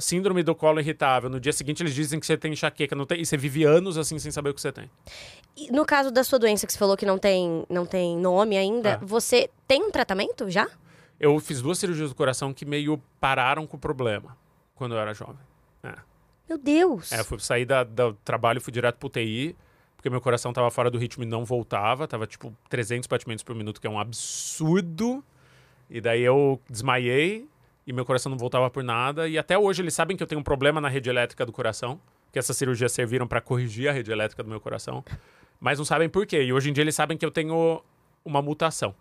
síndrome 0.00 0.42
do 0.42 0.54
colo 0.54 0.80
irritável. 0.80 1.30
No 1.30 1.38
dia 1.38 1.52
seguinte 1.52 1.82
eles 1.82 1.94
dizem 1.94 2.18
que 2.18 2.26
você 2.26 2.36
tem 2.36 2.52
enxaqueca, 2.52 2.96
não 2.96 3.06
tem, 3.06 3.20
e 3.20 3.26
você 3.26 3.36
vive 3.36 3.64
anos 3.64 3.96
assim 3.96 4.18
sem 4.18 4.32
saber 4.32 4.50
o 4.50 4.54
que 4.54 4.60
você 4.60 4.72
tem. 4.72 4.90
E 5.56 5.70
no 5.70 5.84
caso 5.84 6.10
da 6.10 6.24
sua 6.24 6.38
doença 6.38 6.66
que 6.66 6.72
você 6.72 6.78
falou 6.78 6.96
que 6.96 7.06
não 7.06 7.18
tem, 7.18 7.64
não 7.68 7.86
tem 7.86 8.16
nome 8.16 8.56
ainda, 8.56 8.90
É. 8.90 8.98
você 9.02 9.48
tem 9.68 9.82
um 9.84 9.90
tratamento 9.90 10.50
já? 10.50 10.66
Eu 11.20 11.38
fiz 11.40 11.60
duas 11.60 11.78
cirurgias 11.78 12.10
do 12.10 12.14
coração 12.14 12.54
que 12.54 12.64
meio 12.64 13.00
pararam 13.20 13.66
com 13.66 13.76
o 13.76 13.80
problema 13.80 14.36
quando 14.74 14.94
eu 14.94 15.00
era 15.00 15.12
jovem. 15.12 15.44
É. 15.82 15.94
Meu 16.48 16.56
Deus. 16.56 17.12
É, 17.12 17.22
fui 17.24 17.38
sair 17.40 17.64
da, 17.64 17.84
do 17.84 18.14
trabalho, 18.24 18.60
fui 18.60 18.72
direto 18.72 18.96
pro 18.96 19.08
UTI, 19.08 19.56
porque 19.96 20.08
meu 20.08 20.20
coração 20.20 20.52
tava 20.52 20.70
fora 20.70 20.90
do 20.90 20.96
ritmo 20.96 21.24
e 21.24 21.26
não 21.26 21.44
voltava. 21.44 22.06
Tava 22.06 22.26
tipo 22.26 22.56
300 22.68 23.06
batimentos 23.08 23.42
por 23.42 23.54
minuto, 23.54 23.80
que 23.80 23.86
é 23.86 23.90
um 23.90 23.98
absurdo. 23.98 25.22
E 25.90 26.00
daí 26.00 26.22
eu 26.22 26.60
desmaiei 26.70 27.48
e 27.86 27.92
meu 27.92 28.04
coração 28.04 28.30
não 28.30 28.38
voltava 28.38 28.70
por 28.70 28.84
nada. 28.84 29.26
E 29.28 29.36
até 29.36 29.58
hoje 29.58 29.82
eles 29.82 29.94
sabem 29.94 30.16
que 30.16 30.22
eu 30.22 30.26
tenho 30.26 30.40
um 30.40 30.44
problema 30.44 30.80
na 30.80 30.88
rede 30.88 31.10
elétrica 31.10 31.44
do 31.44 31.52
coração, 31.52 32.00
que 32.30 32.38
essas 32.38 32.56
cirurgias 32.56 32.92
serviram 32.92 33.26
para 33.26 33.40
corrigir 33.40 33.88
a 33.88 33.92
rede 33.92 34.12
elétrica 34.12 34.42
do 34.42 34.48
meu 34.48 34.60
coração. 34.60 35.04
Mas 35.58 35.78
não 35.78 35.84
sabem 35.84 36.08
por 36.08 36.26
quê. 36.26 36.42
E 36.44 36.52
hoje 36.52 36.70
em 36.70 36.72
dia 36.72 36.84
eles 36.84 36.94
sabem 36.94 37.16
que 37.16 37.26
eu 37.26 37.30
tenho 37.30 37.82
uma 38.24 38.40
mutação. 38.40 38.94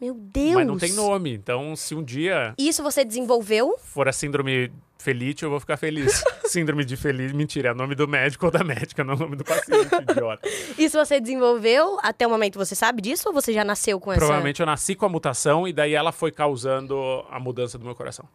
Meu 0.00 0.14
Deus. 0.14 0.54
Mas 0.54 0.66
não 0.66 0.78
tem 0.78 0.92
nome. 0.92 1.34
Então, 1.34 1.74
se 1.74 1.94
um 1.94 2.02
dia 2.02 2.54
Isso 2.56 2.82
você 2.82 3.04
desenvolveu? 3.04 3.76
for 3.78 4.08
a 4.08 4.12
síndrome 4.12 4.70
Felite, 4.98 5.44
eu 5.44 5.50
vou 5.50 5.60
ficar 5.60 5.76
feliz. 5.76 6.24
síndrome 6.46 6.84
de 6.84 6.96
Felite, 6.96 7.34
mentira, 7.34 7.70
é 7.70 7.74
nome 7.74 7.94
do 7.94 8.08
médico 8.08 8.46
ou 8.46 8.52
da 8.52 8.64
médica, 8.64 9.04
não 9.04 9.14
é 9.14 9.16
o 9.16 9.20
nome 9.20 9.36
do 9.36 9.44
paciente, 9.44 9.88
idiota. 10.10 10.48
Isso 10.76 10.98
você 10.98 11.20
desenvolveu 11.20 11.98
até 12.02 12.26
o 12.26 12.30
momento 12.30 12.58
você 12.58 12.74
sabe 12.74 13.00
disso 13.00 13.28
ou 13.28 13.34
você 13.34 13.52
já 13.52 13.64
nasceu 13.64 14.00
com 14.00 14.12
essa? 14.12 14.20
Provavelmente 14.20 14.60
eu 14.60 14.66
nasci 14.66 14.94
com 14.94 15.06
a 15.06 15.08
mutação 15.08 15.68
e 15.68 15.72
daí 15.72 15.94
ela 15.94 16.10
foi 16.10 16.32
causando 16.32 17.24
a 17.30 17.38
mudança 17.38 17.78
do 17.78 17.84
meu 17.84 17.94
coração. 17.94 18.26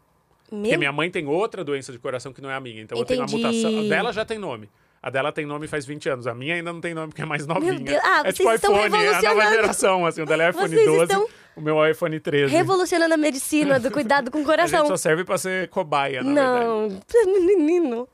Porque 0.50 0.70
Meu 0.70 0.80
minha 0.80 0.92
mãe 0.92 1.10
tem 1.10 1.26
outra 1.26 1.64
doença 1.64 1.92
de 1.92 1.98
coração 1.98 2.32
que 2.32 2.42
não 2.42 2.50
é 2.50 2.56
a 2.56 2.60
minha, 2.60 2.82
então 2.82 2.98
eu 2.98 3.04
Entendi. 3.04 3.26
tenho 3.34 3.48
a 3.48 3.52
mutação. 3.52 3.80
A 3.80 3.90
dela 3.90 4.14
já 4.14 4.24
tem 4.24 4.38
nome. 4.38 4.70
A 5.04 5.10
dela 5.10 5.34
tem 5.34 5.46
nome 5.46 5.68
faz 5.68 5.86
20 5.86 6.08
anos. 6.08 6.28
A 6.28 6.34
minha 6.34 6.56
ainda 6.56 6.72
não 6.72 6.80
tem 6.80 6.94
nome 6.94 7.10
porque 7.10 7.22
é 7.22 7.26
mais 7.26 7.46
novinha. 7.46 7.78
Deus. 7.78 8.02
Ah, 8.06 8.20
é 8.20 8.22
vocês 8.24 8.36
tipo 8.38 8.52
estão 8.54 8.86
iPhone, 8.88 9.04
é 9.04 9.14
a 9.16 9.22
nova 9.22 9.50
geração, 9.50 10.06
assim. 10.06 10.22
O 10.22 10.26
dela 10.26 10.44
é 10.46 10.50
iPhone 10.52 10.70
Vocês 10.70 10.86
12, 10.86 11.02
estão 11.04 11.28
o 11.58 11.62
meu 11.62 11.84
é 11.84 11.92
iPhone 11.92 12.18
13. 12.20 12.52
revolucionando 12.56 13.14
a 13.14 13.18
medicina 13.18 13.80
do 13.82 13.92
cuidado 13.92 14.32
com 14.32 14.38
o 14.38 14.42
A 14.50 14.66
gente 14.66 14.70
coração. 14.72 14.88
só 14.88 14.96
serve 14.96 15.26
pra 15.26 15.38
ser 15.38 15.68
cobaia, 15.68 16.24
na 16.24 16.34
verdade. 16.34 16.66
Não, 16.66 17.46
menino. 17.46 18.08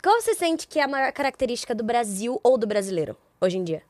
Qual 0.00 0.20
você 0.20 0.32
sente 0.34 0.68
que 0.68 0.78
é 0.78 0.84
a 0.84 0.88
maior 0.88 1.12
característica 1.12 1.74
do 1.74 1.82
Brasil 1.82 2.40
ou 2.44 2.56
do 2.56 2.64
brasileiro 2.64 3.16
hoje 3.40 3.58
em 3.58 3.64
dia? 3.64 3.82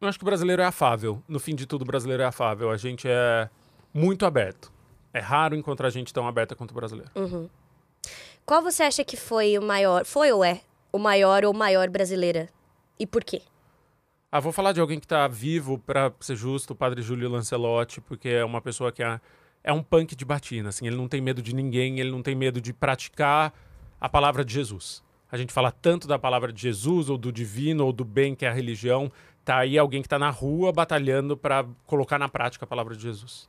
Eu 0.00 0.06
acho 0.08 0.18
que 0.18 0.24
o 0.24 0.26
brasileiro 0.26 0.62
é 0.62 0.66
afável. 0.66 1.20
No 1.26 1.40
fim 1.40 1.56
de 1.56 1.66
tudo, 1.66 1.82
o 1.82 1.84
brasileiro 1.84 2.22
é 2.22 2.26
afável. 2.26 2.70
A 2.70 2.76
gente 2.76 3.08
é 3.08 3.50
muito 3.92 4.24
aberto. 4.24 4.72
É 5.12 5.18
raro 5.18 5.56
encontrar 5.56 5.90
gente 5.90 6.14
tão 6.14 6.28
aberta 6.28 6.54
quanto 6.54 6.70
o 6.70 6.74
brasileiro. 6.74 7.10
Qual 8.46 8.62
você 8.62 8.84
acha 8.84 9.02
que 9.02 9.16
foi 9.16 9.58
o 9.58 9.62
maior, 9.62 10.04
foi 10.06 10.30
ou 10.30 10.44
é 10.44 10.60
o 10.92 10.98
maior 10.98 11.44
ou 11.44 11.52
maior 11.52 11.88
brasileira? 11.88 12.48
E 12.98 13.06
por 13.06 13.24
quê? 13.24 13.42
Ah, 14.30 14.40
vou 14.40 14.52
falar 14.52 14.72
de 14.72 14.80
alguém 14.80 15.00
que 15.00 15.06
tá 15.06 15.26
vivo, 15.26 15.78
pra 15.78 16.12
ser 16.20 16.36
justo, 16.36 16.72
o 16.72 16.76
padre 16.76 17.00
Júlio 17.00 17.30
Lancelotti, 17.30 18.00
porque 18.00 18.28
é 18.28 18.44
uma 18.44 18.60
pessoa 18.60 18.92
que 18.92 19.02
é, 19.02 19.18
é 19.64 19.72
um 19.72 19.82
punk 19.82 20.14
de 20.14 20.24
batina, 20.24 20.68
assim. 20.68 20.86
Ele 20.86 20.96
não 20.96 21.08
tem 21.08 21.20
medo 21.20 21.40
de 21.40 21.54
ninguém, 21.54 21.98
ele 21.98 22.10
não 22.10 22.22
tem 22.22 22.34
medo 22.34 22.60
de 22.60 22.72
praticar 22.72 23.54
a 23.98 24.08
palavra 24.08 24.44
de 24.44 24.52
Jesus. 24.52 25.02
A 25.32 25.36
gente 25.36 25.52
fala 25.52 25.70
tanto 25.70 26.06
da 26.06 26.18
palavra 26.18 26.52
de 26.52 26.60
Jesus, 26.60 27.08
ou 27.08 27.16
do 27.16 27.32
divino, 27.32 27.86
ou 27.86 27.92
do 27.92 28.04
bem, 28.04 28.34
que 28.34 28.44
é 28.44 28.48
a 28.48 28.52
religião. 28.52 29.10
Tá 29.44 29.58
aí 29.58 29.78
alguém 29.78 30.02
que 30.02 30.08
tá 30.08 30.18
na 30.18 30.30
rua 30.30 30.72
batalhando 30.72 31.36
pra 31.36 31.64
colocar 31.86 32.18
na 32.18 32.28
prática 32.28 32.66
a 32.66 32.68
palavra 32.68 32.94
de 32.94 33.02
Jesus. 33.02 33.48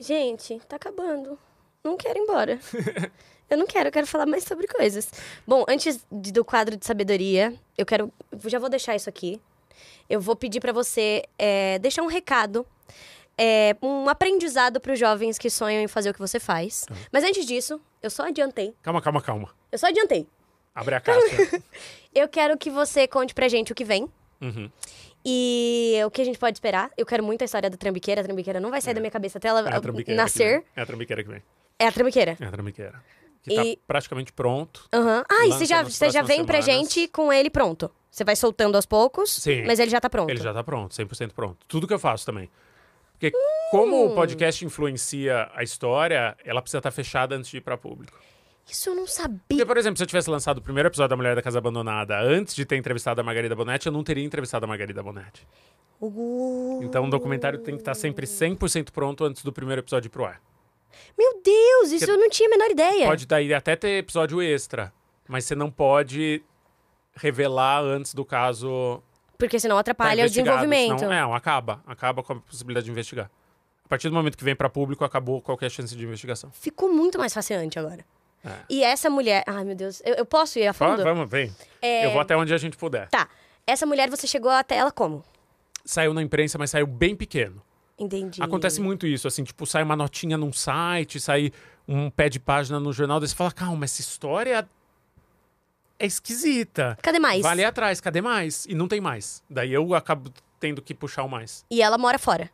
Gente, 0.00 0.58
tá 0.68 0.76
acabando. 0.76 1.38
Não 1.84 1.96
quero 1.96 2.18
ir 2.18 2.22
embora. 2.22 2.58
eu 3.50 3.56
não 3.58 3.66
quero, 3.66 3.88
eu 3.88 3.92
quero 3.92 4.06
falar 4.06 4.26
mais 4.26 4.44
sobre 4.44 4.66
coisas. 4.66 5.08
Bom, 5.46 5.64
antes 5.68 6.04
de- 6.10 6.32
do 6.32 6.44
quadro 6.44 6.76
de 6.76 6.84
sabedoria, 6.86 7.54
eu 7.76 7.84
quero. 7.86 8.12
Já 8.46 8.58
vou 8.58 8.68
deixar 8.68 8.94
isso 8.96 9.08
aqui. 9.08 9.40
Eu 10.08 10.20
vou 10.20 10.36
pedir 10.36 10.60
pra 10.60 10.72
você 10.72 11.22
é, 11.38 11.78
deixar 11.78 12.02
um 12.02 12.06
recado. 12.06 12.66
é, 13.38 13.76
um 13.82 14.08
aprendizado 14.08 14.80
para 14.80 14.94
os 14.94 14.98
jovens 14.98 15.36
que 15.36 15.50
sonham 15.50 15.82
em 15.82 15.86
fazer 15.88 16.08
o 16.08 16.14
que 16.14 16.18
você 16.18 16.40
faz. 16.40 16.86
Mas 17.12 17.22
antes 17.22 17.44
disso, 17.44 17.78
eu 18.02 18.08
só 18.08 18.22
adiantei. 18.28 18.72
Calma, 18.82 19.02
calma, 19.02 19.20
calma. 19.20 19.50
Eu 19.70 19.78
só 19.78 19.88
adiantei. 19.88 20.26
Abre 20.74 20.94
a 20.94 21.00
casca. 21.00 21.62
Eu 22.14 22.28
quero 22.28 22.56
que 22.56 22.70
você 22.70 23.06
conte 23.06 23.34
pra 23.34 23.46
gente 23.46 23.72
o 23.72 23.74
que 23.74 23.84
vem. 23.84 24.08
Uhum. 24.40 24.70
E 25.22 26.00
o 26.06 26.10
que 26.10 26.22
a 26.22 26.24
gente 26.24 26.38
pode 26.38 26.56
esperar. 26.56 26.90
Eu 26.96 27.04
quero 27.04 27.22
muito 27.22 27.42
a 27.42 27.44
história 27.44 27.68
da 27.68 27.76
trambiqueira. 27.76 28.22
A 28.22 28.24
trambiqueira 28.24 28.58
não 28.60 28.70
vai 28.70 28.80
sair 28.80 28.94
da 28.94 29.00
minha 29.00 29.10
cabeça 29.10 29.36
até 29.36 29.48
ela 29.48 29.60
É 29.60 30.14
nascer. 30.14 30.64
É 30.74 30.80
a 30.80 30.86
trambiqueira 30.86 31.22
que 31.22 31.28
vem. 31.28 31.42
É 31.78 31.86
a 31.88 31.92
trambiqueira. 31.92 32.36
É 32.40 32.44
a 32.46 32.50
trambiqueira. 32.50 33.02
Que 33.48 33.54
E- 33.54 33.76
tá 33.76 33.82
praticamente 33.86 34.32
pronto. 34.32 34.88
Aham. 34.92 35.22
Ah, 35.30 35.46
e 35.46 35.52
você 35.52 35.64
já, 35.64 35.82
você 35.82 36.10
já 36.10 36.22
vem 36.22 36.44
pra 36.44 36.60
semanas. 36.62 36.88
gente 36.92 37.08
com 37.08 37.32
ele 37.32 37.48
pronto. 37.48 37.90
Você 38.10 38.24
vai 38.24 38.34
soltando 38.34 38.74
aos 38.76 38.86
poucos, 38.86 39.30
Sim. 39.30 39.64
mas 39.66 39.78
ele 39.78 39.90
já 39.90 40.00
tá 40.00 40.08
pronto. 40.10 40.30
Ele 40.30 40.40
já 40.40 40.52
tá 40.52 40.64
pronto, 40.64 40.94
100% 40.94 41.32
pronto. 41.34 41.58
Tudo 41.68 41.86
que 41.86 41.92
eu 41.94 41.98
faço 41.98 42.24
também. 42.26 42.50
Porque 43.12 43.30
como 43.70 43.96
Hum. 44.04 44.06
o 44.12 44.14
podcast 44.14 44.64
influencia 44.64 45.50
a 45.54 45.62
história, 45.62 46.36
ela 46.44 46.60
precisa 46.60 46.78
estar 46.78 46.90
fechada 46.90 47.34
antes 47.36 47.50
de 47.50 47.58
ir 47.58 47.60
para 47.60 47.76
público. 47.76 48.18
Isso 48.68 48.88
eu 48.90 48.94
não 48.96 49.06
sabia. 49.06 49.38
Porque, 49.48 49.64
por 49.64 49.76
exemplo, 49.76 49.96
se 49.96 50.02
eu 50.02 50.06
tivesse 50.08 50.28
lançado 50.28 50.58
o 50.58 50.62
primeiro 50.62 50.88
episódio 50.88 51.10
da 51.10 51.16
Mulher 51.16 51.36
da 51.36 51.42
Casa 51.42 51.58
Abandonada 51.58 52.18
antes 52.20 52.54
de 52.54 52.64
ter 52.64 52.76
entrevistado 52.76 53.20
a 53.20 53.24
Margarida 53.24 53.54
Bonetti, 53.54 53.86
eu 53.86 53.92
não 53.92 54.02
teria 54.02 54.24
entrevistado 54.24 54.64
a 54.64 54.68
Margarida 54.68 55.02
Bonetti. 55.02 55.46
Uh, 56.00 56.80
Então 56.82 57.04
o 57.06 57.10
documentário 57.10 57.58
tem 57.60 57.74
que 57.76 57.80
estar 57.82 57.94
sempre 57.94 58.26
100% 58.26 58.90
pronto 58.90 59.24
antes 59.24 59.42
do 59.42 59.52
primeiro 59.52 59.80
episódio 59.82 60.08
ir 60.08 60.10
pro 60.10 60.24
ar. 60.24 60.40
Meu 61.16 61.40
Deus, 61.42 61.90
isso 61.92 62.04
Que- 62.04 62.10
eu 62.10 62.18
não 62.18 62.28
tinha 62.28 62.48
a 62.48 62.50
menor 62.50 62.70
ideia. 62.70 63.06
Pode 63.06 63.26
daí 63.26 63.52
até 63.54 63.74
ter 63.76 63.98
episódio 63.98 64.40
extra, 64.42 64.92
mas 65.28 65.44
você 65.44 65.54
não 65.54 65.70
pode 65.70 66.42
revelar 67.14 67.82
antes 67.82 68.14
do 68.14 68.24
caso 68.24 69.02
Porque 69.38 69.58
senão 69.58 69.76
tá 69.76 69.80
atrapalha 69.80 70.22
o 70.22 70.26
investigado, 70.26 70.58
desenvolvimento. 70.58 70.98
Senão, 71.00 71.12
não, 71.28 71.34
acaba. 71.34 71.82
Acaba 71.86 72.22
com 72.22 72.34
a 72.34 72.36
possibilidade 72.40 72.84
de 72.86 72.90
investigar. 72.92 73.30
A 73.84 73.88
partir 73.88 74.08
do 74.08 74.14
momento 74.14 74.36
que 74.36 74.44
vem 74.44 74.56
para 74.56 74.68
público, 74.68 75.04
acabou 75.04 75.40
qualquer 75.40 75.70
chance 75.70 75.94
de 75.94 76.04
investigação. 76.04 76.50
Ficou 76.50 76.92
muito 76.92 77.18
mais 77.18 77.32
fascinante 77.32 77.78
agora. 77.78 78.04
É. 78.44 78.50
E 78.68 78.82
essa 78.84 79.08
mulher. 79.08 79.44
Ai, 79.46 79.64
meu 79.64 79.74
Deus. 79.74 80.02
Eu, 80.04 80.14
eu 80.14 80.26
posso 80.26 80.58
ir 80.58 80.66
a 80.66 80.72
fundo? 80.72 81.02
vamos, 81.02 81.28
vem. 81.28 81.54
É, 81.80 82.06
Eu 82.06 82.10
vou 82.10 82.20
até 82.20 82.36
onde 82.36 82.52
a 82.52 82.58
gente 82.58 82.76
puder. 82.76 83.08
Tá. 83.08 83.28
Essa 83.66 83.86
mulher, 83.86 84.08
você 84.10 84.26
chegou 84.26 84.50
até 84.50 84.76
ela 84.76 84.90
como? 84.92 85.24
Saiu 85.84 86.12
na 86.12 86.22
imprensa, 86.22 86.58
mas 86.58 86.70
saiu 86.70 86.86
bem 86.86 87.14
pequeno. 87.14 87.62
Entendi. 87.98 88.42
Acontece 88.42 88.80
muito 88.80 89.06
isso, 89.06 89.26
assim, 89.26 89.42
tipo, 89.42 89.64
sai 89.66 89.82
uma 89.82 89.96
notinha 89.96 90.36
num 90.36 90.52
site, 90.52 91.18
sai 91.18 91.50
um 91.88 92.10
pé 92.10 92.28
de 92.28 92.38
página 92.38 92.78
no 92.78 92.92
jornal, 92.92 93.18
daí 93.20 93.28
você 93.28 93.34
fala, 93.34 93.50
calma, 93.52 93.84
essa 93.84 94.00
história 94.00 94.68
é 95.98 96.06
esquisita. 96.06 96.98
Cadê 97.02 97.18
mais? 97.18 97.42
Vale 97.42 97.64
atrás, 97.64 98.00
cadê 98.00 98.20
mais? 98.20 98.66
E 98.66 98.74
não 98.74 98.86
tem 98.86 99.00
mais. 99.00 99.42
Daí 99.48 99.72
eu 99.72 99.94
acabo 99.94 100.30
tendo 100.60 100.82
que 100.82 100.94
puxar 100.94 101.22
o 101.24 101.28
mais. 101.28 101.64
E 101.70 101.80
ela 101.80 101.96
mora 101.96 102.18
fora. 102.18 102.50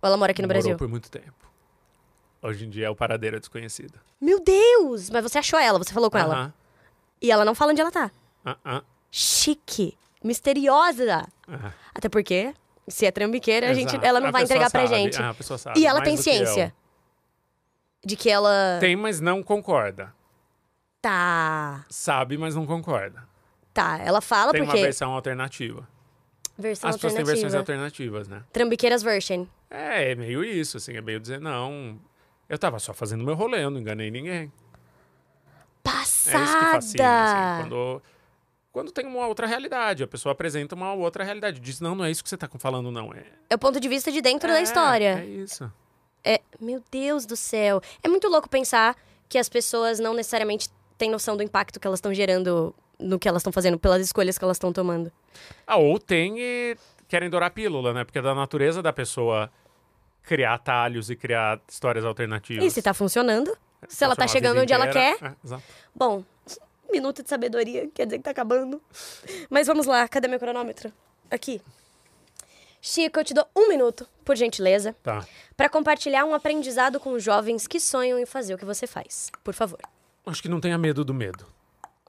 Ou 0.00 0.08
ela 0.08 0.16
mora 0.16 0.32
aqui 0.32 0.40
no 0.42 0.48
Demorou 0.48 0.62
Brasil? 0.62 0.78
por 0.78 0.88
muito 0.88 1.10
tempo. 1.10 1.32
Hoje 2.40 2.64
em 2.64 2.70
dia 2.70 2.86
é 2.86 2.90
o 2.90 2.96
paradeiro 2.96 3.38
desconhecido. 3.38 4.00
Meu 4.20 4.42
Deus! 4.42 5.10
Mas 5.10 5.22
você 5.22 5.38
achou 5.38 5.58
ela, 5.58 5.78
você 5.78 5.92
falou 5.92 6.10
com 6.10 6.18
ela. 6.18 6.34
Aham. 6.34 6.54
E 7.20 7.30
ela 7.30 7.44
não 7.44 7.54
fala 7.54 7.70
onde 7.70 7.80
ela 7.80 7.92
tá. 7.92 8.10
Ah, 8.44 8.56
ah, 8.64 8.82
Chique. 9.10 9.96
Misteriosa. 10.24 11.28
ah. 11.46 11.72
Até 11.94 12.08
porque, 12.08 12.52
se 12.88 13.06
é 13.06 13.10
trambiqueira, 13.10 13.70
a 13.70 13.74
gente, 13.74 13.96
ela 14.04 14.20
não 14.20 14.28
A 14.28 14.32
vai 14.32 14.42
entregar 14.44 14.70
pra 14.70 14.86
sabe. 14.86 14.94
gente. 14.94 15.20
Ah, 15.22 15.30
a 15.30 15.34
pessoa 15.34 15.58
sabe. 15.58 15.78
E 15.80 15.86
ela 15.86 16.00
mais 16.00 16.08
tem 16.08 16.16
do 16.16 16.18
que 16.18 16.22
ciência. 16.24 16.74
De 18.04 18.16
que 18.16 18.28
ela. 18.28 18.78
Tem, 18.80 18.96
mas 18.96 19.20
não 19.20 19.42
concorda. 19.42 20.12
Tá. 21.00 21.84
Sabe, 21.88 22.36
mas 22.38 22.54
não 22.54 22.66
concorda. 22.66 23.22
Tá. 23.72 23.98
Ela 23.98 24.20
fala 24.20 24.52
Tem 24.52 24.62
porque. 24.62 24.76
uma 24.78 24.82
versão 24.84 25.12
alternativa. 25.12 25.88
Versão 26.58 26.90
As 26.90 26.96
pessoas 26.96 27.14
têm 27.14 27.24
versões 27.24 27.54
alternativa. 27.54 28.16
alternativas, 28.16 28.28
né? 28.28 28.42
Trambiqueiras 28.52 29.02
version. 29.02 29.46
É, 29.70 30.12
é 30.12 30.14
meio 30.14 30.44
isso, 30.44 30.76
assim, 30.76 30.94
é 30.96 31.00
meio 31.00 31.18
dizer, 31.18 31.40
não. 31.40 31.98
Eu 32.48 32.58
tava 32.58 32.78
só 32.78 32.92
fazendo 32.92 33.24
meu 33.24 33.34
rolê, 33.34 33.64
eu 33.64 33.70
não 33.70 33.80
enganei 33.80 34.10
ninguém. 34.10 34.32
É 34.32 34.44
isso 34.44 34.52
que 35.82 35.90
Passada! 35.90 36.72
fascina, 36.72 37.54
assim, 37.56 37.62
quando, 37.62 38.02
quando 38.72 38.90
tem 38.90 39.06
uma 39.06 39.26
outra 39.26 39.46
realidade. 39.46 40.02
A 40.02 40.06
pessoa 40.08 40.32
apresenta 40.32 40.74
uma 40.74 40.92
outra 40.94 41.22
realidade. 41.22 41.60
Diz, 41.60 41.80
não, 41.80 41.94
não 41.94 42.04
é 42.04 42.10
isso 42.10 42.22
que 42.22 42.28
você 42.28 42.36
tá 42.36 42.48
falando, 42.58 42.90
não. 42.90 43.12
É, 43.12 43.24
É 43.50 43.54
o 43.54 43.58
ponto 43.58 43.78
de 43.78 43.88
vista 43.88 44.10
de 44.10 44.20
dentro 44.20 44.48
da 44.48 44.58
É, 44.60 44.62
história. 44.62 45.20
É 45.20 45.26
isso. 45.26 45.70
É, 46.24 46.40
meu 46.60 46.82
Deus 46.90 47.26
do 47.26 47.36
céu. 47.36 47.80
É 48.02 48.08
muito 48.08 48.28
louco 48.28 48.48
pensar 48.48 48.96
que 49.28 49.38
as 49.38 49.48
pessoas 49.48 49.98
não 49.98 50.14
necessariamente 50.14 50.68
têm 50.96 51.10
noção 51.10 51.36
do 51.36 51.42
impacto 51.42 51.78
que 51.78 51.86
elas 51.86 51.98
estão 51.98 52.14
gerando 52.14 52.74
no 52.98 53.18
que 53.18 53.28
elas 53.28 53.40
estão 53.40 53.52
fazendo, 53.52 53.78
pelas 53.78 54.00
escolhas 54.02 54.38
que 54.38 54.44
elas 54.44 54.56
estão 54.56 54.72
tomando. 54.72 55.10
Ah, 55.66 55.76
ou 55.76 55.98
tem 55.98 56.38
e 56.38 56.76
querem 57.08 57.28
dourar 57.28 57.48
a 57.48 57.50
pílula, 57.50 57.92
né? 57.92 58.04
Porque 58.04 58.18
é 58.18 58.22
da 58.22 58.34
natureza 58.34 58.80
da 58.80 58.92
pessoa 58.92 59.50
criar 60.22 60.54
atalhos 60.54 61.10
e 61.10 61.16
criar 61.16 61.60
histórias 61.68 62.04
alternativas. 62.04 62.64
E 62.64 62.70
se 62.70 62.80
tá 62.80 62.94
funcionando, 62.94 63.56
se 63.88 64.04
ela 64.04 64.14
tá 64.14 64.28
chegando 64.28 64.60
onde 64.60 64.72
ela 64.72 64.86
quer, 64.86 65.16
É, 65.20 65.34
bom, 65.94 66.22
minuto 66.90 67.22
de 67.22 67.28
sabedoria, 67.28 67.88
quer 67.94 68.04
dizer 68.06 68.18
que 68.18 68.24
tá 68.24 68.30
acabando. 68.30 68.80
Mas 69.50 69.66
vamos 69.66 69.86
lá, 69.86 70.06
cadê 70.08 70.28
meu 70.28 70.38
cronômetro? 70.38 70.92
Aqui. 71.30 71.60
Chico, 72.80 73.20
eu 73.20 73.24
te 73.24 73.32
dou 73.32 73.46
um 73.56 73.68
minuto, 73.68 74.06
por 74.24 74.36
gentileza, 74.36 74.94
Tá. 75.02 75.24
pra 75.56 75.68
compartilhar 75.68 76.24
um 76.24 76.34
aprendizado 76.34 76.98
com 76.98 77.16
jovens 77.18 77.66
que 77.68 77.78
sonham 77.78 78.18
em 78.18 78.26
fazer 78.26 78.54
o 78.54 78.58
que 78.58 78.64
você 78.64 78.86
faz. 78.86 79.30
Por 79.44 79.54
favor. 79.54 79.78
Acho 80.26 80.42
que 80.42 80.48
não 80.48 80.60
tenha 80.60 80.76
medo 80.76 81.04
do 81.04 81.14
medo. 81.14 81.46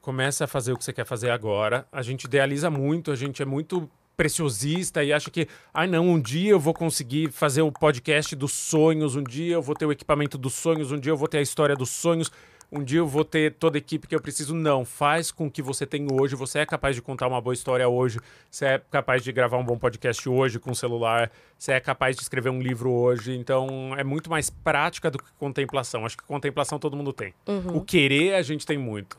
Começa 0.02 0.46
a 0.46 0.48
fazer 0.48 0.74
o 0.74 0.78
que 0.78 0.84
você 0.84 0.92
quer 0.92 1.06
fazer 1.06 1.30
agora. 1.30 1.88
A 1.92 2.02
gente 2.02 2.24
idealiza 2.26 2.70
muito, 2.70 3.12
a 3.12 3.16
gente 3.16 3.42
é 3.42 3.46
muito 3.46 3.90
preciosista 4.18 5.04
e 5.04 5.12
acha 5.14 5.30
que, 5.32 5.48
ai 5.74 5.88
não, 5.88 6.08
um 6.10 6.20
dia 6.22 6.52
eu 6.52 6.60
vou 6.60 6.74
conseguir 6.74 7.32
fazer 7.32 7.62
o 7.62 7.72
podcast 7.72 8.36
dos 8.36 8.52
sonhos, 8.54 9.16
um 9.16 9.24
dia 9.24 9.56
eu 9.56 9.62
vou 9.62 9.76
ter 9.76 9.86
o 9.86 9.92
equipamento 9.92 10.38
dos 10.38 10.54
sonhos, 10.54 10.92
um 10.92 11.00
dia 11.00 11.12
eu 11.12 11.18
vou 11.18 11.28
ter 11.28 11.40
a 11.40 11.42
história 11.42 11.76
dos 11.76 11.90
sonhos, 11.90 12.32
um 12.72 12.84
dia 12.84 13.00
eu 13.00 13.08
vou 13.08 13.26
ter 13.26 13.54
toda 13.54 13.78
a 13.78 13.80
equipe 13.80 14.08
que 14.08 14.16
eu 14.16 14.22
preciso. 14.22 14.54
Não, 14.54 14.86
faz 14.86 15.32
com 15.32 15.48
o 15.48 15.52
que 15.52 15.62
você 15.62 15.86
tem 15.86 16.08
hoje. 16.12 16.36
Você 16.36 16.60
é 16.60 16.66
capaz 16.66 16.96
de 16.96 17.02
contar 17.02 17.28
uma 17.28 17.42
boa 17.42 17.54
história 17.54 17.88
hoje, 17.88 18.20
você 18.50 18.66
é 18.66 18.82
capaz 18.92 19.24
de 19.24 19.32
gravar 19.32 19.58
um 19.58 19.66
bom 19.66 19.78
podcast 19.78 20.28
hoje 20.30 20.60
com 20.60 20.72
o 20.72 20.76
celular, 20.76 21.32
você 21.58 21.74
é 21.74 21.80
capaz 21.80 22.16
de 22.16 22.22
escrever 22.22 22.50
um 22.50 22.62
livro 22.62 22.92
hoje. 22.92 23.36
Então 23.36 23.96
é 23.98 24.04
muito 24.04 24.30
mais 24.30 24.50
prática 24.50 25.10
do 25.10 25.18
que 25.18 25.32
contemplação. 25.40 26.06
Acho 26.06 26.18
que 26.18 26.24
contemplação 26.24 26.78
todo 26.78 26.96
mundo 26.96 27.12
tem. 27.12 27.34
O 27.74 27.82
querer 27.82 28.36
a 28.36 28.42
gente 28.42 28.66
tem 28.66 28.78
muito. 28.78 29.18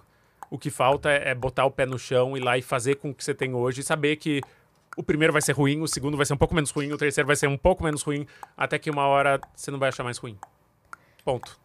O 0.51 0.59
que 0.59 0.71
falta 0.71 1.11
é 1.11 1.31
é 1.31 1.35
botar 1.35 1.65
o 1.65 1.71
pé 1.71 1.87
no 1.87 1.99
chão, 1.99 2.37
ir 2.37 2.41
lá 2.41 2.59
e 2.59 2.63
fazer 2.63 2.97
com 2.97 3.11
o 3.11 3.15
que 3.15 3.25
você 3.25 3.35
tem 3.35 3.55
hoje 3.55 3.81
e 3.81 3.85
saber 3.85 4.17
que 4.17 4.41
o 4.97 5.03
primeiro 5.03 5.33
vai 5.33 5.43
ser 5.43 5.53
ruim, 5.53 5.81
o 5.81 5.89
segundo 5.89 6.17
vai 6.17 6.27
ser 6.27 6.35
um 6.35 6.37
pouco 6.37 6.55
menos 6.55 6.71
ruim, 6.71 6.93
o 6.93 6.99
terceiro 6.99 7.27
vai 7.27 7.37
ser 7.37 7.49
um 7.49 7.57
pouco 7.57 7.83
menos 7.83 8.03
ruim, 8.03 8.27
até 8.57 8.79
que 8.79 8.91
uma 8.91 9.07
hora 9.07 9.41
você 9.55 9.71
não 9.71 9.79
vai 9.79 9.89
achar 9.89 10.05
mais 10.05 10.19
ruim. 10.19 10.39
Ponto. 11.25 11.64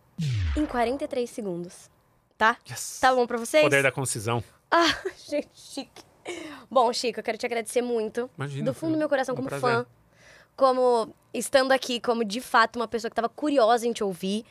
Em 0.56 0.66
43 0.66 1.30
segundos. 1.30 1.90
Tá? 2.38 2.58
Yes. 2.70 3.00
Tá 3.02 3.14
bom 3.14 3.28
pra 3.28 3.38
vocês? 3.38 3.64
Poder 3.64 3.84
da 3.84 3.92
concisão. 3.92 4.44
Ah, 4.72 4.96
gente, 5.28 5.50
chique. 5.54 6.04
Bom, 6.70 6.92
Chico, 6.94 7.20
eu 7.20 7.24
quero 7.24 7.38
te 7.38 7.46
agradecer 7.46 7.82
muito. 7.82 8.30
Imagina, 8.38 8.66
do 8.66 8.74
fundo 8.74 8.94
do 8.94 8.98
meu 9.00 9.10
coração, 9.10 9.34
um 9.34 9.36
como 9.36 9.50
prazer. 9.50 9.70
fã. 9.70 9.86
Como 10.56 11.14
estando 11.34 11.72
aqui, 11.72 12.00
como 12.00 12.24
de 12.24 12.40
fato 12.40 12.76
uma 12.76 12.88
pessoa 12.88 13.10
que 13.10 13.16
tava 13.16 13.30
curiosa 13.30 13.88
em 13.88 13.94
te 13.94 14.04
ouvir. 14.04 14.46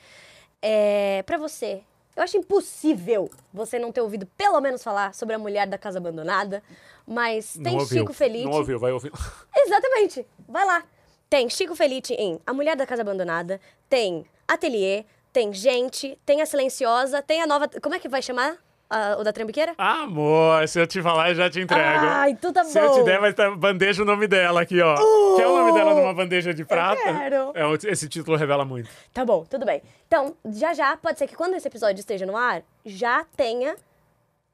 É, 0.60 1.22
para 1.24 1.38
você, 1.38 1.82
eu 2.16 2.22
acho 2.22 2.36
impossível 2.36 3.30
você 3.52 3.78
não 3.78 3.92
ter 3.92 4.00
ouvido 4.00 4.26
pelo 4.36 4.60
menos 4.60 4.82
falar 4.82 5.14
sobre 5.14 5.34
a 5.36 5.38
mulher 5.38 5.66
da 5.68 5.78
casa 5.78 5.98
abandonada. 5.98 6.62
Mas 7.06 7.52
tem 7.52 7.62
não 7.72 7.74
ouviu. 7.80 8.00
Chico 8.00 8.12
Felice. 8.12 8.44
Não 8.44 8.52
ouviu, 8.52 8.78
vai 8.78 8.90
ouvir. 8.92 9.12
Exatamente. 9.56 10.26
Vai 10.48 10.66
lá. 10.66 10.82
Tem 11.30 11.48
Chico 11.48 11.76
Felite 11.76 12.14
em 12.14 12.40
A 12.46 12.52
Mulher 12.52 12.74
da 12.74 12.86
Casa 12.86 13.02
Abandonada, 13.02 13.60
tem 13.88 14.24
Ateliê, 14.48 15.04
tem 15.32 15.52
Gente, 15.52 16.18
tem 16.24 16.40
A 16.42 16.46
Silenciosa, 16.46 17.22
tem 17.22 17.42
a 17.42 17.46
nova. 17.46 17.68
Como 17.82 17.94
é 17.94 17.98
que 17.98 18.08
vai 18.08 18.22
chamar? 18.22 18.56
Ah, 18.90 19.16
o 19.18 19.22
da 19.22 19.34
Trambiqueira? 19.34 19.74
Amor, 19.76 20.66
se 20.66 20.80
eu 20.80 20.86
te 20.86 21.02
falar, 21.02 21.28
eu 21.28 21.34
já 21.34 21.50
te 21.50 21.60
entrego. 21.60 22.06
Ai, 22.06 22.34
tu 22.36 22.50
tá 22.50 22.64
Se 22.64 22.78
eu 22.78 22.88
bom. 22.88 22.94
te 22.94 23.02
der, 23.04 23.20
vai 23.20 23.30
estar 23.32 23.54
bandeja 23.54 24.02
o 24.02 24.06
nome 24.06 24.26
dela 24.26 24.62
aqui, 24.62 24.80
ó. 24.80 24.94
Quer 25.36 25.46
o 25.46 25.58
nome 25.58 25.72
dela 25.74 25.92
numa 25.92 26.14
bandeja 26.14 26.54
de 26.54 26.64
prata? 26.64 26.96
quero. 27.02 27.52
É, 27.54 27.90
esse 27.92 28.08
título 28.08 28.38
revela 28.38 28.64
muito. 28.64 28.88
Tá 29.12 29.26
bom, 29.26 29.44
tudo 29.44 29.66
bem. 29.66 29.82
Então, 30.06 30.34
já 30.54 30.72
já, 30.72 30.96
pode 30.96 31.18
ser 31.18 31.26
que 31.26 31.36
quando 31.36 31.52
esse 31.54 31.68
episódio 31.68 32.00
esteja 32.00 32.24
no 32.24 32.34
ar, 32.34 32.62
já 32.82 33.26
tenha 33.36 33.76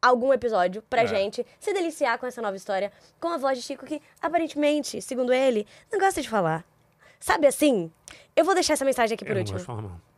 algum 0.02 0.32
episódio 0.32 0.82
pra 0.82 1.02
É. 1.02 1.06
gente 1.06 1.46
se 1.60 1.72
deliciar 1.72 2.18
com 2.18 2.26
essa 2.26 2.42
nova 2.42 2.56
história, 2.56 2.90
com 3.20 3.28
a 3.28 3.36
voz 3.36 3.56
de 3.56 3.62
Chico 3.64 3.86
que, 3.86 4.02
aparentemente, 4.20 5.00
segundo 5.00 5.32
ele, 5.32 5.64
não 5.92 6.00
gosta 6.00 6.20
de 6.20 6.28
falar. 6.28 6.64
Sabe 7.20 7.46
assim? 7.46 7.88
Eu 8.34 8.44
vou 8.44 8.52
deixar 8.52 8.72
essa 8.72 8.84
mensagem 8.84 9.14
aqui 9.14 9.24
por 9.24 9.30
eu 9.30 9.34
não 9.36 9.40
último. 9.42 9.58
gosto 9.58 9.70
de 9.70 9.76
falar, 9.76 9.82
não. 9.82 10.13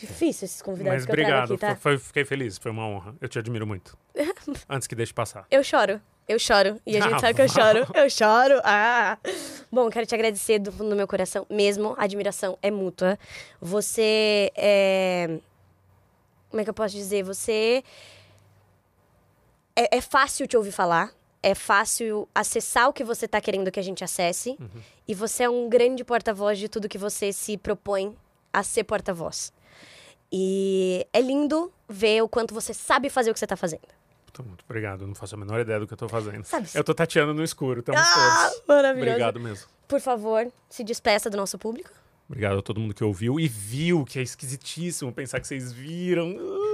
Difícil 0.00 0.46
esses 0.46 0.62
convidados 0.62 1.02
Mas 1.02 1.04
que 1.06 1.12
eu 1.12 1.14
trago 1.14 1.28
obrigado, 1.30 1.52
aqui, 1.54 1.60
tá? 1.60 1.76
foi- 1.76 1.98
fiquei 1.98 2.24
feliz, 2.24 2.56
foi 2.58 2.70
uma 2.70 2.86
honra. 2.86 3.14
Eu 3.20 3.28
te 3.28 3.38
admiro 3.38 3.66
muito. 3.66 3.96
Antes 4.68 4.88
que 4.88 4.94
deixe 4.94 5.12
passar. 5.12 5.46
Eu 5.50 5.62
choro. 5.62 6.00
Eu 6.26 6.38
choro. 6.38 6.80
E 6.86 6.96
a 6.96 7.00
gente 7.02 7.14
Ah, 7.14 7.18
sabe 7.18 7.34
que 7.34 7.42
eu 7.42 7.48
vá. 7.48 7.54
choro. 7.54 7.86
Eu 7.94 8.08
choro. 8.08 8.60
Ah! 8.64 9.18
Bom, 9.70 9.90
quero 9.90 10.06
te 10.06 10.14
agradecer 10.14 10.58
do 10.60 10.70
fundo 10.70 10.90
do 10.90 10.96
meu 10.96 11.06
coração 11.08 11.44
mesmo. 11.50 11.94
A 11.98 12.04
admiração 12.04 12.56
é 12.62 12.70
mútua. 12.70 13.18
Você 13.60 14.52
é. 14.56 15.38
Como 16.48 16.60
é 16.60 16.64
que 16.64 16.70
eu 16.70 16.74
posso 16.74 16.94
dizer? 16.94 17.22
Você. 17.24 17.82
É, 19.74 19.96
é 19.96 20.00
fácil 20.00 20.46
te 20.46 20.56
ouvir 20.56 20.72
falar. 20.72 21.12
É 21.42 21.54
fácil 21.54 22.28
acessar 22.34 22.88
o 22.88 22.92
que 22.92 23.02
você 23.02 23.26
tá 23.26 23.40
querendo 23.40 23.70
que 23.70 23.80
a 23.80 23.82
gente 23.82 24.04
acesse. 24.04 24.56
E 25.08 25.14
você 25.14 25.44
é 25.44 25.50
um 25.50 25.68
grande 25.68 26.04
porta-voz 26.04 26.58
de 26.58 26.68
tudo 26.68 26.88
que 26.88 26.98
você 26.98 27.32
se 27.32 27.56
propõe 27.56 28.14
a 28.52 28.62
ser 28.62 28.84
porta-voz. 28.84 29.52
E 30.32 31.06
é 31.12 31.20
lindo 31.20 31.72
ver 31.88 32.22
o 32.22 32.28
quanto 32.28 32.54
você 32.54 32.72
sabe 32.72 33.10
fazer 33.10 33.30
o 33.30 33.32
que 33.34 33.40
você 33.40 33.46
tá 33.46 33.56
fazendo. 33.56 33.82
Muito 34.46 34.64
obrigado, 34.64 35.06
não 35.06 35.14
faço 35.14 35.34
a 35.34 35.38
menor 35.38 35.60
ideia 35.60 35.78
do 35.80 35.86
que 35.86 35.92
eu 35.92 35.98
tô 35.98 36.08
fazendo. 36.08 36.44
Sabe- 36.44 36.66
Eu 36.74 36.82
tô 36.82 36.94
tateando 36.94 37.34
no 37.34 37.42
escuro, 37.44 37.80
estamos 37.80 38.00
Ah, 38.00 38.48
todos. 38.50 38.62
maravilhoso. 38.66 39.10
Obrigado 39.10 39.40
mesmo. 39.40 39.66
Por 39.86 40.00
favor, 40.00 40.50
se 40.68 40.82
despeça 40.82 41.28
do 41.28 41.36
nosso 41.36 41.58
público. 41.58 41.90
Obrigado 42.26 42.58
a 42.60 42.62
todo 42.62 42.80
mundo 42.80 42.94
que 42.94 43.02
ouviu 43.04 43.38
e 43.40 43.46
viu, 43.48 44.02
que 44.04 44.18
é 44.18 44.22
esquisitíssimo 44.22 45.12
pensar 45.12 45.40
que 45.40 45.46
vocês 45.48 45.72
viram. 45.72 46.30
Uh, 46.30 46.69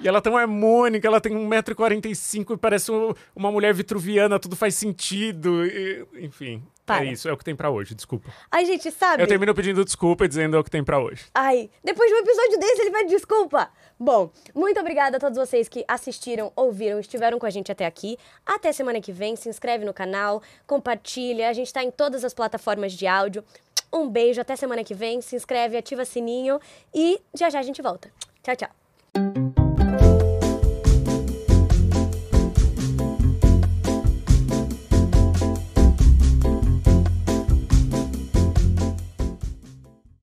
E 0.00 0.08
ela 0.08 0.18
é 0.18 0.20
tão 0.20 0.36
harmônica, 0.36 1.06
ela 1.06 1.20
tem 1.20 1.32
1,45m 1.36 2.54
e 2.54 2.56
parece 2.56 2.90
um- 2.90 3.12
uma 3.34 3.50
mulher 3.50 3.72
vitruviana, 3.74 4.38
tudo 4.38 4.56
faz 4.56 4.74
sentido. 4.74 5.64
e- 5.66 6.06
enfim, 6.20 6.62
Para. 6.84 7.04
é 7.04 7.12
isso, 7.12 7.28
é 7.28 7.32
o 7.32 7.36
que 7.36 7.44
tem 7.44 7.54
pra 7.54 7.70
hoje, 7.70 7.94
desculpa. 7.94 8.30
Ai, 8.50 8.64
gente, 8.66 8.90
sabe? 8.90 9.22
Eu 9.22 9.26
termino 9.26 9.54
pedindo 9.54 9.84
desculpa 9.84 10.24
e 10.24 10.28
dizendo 10.28 10.56
é 10.56 10.58
o 10.60 10.64
que 10.64 10.70
tem 10.70 10.82
pra 10.84 10.98
hoje. 10.98 11.24
Ai, 11.34 11.70
depois 11.84 12.08
de 12.10 12.14
um 12.16 12.18
episódio 12.20 12.58
desse, 12.58 12.82
ele 12.82 12.90
pede 12.90 13.10
desculpa. 13.10 13.70
Bom, 13.98 14.30
muito 14.54 14.80
obrigada 14.80 15.16
a 15.16 15.20
todos 15.20 15.38
vocês 15.38 15.68
que 15.68 15.84
assistiram, 15.86 16.52
ouviram, 16.56 16.98
estiveram 16.98 17.38
com 17.38 17.46
a 17.46 17.50
gente 17.50 17.70
até 17.70 17.86
aqui. 17.86 18.16
Até 18.44 18.72
semana 18.72 19.00
que 19.00 19.12
vem, 19.12 19.36
se 19.36 19.48
inscreve 19.48 19.84
no 19.84 19.94
canal, 19.94 20.42
compartilha. 20.66 21.48
A 21.48 21.52
gente 21.52 21.72
tá 21.72 21.82
em 21.84 21.90
todas 21.90 22.24
as 22.24 22.34
plataformas 22.34 22.92
de 22.92 23.06
áudio. 23.06 23.44
Um 23.92 24.08
beijo, 24.08 24.40
até 24.40 24.56
semana 24.56 24.82
que 24.82 24.94
vem. 24.94 25.20
Se 25.20 25.36
inscreve, 25.36 25.76
ativa 25.76 26.04
sininho 26.04 26.58
e 26.94 27.20
já 27.34 27.48
já 27.50 27.60
a 27.60 27.62
gente 27.62 27.80
volta. 27.82 28.10
Tchau, 28.42 28.56
tchau. 28.56 28.81
Thank 29.14 29.58
you. 29.58 29.61